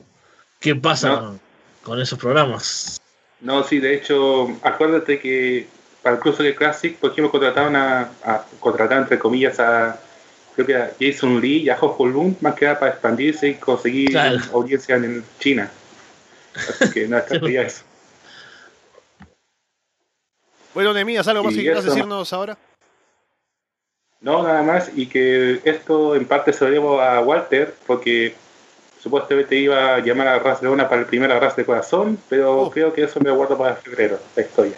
qué 0.59 0.75
pasa 0.75 1.09
No. 1.09 1.39
con 1.83 2.01
esos 2.01 2.17
programas. 2.19 2.99
no, 3.41 3.63
sí, 3.63 3.79
de 3.79 3.95
hecho, 3.95 4.47
acuérdate 4.63 5.19
que 5.19 5.67
para 6.05 6.17
el 6.17 6.21
Cruiser 6.21 6.53
Classic, 6.55 6.95
por 6.99 7.09
ejemplo, 7.11 7.31
contrataron 7.31 7.75
a, 7.75 8.01
a 8.23 8.45
contrataron 8.59 9.01
entre 9.05 9.17
comillas 9.17 9.59
a 9.59 9.99
creo 10.53 10.67
que 10.67 10.75
a 10.75 10.91
Jason 10.99 11.41
Lee 11.41 11.63
y 11.63 11.69
a 11.71 11.75
Jojo 11.77 12.05
Lund, 12.05 12.37
más 12.41 12.53
que 12.53 12.65
nada 12.65 12.77
para 12.79 12.91
expandirse 12.91 13.47
y 13.47 13.55
conseguir 13.55 14.11
Claro. 14.11 14.37
audiencia 14.53 14.97
en 14.97 15.25
China. 15.39 15.71
Así 16.55 16.91
que 16.91 17.07
nada, 17.07 17.25
ya 17.49 17.61
eso. 17.63 17.83
Bueno, 20.75 20.93
Nemías, 20.93 21.27
¿algo 21.27 21.43
más 21.43 21.53
Y 21.53 21.57
que 21.57 21.61
quieras 21.63 21.83
decirnos 21.83 22.31
ahora? 22.33 22.55
No, 24.21 24.43
nada 24.43 24.61
más, 24.61 24.91
y 24.95 25.07
que 25.07 25.59
esto 25.65 26.15
en 26.15 26.25
parte 26.25 26.53
se 26.53 26.65
lo 26.65 26.71
debo 26.71 27.01
a 27.01 27.19
Walter, 27.21 27.73
porque 27.87 28.35
supuestamente 29.01 29.55
iba 29.55 29.95
a 29.95 29.99
llamar 29.99 30.27
a 30.27 30.37
Ras 30.39 30.61
Leona 30.61 30.87
para 30.87 31.01
el 31.01 31.07
primer 31.07 31.31
abrazo 31.31 31.55
de 31.57 31.65
corazón, 31.65 32.19
pero 32.29 32.61
Oh. 32.61 32.69
creo 32.69 32.93
que 32.93 33.03
eso 33.03 33.19
me 33.19 33.29
lo 33.29 33.35
guardo 33.35 33.57
para 33.57 33.75
febrero, 33.75 34.19
la 34.35 34.43
historia. 34.43 34.75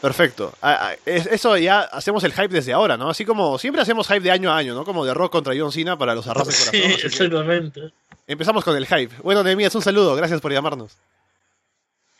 Perfecto. 0.00 0.54
Ah, 0.62 0.90
ah, 0.92 0.96
es- 1.04 1.26
Eso 1.26 1.56
ya 1.58 1.80
hacemos 1.80 2.24
el 2.24 2.32
hype 2.32 2.48
desde 2.48 2.72
ahora, 2.72 2.96
¿no? 2.96 3.10
Así 3.10 3.24
como 3.24 3.58
siempre 3.58 3.82
hacemos 3.82 4.06
hype 4.08 4.20
de 4.20 4.30
año 4.30 4.50
a 4.50 4.56
año, 4.56 4.74
¿no? 4.74 4.84
Como 4.84 5.04
de 5.04 5.12
Rock 5.14 5.32
contra 5.32 5.54
John 5.56 5.72
Cena 5.72 5.98
para 5.98 6.14
los 6.14 6.26
arras 6.26 6.46
de 6.46 6.52
Sí, 6.54 6.64
corazón. 6.80 6.80
que 7.00 7.06
exactamente. 7.06 7.92
empezamos 8.26 8.64
con 8.64 8.76
el 8.76 8.86
hype. 8.86 9.14
Bueno, 9.22 9.42
Nemías, 9.42 9.74
un 9.74 9.82
saludo. 9.82 10.16
Gracias 10.16 10.40
por 10.40 10.52
llamarnos. 10.52 10.96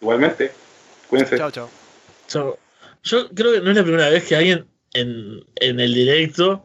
Igualmente, 0.00 0.52
cuídense. 1.08 1.36
Chao, 1.36 1.50
chao. 1.50 1.70
Yo, 2.28 2.58
yo 3.02 3.28
creo 3.30 3.52
que 3.54 3.60
no 3.60 3.70
es 3.70 3.76
la 3.76 3.82
primera 3.82 4.08
vez 4.08 4.24
que 4.24 4.36
alguien 4.36 4.66
en, 4.94 5.44
en 5.56 5.80
el 5.80 5.94
directo 5.94 6.64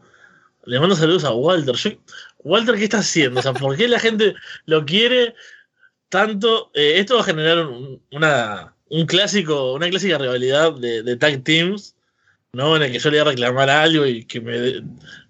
le 0.64 0.80
manda 0.80 0.96
saludos 0.96 1.24
a 1.24 1.32
Walter. 1.32 1.74
Yo- 1.76 1.90
Walter, 2.44 2.76
¿qué 2.76 2.84
está 2.84 2.98
haciendo? 2.98 3.40
O 3.40 3.42
sea, 3.42 3.52
¿por 3.54 3.76
qué 3.76 3.88
la 3.88 3.98
gente 3.98 4.34
lo 4.66 4.84
quiere 4.84 5.34
tanto? 6.08 6.70
Eh, 6.74 6.98
esto 6.98 7.16
va 7.16 7.22
a 7.22 7.24
generar 7.24 7.66
un, 7.66 8.00
una, 8.12 8.74
un 8.88 9.06
clásico, 9.06 9.74
una 9.74 9.88
clásica 9.90 10.18
rivalidad 10.18 10.74
de, 10.74 11.02
de 11.02 11.16
tag 11.16 11.42
teams, 11.42 11.96
¿no? 12.52 12.76
En 12.76 12.82
el 12.82 12.92
que 12.92 12.98
yo 12.98 13.10
le 13.10 13.18
voy 13.18 13.28
a 13.28 13.30
reclamar 13.30 13.70
algo 13.70 14.06
y 14.06 14.24
que 14.24 14.40
me. 14.40 14.82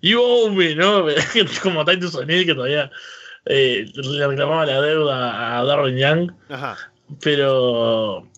You 0.03 0.21
owe 0.21 0.51
me, 0.51 0.75
¿no? 0.75 1.07
Como 1.63 1.85
Titus 1.85 2.15
O'Neill 2.15 2.47
que 2.47 2.55
todavía 2.55 2.91
eh, 3.47 3.87
le 3.95 4.27
reclamaba 4.27 4.67
la 4.67 4.81
deuda 4.81 5.59
a 5.59 5.65
Darren 5.65 5.97
Young 5.97 6.33
Ajá. 6.49 6.77
pero 7.21 8.29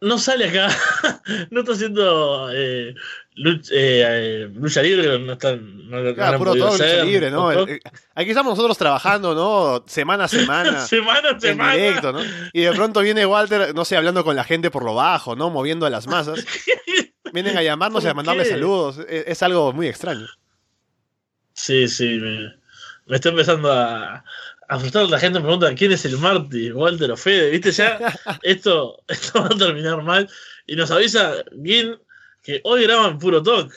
no 0.00 0.18
sale 0.18 0.48
acá, 0.48 0.68
no 1.50 1.60
está 1.60 1.72
haciendo 1.72 2.50
eh, 2.52 2.94
eh, 3.36 3.60
eh, 3.70 4.48
lucha 4.54 4.82
libre, 4.82 5.18
no 5.18 5.32
están, 5.34 5.88
no, 5.90 6.00
no 6.00 6.14
Claro, 6.14 6.32
han 6.32 6.38
puro 6.38 6.54
todo 6.54 6.72
lucha 6.72 7.04
libre, 7.04 7.30
¿no? 7.30 7.52
todo- 7.52 7.68
Eh, 7.68 7.80
Aquí 8.14 8.30
estamos 8.30 8.52
nosotros 8.52 8.78
trabajando, 8.78 9.34
¿no? 9.34 9.84
Semana 9.86 10.24
a 10.24 10.28
semana. 10.28 10.80
semana 10.86 11.30
a 11.30 11.40
semana. 11.40 11.74
directo, 11.74 12.12
¿no? 12.12 12.20
Y 12.52 12.62
de 12.62 12.72
pronto 12.72 13.00
viene 13.00 13.26
Walter, 13.26 13.74
no 13.74 13.84
sé, 13.84 13.96
hablando 13.96 14.24
con 14.24 14.36
la 14.36 14.44
gente 14.44 14.70
por 14.70 14.84
lo 14.84 14.94
bajo, 14.94 15.36
¿no? 15.36 15.50
Moviendo 15.50 15.84
a 15.86 15.90
las 15.90 16.06
masas. 16.06 16.44
Vienen 17.32 17.56
a 17.58 17.62
llamarnos 17.62 18.02
y 18.04 18.06
a 18.06 18.10
¿Por 18.10 18.16
mandarle 18.16 18.44
qué? 18.44 18.50
saludos. 18.50 18.98
Es, 19.08 19.24
es 19.26 19.42
algo 19.42 19.72
muy 19.72 19.88
extraño. 19.88 20.26
Sí, 21.52 21.88
sí, 21.88 22.18
me, 22.18 22.54
me 23.06 23.16
está 23.16 23.30
empezando 23.30 23.72
a, 23.72 24.24
a 24.68 24.78
frustrar. 24.78 25.08
La 25.08 25.18
gente 25.18 25.38
me 25.40 25.44
pregunta 25.46 25.74
quién 25.74 25.92
es 25.92 26.04
el 26.04 26.18
Marty, 26.18 26.70
Walter 26.72 27.10
o 27.10 27.16
Fede, 27.16 27.50
¿viste? 27.50 27.72
Ya 27.72 27.98
esto, 28.42 29.02
esto 29.08 29.40
va 29.42 29.46
a 29.46 29.58
terminar 29.58 30.02
mal. 30.02 30.28
Y 30.66 30.76
nos 30.76 30.90
avisa 30.90 31.34
Gin 31.64 31.96
que 32.46 32.60
hoy 32.62 32.84
graban 32.84 33.18
puro 33.18 33.42
talk. 33.42 33.74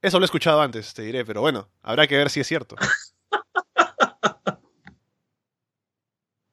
Eso 0.00 0.18
lo 0.18 0.24
he 0.24 0.26
escuchado 0.26 0.62
antes, 0.62 0.94
te 0.94 1.02
diré, 1.02 1.26
pero 1.26 1.42
bueno, 1.42 1.68
habrá 1.82 2.06
que 2.06 2.16
ver 2.16 2.30
si 2.30 2.40
es 2.40 2.46
cierto. 2.46 2.76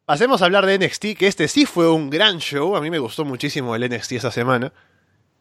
Pasemos 0.05 0.41
a 0.41 0.45
hablar 0.45 0.65
de 0.65 0.77
NXT, 0.77 1.17
que 1.17 1.27
este 1.27 1.47
sí 1.47 1.65
fue 1.65 1.89
un 1.89 2.09
gran 2.09 2.39
show. 2.39 2.75
A 2.75 2.81
mí 2.81 2.91
me 2.91 2.99
gustó 2.99 3.23
muchísimo 3.23 3.73
el 3.75 3.89
NXT 3.89 4.11
esta 4.13 4.31
semana. 4.31 4.73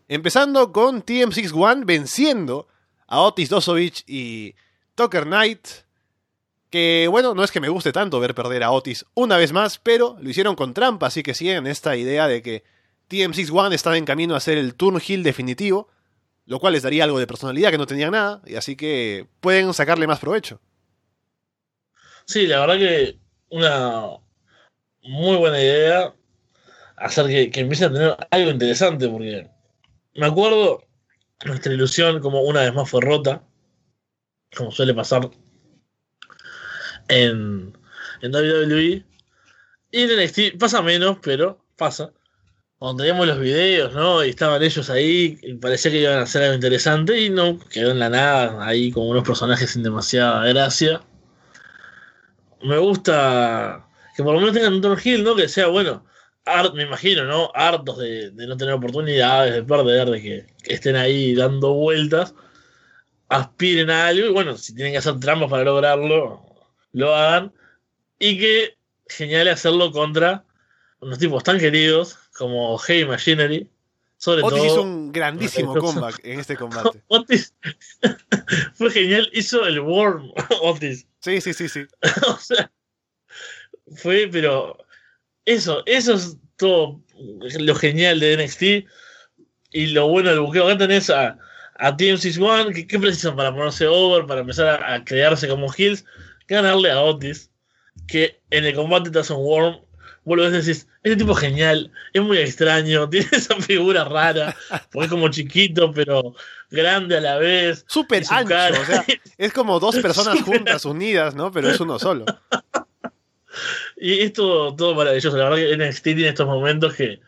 Empezando 0.06 0.72
con 0.72 1.04
TM61 1.04 1.84
venciendo 1.84 2.68
a 3.08 3.20
Otis 3.22 3.48
Dosovich 3.48 4.04
y 4.06 4.54
Tucker 4.94 5.24
Knight. 5.24 5.66
Que 6.70 7.08
bueno, 7.10 7.34
no 7.34 7.42
es 7.42 7.50
que 7.50 7.60
me 7.60 7.68
guste 7.68 7.90
tanto 7.92 8.20
ver 8.20 8.34
perder 8.34 8.62
a 8.62 8.70
Otis 8.70 9.06
una 9.14 9.36
vez 9.36 9.52
más, 9.52 9.78
pero 9.78 10.16
lo 10.20 10.30
hicieron 10.30 10.54
con 10.54 10.72
trampa, 10.74 11.08
así 11.08 11.24
que 11.24 11.34
siguen 11.34 11.66
esta 11.66 11.96
idea 11.96 12.28
de 12.28 12.42
que 12.42 12.62
TM61 13.08 13.72
estaba 13.72 13.96
en 13.96 14.04
camino 14.04 14.36
a 14.36 14.40
ser 14.40 14.58
el 14.58 14.74
turn 14.74 15.00
heel 15.00 15.22
definitivo, 15.22 15.88
lo 16.46 16.58
cual 16.58 16.72
les 16.72 16.82
daría 16.82 17.04
algo 17.04 17.18
de 17.18 17.26
personalidad 17.26 17.70
que 17.70 17.78
no 17.78 17.86
tenían 17.86 18.12
nada, 18.12 18.40
y 18.46 18.54
así 18.54 18.76
que 18.76 19.26
pueden 19.40 19.72
sacarle 19.74 20.06
más 20.06 20.20
provecho. 20.20 20.60
Sí, 22.24 22.46
la 22.46 22.60
verdad 22.60 22.78
que 22.78 23.18
una 23.50 24.18
muy 25.02 25.36
buena 25.36 25.60
idea 25.60 26.14
hacer 26.96 27.26
que, 27.26 27.50
que 27.50 27.60
empiece 27.60 27.84
a 27.84 27.92
tener 27.92 28.16
algo 28.30 28.50
interesante, 28.50 29.08
porque 29.08 29.48
me 30.14 30.26
acuerdo 30.26 30.86
nuestra 31.44 31.72
ilusión 31.72 32.20
como 32.20 32.42
una 32.42 32.62
vez 32.62 32.74
más 32.74 32.88
fue 32.88 33.00
rota, 33.00 33.42
como 34.56 34.70
suele 34.70 34.94
pasar 34.94 35.30
en, 37.08 37.76
en 38.22 38.34
WWE. 38.34 39.04
Y 39.92 40.02
en 40.02 40.24
NXT 40.24 40.58
pasa 40.58 40.82
menos, 40.82 41.18
pero 41.22 41.64
pasa. 41.76 42.12
Cuando 42.78 43.02
teníamos 43.02 43.26
los 43.26 43.40
videos, 43.40 43.92
¿no? 43.94 44.24
Y 44.24 44.30
estaban 44.30 44.62
ellos 44.62 44.90
ahí, 44.90 45.38
parecía 45.60 45.90
que 45.90 46.00
iban 46.00 46.18
a 46.18 46.22
hacer 46.22 46.42
algo 46.42 46.54
interesante, 46.54 47.20
y 47.20 47.30
no, 47.30 47.58
quedó 47.70 47.90
en 47.90 47.98
la 47.98 48.10
nada, 48.10 48.64
ahí 48.66 48.90
como 48.92 49.08
unos 49.08 49.24
personajes 49.24 49.70
sin 49.70 49.82
demasiada 49.82 50.44
gracia 50.46 51.00
me 52.62 52.78
gusta 52.78 53.86
que 54.16 54.22
por 54.22 54.34
lo 54.34 54.40
menos 54.40 54.54
tengan 54.54 54.74
un 54.74 54.80
Turn 54.82 55.00
Hill, 55.02 55.24
¿no? 55.24 55.36
Que 55.36 55.48
sea 55.48 55.66
bueno. 55.68 56.04
hart- 56.44 56.74
me 56.74 56.84
imagino, 56.84 57.24
¿no? 57.24 57.50
Hartos 57.54 57.98
de, 57.98 58.32
no 58.32 58.56
tener 58.56 58.74
oportunidades, 58.74 59.54
de 59.54 59.62
perder, 59.62 60.10
de 60.10 60.22
que, 60.22 60.46
que 60.62 60.74
estén 60.74 60.96
ahí 60.96 61.34
dando 61.34 61.74
vueltas, 61.74 62.34
aspiren 63.28 63.90
a 63.90 64.08
algo 64.08 64.26
y 64.28 64.32
bueno, 64.32 64.56
si 64.56 64.74
tienen 64.74 64.92
que 64.92 64.98
hacer 64.98 65.18
trampas 65.20 65.50
para 65.50 65.64
lograrlo, 65.64 66.42
lo 66.92 67.14
hagan. 67.14 67.52
Y 68.18 68.38
que 68.38 68.78
genial 69.08 69.48
hacerlo 69.48 69.92
contra 69.92 70.44
unos 71.00 71.18
tipos 71.18 71.44
tan 71.44 71.58
queridos 71.58 72.18
como 72.36 72.76
Heavy 72.78 73.06
Machinery. 73.06 73.68
Sobre 74.18 74.42
Otis 74.42 74.58
todo. 74.58 74.66
hizo 74.66 74.82
un 74.82 75.12
grandísimo 75.12 75.74
comeback 75.74 76.20
en 76.24 76.40
este 76.40 76.56
combate. 76.56 77.02
Otis 77.08 77.54
fue 78.74 78.90
genial, 78.90 79.28
hizo 79.32 79.66
el 79.66 79.80
Worm 79.80 80.32
Otis. 80.62 81.06
Sí, 81.20 81.40
sí, 81.40 81.52
sí, 81.52 81.68
sí. 81.68 81.86
o 82.26 82.38
sea, 82.38 82.70
fue, 83.96 84.28
pero 84.32 84.78
eso, 85.44 85.82
eso 85.86 86.14
es 86.14 86.36
todo 86.56 87.00
lo 87.58 87.74
genial 87.74 88.20
de 88.20 88.36
NXT 88.36 88.62
y 89.72 89.86
lo 89.88 90.08
bueno 90.08 90.30
del 90.30 90.40
buqueo. 90.40 90.66
Acá 90.66 90.78
tenés 90.78 91.10
a, 91.10 91.38
a 91.74 91.96
TM61, 91.96 92.74
que 92.74 92.86
¿qué 92.86 92.98
precisan 92.98 93.36
para 93.36 93.54
ponerse 93.54 93.86
over, 93.86 94.26
para 94.26 94.40
empezar 94.40 94.82
a, 94.82 94.94
a 94.94 95.04
crearse 95.04 95.46
como 95.48 95.72
heels? 95.76 96.04
Ganarle 96.48 96.90
a 96.90 97.02
Otis, 97.02 97.50
que 98.06 98.40
en 98.50 98.64
el 98.64 98.74
combate 98.74 99.10
te 99.10 99.18
hace 99.18 99.34
un 99.34 99.44
worm. 99.44 99.85
Vos 100.26 100.36
lo 100.36 100.42
ves 100.42 100.52
y 100.52 100.56
decís, 100.56 100.88
este 101.04 101.16
tipo 101.18 101.32
es 101.32 101.38
genial, 101.38 101.92
es 102.12 102.20
muy 102.20 102.38
extraño, 102.38 103.08
tiene 103.10 103.28
esa 103.30 103.54
figura 103.60 104.04
rara, 104.04 104.56
porque 104.90 105.04
es 105.06 105.10
como 105.10 105.28
chiquito, 105.28 105.92
pero 105.92 106.34
grande 106.68 107.16
a 107.16 107.20
la 107.20 107.36
vez. 107.36 107.84
Súper 107.86 108.24
ancho, 108.28 108.48
cara. 108.48 108.80
o 108.80 108.84
sea, 108.84 109.04
es 109.38 109.52
como 109.52 109.78
dos 109.78 109.96
personas 109.98 110.42
juntas, 110.42 110.84
unidas, 110.84 111.36
¿no? 111.36 111.52
Pero 111.52 111.70
es 111.70 111.78
uno 111.78 112.00
solo. 112.00 112.24
Y 113.96 114.18
es 114.18 114.32
todo, 114.32 114.74
todo 114.74 114.96
maravilloso. 114.96 115.36
La 115.36 115.48
verdad 115.48 115.58
que 115.58 115.76
NXT 115.76 116.02
tiene 116.02 116.28
estos 116.28 116.46
momentos 116.46 116.94
que 116.94 117.20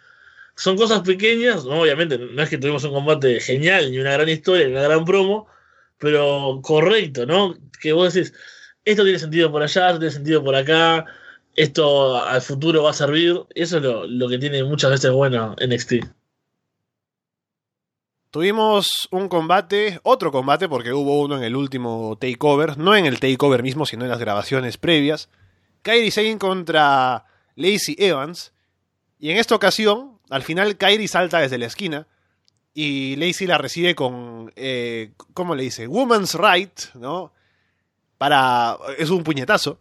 son 0.56 0.76
cosas 0.76 1.02
pequeñas. 1.02 1.64
¿no? 1.64 1.82
Obviamente, 1.82 2.18
no 2.18 2.42
es 2.42 2.50
que 2.50 2.58
tuvimos 2.58 2.82
un 2.82 2.92
combate 2.92 3.38
genial, 3.38 3.92
ni 3.92 4.00
una 4.00 4.14
gran 4.14 4.28
historia, 4.28 4.66
ni 4.66 4.72
una 4.72 4.82
gran 4.82 5.04
promo, 5.04 5.46
pero 5.98 6.58
correcto, 6.64 7.26
¿no? 7.26 7.54
Que 7.80 7.92
vos 7.92 8.12
decís, 8.12 8.34
esto 8.84 9.04
tiene 9.04 9.20
sentido 9.20 9.52
por 9.52 9.62
allá, 9.62 9.86
esto 9.86 10.00
tiene 10.00 10.14
sentido 10.14 10.42
por 10.42 10.56
acá, 10.56 11.06
esto 11.59 12.16
al 12.24 12.40
futuro 12.40 12.85
va 12.85 12.90
a 12.90 12.94
servir. 12.94 13.43
Eso 13.55 13.78
es 13.78 13.82
lo, 13.82 14.06
lo 14.06 14.28
que 14.28 14.39
tiene 14.39 14.62
muchas 14.62 14.93
veces 14.93 15.10
bueno 15.10 15.56
NXT. 15.60 15.94
Tuvimos 18.30 19.09
un 19.10 19.28
combate, 19.28 19.98
otro 20.05 20.30
combate, 20.30 20.68
porque 20.68 20.93
hubo 20.93 21.20
uno 21.20 21.36
en 21.36 21.43
el 21.43 21.56
último 21.56 22.16
takeover, 22.20 22.78
no 22.78 22.94
en 22.94 23.06
el 23.06 23.18
takeover 23.18 23.64
mismo, 23.64 23.86
sino 23.86 24.05
en 24.05 24.10
las 24.10 24.20
grabaciones 24.20 24.76
previas. 24.76 25.30
Kairi 25.82 26.12
Sane 26.12 26.39
contra 26.39 27.24
Lacey 27.56 27.97
Evans. 27.98 28.52
Y 29.18 29.30
en 29.30 29.39
esta 29.39 29.56
ocasión, 29.56 30.20
al 30.30 30.44
final, 30.44 30.76
Kairi 30.76 31.09
salta 31.09 31.40
desde 31.40 31.59
la 31.59 31.66
esquina. 31.66 32.06
Y 32.72 33.16
Lacey 33.16 33.48
la 33.48 33.59
recibe 33.59 33.97
con. 33.97 34.52
Eh, 34.55 35.10
¿Cómo 35.35 35.56
le 35.56 35.64
dice? 35.64 35.89
Woman's 35.89 36.35
Right, 36.35 36.94
¿no? 36.94 37.32
Para. 38.16 38.78
Es 38.97 39.10
un 39.10 39.24
puñetazo. 39.24 39.80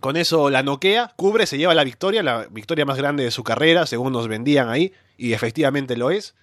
Con 0.00 0.16
eso 0.16 0.50
la 0.50 0.62
noquea, 0.62 1.12
cubre, 1.16 1.46
se 1.46 1.56
lleva 1.58 1.74
la 1.74 1.84
victoria, 1.84 2.22
la 2.22 2.46
victoria 2.50 2.84
más 2.84 2.98
grande 2.98 3.24
de 3.24 3.30
su 3.30 3.42
carrera, 3.42 3.86
según 3.86 4.12
nos 4.12 4.28
vendían 4.28 4.68
ahí. 4.68 4.92
Y 5.16 5.32
efectivamente 5.32 5.96
lo 5.96 6.10
es 6.10 6.34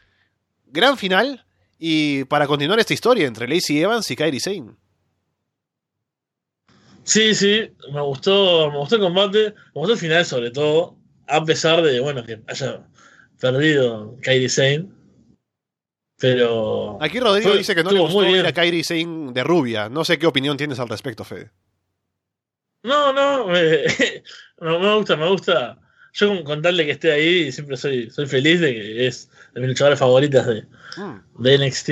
gran 0.68 0.98
final 0.98 1.46
y 1.78 2.24
para 2.26 2.48
continuar 2.48 2.80
esta 2.80 2.94
historia 2.94 3.28
entre 3.28 3.48
Lacey 3.48 3.80
Evans 3.82 4.10
y 4.12 4.16
Kairi 4.16 4.40
Sane. 4.40 4.72
Sí, 7.04 7.36
sí, 7.36 7.70
me 7.94 8.02
gustó, 8.02 8.72
me 8.72 8.78
gustó 8.80 8.96
el 8.96 9.02
combate, 9.02 9.54
me 9.54 9.72
gustó 9.82 9.94
el 9.94 10.00
final 10.00 10.26
sobre 10.26 10.50
todo, 10.52 10.98
a 11.28 11.44
pesar 11.46 11.82
de, 11.84 12.00
bueno, 12.00 12.24
que 12.24 12.42
haya 12.48 12.88
perdido 13.40 14.18
Kairi 14.24 14.50
Sane. 14.50 14.88
Pero 16.18 16.98
Aquí 17.02 17.20
Rodrigo 17.20 17.50
Fue- 17.50 17.58
dice 17.60 17.76
que 17.76 17.84
no 17.84 17.92
le 17.92 18.00
gustó 18.00 18.16
muy 18.16 18.26
bien. 18.28 18.38
ver 18.40 18.48
a 18.48 18.54
Kairi 18.54 18.84
Sane 18.84 19.34
de 19.34 19.44
rubia. 19.44 19.90
No 19.90 20.04
sé 20.04 20.18
qué 20.18 20.26
opinión 20.26 20.58
tienes 20.58 20.80
al 20.80 20.90
respecto, 20.90 21.24
Fede. 21.24 21.52
No, 22.86 23.12
no, 23.14 23.48
me, 23.48 23.84
no, 24.62 24.80
me 24.80 24.96
gusta, 24.96 25.16
me 25.16 25.28
gusta. 25.30 25.78
Yo 26.14 26.28
con, 26.30 26.44
con 26.44 26.62
tal 26.62 26.78
de 26.78 26.86
que 26.86 26.92
esté 26.92 27.12
ahí, 27.12 27.52
siempre 27.52 27.76
soy, 27.78 28.10
soy 28.10 28.26
feliz 28.28 28.62
de 28.62 28.74
que 28.74 29.08
es 29.08 29.30
de 29.54 29.60
mis 29.62 29.70
luchadoras 29.70 30.00
favoritas 30.00 30.46
de, 30.48 30.64
Mm. 30.98 31.44
de 31.44 31.58
NXT. 31.58 31.90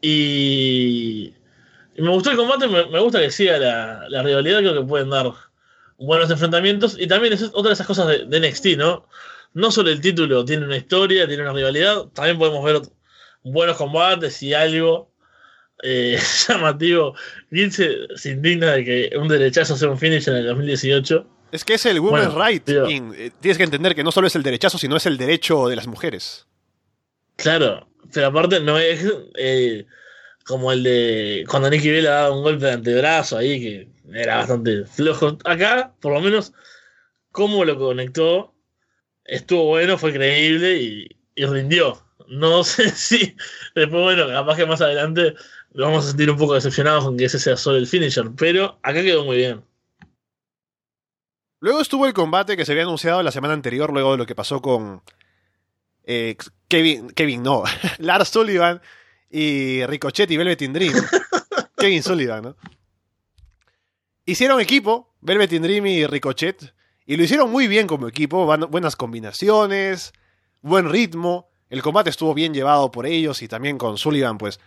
Y, 0.00 1.34
y 1.94 2.02
me 2.02 2.08
gustó 2.10 2.30
el 2.30 2.36
combate, 2.36 2.66
me, 2.66 2.86
me 2.86 2.98
gusta 3.00 3.20
que 3.20 3.30
siga 3.30 3.58
la, 3.58 4.08
la 4.08 4.22
rivalidad, 4.22 4.60
creo 4.60 4.74
que 4.74 4.88
pueden 4.88 5.10
dar 5.10 5.32
buenos 5.98 6.30
enfrentamientos. 6.30 6.96
Y 6.98 7.06
también 7.06 7.34
es 7.34 7.42
otra 7.52 7.68
de 7.68 7.74
esas 7.74 7.86
cosas 7.86 8.06
de, 8.08 8.24
de 8.24 8.40
NXT, 8.48 8.66
¿no? 8.78 9.06
No 9.52 9.70
solo 9.70 9.90
el 9.90 10.00
título 10.00 10.44
tiene 10.44 10.64
una 10.64 10.76
historia, 10.76 11.26
tiene 11.26 11.42
una 11.42 11.52
rivalidad, 11.52 12.04
también 12.14 12.38
podemos 12.38 12.64
ver 12.64 12.80
buenos 13.42 13.76
combates 13.76 14.42
y 14.42 14.54
algo 14.54 15.09
eh, 15.82 16.18
llamativo. 16.48 17.14
Gil 17.50 17.72
se, 17.72 17.90
se 18.16 18.30
indigna 18.30 18.72
de 18.72 18.84
que 18.84 19.16
un 19.16 19.28
derechazo 19.28 19.76
sea 19.76 19.88
un 19.88 19.98
finish 19.98 20.28
en 20.28 20.36
el 20.36 20.46
2018. 20.46 21.26
Es 21.52 21.64
que 21.64 21.74
es 21.74 21.86
el 21.86 22.00
women's 22.00 22.32
Bueno, 22.32 22.46
right. 22.46 22.68
Eh, 22.68 23.32
Tienes 23.40 23.58
que 23.58 23.64
entender 23.64 23.94
que 23.94 24.04
no 24.04 24.12
solo 24.12 24.26
es 24.26 24.36
el 24.36 24.42
derechazo, 24.42 24.78
sino 24.78 24.96
es 24.96 25.06
el 25.06 25.16
derecho 25.16 25.68
de 25.68 25.76
las 25.76 25.86
mujeres. 25.86 26.46
Claro, 27.36 27.88
pero 28.12 28.26
aparte 28.26 28.60
no 28.60 28.78
es 28.78 29.04
eh, 29.36 29.86
como 30.44 30.72
el 30.72 30.82
de 30.82 31.44
cuando 31.48 31.70
Nicky 31.70 31.90
Bella 31.90 32.10
daba 32.10 32.36
un 32.36 32.42
golpe 32.42 32.66
de 32.66 32.72
antebrazo 32.72 33.38
ahí, 33.38 33.60
que 33.60 33.88
era 34.12 34.36
bastante 34.36 34.84
flojo. 34.84 35.38
Acá, 35.44 35.94
por 36.00 36.12
lo 36.12 36.20
menos, 36.20 36.52
cómo 37.32 37.64
lo 37.64 37.78
conectó, 37.78 38.54
estuvo 39.24 39.64
bueno, 39.66 39.98
fue 39.98 40.12
creíble 40.12 40.76
y, 40.76 41.08
y 41.34 41.46
rindió. 41.46 42.00
No 42.28 42.62
sé 42.64 42.90
si 42.90 43.36
después, 43.74 44.02
bueno, 44.02 44.28
capaz 44.28 44.56
que 44.56 44.66
más 44.66 44.80
adelante 44.80 45.34
lo 45.72 45.86
vamos 45.86 46.04
a 46.04 46.08
sentir 46.08 46.30
un 46.30 46.36
poco 46.36 46.54
decepcionados 46.54 47.04
con 47.04 47.16
que 47.16 47.26
ese 47.26 47.38
sea 47.38 47.56
solo 47.56 47.78
el 47.78 47.86
finisher, 47.86 48.30
pero 48.36 48.78
acá 48.82 49.02
quedó 49.02 49.24
muy 49.24 49.36
bien. 49.36 49.64
Luego 51.60 51.80
estuvo 51.80 52.06
el 52.06 52.14
combate 52.14 52.56
que 52.56 52.64
se 52.64 52.72
había 52.72 52.84
anunciado 52.84 53.22
la 53.22 53.30
semana 53.30 53.54
anterior, 53.54 53.92
luego 53.92 54.12
de 54.12 54.18
lo 54.18 54.26
que 54.26 54.34
pasó 54.34 54.62
con 54.62 55.02
eh, 56.04 56.36
Kevin, 56.68 57.10
Kevin 57.10 57.42
no, 57.42 57.64
Lars 57.98 58.28
Sullivan 58.28 58.80
y 59.30 59.84
Ricochet 59.86 60.30
y 60.30 60.36
Velvet 60.36 60.62
in 60.62 60.72
Dream. 60.72 60.94
Kevin 61.76 62.02
Sullivan, 62.02 62.42
¿no? 62.42 62.56
Hicieron 64.24 64.60
equipo, 64.60 65.14
Velvet 65.20 65.52
in 65.52 65.62
Dream 65.62 65.86
y 65.86 66.06
Ricochet, 66.06 66.74
y 67.06 67.16
lo 67.16 67.24
hicieron 67.24 67.50
muy 67.50 67.66
bien 67.66 67.86
como 67.86 68.06
equipo, 68.06 68.44
buenas 68.68 68.96
combinaciones, 68.96 70.12
buen 70.62 70.88
ritmo, 70.88 71.50
el 71.68 71.82
combate 71.82 72.10
estuvo 72.10 72.34
bien 72.34 72.54
llevado 72.54 72.90
por 72.90 73.06
ellos 73.06 73.42
y 73.42 73.48
también 73.48 73.78
con 73.78 73.98
Sullivan, 73.98 74.38
pues, 74.38 74.60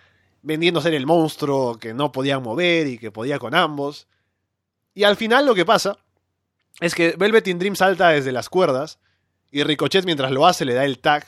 vendiendo 0.44 0.82
ser 0.82 0.94
el 0.94 1.08
monstruo 1.08 1.80
que 1.80 1.94
no 1.94 2.12
podían 2.12 2.44
mover 2.44 2.88
y 2.88 2.98
que 3.00 3.12
podía 3.12 3.40
con 3.40 3.56
ambos. 3.56 4.08
Y 4.94 5.06
al 5.06 5.16
final 5.16 5.46
lo 5.46 5.56
que 5.56 5.66
pasa 5.66 5.98
es 6.80 6.94
que 6.94 7.16
Velvet 7.18 7.48
in 7.48 7.58
Dream 7.58 7.76
salta 7.76 8.10
desde 8.10 8.32
las 8.32 8.50
cuerdas 8.50 9.00
y 9.50 9.64
Ricochet 9.64 10.06
mientras 10.06 10.32
lo 10.32 10.46
hace 10.46 10.66
le 10.66 10.74
da 10.74 10.86
el 10.86 11.00
tag 11.00 11.26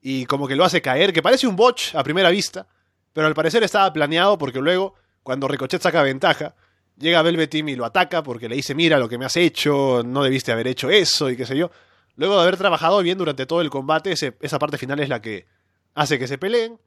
y 0.00 0.24
como 0.26 0.48
que 0.48 0.56
lo 0.56 0.64
hace 0.64 0.82
caer, 0.82 1.12
que 1.12 1.22
parece 1.22 1.46
un 1.46 1.56
botch 1.56 1.94
a 1.94 2.02
primera 2.02 2.30
vista, 2.30 2.66
pero 3.12 3.26
al 3.26 3.34
parecer 3.34 3.62
estaba 3.62 3.92
planeado 3.92 4.38
porque 4.38 4.60
luego, 4.60 4.94
cuando 5.22 5.48
Ricochet 5.48 5.82
saca 5.82 6.02
ventaja, 6.02 6.54
llega 6.96 7.22
Velveteen 7.22 7.68
y 7.68 7.76
lo 7.76 7.84
ataca 7.84 8.22
porque 8.22 8.48
le 8.48 8.56
dice, 8.56 8.74
mira 8.74 8.98
lo 8.98 9.08
que 9.08 9.18
me 9.18 9.26
has 9.26 9.36
hecho, 9.36 10.02
no 10.04 10.22
debiste 10.22 10.52
haber 10.52 10.68
hecho 10.68 10.90
eso 10.90 11.28
y 11.28 11.36
qué 11.36 11.44
sé 11.44 11.56
yo. 11.56 11.70
Luego 12.14 12.36
de 12.36 12.42
haber 12.42 12.56
trabajado 12.56 13.02
bien 13.02 13.18
durante 13.18 13.44
todo 13.44 13.60
el 13.60 13.68
combate, 13.68 14.12
esa 14.12 14.58
parte 14.58 14.78
final 14.78 15.00
es 15.00 15.08
la 15.08 15.20
que 15.20 15.46
hace 15.94 16.18
que 16.18 16.26
se 16.26 16.38
peleen. 16.38 16.78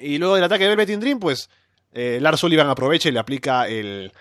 Y 0.00 0.18
luego 0.18 0.34
del 0.34 0.44
ataque 0.44 0.64
de 0.64 0.70
Velveteen 0.70 1.00
Dream, 1.00 1.18
pues 1.18 1.50
eh, 1.92 2.18
Lars 2.20 2.40
Sullivan 2.40 2.68
aprovecha 2.68 3.08
y 3.08 3.12
le 3.12 3.18
aplica 3.18 3.68
el... 3.68 4.12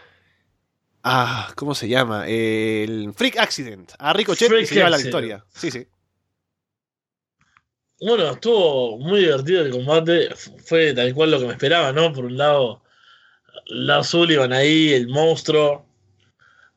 Ah, 1.03 1.51
¿cómo 1.55 1.73
se 1.73 1.87
llama? 1.87 2.27
El 2.27 3.13
Freak 3.15 3.37
Accident. 3.37 3.93
A 3.97 4.13
Ricochet 4.13 4.47
y 4.47 4.49
Freak 4.49 4.65
se 4.65 4.75
lleva 4.75 4.89
la 4.89 4.97
victoria. 4.97 5.45
Sí, 5.53 5.71
sí. 5.71 5.87
Bueno, 7.99 8.31
estuvo 8.31 8.99
muy 8.99 9.21
divertido 9.21 9.65
el 9.65 9.71
combate. 9.71 10.29
Fue 10.65 10.93
tal 10.93 11.13
cual 11.13 11.31
lo 11.31 11.39
que 11.39 11.45
me 11.47 11.53
esperaba, 11.53 11.91
¿no? 11.93 12.11
Por 12.13 12.25
un 12.25 12.37
lado, 12.37 12.83
Lars 13.67 14.07
Sullivan 14.09 14.53
ahí, 14.53 14.93
el 14.93 15.07
monstruo, 15.07 15.85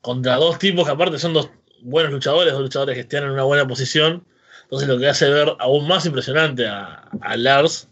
contra 0.00 0.36
dos 0.36 0.58
tipos 0.58 0.86
que 0.86 0.92
aparte 0.92 1.18
son 1.18 1.34
dos 1.34 1.50
buenos 1.82 2.12
luchadores, 2.12 2.52
dos 2.52 2.62
luchadores 2.62 2.94
que 2.94 3.00
están 3.00 3.24
en 3.24 3.30
una 3.30 3.42
buena 3.42 3.66
posición. 3.66 4.26
Entonces 4.62 4.88
lo 4.88 4.98
que 4.98 5.08
hace 5.08 5.28
ver 5.28 5.56
aún 5.58 5.88
más 5.88 6.06
impresionante 6.06 6.66
a, 6.66 7.08
a 7.20 7.36
Lars, 7.36 7.88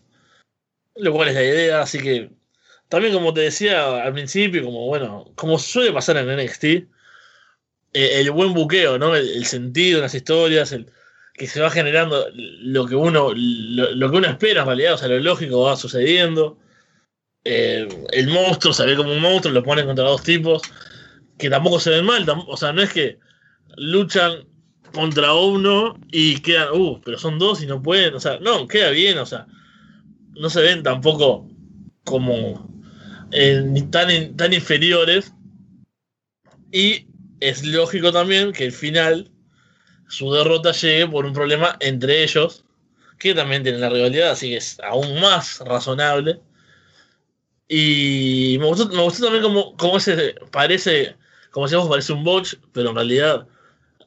lo 0.98 1.12
cual 1.12 1.28
es 1.28 1.34
la 1.34 1.44
idea. 1.44 1.82
Así 1.82 1.98
que 1.98 2.30
también 2.88 3.14
como 3.14 3.34
te 3.34 3.42
decía 3.42 4.02
al 4.02 4.12
principio, 4.12 4.64
como 4.64 4.86
bueno, 4.86 5.32
como 5.36 5.58
suele 5.58 5.92
pasar 5.92 6.16
en 6.16 6.36
NXT, 6.36 6.64
eh, 6.64 6.86
el 7.92 8.30
buen 8.30 8.54
buqueo, 8.54 8.98
¿no? 8.98 9.14
El, 9.16 9.28
el 9.28 9.44
sentido 9.46 9.98
en 9.98 10.02
las 10.02 10.14
historias, 10.14 10.72
el, 10.72 10.90
que 11.38 11.46
se 11.46 11.60
va 11.60 11.70
generando 11.70 12.26
lo 12.34 12.86
que 12.86 12.96
uno 12.96 13.32
lo, 13.34 13.90
lo 13.92 14.10
que 14.10 14.16
uno 14.16 14.28
espera 14.28 14.62
en 14.62 14.66
realidad, 14.66 14.94
o 14.94 14.98
sea, 14.98 15.08
lo 15.08 15.18
lógico 15.20 15.62
va 15.62 15.76
sucediendo. 15.76 16.58
Eh, 17.44 17.88
el 18.12 18.28
monstruo 18.28 18.74
se 18.74 18.84
ve 18.84 18.96
como 18.96 19.12
un 19.12 19.20
monstruo, 19.20 19.54
lo 19.54 19.62
ponen 19.62 19.86
contra 19.86 20.04
dos 20.04 20.22
tipos 20.22 20.62
que 21.38 21.48
tampoco 21.48 21.78
se 21.78 21.90
ven 21.90 22.04
mal, 22.04 22.26
o 22.28 22.56
sea, 22.56 22.72
no 22.72 22.82
es 22.82 22.92
que 22.92 23.18
luchan 23.76 24.44
contra 24.92 25.32
uno 25.32 25.96
y 26.10 26.40
quedan, 26.40 26.72
uh, 26.72 27.00
pero 27.04 27.16
son 27.16 27.38
dos 27.38 27.62
y 27.62 27.66
no 27.66 27.80
pueden, 27.80 28.14
o 28.14 28.20
sea, 28.20 28.40
no, 28.40 28.66
queda 28.66 28.90
bien, 28.90 29.18
o 29.18 29.26
sea, 29.26 29.46
no 30.38 30.50
se 30.50 30.62
ven 30.62 30.82
tampoco 30.82 31.48
como 32.04 32.68
eh, 33.32 33.84
tan, 33.90 34.36
tan 34.36 34.52
inferiores 34.52 35.32
y 36.72 37.06
es 37.40 37.64
lógico 37.64 38.12
también 38.12 38.52
que 38.52 38.64
el 38.64 38.72
final 38.72 39.30
su 40.08 40.32
derrota 40.32 40.72
llegue 40.72 41.06
por 41.06 41.26
un 41.26 41.32
problema 41.32 41.76
entre 41.80 42.22
ellos, 42.22 42.64
que 43.18 43.34
también 43.34 43.62
tienen 43.62 43.80
la 43.80 43.90
rivalidad, 43.90 44.30
así 44.30 44.50
que 44.50 44.56
es 44.56 44.80
aún 44.80 45.20
más 45.20 45.60
razonable. 45.60 46.40
Y 47.68 48.56
me 48.58 48.66
gustó, 48.66 48.88
me 48.88 49.02
gustó 49.02 49.24
también 49.24 49.42
como, 49.42 49.76
como 49.76 49.98
ese 49.98 50.34
parece, 50.50 51.16
como 51.50 51.66
decíamos, 51.66 51.88
parece 51.88 52.12
un 52.14 52.24
botch, 52.24 52.54
pero 52.72 52.90
en 52.90 52.96
realidad 52.96 53.46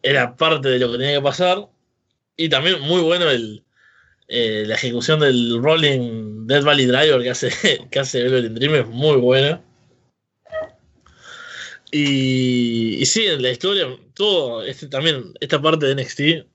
era 0.01 0.35
parte 0.35 0.69
de 0.69 0.79
lo 0.79 0.91
que 0.91 0.97
tenía 0.97 1.17
que 1.17 1.23
pasar. 1.23 1.69
Y 2.35 2.49
también 2.49 2.81
muy 2.81 3.01
bueno 3.01 3.29
el, 3.29 3.63
eh, 4.33 4.63
la 4.65 4.75
ejecución 4.75 5.19
del 5.19 5.61
Rolling 5.61 6.47
Dead 6.47 6.63
Valley 6.63 6.85
Driver 6.85 7.21
que 7.21 7.31
hace, 7.31 7.51
que 7.91 7.99
hace 7.99 8.23
Velvet 8.23 8.53
Dream 8.53 8.75
es 8.75 8.87
muy 8.87 9.17
buena. 9.17 9.61
Y, 11.91 12.95
y 13.01 13.05
sí, 13.05 13.25
en 13.25 13.41
la 13.41 13.51
historia, 13.51 13.87
todo, 14.13 14.63
este, 14.63 14.87
también 14.87 15.33
esta 15.41 15.61
parte 15.61 15.85
de 15.85 15.95
NXT 15.95 16.47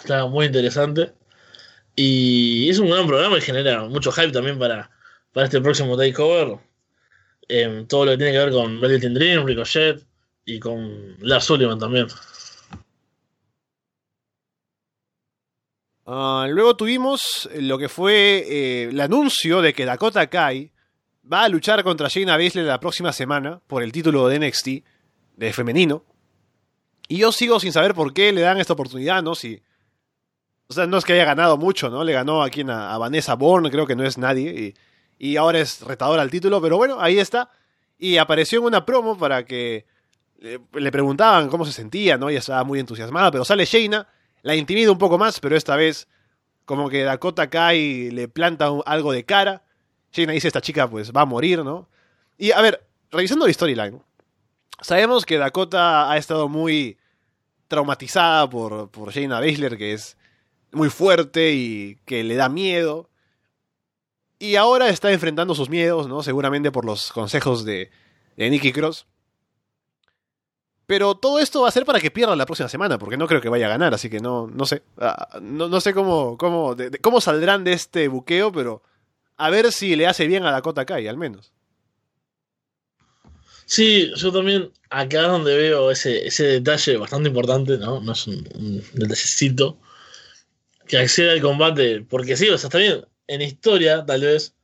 está 0.00 0.26
muy 0.26 0.46
interesante. 0.46 1.12
Y 1.94 2.68
es 2.68 2.80
un 2.80 2.90
gran 2.90 3.06
programa 3.06 3.38
y 3.38 3.40
genera 3.40 3.84
mucho 3.84 4.10
hype 4.10 4.32
también 4.32 4.58
para, 4.58 4.90
para 5.32 5.46
este 5.46 5.60
próximo 5.60 5.96
takeover. 5.96 6.58
Em, 7.48 7.86
todo 7.86 8.04
lo 8.06 8.12
que 8.12 8.18
tiene 8.18 8.32
que 8.32 8.38
ver 8.38 8.50
con 8.50 8.80
Velvet 8.80 9.12
Dream, 9.12 9.46
Ricochet 9.46 10.04
y 10.44 10.58
con 10.58 11.16
Lars 11.20 11.44
Sullivan 11.44 11.78
también. 11.78 12.08
Ah, 16.06 16.46
luego 16.48 16.76
tuvimos 16.76 17.48
lo 17.54 17.78
que 17.78 17.88
fue 17.88 18.44
eh, 18.48 18.84
el 18.90 19.00
anuncio 19.00 19.62
de 19.62 19.72
que 19.72 19.84
Dakota 19.84 20.26
Kai 20.28 20.72
va 21.30 21.44
a 21.44 21.48
luchar 21.48 21.82
contra 21.84 22.08
Shayna 22.08 22.36
Baszler 22.36 22.64
la 22.64 22.80
próxima 22.80 23.12
semana 23.12 23.60
por 23.66 23.82
el 23.82 23.92
título 23.92 24.28
de 24.28 24.38
NXT 24.38 24.68
de 25.36 25.52
femenino. 25.52 26.04
Y 27.08 27.18
yo 27.18 27.32
sigo 27.32 27.58
sin 27.60 27.72
saber 27.72 27.94
por 27.94 28.12
qué 28.12 28.32
le 28.32 28.40
dan 28.40 28.58
esta 28.58 28.72
oportunidad, 28.72 29.22
¿no? 29.22 29.34
Si, 29.34 29.62
o 30.68 30.72
sea, 30.72 30.86
no 30.86 30.96
es 30.96 31.04
que 31.04 31.12
haya 31.12 31.24
ganado 31.24 31.56
mucho, 31.56 31.90
¿no? 31.90 32.04
Le 32.04 32.12
ganó 32.12 32.42
a 32.42 32.50
quien 32.50 32.70
a, 32.70 32.96
Vanessa 32.98 33.34
Bourne, 33.34 33.70
creo 33.70 33.86
que 33.86 33.96
no 33.96 34.04
es 34.04 34.16
nadie. 34.16 34.74
Y, 35.18 35.30
y 35.32 35.36
ahora 35.36 35.58
es 35.58 35.80
retadora 35.82 36.22
al 36.22 36.30
título, 36.30 36.60
pero 36.60 36.76
bueno, 36.76 37.00
ahí 37.00 37.18
está. 37.18 37.50
Y 37.98 38.16
apareció 38.16 38.60
en 38.60 38.66
una 38.66 38.86
promo 38.86 39.18
para 39.18 39.44
que 39.44 39.86
le, 40.38 40.60
le 40.72 40.92
preguntaban 40.92 41.48
cómo 41.48 41.66
se 41.66 41.72
sentía, 41.72 42.16
¿no? 42.16 42.28
Ella 42.28 42.38
estaba 42.38 42.64
muy 42.64 42.78
entusiasmada, 42.78 43.30
pero 43.30 43.44
sale 43.44 43.64
Shayna, 43.64 44.06
la 44.42 44.56
intimida 44.56 44.90
un 44.90 44.98
poco 44.98 45.18
más, 45.18 45.40
pero 45.40 45.56
esta 45.56 45.76
vez 45.76 46.08
como 46.64 46.88
que 46.88 47.02
Dakota 47.02 47.50
Kai 47.50 48.10
le 48.10 48.28
planta 48.28 48.70
algo 48.86 49.12
de 49.12 49.24
cara. 49.24 49.62
Shayna 50.12 50.32
dice, 50.32 50.48
esta 50.48 50.60
chica 50.60 50.88
pues 50.88 51.12
va 51.12 51.22
a 51.22 51.26
morir, 51.26 51.64
¿no? 51.64 51.88
Y 52.38 52.52
a 52.52 52.60
ver, 52.60 52.86
revisando 53.10 53.46
la 53.46 53.52
storyline, 53.52 54.00
sabemos 54.80 55.26
que 55.26 55.38
Dakota 55.38 56.10
ha 56.10 56.16
estado 56.16 56.48
muy 56.48 56.96
traumatizada 57.68 58.48
por, 58.48 58.90
por 58.90 59.12
Shayna 59.12 59.40
Baszler, 59.40 59.76
que 59.76 59.92
es 59.92 60.16
muy 60.72 60.90
fuerte 60.90 61.52
y 61.52 61.96
que 62.04 62.24
le 62.24 62.34
da 62.36 62.48
miedo. 62.48 63.10
Y 64.38 64.56
ahora 64.56 64.88
está 64.88 65.12
enfrentando 65.12 65.54
sus 65.54 65.68
miedos, 65.68 66.08
¿no? 66.08 66.22
Seguramente 66.22 66.72
por 66.72 66.84
los 66.84 67.12
consejos 67.12 67.64
de, 67.64 67.90
de 68.36 68.50
Nikki 68.50 68.72
Cross. 68.72 69.06
Pero 70.90 71.14
todo 71.14 71.38
esto 71.38 71.62
va 71.62 71.68
a 71.68 71.70
ser 71.70 71.84
para 71.84 72.00
que 72.00 72.10
pierda 72.10 72.34
la 72.34 72.46
próxima 72.46 72.68
semana, 72.68 72.98
porque 72.98 73.16
no 73.16 73.28
creo 73.28 73.40
que 73.40 73.48
vaya 73.48 73.66
a 73.66 73.68
ganar, 73.68 73.94
así 73.94 74.10
que 74.10 74.18
no, 74.18 74.48
no 74.48 74.66
sé. 74.66 74.82
Ah, 74.98 75.38
no, 75.40 75.68
no 75.68 75.80
sé 75.80 75.94
cómo, 75.94 76.36
cómo, 76.36 76.74
cómo 77.00 77.20
saldrán 77.20 77.62
de 77.62 77.74
este 77.74 78.08
buqueo, 78.08 78.50
pero 78.50 78.82
a 79.36 79.50
ver 79.50 79.70
si 79.70 79.94
le 79.94 80.08
hace 80.08 80.26
bien 80.26 80.44
a 80.44 80.50
Dakota 80.50 80.84
Kai, 80.84 81.06
al 81.06 81.16
menos. 81.16 81.52
Sí, 83.66 84.10
yo 84.16 84.32
también 84.32 84.72
acá 84.90 85.28
donde 85.28 85.56
veo 85.56 85.92
ese, 85.92 86.26
ese 86.26 86.42
detalle 86.58 86.96
bastante 86.96 87.28
importante, 87.28 87.78
¿no? 87.78 88.00
No 88.00 88.10
es 88.10 88.26
un, 88.26 88.44
un 88.56 88.82
detallecito. 88.94 89.78
Que 90.88 90.98
acceda 90.98 91.34
al 91.34 91.40
combate, 91.40 92.00
porque 92.00 92.36
sí, 92.36 92.48
o 92.48 92.58
sea, 92.58 92.66
está 92.66 92.78
bien, 92.78 93.06
en 93.28 93.42
historia 93.42 94.04
tal 94.04 94.22
vez 94.22 94.56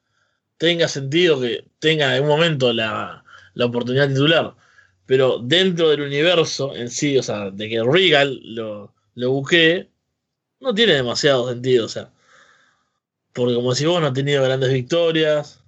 tenga 0.59 0.89
sentido 0.89 1.41
que 1.41 1.69
tenga 1.79 2.07
en 2.07 2.15
algún 2.15 2.31
momento 2.31 2.73
la, 2.73 3.23
la 3.55 3.65
oportunidad 3.67 4.09
titular, 4.09 4.57
pero 5.07 5.39
dentro 5.39 5.91
del 5.91 6.03
universo 6.03 6.75
en 6.75 6.91
sí, 6.91 7.17
o 7.19 7.23
sea, 7.23 7.51
de 7.51 7.69
que 7.69 7.83
Regal 7.83 8.41
lo, 8.43 8.93
lo 9.15 9.43
no 10.61 10.75
tiene 10.75 10.95
demasiado 10.95 11.49
sentido, 11.49 11.87
o 11.87 11.89
sea, 11.89 12.11
porque 13.33 13.55
como 13.55 13.75
si 13.75 13.87
vos 13.87 14.01
no 14.01 14.09
ha 14.09 14.13
tenido 14.13 14.43
grandes 14.43 14.73
victorias, 14.73 15.63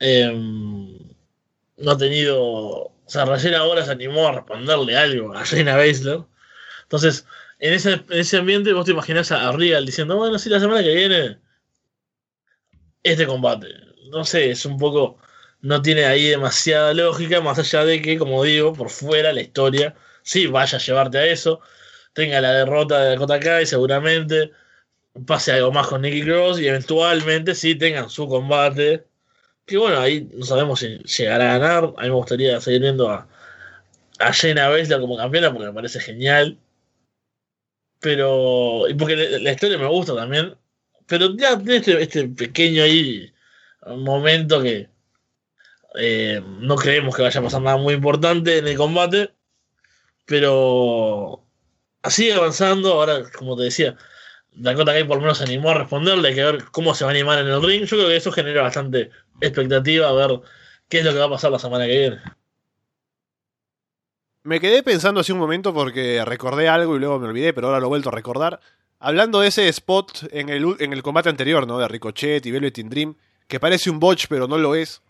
em, 0.00 0.98
no 1.76 1.90
ha 1.92 1.98
tenido. 1.98 2.38
O 2.38 2.92
sea, 3.06 3.24
recién 3.26 3.54
ahora 3.54 3.84
se 3.84 3.92
animó 3.92 4.28
a 4.28 4.32
responderle 4.32 4.96
algo 4.96 5.34
a 5.34 5.44
Shayna 5.44 5.76
Baszler. 5.76 6.20
Entonces, 6.84 7.26
en 7.58 7.74
ese, 7.74 7.92
en 7.94 8.04
ese 8.10 8.38
ambiente 8.38 8.72
vos 8.72 8.86
te 8.86 8.92
imaginás 8.92 9.32
a 9.32 9.52
Real 9.52 9.86
diciendo, 9.86 10.16
bueno, 10.16 10.38
sí, 10.38 10.48
la 10.50 10.60
semana 10.60 10.82
que 10.82 10.94
viene 10.94 11.38
este 13.02 13.26
combate. 13.26 13.68
No 14.10 14.24
sé, 14.24 14.50
es 14.50 14.64
un 14.66 14.78
poco... 14.78 15.18
No 15.60 15.82
tiene 15.82 16.04
ahí 16.04 16.28
demasiada 16.28 16.94
lógica, 16.94 17.40
más 17.40 17.58
allá 17.58 17.84
de 17.84 18.02
que, 18.02 18.18
como 18.18 18.42
digo, 18.44 18.72
por 18.72 18.90
fuera 18.90 19.32
la 19.32 19.40
historia, 19.42 19.94
sí, 20.22 20.46
vaya 20.46 20.78
a 20.78 20.80
llevarte 20.80 21.18
a 21.18 21.26
eso, 21.26 21.60
tenga 22.12 22.40
la 22.40 22.52
derrota 22.52 23.00
de 23.00 23.10
Dakota 23.10 23.40
Kai 23.40 23.66
seguramente, 23.66 24.52
pase 25.26 25.52
algo 25.52 25.72
más 25.72 25.86
con 25.86 26.02
Nicky 26.02 26.22
Cross 26.22 26.60
y 26.60 26.68
eventualmente 26.68 27.54
sí 27.54 27.74
tengan 27.74 28.10
su 28.10 28.28
combate. 28.28 29.04
Que 29.66 29.78
bueno, 29.78 30.00
ahí 30.00 30.28
no 30.34 30.44
sabemos 30.44 30.80
si 30.80 30.98
llegará 30.98 31.54
a 31.54 31.58
ganar. 31.58 31.84
A 31.96 32.02
mí 32.02 32.08
me 32.08 32.14
gustaría 32.14 32.60
seguir 32.60 32.82
viendo 32.82 33.10
a, 33.10 33.28
a 34.18 34.30
Shayna 34.32 34.70
como 35.00 35.16
campeona 35.16 35.52
porque 35.52 35.68
me 35.68 35.74
parece 35.74 36.00
genial. 36.00 36.58
Pero. 38.00 38.88
Y 38.88 38.94
porque 38.94 39.16
la 39.16 39.52
historia 39.52 39.78
me 39.78 39.86
gusta 39.88 40.14
también. 40.14 40.56
Pero 41.06 41.36
ya 41.36 41.56
tiene 41.58 41.76
este, 41.76 42.02
este 42.02 42.28
pequeño 42.28 42.82
ahí 42.82 43.32
momento 43.86 44.62
que 44.62 44.88
eh, 45.98 46.42
no 46.60 46.76
creemos 46.76 47.14
que 47.14 47.22
vaya 47.22 47.40
a 47.40 47.42
pasar 47.42 47.62
nada 47.62 47.76
muy 47.76 47.94
importante 47.94 48.58
en 48.58 48.68
el 48.68 48.76
combate. 48.76 49.30
Pero 50.24 51.44
así 52.02 52.30
avanzando, 52.30 52.94
ahora 52.94 53.30
como 53.30 53.56
te 53.56 53.64
decía, 53.64 53.96
Dakota 54.52 54.92
Kai 54.92 55.04
por 55.04 55.16
lo 55.16 55.22
menos 55.22 55.38
se 55.38 55.44
animó 55.44 55.70
a 55.70 55.74
responderle, 55.74 56.28
hay 56.28 56.34
que 56.34 56.44
ver 56.44 56.64
cómo 56.72 56.94
se 56.94 57.04
va 57.04 57.10
a 57.10 57.14
animar 57.14 57.38
en 57.38 57.48
el 57.48 57.62
ring. 57.62 57.84
Yo 57.84 57.96
creo 57.96 58.08
que 58.08 58.16
eso 58.16 58.32
genera 58.32 58.62
bastante 58.62 59.10
expectativa 59.40 60.08
a 60.08 60.12
ver 60.12 60.40
qué 60.88 60.98
es 60.98 61.04
lo 61.04 61.12
que 61.12 61.18
va 61.18 61.26
a 61.26 61.30
pasar 61.30 61.52
la 61.52 61.58
semana 61.58 61.86
que 61.86 61.98
viene. 61.98 62.20
Me 64.42 64.60
quedé 64.60 64.82
pensando 64.82 65.20
hace 65.20 65.32
un 65.32 65.40
momento 65.40 65.74
porque 65.74 66.24
recordé 66.24 66.68
algo 66.68 66.96
y 66.96 67.00
luego 67.00 67.18
me 67.18 67.28
olvidé, 67.28 67.52
pero 67.52 67.66
ahora 67.66 67.80
lo 67.80 67.86
he 67.86 67.88
vuelto 67.88 68.10
a 68.10 68.12
recordar. 68.12 68.60
Hablando 68.98 69.40
de 69.40 69.48
ese 69.48 69.68
spot 69.68 70.28
en 70.30 70.48
el, 70.48 70.76
en 70.78 70.92
el 70.92 71.02
combate 71.02 71.28
anterior, 71.28 71.66
¿no? 71.66 71.78
De 71.78 71.88
Ricochet 71.88 72.46
y 72.46 72.50
Velvet 72.50 72.78
in 72.78 72.88
Dream, 72.88 73.16
que 73.48 73.60
parece 73.60 73.90
un 73.90 74.00
botch, 74.00 74.26
pero 74.28 74.46
no 74.48 74.56
lo 74.56 74.74
es. 74.74 75.02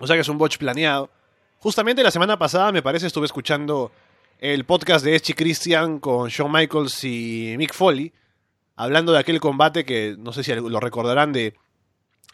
O 0.00 0.06
sea 0.06 0.16
que 0.16 0.22
es 0.22 0.28
un 0.28 0.38
botch 0.38 0.56
planeado. 0.58 1.10
Justamente 1.58 2.02
la 2.02 2.10
semana 2.10 2.38
pasada, 2.38 2.72
me 2.72 2.82
parece, 2.82 3.06
estuve 3.06 3.26
escuchando 3.26 3.92
el 4.38 4.64
podcast 4.64 5.04
de 5.04 5.14
Echi 5.14 5.34
Christian 5.34 6.00
con 6.00 6.28
Shawn 6.28 6.50
Michaels 6.52 7.04
y 7.04 7.54
Mick 7.56 7.72
Foley, 7.72 8.12
hablando 8.76 9.12
de 9.12 9.20
aquel 9.20 9.40
combate 9.40 9.84
que 9.84 10.16
no 10.18 10.32
sé 10.32 10.42
si 10.44 10.54
lo 10.54 10.80
recordarán 10.80 11.32
de 11.32 11.54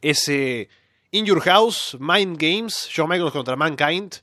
ese 0.01 0.69
In 1.13 1.27
Your 1.27 1.41
House 1.43 1.97
Mind 2.01 2.37
Games, 2.39 2.89
Shawn 2.91 3.09
Michaels 3.09 3.33
contra 3.33 3.55
Mankind, 3.57 4.15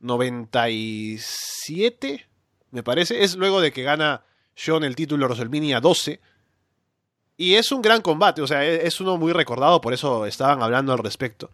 97, 0.00 2.26
me 2.70 2.82
parece. 2.82 3.24
Es 3.24 3.36
luego 3.36 3.60
de 3.60 3.72
que 3.72 3.82
gana 3.82 4.24
Shawn 4.56 4.84
el 4.84 4.94
título 4.94 5.26
de 5.26 5.34
WrestleMania 5.34 5.80
12. 5.80 6.20
Y 7.36 7.54
es 7.54 7.72
un 7.72 7.82
gran 7.82 8.00
combate, 8.02 8.42
o 8.42 8.46
sea, 8.46 8.64
e-, 8.64 8.86
es 8.86 9.00
uno 9.00 9.16
muy 9.16 9.32
recordado, 9.32 9.80
por 9.80 9.94
eso 9.94 10.26
estaban 10.26 10.62
hablando 10.62 10.92
al 10.92 10.98
respecto. 10.98 11.50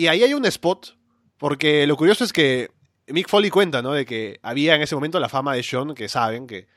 Y 0.00 0.08
ahí 0.08 0.22
hay 0.22 0.32
un 0.32 0.46
spot, 0.46 0.96
porque 1.36 1.86
lo 1.86 1.94
curioso 1.94 2.24
es 2.24 2.32
que 2.32 2.70
Mick 3.08 3.28
Foley 3.28 3.50
cuenta, 3.50 3.82
¿no? 3.82 3.92
De 3.92 4.06
que 4.06 4.40
había 4.42 4.74
en 4.74 4.80
ese 4.80 4.94
momento 4.94 5.20
la 5.20 5.28
fama 5.28 5.52
de 5.52 5.60
Shawn, 5.60 5.94
que 5.94 6.08
saben 6.08 6.46
que 6.46 6.68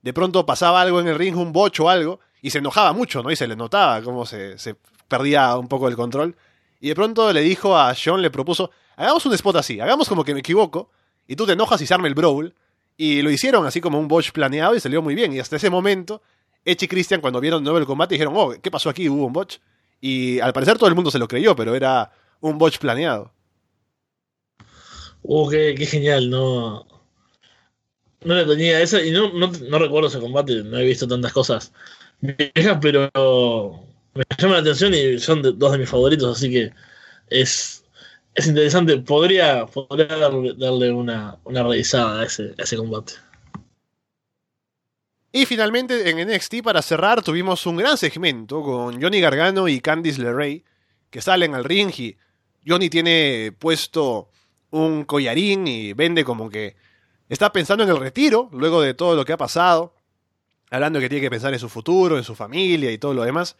de 0.00 0.12
pronto 0.12 0.44
pasaba 0.44 0.80
algo 0.80 0.98
en 0.98 1.06
el 1.06 1.14
ring, 1.14 1.36
un 1.36 1.52
bocho 1.52 1.84
o 1.84 1.88
algo, 1.88 2.18
y 2.40 2.50
se 2.50 2.58
enojaba 2.58 2.92
mucho, 2.92 3.22
¿no? 3.22 3.30
Y 3.30 3.36
se 3.36 3.46
le 3.46 3.54
notaba 3.54 4.02
cómo 4.02 4.26
se, 4.26 4.58
se 4.58 4.74
perdía 5.06 5.56
un 5.56 5.68
poco 5.68 5.86
el 5.86 5.94
control. 5.94 6.34
Y 6.80 6.88
de 6.88 6.96
pronto 6.96 7.32
le 7.32 7.42
dijo 7.42 7.78
a 7.78 7.92
Shawn, 7.94 8.20
le 8.20 8.32
propuso, 8.32 8.72
hagamos 8.96 9.24
un 9.26 9.34
spot 9.34 9.54
así, 9.54 9.78
hagamos 9.78 10.08
como 10.08 10.24
que 10.24 10.34
me 10.34 10.40
equivoco, 10.40 10.90
y 11.28 11.36
tú 11.36 11.46
te 11.46 11.52
enojas 11.52 11.80
y 11.82 11.86
se 11.86 11.94
el 11.94 12.14
brawl. 12.14 12.52
Y 12.96 13.22
lo 13.22 13.30
hicieron 13.30 13.64
así 13.64 13.80
como 13.80 14.00
un 14.00 14.08
botch 14.08 14.32
planeado 14.32 14.74
y 14.74 14.80
salió 14.80 15.02
muy 15.02 15.14
bien. 15.14 15.32
Y 15.32 15.38
hasta 15.38 15.54
ese 15.54 15.70
momento, 15.70 16.20
Edge 16.64 16.86
y 16.86 16.88
Christian, 16.88 17.20
cuando 17.20 17.38
vieron 17.38 17.62
de 17.62 17.66
nuevo 17.66 17.78
el 17.78 17.86
combate, 17.86 18.16
dijeron, 18.16 18.34
oh, 18.36 18.54
¿qué 18.60 18.72
pasó 18.72 18.90
aquí? 18.90 19.08
Hubo 19.08 19.24
un 19.24 19.32
botch. 19.32 19.58
Y 20.00 20.40
al 20.40 20.52
parecer 20.52 20.78
todo 20.78 20.88
el 20.88 20.96
mundo 20.96 21.12
se 21.12 21.20
lo 21.20 21.28
creyó, 21.28 21.54
pero 21.54 21.76
era 21.76 22.10
un 22.42 22.58
botch 22.58 22.78
planeado. 22.78 23.32
Uh, 25.22 25.48
qué, 25.48 25.74
qué 25.76 25.86
genial, 25.86 26.28
no. 26.28 26.86
No 28.24 28.34
le 28.34 28.44
tenía 28.44 28.80
esa, 28.80 29.02
y 29.02 29.10
no, 29.10 29.32
no, 29.32 29.50
no, 29.50 29.78
recuerdo 29.78 30.08
ese 30.08 30.20
combate, 30.20 30.62
no 30.62 30.78
he 30.78 30.84
visto 30.84 31.08
tantas 31.08 31.32
cosas 31.32 31.72
viejas, 32.20 32.78
pero 32.80 33.10
me 34.14 34.24
llama 34.38 34.54
la 34.54 34.60
atención 34.60 34.94
y 34.94 35.18
son 35.18 35.42
de, 35.42 35.52
dos 35.52 35.72
de 35.72 35.78
mis 35.78 35.88
favoritos, 35.88 36.36
así 36.36 36.50
que 36.50 36.72
es, 37.30 37.84
es 38.34 38.46
interesante. 38.46 38.98
Podría, 38.98 39.66
podría 39.66 40.06
darle, 40.06 40.54
darle 40.56 40.92
una, 40.92 41.38
una, 41.44 41.62
revisada 41.64 42.20
a 42.20 42.24
ese, 42.24 42.54
a 42.58 42.62
ese 42.62 42.76
combate. 42.76 43.14
Y 45.32 45.46
finalmente 45.46 46.10
en 46.10 46.28
NXT 46.28 46.62
para 46.62 46.82
cerrar 46.82 47.22
tuvimos 47.22 47.66
un 47.66 47.76
gran 47.76 47.96
segmento 47.96 48.62
con 48.62 49.00
Johnny 49.02 49.20
Gargano 49.20 49.66
y 49.66 49.80
Candice 49.80 50.20
LeRae 50.20 50.62
que 51.10 51.20
salen 51.20 51.54
al 51.54 51.64
ring 51.64 51.90
y 51.98 52.16
Johnny 52.66 52.88
tiene 52.88 53.52
puesto 53.58 54.30
un 54.70 55.04
collarín 55.04 55.66
y 55.66 55.92
vende 55.92 56.24
como 56.24 56.48
que 56.48 56.76
está 57.28 57.52
pensando 57.52 57.84
en 57.84 57.90
el 57.90 57.98
retiro 57.98 58.48
luego 58.52 58.80
de 58.80 58.94
todo 58.94 59.14
lo 59.14 59.24
que 59.24 59.32
ha 59.32 59.36
pasado, 59.36 59.94
hablando 60.70 61.00
que 61.00 61.08
tiene 61.08 61.22
que 61.22 61.30
pensar 61.30 61.52
en 61.52 61.58
su 61.58 61.68
futuro, 61.68 62.16
en 62.18 62.24
su 62.24 62.34
familia 62.34 62.90
y 62.90 62.98
todo 62.98 63.14
lo 63.14 63.24
demás. 63.24 63.56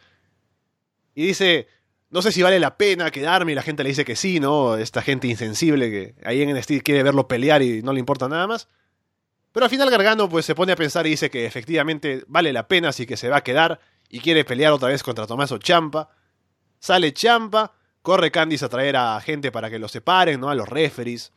Y 1.15 1.27
dice, 1.27 1.67
no 2.09 2.21
sé 2.21 2.31
si 2.31 2.41
vale 2.41 2.59
la 2.59 2.77
pena 2.77 3.11
quedarme 3.11 3.51
y 3.51 3.55
la 3.55 3.61
gente 3.61 3.83
le 3.83 3.89
dice 3.89 4.05
que 4.05 4.15
sí, 4.15 4.39
¿no? 4.39 4.77
Esta 4.77 5.01
gente 5.01 5.27
insensible 5.27 5.89
que 5.89 6.15
ahí 6.23 6.41
en 6.41 6.55
NXT 6.55 6.81
quiere 6.83 7.03
verlo 7.03 7.27
pelear 7.27 7.61
y 7.61 7.81
no 7.81 7.93
le 7.93 7.99
importa 7.99 8.27
nada 8.27 8.47
más. 8.47 8.67
Pero 9.51 9.65
al 9.65 9.69
final 9.69 9.89
Gargano 9.89 10.27
pues 10.27 10.45
se 10.45 10.55
pone 10.55 10.71
a 10.71 10.75
pensar 10.75 11.05
y 11.05 11.11
dice 11.11 11.29
que 11.29 11.45
efectivamente 11.45 12.23
vale 12.27 12.51
la 12.53 12.67
pena, 12.67 12.89
así 12.89 13.05
que 13.05 13.17
se 13.17 13.29
va 13.29 13.37
a 13.37 13.43
quedar 13.43 13.79
y 14.09 14.19
quiere 14.19 14.45
pelear 14.45 14.73
otra 14.73 14.89
vez 14.89 15.03
contra 15.03 15.27
Tomaso 15.27 15.59
Champa. 15.59 16.09
Sale 16.79 17.13
Champa, 17.13 17.73
corre 18.03 18.29
Candice 18.29 18.65
a 18.65 18.69
traer 18.69 18.95
a 18.95 19.19
gente 19.21 19.51
para 19.51 19.71
que 19.71 19.79
lo 19.79 19.87
separen, 19.87 20.39
¿no? 20.39 20.49
A 20.49 20.55
los 20.55 20.69
referees. 20.69 21.31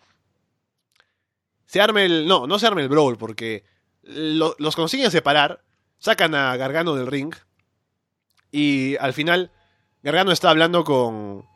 Se 1.64 1.80
arme 1.80 2.04
el... 2.04 2.26
No, 2.26 2.46
no 2.46 2.58
se 2.58 2.66
arme 2.66 2.82
el 2.82 2.90
brawl 2.90 3.16
porque 3.16 3.64
lo, 4.02 4.54
los 4.58 4.76
consiguen 4.76 5.10
separar, 5.10 5.62
sacan 5.98 6.34
a 6.34 6.54
Gargano 6.56 6.94
del 6.94 7.06
ring 7.06 7.34
y 8.50 8.96
al 8.96 9.14
final 9.14 9.50
Gargano 10.02 10.32
está 10.32 10.50
hablando 10.50 10.84
con... 10.84 11.46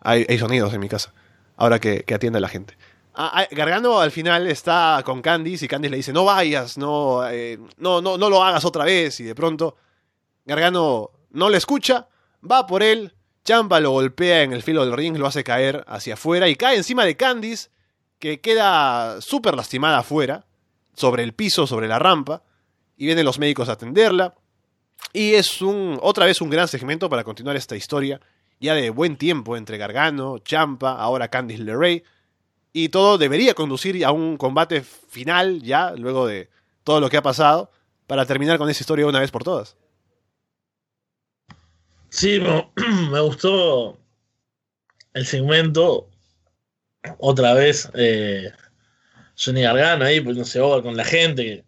Hay, 0.00 0.38
sonidos 0.38 0.72
en 0.72 0.80
mi 0.80 0.88
casa, 0.88 1.12
ahora 1.56 1.78
que, 1.78 2.04
que 2.04 2.14
atiende 2.14 2.38
a 2.38 2.40
la 2.40 2.48
gente. 2.48 2.76
Gargano 3.50 4.00
al 4.00 4.12
final 4.12 4.46
está 4.46 5.02
con 5.04 5.20
Candice 5.22 5.64
y 5.64 5.68
Candice 5.68 5.90
le 5.90 5.96
dice, 5.96 6.12
no 6.12 6.24
vayas, 6.24 6.78
no, 6.78 7.28
eh, 7.28 7.58
no, 7.76 8.00
no, 8.00 8.16
no 8.16 8.30
lo 8.30 8.44
hagas 8.44 8.64
otra 8.64 8.84
vez. 8.84 9.18
Y 9.20 9.24
de 9.24 9.34
pronto 9.34 9.76
Gargano 10.46 11.10
no 11.30 11.50
le 11.50 11.58
escucha, 11.58 12.08
va 12.48 12.66
por 12.66 12.82
él, 12.82 13.12
Champa 13.48 13.80
lo 13.80 13.92
golpea 13.92 14.42
en 14.42 14.52
el 14.52 14.62
filo 14.62 14.84
del 14.84 14.92
ring, 14.94 15.16
lo 15.16 15.26
hace 15.26 15.42
caer 15.42 15.82
hacia 15.88 16.12
afuera 16.12 16.50
y 16.50 16.54
cae 16.54 16.76
encima 16.76 17.06
de 17.06 17.16
Candice, 17.16 17.70
que 18.18 18.42
queda 18.42 19.22
súper 19.22 19.54
lastimada 19.54 20.00
afuera, 20.00 20.44
sobre 20.92 21.22
el 21.22 21.32
piso, 21.32 21.66
sobre 21.66 21.88
la 21.88 21.98
rampa, 21.98 22.42
y 22.98 23.06
vienen 23.06 23.24
los 23.24 23.38
médicos 23.38 23.70
a 23.70 23.72
atenderla. 23.72 24.34
Y 25.14 25.32
es 25.32 25.62
un, 25.62 25.98
otra 26.02 26.26
vez 26.26 26.42
un 26.42 26.50
gran 26.50 26.68
segmento 26.68 27.08
para 27.08 27.24
continuar 27.24 27.56
esta 27.56 27.74
historia, 27.74 28.20
ya 28.60 28.74
de 28.74 28.90
buen 28.90 29.16
tiempo 29.16 29.56
entre 29.56 29.78
Gargano, 29.78 30.40
Champa, 30.40 30.92
ahora 30.92 31.28
Candice 31.28 31.62
LeRae 31.62 32.04
y 32.74 32.90
todo 32.90 33.16
debería 33.16 33.54
conducir 33.54 34.04
a 34.04 34.12
un 34.12 34.36
combate 34.36 34.82
final 34.82 35.62
ya, 35.62 35.92
luego 35.92 36.26
de 36.26 36.50
todo 36.84 37.00
lo 37.00 37.08
que 37.08 37.16
ha 37.16 37.22
pasado, 37.22 37.70
para 38.06 38.26
terminar 38.26 38.58
con 38.58 38.68
esa 38.68 38.82
historia 38.82 39.06
una 39.06 39.20
vez 39.20 39.30
por 39.30 39.42
todas. 39.42 39.78
Sí, 42.10 42.40
me, 42.40 42.70
me 43.10 43.20
gustó 43.20 43.98
el 45.14 45.26
segmento. 45.26 46.08
Otra 47.18 47.54
vez, 47.54 47.88
eh, 47.94 48.52
Johnny 49.36 49.62
Gargano 49.62 50.04
ahí, 50.04 50.20
pues 50.20 50.36
no 50.36 50.62
ahoga 50.62 50.82
con 50.82 50.96
la 50.96 51.04
gente. 51.04 51.64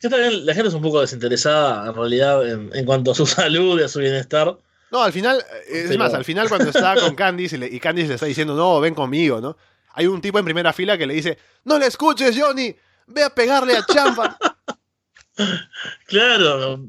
Que, 0.00 0.08
también, 0.08 0.44
la 0.44 0.54
gente 0.54 0.68
es 0.68 0.74
un 0.74 0.82
poco 0.82 1.00
desinteresada 1.00 1.88
en 1.88 1.94
realidad 1.94 2.48
en, 2.48 2.70
en, 2.74 2.84
cuanto 2.84 3.12
a 3.12 3.14
su 3.14 3.26
salud 3.26 3.80
y 3.80 3.84
a 3.84 3.88
su 3.88 4.00
bienestar. 4.00 4.58
No, 4.90 5.02
al 5.02 5.12
final, 5.12 5.42
es 5.68 5.88
Pero... 5.88 5.98
más, 5.98 6.14
al 6.14 6.24
final 6.24 6.48
cuando 6.48 6.70
está 6.70 6.94
con 6.96 7.14
Candice 7.14 7.56
y, 7.56 7.58
le, 7.60 7.66
y 7.66 7.80
Candice 7.80 8.08
le 8.08 8.14
está 8.14 8.26
diciendo, 8.26 8.54
no, 8.54 8.80
ven 8.80 8.94
conmigo, 8.94 9.40
¿no? 9.40 9.56
hay 9.94 10.06
un 10.06 10.20
tipo 10.20 10.38
en 10.38 10.44
primera 10.44 10.72
fila 10.72 10.98
que 10.98 11.06
le 11.06 11.14
dice, 11.14 11.38
no 11.64 11.78
le 11.78 11.86
escuches, 11.86 12.36
Johnny, 12.38 12.74
ve 13.06 13.22
a 13.22 13.30
pegarle 13.30 13.76
a 13.76 13.86
Champa. 13.86 14.36
claro. 16.06 16.84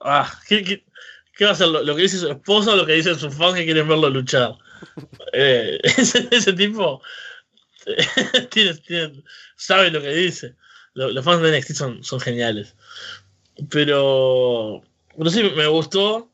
Ah, 0.00 0.30
¿qué, 0.48 0.62
qué, 0.62 0.84
qué 1.36 1.44
va 1.44 1.50
a 1.50 1.54
hacer? 1.54 1.68
¿Lo, 1.68 1.82
¿Lo, 1.82 1.94
que 1.94 2.02
dice 2.02 2.18
su 2.18 2.28
esposa 2.28 2.72
o 2.72 2.76
lo 2.76 2.86
que 2.86 2.94
dicen 2.94 3.18
sus 3.18 3.34
fans 3.34 3.54
que 3.54 3.64
quieren 3.64 3.88
verlo 3.88 4.10
luchar? 4.10 4.56
eh, 5.32 5.78
ese, 5.82 6.28
ese, 6.30 6.52
tipo 6.52 7.02
tiene, 8.50 8.74
tiene, 8.74 9.22
sabe 9.56 9.90
lo 9.90 10.00
que 10.00 10.14
dice. 10.14 10.56
Los, 10.94 11.12
los 11.12 11.24
fans 11.24 11.42
de 11.42 11.58
NXT 11.58 11.72
son, 11.74 12.04
son 12.04 12.20
geniales. 12.20 12.74
Pero, 13.70 14.82
pero 15.16 15.30
sí, 15.30 15.42
me 15.42 15.66
gustó. 15.66 16.32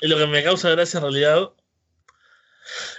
Y 0.00 0.08
lo 0.08 0.16
que 0.16 0.26
me 0.26 0.42
causa 0.42 0.70
gracia 0.70 0.98
en 0.98 1.02
realidad 1.02 1.50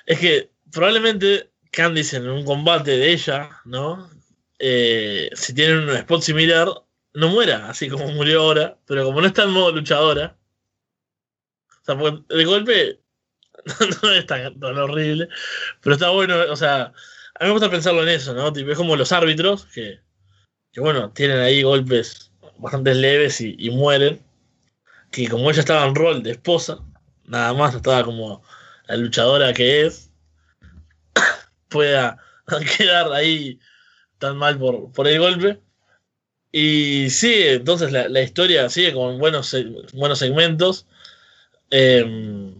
es 0.06 0.20
que 0.20 0.52
probablemente 0.72 1.50
Candice 1.72 2.18
en 2.18 2.30
un 2.30 2.44
combate 2.44 2.98
de 2.98 3.14
ella, 3.14 3.50
¿no? 3.64 4.10
Eh, 4.60 5.30
si 5.34 5.54
tienen 5.54 5.90
un 5.90 5.96
spot 5.96 6.22
similar, 6.22 6.68
no 7.14 7.30
muera, 7.30 7.70
así 7.70 7.90
como 7.90 8.08
murió 8.10 8.42
ahora, 8.42 8.78
pero 8.86 9.06
como 9.06 9.22
no 9.22 9.28
está 9.28 9.44
en 9.44 9.52
modo 9.52 9.72
luchadora, 9.72 10.38
sea, 11.98 12.38
de 12.38 12.46
golpe 12.46 13.00
no 14.04 14.12
es 14.12 14.26
tan, 14.26 14.60
tan 14.60 14.78
horrible, 14.78 15.28
pero 15.82 15.96
está 15.96 16.10
bueno, 16.10 16.36
o 16.50 16.56
sea, 16.56 16.94
a 17.36 17.44
mí 17.44 17.48
me 17.48 17.52
gusta 17.52 17.70
pensarlo 17.70 18.04
en 18.04 18.10
eso, 18.10 18.34
¿no? 18.34 18.52
Tipo, 18.54 18.72
es 18.72 18.78
como 18.78 18.96
los 18.96 19.12
árbitros, 19.12 19.66
que, 19.66 20.00
que 20.72 20.82
bueno, 20.82 21.12
tienen 21.12 21.40
ahí 21.40 21.64
golpes 21.64 22.32
bastante 22.58 22.94
leves 22.94 23.42
y, 23.42 23.56
y 23.58 23.70
mueren, 23.72 24.24
que 25.12 25.28
como 25.28 25.50
ella 25.50 25.60
estaba 25.60 25.86
en 25.86 25.96
rol 25.96 26.24
de 26.24 26.32
esposa, 26.32 26.80
nada 27.26 27.54
más 27.54 27.76
estaba 27.76 28.04
como 28.04 28.44
la 28.88 28.98
luchadora 28.98 29.54
que 29.54 29.86
es, 29.86 30.12
pueda 31.70 32.18
quedar 32.78 33.12
ahí 33.14 33.60
tan 34.20 34.38
mal 34.38 34.58
por, 34.58 34.92
por 34.92 35.08
el 35.08 35.20
golpe. 35.20 35.60
Y 36.52 37.10
sí, 37.10 37.34
entonces 37.48 37.92
la, 37.92 38.10
la 38.10 38.22
historia 38.22 38.70
sigue 38.70 38.94
con 38.94 39.20
buenos, 39.20 39.56
buenos 39.94 40.20
segmentos. 40.20 40.86
Eh, 41.72 42.53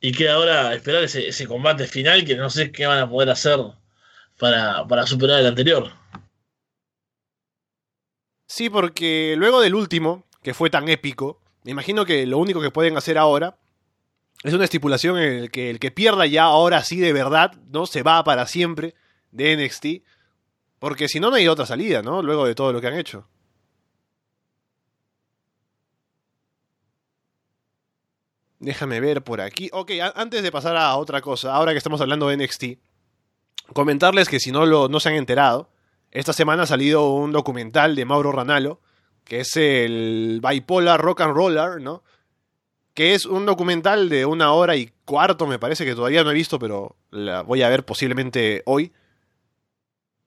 y 0.00 0.12
queda 0.12 0.34
ahora 0.34 0.74
esperar 0.74 1.04
ese, 1.04 1.46
combate 1.46 1.86
final 1.86 2.24
que 2.24 2.36
no 2.36 2.50
sé 2.50 2.70
qué 2.70 2.86
van 2.86 2.98
a 2.98 3.08
poder 3.08 3.30
hacer 3.30 3.58
para, 4.38 4.86
para 4.86 5.06
superar 5.06 5.40
el 5.40 5.46
anterior. 5.46 5.90
Sí, 8.46 8.70
porque 8.70 9.34
luego 9.36 9.60
del 9.60 9.74
último, 9.74 10.24
que 10.42 10.54
fue 10.54 10.70
tan 10.70 10.88
épico, 10.88 11.40
me 11.64 11.72
imagino 11.72 12.04
que 12.04 12.26
lo 12.26 12.38
único 12.38 12.60
que 12.60 12.70
pueden 12.70 12.96
hacer 12.96 13.18
ahora 13.18 13.58
es 14.44 14.54
una 14.54 14.64
estipulación 14.64 15.18
en 15.18 15.32
el 15.32 15.50
que 15.50 15.70
el 15.70 15.80
que 15.80 15.90
pierda 15.90 16.26
ya 16.26 16.44
ahora 16.44 16.84
sí 16.84 16.98
de 16.98 17.12
verdad, 17.12 17.52
¿no? 17.70 17.86
Se 17.86 18.02
va 18.02 18.22
para 18.22 18.46
siempre 18.46 18.94
de 19.32 19.56
NXT. 19.56 19.86
Porque 20.78 21.08
si 21.08 21.18
no, 21.18 21.30
no 21.30 21.36
hay 21.36 21.48
otra 21.48 21.66
salida, 21.66 22.02
¿no? 22.02 22.22
Luego 22.22 22.46
de 22.46 22.54
todo 22.54 22.72
lo 22.72 22.80
que 22.80 22.86
han 22.86 22.98
hecho. 22.98 23.26
Déjame 28.58 29.00
ver 29.00 29.22
por 29.22 29.40
aquí. 29.40 29.68
Ok, 29.72 29.92
antes 30.14 30.42
de 30.42 30.50
pasar 30.50 30.76
a 30.76 30.96
otra 30.96 31.20
cosa, 31.20 31.54
ahora 31.54 31.72
que 31.72 31.78
estamos 31.78 32.00
hablando 32.00 32.28
de 32.28 32.36
NXT, 32.38 32.64
comentarles 33.72 34.28
que 34.28 34.40
si 34.40 34.50
no, 34.50 34.64
lo, 34.64 34.88
no 34.88 35.00
se 35.00 35.10
han 35.10 35.16
enterado, 35.16 35.70
esta 36.10 36.32
semana 36.32 36.62
ha 36.62 36.66
salido 36.66 37.10
un 37.10 37.32
documental 37.32 37.94
de 37.94 38.04
Mauro 38.04 38.32
Ranallo, 38.32 38.80
que 39.24 39.40
es 39.40 39.56
el 39.56 40.40
Bipolar 40.42 41.00
Rock 41.00 41.20
and 41.22 41.34
Roller, 41.34 41.82
¿no? 41.82 42.02
Que 42.94 43.14
es 43.14 43.26
un 43.26 43.44
documental 43.44 44.08
de 44.08 44.24
una 44.24 44.52
hora 44.52 44.76
y 44.76 44.92
cuarto, 45.04 45.46
me 45.46 45.58
parece 45.58 45.84
que 45.84 45.94
todavía 45.94 46.24
no 46.24 46.30
he 46.30 46.34
visto, 46.34 46.58
pero 46.58 46.96
la 47.10 47.42
voy 47.42 47.62
a 47.62 47.68
ver 47.68 47.84
posiblemente 47.84 48.62
hoy. 48.64 48.92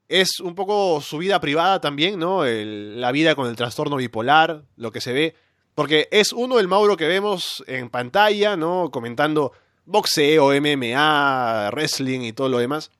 Es 0.07 0.39
un 0.39 0.53
poco 0.53 1.01
su 1.01 1.17
vida 1.17 1.39
privada 1.39 1.81
también, 1.81 2.19
¿no? 2.19 2.43
La 2.45 3.11
vida 3.11 3.33
con 3.35 3.47
el 3.47 3.55
trastorno 3.55 3.95
bipolar, 3.95 4.65
lo 4.75 4.91
que 4.91 5.01
se 5.01 5.13
ve. 5.13 5.35
Porque 5.79 6.09
es 6.11 6.33
uno 6.33 6.59
el 6.59 6.67
Mauro 6.67 6.97
que 6.97 7.07
vemos 7.07 7.63
en 7.65 7.89
pantalla, 7.89 8.57
¿no? 8.57 8.91
Comentando 8.91 9.53
boxeo, 9.85 10.51
MMA, 10.59 11.69
wrestling 11.71 12.19
y 12.19 12.33
todo 12.33 12.49
lo 12.49 12.57
demás. 12.57 12.91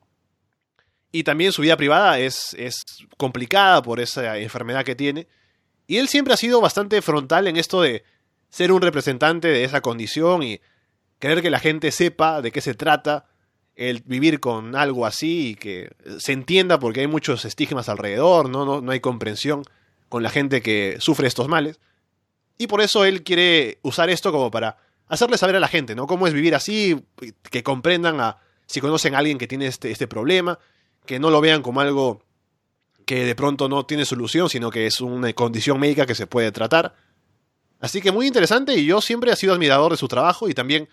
Y 1.12 1.24
también 1.24 1.52
su 1.52 1.60
vida 1.60 1.76
privada 1.76 2.18
es, 2.18 2.54
es 2.54 2.82
complicada 3.18 3.82
por 3.82 4.00
esa 4.00 4.38
enfermedad 4.38 4.82
que 4.82 4.94
tiene. 4.94 5.26
Y 5.88 5.98
él 5.98 6.08
siempre 6.08 6.32
ha 6.32 6.38
sido 6.38 6.62
bastante 6.62 7.02
frontal 7.02 7.48
en 7.48 7.58
esto 7.58 7.82
de 7.82 8.02
ser 8.48 8.72
un 8.72 8.80
representante 8.80 9.48
de 9.48 9.64
esa 9.64 9.82
condición 9.82 10.42
y 10.42 10.58
querer 11.18 11.42
que 11.42 11.50
la 11.50 11.60
gente 11.60 11.92
sepa 11.92 12.40
de 12.40 12.50
qué 12.50 12.62
se 12.62 12.72
trata 12.72 13.26
el 13.76 14.00
vivir 14.06 14.40
con 14.40 14.74
algo 14.74 15.04
así 15.04 15.48
y 15.48 15.54
que 15.56 15.90
se 16.18 16.32
entienda 16.32 16.78
porque 16.78 17.00
hay 17.00 17.08
muchos 17.08 17.44
estigmas 17.44 17.90
alrededor, 17.90 18.48
¿no? 18.48 18.64
No, 18.64 18.80
no 18.80 18.90
hay 18.90 19.00
comprensión 19.00 19.64
con 20.08 20.22
la 20.22 20.30
gente 20.30 20.62
que 20.62 20.96
sufre 20.98 21.28
estos 21.28 21.46
males. 21.46 21.78
Y 22.60 22.66
por 22.66 22.82
eso 22.82 23.06
él 23.06 23.22
quiere 23.22 23.78
usar 23.80 24.10
esto 24.10 24.30
como 24.32 24.50
para 24.50 24.76
hacerle 25.08 25.38
saber 25.38 25.56
a 25.56 25.60
la 25.60 25.66
gente, 25.68 25.94
¿no? 25.94 26.06
Cómo 26.06 26.26
es 26.26 26.34
vivir 26.34 26.54
así, 26.54 27.06
que 27.50 27.62
comprendan 27.62 28.20
a 28.20 28.36
si 28.66 28.82
conocen 28.82 29.14
a 29.14 29.18
alguien 29.18 29.38
que 29.38 29.46
tiene 29.48 29.66
este, 29.66 29.90
este 29.90 30.06
problema, 30.06 30.58
que 31.06 31.18
no 31.18 31.30
lo 31.30 31.40
vean 31.40 31.62
como 31.62 31.80
algo 31.80 32.22
que 33.06 33.24
de 33.24 33.34
pronto 33.34 33.66
no 33.70 33.86
tiene 33.86 34.04
solución, 34.04 34.50
sino 34.50 34.70
que 34.70 34.86
es 34.86 35.00
una 35.00 35.32
condición 35.32 35.80
médica 35.80 36.04
que 36.04 36.14
se 36.14 36.26
puede 36.26 36.52
tratar. 36.52 36.94
Así 37.80 38.02
que 38.02 38.12
muy 38.12 38.26
interesante 38.26 38.74
y 38.74 38.84
yo 38.84 39.00
siempre 39.00 39.32
he 39.32 39.36
sido 39.36 39.54
admirador 39.54 39.92
de 39.92 39.96
su 39.96 40.06
trabajo 40.06 40.46
y 40.46 40.52
también 40.52 40.86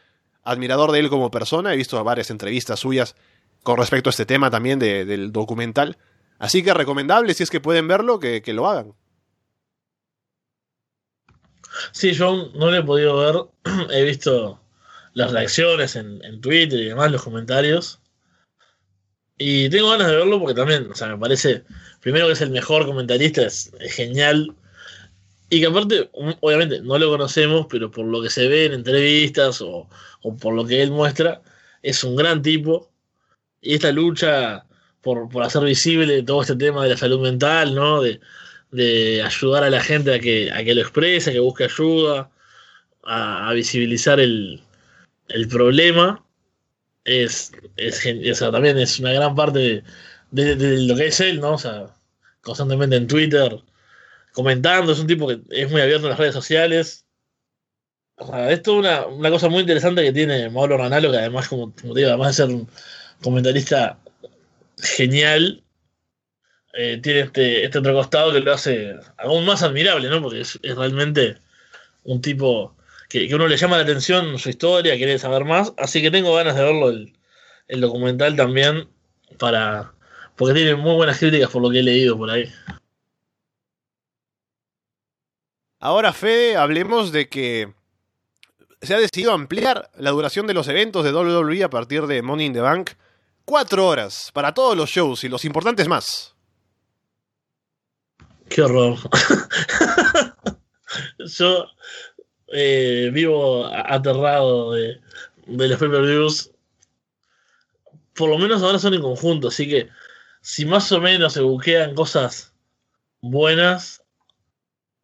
admirador 0.43 0.93
de 0.93 0.99
él 0.99 1.09
como 1.09 1.29
persona. 1.29 1.73
He 1.73 1.75
visto 1.75 2.01
varias 2.01 2.29
entrevistas 2.31 2.79
suyas 2.79 3.13
con 3.61 3.75
respecto 3.77 4.07
a 4.09 4.11
este 4.11 4.25
tema 4.25 4.49
también 4.49 4.79
de- 4.79 5.03
del 5.03 5.33
documental. 5.33 5.97
Así 6.39 6.63
que 6.63 6.73
recomendable, 6.73 7.33
si 7.33 7.43
es 7.43 7.49
que 7.49 7.59
pueden 7.59 7.89
verlo, 7.89 8.19
que 8.19 8.41
lo 8.53 8.69
hagan. 8.69 8.93
Sí, 11.91 12.13
yo 12.13 12.51
no 12.55 12.71
lo 12.71 12.75
he 12.75 12.83
podido 12.83 13.17
ver. 13.17 13.35
he 13.91 14.03
visto 14.03 14.59
las 15.13 15.31
reacciones 15.31 15.95
en, 15.95 16.41
Twitter 16.41 16.79
y 16.79 16.85
demás, 16.85 17.11
los 17.11 17.23
comentarios. 17.23 17.99
Y 19.37 19.69
tengo 19.69 19.91
ganas 19.91 20.07
de 20.07 20.17
verlo 20.17 20.39
porque 20.39 20.55
también, 20.55 20.91
o 20.91 20.95
sea, 20.95 21.07
me 21.07 21.17
parece, 21.17 21.63
primero 22.01 22.27
que 22.27 22.33
es 22.33 22.41
el 22.41 22.51
mejor 22.51 22.85
comentarista, 22.85 23.43
es, 23.43 23.71
genial. 23.89 24.55
Y 25.49 25.61
que 25.61 25.67
aparte, 25.67 26.09
obviamente, 26.13 26.81
no 26.81 26.97
lo 26.97 27.09
conocemos, 27.09 27.67
pero 27.69 27.89
por 27.89 28.05
lo 28.05 28.21
que 28.21 28.29
se 28.29 28.47
ve 28.47 28.65
en 28.65 28.73
entrevistas 28.73 29.61
o, 29.61 29.87
o 30.21 30.37
por 30.37 30.53
lo 30.53 30.65
que 30.65 30.81
él 30.81 30.91
muestra, 30.91 31.41
es 31.83 32.03
un 32.03 32.15
gran 32.15 32.41
tipo. 32.41 32.91
Y 33.61 33.75
esta 33.75 33.91
lucha 33.91 34.65
por, 35.01 35.29
por 35.29 35.43
hacer 35.43 35.63
visible 35.63 36.21
todo 36.23 36.41
este 36.41 36.55
tema 36.55 36.83
de 36.83 36.89
la 36.89 36.97
salud 36.97 37.21
mental, 37.21 37.73
¿no? 37.75 38.01
De, 38.01 38.19
de 38.71 39.21
ayudar 39.23 39.63
a 39.63 39.69
la 39.69 39.81
gente 39.81 40.13
a 40.13 40.19
que, 40.19 40.51
a 40.51 40.63
que 40.63 40.73
lo 40.73 40.81
exprese, 40.81 41.29
a 41.29 41.33
que 41.33 41.39
busque 41.39 41.65
ayuda, 41.65 42.29
a, 43.03 43.53
visibilizar 43.53 44.19
el, 44.19 44.61
el 45.29 45.47
problema, 45.47 46.25
es, 47.05 47.51
es, 47.77 48.05
o 48.05 48.35
sea, 48.35 48.51
también 48.51 48.77
es 48.77 48.99
una 48.99 49.13
gran 49.13 49.35
parte 49.35 49.83
de, 50.31 50.81
lo 50.87 50.95
que 50.95 51.07
es 51.07 51.19
él, 51.21 51.39
¿no? 51.39 51.53
O 51.53 51.57
sea, 51.57 51.95
constantemente 52.41 52.95
en 52.97 53.07
Twitter 53.07 53.61
comentando, 54.33 54.91
es 54.91 54.99
un 54.99 55.07
tipo 55.07 55.27
que 55.27 55.41
es 55.49 55.71
muy 55.71 55.81
abierto 55.81 56.05
en 56.05 56.11
las 56.11 56.19
redes 56.19 56.35
sociales. 56.35 57.05
Esto 58.49 58.71
es 58.73 58.77
una, 58.79 59.07
una 59.07 59.29
cosa 59.29 59.47
muy 59.49 59.61
interesante 59.61 60.03
que 60.03 60.13
tiene 60.13 60.49
Mauro 60.49 60.77
Ranalo, 60.77 61.11
que 61.11 61.17
además, 61.17 61.47
como, 61.47 61.73
digo, 61.95 62.09
además 62.09 62.27
de 62.27 62.33
ser 62.33 62.53
un 62.53 62.69
comentarista 63.21 63.99
genial, 64.77 65.63
eh, 66.77 66.99
tiene 67.01 67.21
este, 67.21 67.65
este 67.65 67.79
otro 67.79 67.93
costado 67.93 68.31
que 68.31 68.39
lo 68.39 68.53
hace 68.53 68.95
aún 69.17 69.45
más 69.45 69.63
admirable, 69.63 70.09
¿no? 70.09 70.21
Porque 70.21 70.41
es, 70.41 70.59
realmente 70.61 71.37
un 72.03 72.21
tipo 72.21 72.75
que, 73.09 73.27
que 73.27 73.35
uno 73.35 73.47
le 73.47 73.57
llama 73.57 73.77
la 73.77 73.83
atención 73.83 74.37
su 74.39 74.49
historia, 74.49 74.95
quiere 74.95 75.19
saber 75.19 75.43
más, 75.45 75.73
así 75.77 76.01
que 76.01 76.11
tengo 76.11 76.35
ganas 76.35 76.55
de 76.55 76.63
verlo 76.63 76.89
el, 76.89 77.13
el 77.67 77.81
documental 77.81 78.35
también 78.35 78.87
para 79.37 79.93
porque 80.35 80.53
tiene 80.53 80.75
muy 80.75 80.93
buenas 80.93 81.17
críticas 81.17 81.49
por 81.49 81.61
lo 81.61 81.69
que 81.69 81.79
he 81.79 81.83
leído 81.83 82.15
por 82.15 82.29
ahí. 82.29 82.45
Ahora, 85.79 86.13
Fede, 86.13 86.57
hablemos 86.57 87.11
de 87.11 87.27
que 87.27 87.73
se 88.81 88.93
ha 88.93 88.99
decidido 88.99 89.33
ampliar 89.33 89.89
la 89.95 90.11
duración 90.11 90.45
de 90.47 90.53
los 90.53 90.67
eventos 90.67 91.03
de 91.03 91.11
WWE 91.11 91.63
a 91.63 91.69
partir 91.69 92.05
de 92.05 92.21
Money 92.21 92.47
in 92.47 92.53
the 92.53 92.61
Bank. 92.61 92.91
Cuatro 93.45 93.87
horas 93.87 94.29
para 94.33 94.53
todos 94.53 94.77
los 94.77 94.89
shows 94.89 95.23
y 95.23 95.29
los 95.29 95.45
importantes 95.45 95.87
más. 95.87 96.36
Qué 98.49 98.61
horror. 98.61 98.97
Yo 101.19 101.67
eh, 102.53 103.09
vivo 103.13 103.65
aterrado 103.65 104.73
de, 104.73 104.99
de 105.45 105.67
los 105.67 105.79
pay-per-views. 105.79 106.51
Por 108.13 108.29
lo 108.29 108.37
menos 108.37 108.63
ahora 108.63 108.79
son 108.79 108.93
en 108.93 109.01
conjunto, 109.01 109.49
así 109.49 109.67
que 109.69 109.89
si 110.41 110.65
más 110.65 110.91
o 110.91 111.01
menos 111.01 111.33
se 111.33 111.41
buquean 111.41 111.93
cosas 111.93 112.53
buenas, 113.21 114.01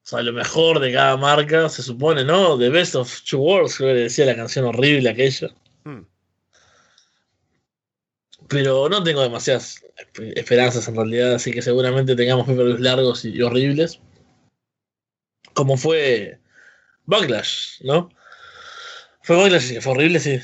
o 0.04 0.08
sea, 0.08 0.22
lo 0.22 0.34
mejor 0.34 0.80
de 0.80 0.92
cada 0.92 1.18
marca, 1.18 1.70
se 1.70 1.84
supone, 1.84 2.24
¿no? 2.24 2.58
The 2.58 2.70
best 2.70 2.96
of 2.96 3.22
two 3.24 3.40
worlds, 3.40 3.78
creo 3.78 3.94
que 3.94 4.02
decía 4.02 4.26
la 4.26 4.36
canción 4.36 4.66
horrible 4.66 5.10
aquella. 5.10 5.50
Hmm. 5.84 6.02
Pero 8.48 8.90
no 8.90 9.04
tengo 9.04 9.22
demasiadas 9.22 9.84
esperanzas 10.36 10.88
en 10.88 10.96
realidad, 10.96 11.34
así 11.36 11.52
que 11.52 11.62
seguramente 11.62 12.16
tengamos 12.16 12.46
pay-per-views 12.46 12.80
largos 12.80 13.26
y, 13.26 13.42
horribles. 13.42 14.00
Como 15.54 15.78
fue 15.78 16.40
Backlash, 17.06 17.82
¿no? 17.82 18.10
Fue 19.22 19.36
Backlash 19.38 19.80
fue 19.82 19.92
horrible, 19.94 20.20
sí. 20.20 20.40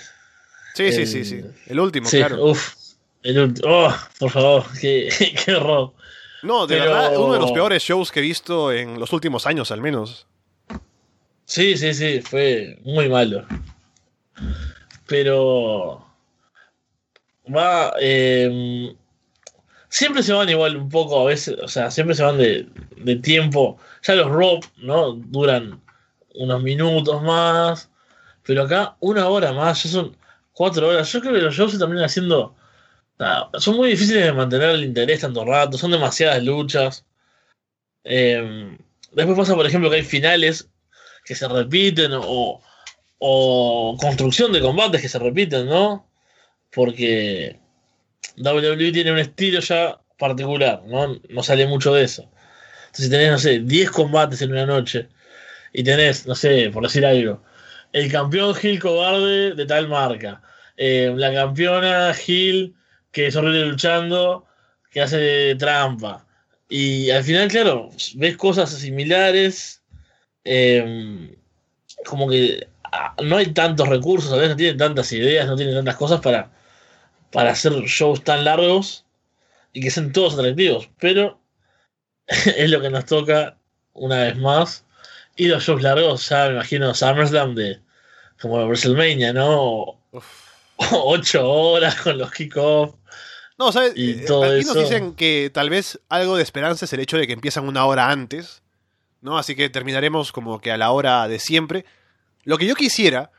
Sí, 0.76 0.92
sí, 0.92 1.02
El- 1.02 1.08
sí, 1.08 1.26
sí. 1.26 1.42
El 1.68 1.80
último, 1.80 2.08
sí, 2.08 2.18
claro. 2.18 2.46
uff. 2.46 2.76
El 3.22 3.38
último. 3.40 3.68
Oh, 3.70 3.94
por 4.18 4.32
favor, 4.32 4.66
qué, 4.82 5.10
qué 5.46 5.54
horror. 5.56 5.94
No, 6.44 6.66
de 6.68 6.78
pero- 6.78 6.92
verdad, 6.92 7.18
uno 7.18 7.34
de 7.34 7.40
los 7.40 7.52
peores 7.52 7.84
shows 7.84 8.12
que 8.12 8.20
he 8.20 8.24
visto 8.24 8.72
en 8.72 8.98
los 9.00 9.12
últimos 9.12 9.46
años, 9.46 9.72
al 9.72 9.82
menos. 9.82 10.26
Sí, 11.46 11.76
sí, 11.78 11.94
sí, 11.94 12.22
fue 12.22 12.78
muy 12.84 13.10
malo. 13.10 13.46
Pero 15.08 16.06
va. 17.56 17.94
eh, 18.00 18.96
siempre 19.90 20.24
se 20.24 20.34
van 20.34 20.50
igual 20.50 20.78
un 20.78 20.90
poco 20.90 21.22
a 21.22 21.26
veces, 21.26 21.58
o 21.62 21.68
sea, 21.68 21.92
siempre 21.92 22.16
se 22.16 22.24
van 22.24 22.38
de, 22.38 22.68
de 22.98 23.16
tiempo. 23.18 23.78
Ya 24.04 24.16
los 24.16 24.30
Rob, 24.30 24.64
¿no? 24.78 25.14
Duran 25.14 25.82
unos 26.36 26.64
minutos 26.64 27.22
más. 27.24 27.90
Pero 28.44 28.64
acá 28.64 28.96
una 29.00 29.28
hora 29.28 29.54
más, 29.54 29.84
ya 29.84 29.90
son 29.90 30.18
cuatro 30.54 30.88
horas. 30.90 31.12
Yo 31.12 31.22
creo 31.22 31.34
que 31.34 31.42
los 31.42 31.56
shows 31.56 31.72
se 31.74 31.80
terminan 31.80 32.06
haciendo. 32.06 32.56
son 33.60 33.76
muy 33.78 33.90
difíciles 33.92 34.26
de 34.26 34.34
mantener 34.34 34.72
el 34.72 34.84
interés 34.84 35.22
tanto 35.22 35.46
rato, 35.46 35.78
son 35.78 35.92
demasiadas 35.92 36.44
luchas. 36.44 37.06
Eh, 38.04 38.78
después 39.12 39.38
pasa, 39.38 39.56
por 39.56 39.66
ejemplo, 39.68 39.90
que 39.90 39.98
hay 39.98 40.04
finales 40.04 40.70
que 41.26 41.36
se 41.36 41.48
repiten 41.48 42.12
o, 42.16 42.62
o 43.20 43.98
construcción 44.00 44.52
de 44.52 44.62
combates 44.62 45.02
que 45.02 45.10
se 45.10 45.20
repiten, 45.20 45.68
¿no? 45.68 46.09
Porque 46.72 47.60
WWE 48.38 48.92
tiene 48.92 49.12
un 49.12 49.20
estilo 49.20 49.60
ya 49.60 50.00
particular, 50.18 50.84
¿no? 50.86 51.20
No 51.30 51.44
sale 51.44 51.68
mucho 51.68 51.94
de 51.94 52.04
eso. 52.04 52.30
Entonces, 52.88 53.06
si 53.06 53.10
tenés, 53.12 53.32
no 53.32 53.38
sé, 53.40 53.60
10 53.60 53.92
combates 53.92 54.42
en 54.42 54.52
una 54.52 54.66
noche 54.66 55.08
y 55.74 55.84
tenés, 55.84 56.26
no 56.28 56.36
sé, 56.36 56.70
por 56.72 56.84
decir 56.84 57.06
algo, 57.06 57.44
el 57.94 58.12
campeón 58.12 58.54
Gil 58.56 58.80
cobarde 58.80 59.56
de 59.56 59.66
tal 59.66 59.88
marca, 59.88 60.42
eh, 60.78 61.12
la 61.16 61.34
campeona 61.34 62.14
Gil 62.14 62.76
que 63.12 63.28
es 63.28 63.36
horrible 63.36 63.66
luchando, 63.66 64.46
que 64.92 65.02
hace 65.02 65.56
trampa. 65.56 66.26
Y 66.70 67.10
al 67.10 67.24
final, 67.24 67.48
claro, 67.48 67.90
ves 68.16 68.38
cosas 68.38 68.70
similares, 68.72 69.82
eh, 70.44 71.36
como 72.06 72.30
que 72.30 72.68
ah, 72.84 73.16
no 73.24 73.38
hay 73.38 73.48
tantos 73.48 73.88
recursos, 73.90 74.32
a 74.32 74.36
veces 74.36 74.52
no 74.52 74.56
tienen 74.56 74.78
tantas 74.78 75.12
ideas, 75.12 75.48
no 75.48 75.56
tienen 75.56 75.76
tantas 75.76 75.96
cosas 75.96 76.22
para, 76.22 76.52
para 77.32 77.52
hacer 77.52 77.74
shows 77.84 78.24
tan 78.24 78.44
largos 78.44 79.06
y 79.74 79.82
que 79.82 79.92
sean 79.92 80.12
todos 80.12 80.34
atractivos. 80.34 80.90
Pero 81.00 81.40
es 82.28 82.70
lo 82.70 82.82
que 82.82 82.90
nos 82.90 83.06
toca 83.06 83.58
una 83.94 84.24
vez 84.24 84.38
más. 84.38 84.86
Y 85.36 85.48
los 85.48 85.64
shows 85.64 85.82
largos, 85.82 86.28
ya 86.28 86.48
me 86.48 86.54
imagino 86.56 86.94
SummerSlam 86.94 87.56
de 87.56 87.80
como 88.42 88.66
WrestleMania, 88.66 89.34
¿no? 89.34 90.02
Uf. 90.12 90.50
Ocho 90.92 91.50
horas 91.50 91.96
con 91.96 92.18
los 92.18 92.32
kickoffs. 92.32 92.96
No, 93.58 93.72
¿sabes? 93.72 93.94
Y 93.96 94.12
Eh, 94.12 94.24
todo 94.26 94.44
Aquí 94.44 94.64
nos 94.64 94.76
dicen 94.76 95.14
que 95.14 95.52
tal 95.54 95.70
vez 95.70 96.00
algo 96.08 96.38
de 96.38 96.44
esperanza 96.44 96.86
es 96.86 96.94
el 96.94 97.02
hecho 97.02 97.18
de 97.18 97.28
que 97.28 97.34
empiezan 97.34 97.68
una 97.68 97.86
hora 97.86 98.10
antes, 98.10 98.64
¿no? 99.22 99.38
Así 99.38 99.56
que 99.56 99.70
terminaremos 99.70 100.32
como 100.32 100.62
que 100.62 100.72
a 100.72 100.78
la 100.78 100.92
hora 100.92 101.28
de 101.28 101.40
siempre. 101.40 101.84
Lo 102.44 102.58
que 102.58 102.66
yo 102.66 102.76
quisiera 102.76 103.32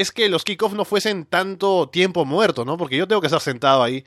es 0.00 0.12
que 0.12 0.28
los 0.28 0.44
kickoffs 0.44 0.74
no 0.74 0.84
fuesen 0.84 1.24
tanto 1.24 1.88
tiempo 1.88 2.24
muerto, 2.24 2.64
¿no? 2.64 2.76
Porque 2.76 2.96
yo 2.96 3.06
tengo 3.06 3.20
que 3.20 3.26
estar 3.26 3.40
sentado 3.40 3.82
ahí 3.82 4.04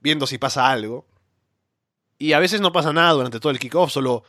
viendo 0.00 0.26
si 0.26 0.38
pasa 0.38 0.70
algo. 0.70 1.06
Y 2.18 2.32
a 2.32 2.38
veces 2.38 2.60
no 2.60 2.72
pasa 2.72 2.92
nada 2.92 3.12
durante 3.12 3.40
todo 3.40 3.50
el 3.50 3.58
kickoff, 3.58 3.90
solo 3.90 4.24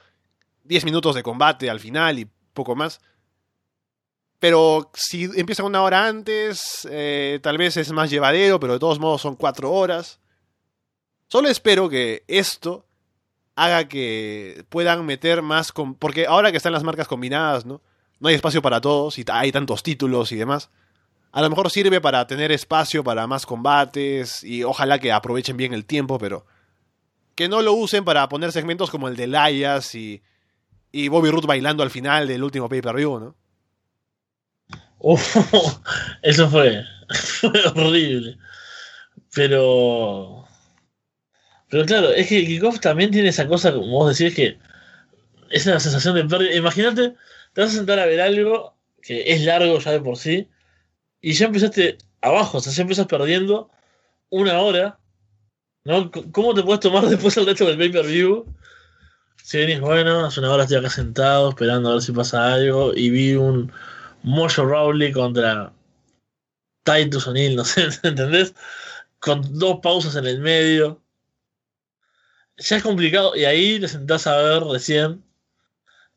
10 0.64 0.86
minutos 0.86 1.16
de 1.16 1.24
combate 1.24 1.70
al 1.70 1.80
final 1.80 2.20
y 2.20 2.28
poco 2.54 2.76
más. 2.76 3.02
Pero 4.40 4.92
si 4.94 5.24
empiezan 5.36 5.68
una 5.68 5.84
hora 5.84 6.06
antes, 6.06 6.88
eh, 6.92 7.40
tal 7.42 7.58
vez 7.58 7.78
es 7.78 7.92
más 7.92 8.10
llevadero, 8.10 8.60
pero 8.60 8.74
de 8.74 8.80
todos 8.80 9.00
modos 9.00 9.22
son 9.22 9.36
4 9.36 9.72
horas. 9.72 10.20
Solo 11.28 11.48
espero 11.48 11.88
que 11.88 12.26
esto 12.28 12.86
haga 13.56 13.88
que 13.88 14.66
puedan 14.70 15.06
meter 15.06 15.42
más... 15.42 15.72
Porque 16.00 16.26
ahora 16.26 16.52
que 16.52 16.58
están 16.58 16.74
las 16.74 16.84
marcas 16.84 17.08
combinadas, 17.08 17.66
¿no? 17.66 17.82
No 18.24 18.30
hay 18.30 18.36
espacio 18.36 18.62
para 18.62 18.80
todos 18.80 19.20
y 19.20 19.26
hay 19.30 19.52
tantos 19.52 19.84
títulos 19.84 20.32
y 20.32 20.38
demás. 20.38 20.70
A 21.34 21.41
lo 21.41 21.50
mejor 21.50 21.70
sirve 21.70 22.00
para 22.00 22.26
tener 22.26 22.54
espacio 22.54 23.04
para 23.04 23.28
más 23.28 23.45
combates 23.45 24.45
y 24.45 24.64
ojalá 24.64 24.98
que 24.98 25.12
aprovechen 25.12 25.58
bien 25.58 25.74
el 25.74 25.84
tiempo, 25.84 26.18
pero 26.18 26.45
que 27.36 27.50
no 27.50 27.62
lo 27.62 27.74
usen 27.74 28.06
para 28.06 28.30
poner 28.30 28.54
segmentos 28.54 28.90
como 28.90 29.10
el 29.10 29.18
de 29.18 29.26
Elias 29.26 29.94
y, 29.94 30.24
y 30.94 31.10
Bobby 31.10 31.32
Roode 31.32 31.48
bailando 31.48 31.84
al 31.84 31.90
final 31.90 32.26
del 32.26 32.45
último 32.45 32.70
pay-per-view, 32.70 33.20
¿no? 33.20 33.36
Eso 36.22 36.50
fue, 36.50 36.82
horrible. 37.76 38.38
Pero. 39.34 40.48
Pero 41.68 41.86
claro, 41.86 42.12
es 42.12 42.28
que 42.28 42.45
kickoff 42.45 42.80
también 42.80 43.12
tiene 43.12 43.28
esa 43.28 43.50
cosa, 43.50 43.74
como 43.74 43.88
vos 43.88 44.18
decís, 44.18 44.34
que 44.34 44.58
es 45.50 45.68
una 45.68 45.82
sensación 45.82 46.16
de 46.16 46.24
pérdida. 46.24 46.56
Imagínate, 46.56 47.16
te 47.54 47.62
vas 47.62 47.72
a 47.72 47.78
sentar 47.78 48.00
a 48.00 48.06
ver 48.06 48.22
algo 48.22 48.76
que 49.02 49.34
es 49.34 49.44
largo 49.46 49.80
ya 49.80 49.92
de 49.92 50.00
por 50.00 50.18
sí, 50.18 50.50
y 51.22 51.34
ya 51.34 51.48
empezaste 51.48 51.98
abajo, 52.22 52.58
o 52.58 52.62
sea, 52.62 52.74
ya 52.74 52.82
empiezas 52.82 53.08
perdiendo 53.08 53.70
una 54.30 54.60
hora. 54.60 55.00
¿no? 55.84 56.10
¿Cómo 56.32 56.54
te 56.54 56.64
puedes 56.64 56.80
tomar 56.80 57.06
después 57.10 57.36
el 57.38 57.46
resto 57.46 57.66
del 57.66 57.78
pay-per-view? 57.78 58.46
Si 59.44 59.58
venís, 59.58 59.82
bueno, 59.82 60.26
hace 60.26 60.40
una 60.40 60.52
hora 60.52 60.64
estoy 60.64 60.78
acá 60.78 60.90
sentado 60.90 61.50
esperando 61.50 61.90
a 61.90 61.94
ver 61.94 62.02
si 62.02 62.14
pasa 62.14 62.54
algo, 62.54 62.94
y 62.96 63.10
vi 63.10 63.36
un 63.36 63.72
Mojo 64.24 64.66
Rawley 64.66 65.12
contra 65.12 65.74
Titus 66.84 67.28
O'Neill, 67.28 67.56
no 67.58 67.66
sé, 67.66 67.90
¿entendés? 68.04 68.54
Con 69.20 69.60
dos 69.60 69.80
pausas 69.82 70.16
en 70.16 70.28
el 70.28 70.40
medio. 70.40 71.02
Ya 72.58 72.78
es 72.78 72.84
complicado, 72.84 73.36
y 73.36 73.46
ahí 73.46 73.80
te 73.80 73.88
sentás 73.88 74.28
a 74.28 74.38
ver 74.38 74.64
recién 74.64 75.24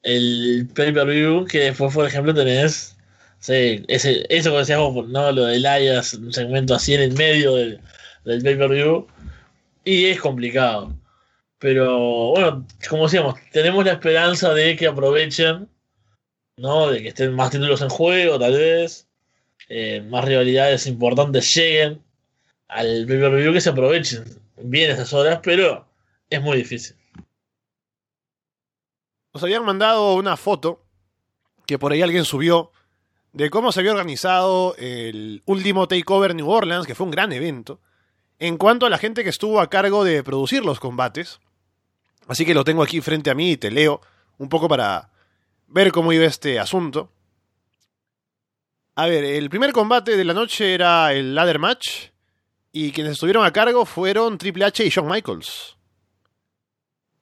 el 0.06 0.68
pay-per-view, 0.74 1.46
que 1.46 1.60
después, 1.60 1.94
por 1.94 2.06
ejemplo, 2.06 2.34
tenés 2.34 2.96
ese, 3.48 4.24
eso 4.28 4.50
que 4.52 4.58
decías 4.58 4.78
vos, 4.78 5.08
¿no? 5.08 5.32
Lo 5.32 5.46
de 5.46 5.56
Elias, 5.56 6.14
un 6.14 6.32
segmento 6.32 6.74
así 6.74 6.94
en 6.94 7.02
el 7.02 7.12
medio 7.14 7.54
del, 7.56 7.80
del 8.24 8.42
pay-per-view, 8.42 9.06
y 9.84 10.06
es 10.06 10.20
complicado. 10.20 10.94
Pero 11.58 12.30
bueno, 12.30 12.66
como 12.88 13.04
decíamos, 13.04 13.36
tenemos 13.52 13.84
la 13.84 13.92
esperanza 13.92 14.52
de 14.54 14.76
que 14.76 14.86
aprovechen 14.86 15.68
¿no? 16.56 16.90
De 16.90 17.02
que 17.02 17.08
estén 17.08 17.34
más 17.34 17.50
títulos 17.50 17.82
en 17.82 17.88
juego, 17.88 18.38
tal 18.38 18.52
vez. 18.54 19.06
eh, 19.68 20.02
más 20.02 20.24
rivalidades 20.24 20.86
importantes 20.86 21.54
lleguen 21.54 22.02
al 22.68 23.06
pay-per-view 23.06 23.52
que 23.52 23.60
se 23.60 23.70
aprovechen 23.70 24.24
bien 24.62 24.90
esas 24.90 25.12
horas, 25.12 25.40
pero 25.42 25.86
es 26.30 26.40
muy 26.42 26.58
difícil. 26.58 26.96
Nos 29.36 29.42
habían 29.42 29.66
mandado 29.66 30.14
una 30.14 30.38
foto 30.38 30.82
que 31.66 31.78
por 31.78 31.92
ahí 31.92 32.00
alguien 32.00 32.24
subió 32.24 32.72
de 33.34 33.50
cómo 33.50 33.70
se 33.70 33.80
había 33.80 33.92
organizado 33.92 34.74
el 34.78 35.42
último 35.44 35.86
Takeover 35.86 36.34
New 36.34 36.48
Orleans, 36.48 36.86
que 36.86 36.94
fue 36.94 37.04
un 37.04 37.10
gran 37.10 37.34
evento, 37.34 37.78
en 38.38 38.56
cuanto 38.56 38.86
a 38.86 38.88
la 38.88 38.96
gente 38.96 39.24
que 39.24 39.28
estuvo 39.28 39.60
a 39.60 39.68
cargo 39.68 40.04
de 40.04 40.24
producir 40.24 40.64
los 40.64 40.80
combates. 40.80 41.38
Así 42.26 42.46
que 42.46 42.54
lo 42.54 42.64
tengo 42.64 42.82
aquí 42.82 43.02
frente 43.02 43.28
a 43.28 43.34
mí 43.34 43.50
y 43.50 43.56
te 43.58 43.70
leo 43.70 44.00
un 44.38 44.48
poco 44.48 44.68
para 44.68 45.10
ver 45.66 45.92
cómo 45.92 46.14
iba 46.14 46.24
este 46.24 46.58
asunto. 46.58 47.12
A 48.94 49.04
ver, 49.04 49.22
el 49.22 49.50
primer 49.50 49.74
combate 49.74 50.16
de 50.16 50.24
la 50.24 50.32
noche 50.32 50.72
era 50.72 51.12
el 51.12 51.34
ladder 51.34 51.58
match 51.58 52.06
y 52.72 52.90
quienes 52.90 53.12
estuvieron 53.12 53.44
a 53.44 53.52
cargo 53.52 53.84
fueron 53.84 54.38
Triple 54.38 54.64
H 54.64 54.82
y 54.82 54.88
Shawn 54.88 55.10
Michaels. 55.10 55.76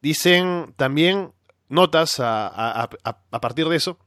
Dicen 0.00 0.74
también 0.76 1.34
notas 1.74 2.20
a, 2.20 2.46
a- 2.46 2.88
a- 3.04 3.18
a 3.30 3.40
partir 3.40 3.68
de 3.68 3.76
eso 3.76 3.98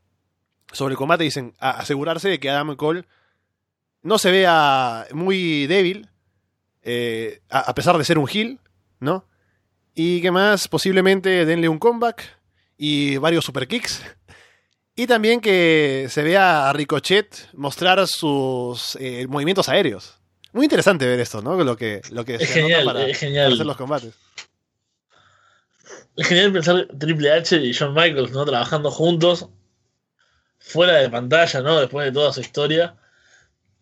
sobre 0.72 0.94
el 0.94 0.98
combate. 0.98 1.23
Dicen 1.23 1.53
a- 1.60 1.72
asegurarse 1.72 2.30
de 2.30 2.39
que 2.39 2.49
Adam 2.49 2.76
Cole 2.76 3.06
no 4.02 4.18
se 4.18 4.31
vea 4.31 5.06
muy 5.14 5.68
débil, 5.68 6.10
eh, 6.81 7.41
a, 7.49 7.73
pesar 7.76 7.98
de 7.98 8.06
ser 8.06 8.18
un 8.18 8.30
heel, 8.31 8.60
¿no? 8.99 9.26
Y 9.94 10.22
que 10.22 10.31
más, 10.31 10.68
posiblemente 10.68 11.45
denle 11.45 11.68
un 11.69 11.80
comeback 11.80 12.23
y 12.77 13.18
varios 13.18 13.44
super 13.45 13.68
kicks. 13.68 14.02
Y 14.95 15.06
también 15.07 15.41
que 15.41 16.07
se 16.10 16.23
vea 16.23 16.69
a 16.69 16.73
Ricochet 16.73 17.49
mostrar 17.53 18.06
sus 18.07 18.95
eh, 18.99 19.27
movimientos 19.27 19.69
aéreos. 19.69 20.19
Muy 20.53 20.65
interesante 20.65 21.06
ver 21.06 21.19
esto, 21.19 21.41
¿no? 21.41 21.61
Lo 21.64 21.76
que, 21.76 22.02
lo 22.11 22.23
que 22.26 22.35
Es 22.35 22.48
se 22.49 22.61
genial, 22.61 22.85
para, 22.85 23.06
es 23.06 23.19
genial. 23.19 23.45
para 23.45 23.53
hacer 23.56 23.65
los 23.65 23.77
combates. 23.77 24.14
Es 26.16 26.28
genial 26.28 26.52
pensar 26.52 26.88
Triple 27.00 27.32
H 27.32 27.56
y 27.58 27.72
Shawn 27.72 27.94
Michaels, 27.94 28.32
¿no? 28.32 28.46
Trabajando 28.46 28.92
juntos, 28.92 29.50
fuera 30.60 30.94
de 30.94 31.10
pantalla, 31.10 31.62
¿no? 31.62 31.80
Después 31.80 32.06
de 32.06 32.12
toda 32.12 32.34
su 32.34 32.42
historia, 32.42 32.98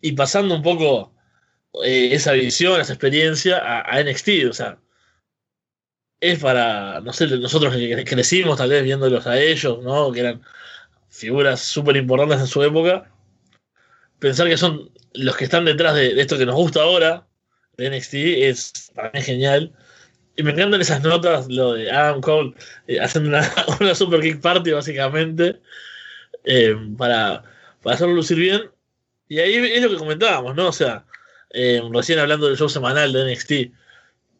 y 0.00 0.12
pasando 0.12 0.54
un 0.54 0.62
poco 0.62 1.14
eh, 1.84 2.10
esa 2.12 2.32
visión, 2.32 2.80
esa 2.80 2.92
experiencia 2.92 3.58
a, 3.58 4.02
NXT, 4.02 4.28
o 4.50 4.52
sea, 4.52 4.78
es 6.20 6.38
para, 6.38 7.00
no 7.00 7.12
sé, 7.12 7.26
nosotros 7.26 7.74
que 7.74 8.04
crecimos 8.04 8.58
tal 8.58 8.70
vez 8.70 8.82
viéndolos 8.84 9.26
a 9.26 9.38
ellos, 9.38 9.82
¿no? 9.82 10.12
Que 10.12 10.20
eran 10.20 10.42
figuras 11.08 11.60
súper 11.60 11.96
importantes 11.96 12.40
en 12.40 12.46
su 12.46 12.62
época, 12.62 13.10
pensar 14.18 14.48
que 14.48 14.56
son 14.56 14.90
los 15.14 15.36
que 15.36 15.44
están 15.44 15.64
detrás 15.64 15.94
de, 15.94 16.20
esto 16.20 16.38
que 16.38 16.46
nos 16.46 16.54
gusta 16.54 16.82
ahora, 16.82 17.26
de 17.76 17.90
NXT, 17.90 18.14
es 18.14 18.92
mí 19.12 19.22
genial. 19.22 19.72
Y 20.36 20.42
me 20.42 20.52
encantan 20.52 20.80
esas 20.80 21.02
notas, 21.02 21.48
lo 21.48 21.72
de 21.72 21.90
Adam 21.90 22.20
Cole 22.20 22.54
eh, 22.86 23.00
haciendo 23.00 23.30
una, 23.30 23.50
una 23.80 23.94
super 23.94 24.20
kick 24.20 24.40
party 24.40 24.70
básicamente, 24.72 25.60
eh, 26.44 26.76
para, 26.98 27.42
para 27.82 27.96
hacerlo 27.96 28.14
lucir 28.14 28.38
bien. 28.38 28.70
Y 29.28 29.38
ahí 29.40 29.54
es 29.54 29.82
lo 29.82 29.90
que 29.90 29.96
comentábamos, 29.96 30.54
¿no? 30.54 30.68
O 30.68 30.72
sea, 30.72 31.06
eh, 31.50 31.82
recién 31.92 32.18
hablando 32.18 32.46
del 32.46 32.56
show 32.56 32.68
semanal 32.68 33.12
de 33.12 33.32
NXT, 33.32 33.52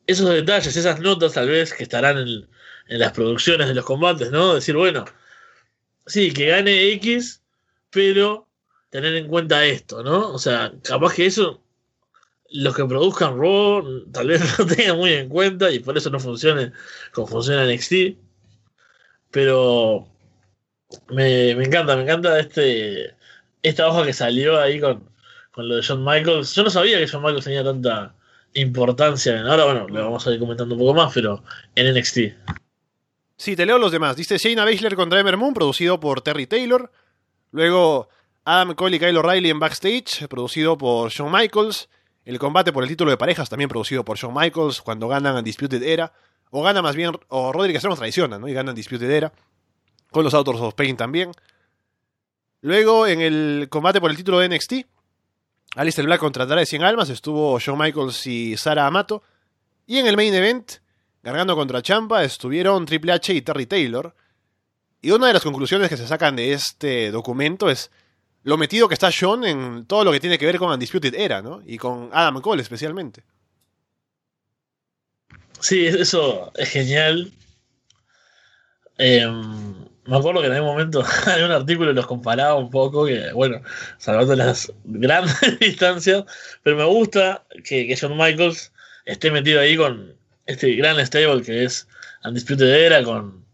esos 0.06 0.30
detalles, 0.30 0.76
esas 0.76 1.00
notas 1.00 1.32
tal 1.32 1.48
vez 1.48 1.72
que 1.72 1.82
estarán 1.82 2.18
en, 2.18 2.48
en 2.88 2.98
las 2.98 3.12
producciones 3.12 3.66
de 3.66 3.74
los 3.74 3.84
combates, 3.84 4.30
¿no? 4.30 4.54
Decir, 4.54 4.76
bueno, 4.76 5.04
sí, 6.06 6.32
que 6.32 6.46
gane 6.46 6.92
X, 6.92 7.42
pero 7.90 8.46
tener 8.90 9.14
en 9.16 9.28
cuenta 9.28 9.64
esto, 9.64 10.02
¿no? 10.02 10.32
O 10.32 10.38
sea, 10.38 10.72
capaz 10.82 11.14
que 11.14 11.26
eso 11.26 11.62
los 12.50 12.74
que 12.74 12.84
produzcan 12.84 13.38
Raw 13.38 14.04
tal 14.12 14.28
vez 14.28 14.40
no 14.58 14.66
tengan 14.66 14.96
muy 14.96 15.12
en 15.12 15.28
cuenta 15.28 15.70
y 15.70 15.80
por 15.80 15.96
eso 15.96 16.10
no 16.10 16.20
funcione 16.20 16.72
como 17.12 17.26
funciona 17.26 17.66
NXT. 17.66 18.18
Pero 19.30 20.08
me, 21.08 21.54
me 21.54 21.64
encanta, 21.64 21.96
me 21.96 22.02
encanta 22.02 22.38
este 22.38 23.14
esta 23.62 23.88
hoja 23.88 24.06
que 24.06 24.12
salió 24.12 24.60
ahí 24.60 24.80
con, 24.80 25.10
con 25.50 25.68
lo 25.68 25.76
de 25.76 25.84
John 25.86 26.04
Michaels. 26.04 26.54
Yo 26.54 26.62
no 26.62 26.70
sabía 26.70 26.98
que 26.98 27.08
John 27.08 27.22
Michaels 27.22 27.44
tenía 27.44 27.64
tanta 27.64 28.14
importancia. 28.54 29.40
Ahora, 29.42 29.64
bueno, 29.64 29.88
lo 29.88 30.04
vamos 30.04 30.26
a 30.26 30.32
ir 30.32 30.38
comentando 30.38 30.74
un 30.74 30.80
poco 30.80 30.94
más, 30.94 31.12
pero 31.12 31.42
en 31.74 31.94
NXT. 31.94 32.18
Sí, 33.36 33.56
te 33.56 33.66
leo 33.66 33.78
los 33.78 33.92
demás. 33.92 34.16
Dice 34.16 34.38
Shayna 34.38 34.64
Baszler 34.64 34.96
contra 34.96 35.20
Ember 35.20 35.36
Moon, 35.36 35.52
producido 35.52 36.00
por 36.00 36.22
Terry 36.22 36.46
Taylor. 36.46 36.90
Luego 37.50 38.08
Adam 38.44 38.74
Cole 38.74 38.96
y 38.96 39.00
Kyle 39.00 39.16
O'Reilly 39.16 39.50
en 39.50 39.58
Backstage, 39.58 40.28
producido 40.28 40.78
por 40.78 41.10
Shawn 41.10 41.32
Michaels. 41.32 41.88
El 42.26 42.40
combate 42.40 42.72
por 42.72 42.82
el 42.82 42.88
título 42.88 43.12
de 43.12 43.16
parejas, 43.16 43.48
también 43.48 43.68
producido 43.68 44.04
por 44.04 44.18
Shawn 44.18 44.34
Michaels, 44.34 44.82
cuando 44.82 45.06
ganan 45.06 45.42
Disputed 45.44 45.80
Era. 45.80 46.12
O 46.50 46.60
gana 46.60 46.82
más 46.82 46.96
bien, 46.96 47.12
o 47.28 47.52
Roderick 47.52 47.78
Strong 47.78 47.96
traiciona, 47.96 48.36
¿no? 48.36 48.48
Y 48.48 48.52
ganan 48.52 48.74
Disputed 48.74 49.08
Era. 49.08 49.32
Con 50.10 50.24
los 50.24 50.34
Autos 50.34 50.60
of 50.60 50.74
Pain 50.74 50.96
también. 50.96 51.30
Luego, 52.62 53.06
en 53.06 53.20
el 53.20 53.68
combate 53.70 54.00
por 54.00 54.10
el 54.10 54.16
título 54.16 54.40
de 54.40 54.48
NXT, 54.48 54.72
Alistair 55.76 56.06
Black 56.06 56.18
contra 56.18 56.46
de 56.46 56.66
100 56.66 56.82
Almas, 56.82 57.10
estuvo 57.10 57.60
Shawn 57.60 57.78
Michaels 57.78 58.26
y 58.26 58.56
Sara 58.56 58.88
Amato. 58.88 59.22
Y 59.86 59.98
en 59.98 60.08
el 60.08 60.16
main 60.16 60.34
event, 60.34 60.72
Gargano 61.22 61.54
contra 61.54 61.80
Champa, 61.80 62.24
estuvieron 62.24 62.86
Triple 62.86 63.12
H 63.12 63.34
y 63.34 63.42
Terry 63.42 63.66
Taylor. 63.66 64.16
Y 65.00 65.12
una 65.12 65.28
de 65.28 65.32
las 65.32 65.44
conclusiones 65.44 65.88
que 65.88 65.96
se 65.96 66.08
sacan 66.08 66.34
de 66.34 66.54
este 66.54 67.12
documento 67.12 67.70
es 67.70 67.92
lo 68.46 68.56
metido 68.56 68.86
que 68.86 68.94
está 68.94 69.10
Sean 69.10 69.42
en 69.42 69.86
todo 69.86 70.04
lo 70.04 70.12
que 70.12 70.20
tiene 70.20 70.38
que 70.38 70.46
ver 70.46 70.56
con 70.56 70.70
Undisputed 70.70 71.16
Era, 71.16 71.42
¿no? 71.42 71.64
Y 71.66 71.78
con 71.78 72.10
Adam 72.12 72.40
Cole 72.40 72.62
especialmente. 72.62 73.24
Sí, 75.58 75.84
eso 75.84 76.52
es 76.54 76.70
genial. 76.70 77.32
Eh, 78.98 79.26
me 79.26 80.16
acuerdo 80.16 80.42
que 80.42 80.46
en 80.46 80.52
algún 80.52 80.70
momento 80.70 81.04
hay 81.26 81.42
un 81.42 81.50
artículo 81.50 81.92
los 81.92 82.06
comparaba 82.06 82.54
un 82.54 82.70
poco, 82.70 83.04
que 83.04 83.32
bueno, 83.32 83.60
salvando 83.98 84.36
las 84.36 84.72
grandes 84.84 85.36
distancias, 85.60 86.24
pero 86.62 86.76
me 86.76 86.84
gusta 86.84 87.44
que, 87.64 87.88
que 87.88 87.96
Shawn 87.96 88.16
Michaels 88.16 88.72
esté 89.06 89.32
metido 89.32 89.58
ahí 89.58 89.76
con 89.76 90.14
este 90.46 90.72
gran 90.76 91.04
stable 91.04 91.42
que 91.42 91.64
es 91.64 91.88
Undisputed 92.24 92.68
Era, 92.68 93.02
con, 93.02 93.44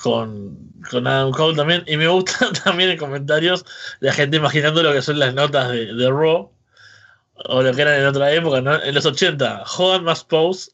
con, 0.00 0.72
con 0.90 1.06
Adam 1.06 1.32
Cole 1.32 1.56
también, 1.56 1.84
y 1.86 1.96
me 1.96 2.08
gusta 2.08 2.50
también 2.64 2.90
en 2.90 2.98
comentarios 2.98 3.64
la 4.00 4.12
gente 4.12 4.36
imaginando 4.36 4.82
lo 4.82 4.92
que 4.92 5.02
son 5.02 5.18
las 5.18 5.34
notas 5.34 5.70
de, 5.70 5.92
de 5.94 6.10
Raw, 6.10 6.52
o 7.48 7.62
lo 7.62 7.74
que 7.74 7.82
eran 7.82 8.00
en 8.00 8.06
otra 8.06 8.32
época, 8.32 8.60
¿no? 8.60 8.82
En 8.82 8.94
los 8.94 9.04
80, 9.06 9.64
Hogan 9.76 10.04
más 10.04 10.24
Pose, 10.24 10.72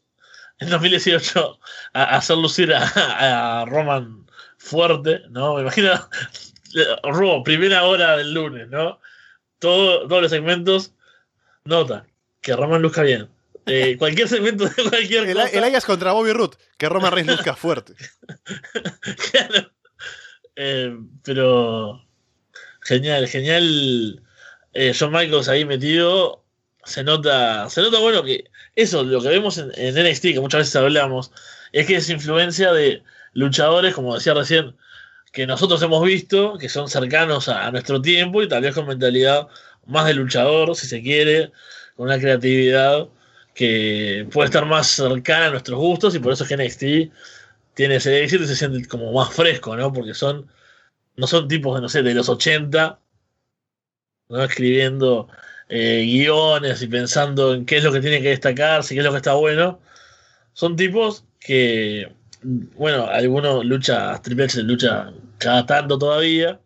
en 0.59 0.71
2018, 0.71 1.59
a, 1.95 2.03
a 2.03 2.17
hacer 2.17 2.37
lucir 2.37 2.73
a, 2.73 3.63
a 3.63 3.65
Roman 3.65 4.27
fuerte, 4.59 5.23
¿no? 5.31 5.57
Me 5.57 5.63
imagino 5.63 5.93
Raw, 7.03 7.43
primera 7.43 7.85
hora 7.85 8.17
del 8.17 8.33
lunes, 8.33 8.69
¿no? 8.69 9.01
Todo, 9.59 10.07
todos 10.09 10.23
los 10.23 10.31
segmentos, 10.31 10.93
nota, 11.65 12.07
que 12.41 12.57
Roman 12.57 12.83
luzca 12.83 13.03
bien. 13.03 13.29
Eh, 13.67 13.97
cualquier 13.99 14.29
segmento 14.29 14.65
de 14.69 14.75
cualquier 14.89 15.29
El, 15.29 15.35
cosa. 15.35 15.49
el 15.49 15.65
Ayas 15.65 15.85
contra 15.85 16.13
Bobby 16.13 16.33
Root, 16.33 16.57
que 16.77 16.89
Roman 16.89 17.13
Reigns 17.13 17.31
luzca 17.31 17.55
fuerte. 17.55 17.95
claro. 19.31 19.71
Eh, 20.57 20.97
pero 21.23 22.05
genial, 22.83 23.29
genial. 23.29 24.23
Eh, 24.75 24.93
John 24.99 25.13
Michaels 25.13 25.49
ahí 25.49 25.65
metido. 25.65 26.45
Se 26.85 27.05
nota, 27.05 27.71
se 27.71 27.81
nota 27.81 28.01
bueno 28.01 28.25
que 28.25 28.51
eso, 28.75 29.05
lo 29.05 29.23
que 29.23 29.29
vemos 29.29 29.57
en, 29.59 29.71
en 29.77 29.95
NXT, 29.95 30.23
que 30.23 30.41
muchas 30.41 30.63
veces 30.63 30.77
hablamos, 30.77 31.31
es 31.71 31.87
que 31.87 31.95
es 31.97 32.11
influencia 32.11 32.73
de 32.73 33.05
luchadores, 33.35 33.95
como 33.95 34.17
decía 34.17 34.35
recién, 34.35 34.75
que 35.33 35.47
nosotros 35.47 35.81
hemos 35.83 36.05
visto, 36.05 36.59
que 36.59 36.69
son 36.69 36.89
cercanos 36.89 37.49
a, 37.49 37.67
a 37.67 37.71
nuestro 37.71 38.03
tiempo 38.03 38.43
y 38.43 38.49
tal 38.49 38.63
vez 38.63 38.75
con 38.75 38.89
mentalidad 38.89 39.47
más 39.87 40.07
de 40.07 40.15
luchador, 40.15 40.75
si 40.75 40.89
se 40.89 41.03
quiere, 41.03 41.53
con 41.97 42.07
una 42.07 42.19
creatividad 42.19 43.09
que 43.55 44.27
puede 44.33 44.47
estar 44.47 44.65
más 44.67 44.89
cercana 44.89 45.47
a 45.47 45.51
nuestros 45.51 45.79
gustos 45.79 46.15
y 46.15 46.19
por 46.19 46.33
eso 46.33 46.45
es 46.45 46.49
que 46.49 46.57
NXT 46.57 47.15
tiene 47.75 47.97
ese 47.97 48.23
éxito 48.23 48.45
y 48.45 48.47
se 48.47 48.57
siente 48.57 48.87
como 48.89 49.13
más 49.13 49.33
fresco, 49.35 49.77
¿no? 49.77 49.93
Porque 49.93 50.15
son, 50.15 50.51
no 51.17 51.27
son 51.27 51.49
tipos, 51.49 51.75
de, 51.77 51.83
no 51.83 51.89
sé, 51.89 52.03
de 52.03 52.15
los 52.15 52.29
80, 52.29 52.99
¿no? 54.29 54.45
Escribiendo 54.45 55.29
eh, 55.69 56.03
guiones 56.05 56.83
y 56.83 56.87
pensando 56.87 57.55
en 57.55 57.67
qué 57.67 57.79
es 57.79 57.85
lo 57.85 57.93
que 57.93 58.01
tiene 58.01 58.23
que 58.23 58.31
destacarse, 58.31 58.95
qué 58.95 59.01
es 59.01 59.05
lo 59.05 59.13
que 59.13 59.19
está 59.19 59.35
bueno. 59.35 59.81
Son 60.55 60.77
tipos 60.77 61.25
que, 61.41 62.13
bueno, 62.43 63.07
algunos 63.07 63.65
lucha, 63.65 64.21
Triple 64.23 64.45
H 64.45 64.63
lucha 64.63 65.13
cada 65.39 65.67
tanto 65.67 65.99
todavía, 65.99 66.61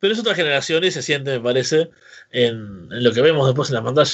pero 0.00 0.12
es 0.12 0.20
otra 0.20 0.34
generación 0.34 0.84
y 0.84 0.90
se 0.90 1.02
siente, 1.02 1.32
me 1.32 1.40
parece, 1.40 1.90
en, 2.30 2.88
en 2.92 3.04
lo 3.04 3.12
que 3.12 3.22
vemos 3.22 3.46
después 3.46 3.70
en 3.70 3.76
la 3.76 3.84
pantalla. 3.84 4.12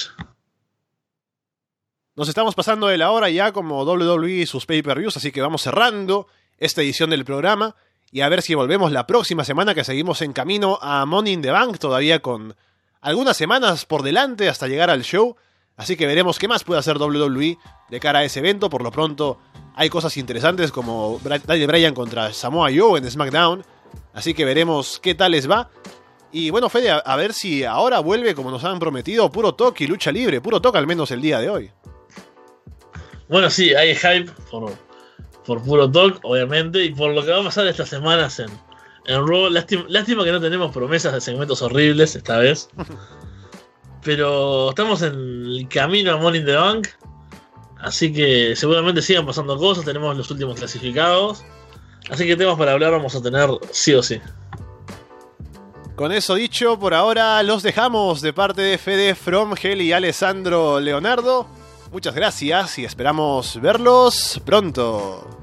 Nos 2.19 2.29
estamos 2.29 2.57
pasando 2.57 2.89
de 2.89 2.99
la 2.99 3.13
hora 3.13 3.31
ya 3.31 3.53
como 3.53 3.85
WWE 3.85 4.29
y 4.29 4.47
sus 4.47 4.67
pay-per-views, 4.67 5.17
así 5.17 5.31
que 5.31 5.41
vamos 5.41 5.63
cerrando 5.63 6.27
esta 6.59 6.83
edición 6.83 7.11
del 7.11 7.25
programa 7.25 7.77
y 8.11 8.23
a 8.23 8.29
ver 8.29 8.43
si 8.43 8.57
volvemos 8.57 8.91
la 8.91 9.07
próxima 9.07 9.45
semana 9.45 9.73
que 9.73 9.85
seguimos 9.85 10.21
en 10.23 10.33
camino 10.33 10.81
a 10.83 11.07
Money 11.07 11.35
in 11.35 11.43
the 11.43 11.53
Bank, 11.53 11.79
todavía 11.79 12.19
con 12.19 12.57
algunas 13.03 13.37
semanas 13.37 13.87
por 13.87 14.03
delante 14.03 14.49
hasta 14.49 14.67
llegar 14.67 14.91
al 14.91 15.05
show. 15.05 15.37
Así 15.77 15.97
que 15.97 16.09
veremos 16.09 16.41
qué 16.41 16.49
más 16.49 16.65
puede 16.65 16.81
hacer 16.81 16.97
WWE 16.97 17.57
de 17.89 18.01
cara 18.01 18.19
a 18.19 18.25
ese 18.25 18.41
evento. 18.41 18.69
Por 18.69 18.83
lo 18.83 18.91
pronto 18.91 19.39
hay 19.77 19.89
cosas 19.89 20.17
interesantes 20.17 20.73
como 20.73 21.21
Daniel 21.23 21.69
Bryan 21.69 21.95
contra 21.95 22.33
Samoa 22.33 22.71
Joe 22.77 22.99
en 22.99 23.09
SmackDown. 23.09 23.65
Así 24.13 24.35
que 24.35 24.45
veremos 24.45 24.99
qué 25.01 25.15
tal 25.15 25.31
les 25.31 25.49
va. 25.49 25.71
Y 26.33 26.51
bueno, 26.51 26.69
Fede, 26.69 26.91
a, 26.91 27.15
ver 27.17 27.33
si 27.33 27.63
ahora 27.63 28.01
vuelve 28.01 28.35
como 28.35 28.51
nos 28.51 28.65
han 28.65 28.81
prometido, 28.81 29.31
puro 29.31 29.55
toque 29.55 29.85
y 29.85 29.87
lucha 29.87 30.11
libre. 30.11 30.41
Puro 30.41 30.61
toque 30.61 30.79
al 30.79 30.89
menos 30.89 31.13
el 31.13 31.23
día 31.23 31.39
de 31.39 31.49
hoy. 31.49 31.71
Bueno, 33.29 33.51
sí, 33.51 33.75
hay 33.75 33.95
hype 33.95 34.31
por, 34.51 34.73
por 35.45 35.63
puro 35.63 35.91
talk, 35.91 36.21
obviamente, 36.23 36.85
y 36.85 36.95
por 36.95 37.13
lo 37.13 37.25
que 37.25 37.31
va 37.31 37.41
a 37.41 37.45
pasar 37.45 37.67
estas 37.67 37.89
semanas 37.89 38.39
en, 38.39 38.51
en 39.07 39.27
Raw. 39.27 39.51
Lástima, 39.51 39.85
lástima 39.89 40.25
que 40.25 40.33
no 40.33 40.41
tenemos 40.41 40.73
promesas 40.73 41.13
de 41.13 41.21
segmentos 41.21 41.61
horribles 41.63 42.17
esta 42.17 42.39
vez. 42.39 42.69
Pero 44.03 44.71
estamos 44.71 45.03
en 45.03 45.15
el 45.15 45.69
camino 45.69 46.13
a 46.13 46.17
Money 46.17 46.41
in 46.41 46.47
the 46.47 46.55
Bank. 46.55 46.89
Así 47.81 48.13
que 48.13 48.57
seguramente 48.57 49.03
sigan 49.03 49.27
pasando 49.27 49.57
cosas. 49.59 49.85
Tenemos 49.85 50.17
los 50.17 50.31
últimos 50.31 50.59
clasificados. 50.59 51.45
Así 52.11 52.27
que 52.27 52.37
temas 52.37 52.57
para 52.57 52.73
hablar 52.73 52.93
vamos 52.93 53.15
a 53.15 53.23
tener 53.23 53.51
sí 53.71 53.95
o 53.95 54.03
sí. 54.03 54.21
Con 55.95 56.13
eso 56.13 56.37
dicho, 56.37 56.79
por 56.79 56.95
ahora 56.95 57.43
los 57.43 57.63
dejamos 57.63 58.21
de 58.21 58.33
parte 58.33 58.63
de 58.63 58.79
Fede 58.79 59.15
From 59.15 59.55
Hell 59.61 59.83
y 59.83 59.93
Alessandro 59.93 60.79
Leonardo. 60.79 61.49
Muchas 61.91 62.15
gracias 62.15 62.79
y 62.79 62.85
esperamos 62.85 63.61
verlos 63.61 64.41
pronto. 64.45 65.38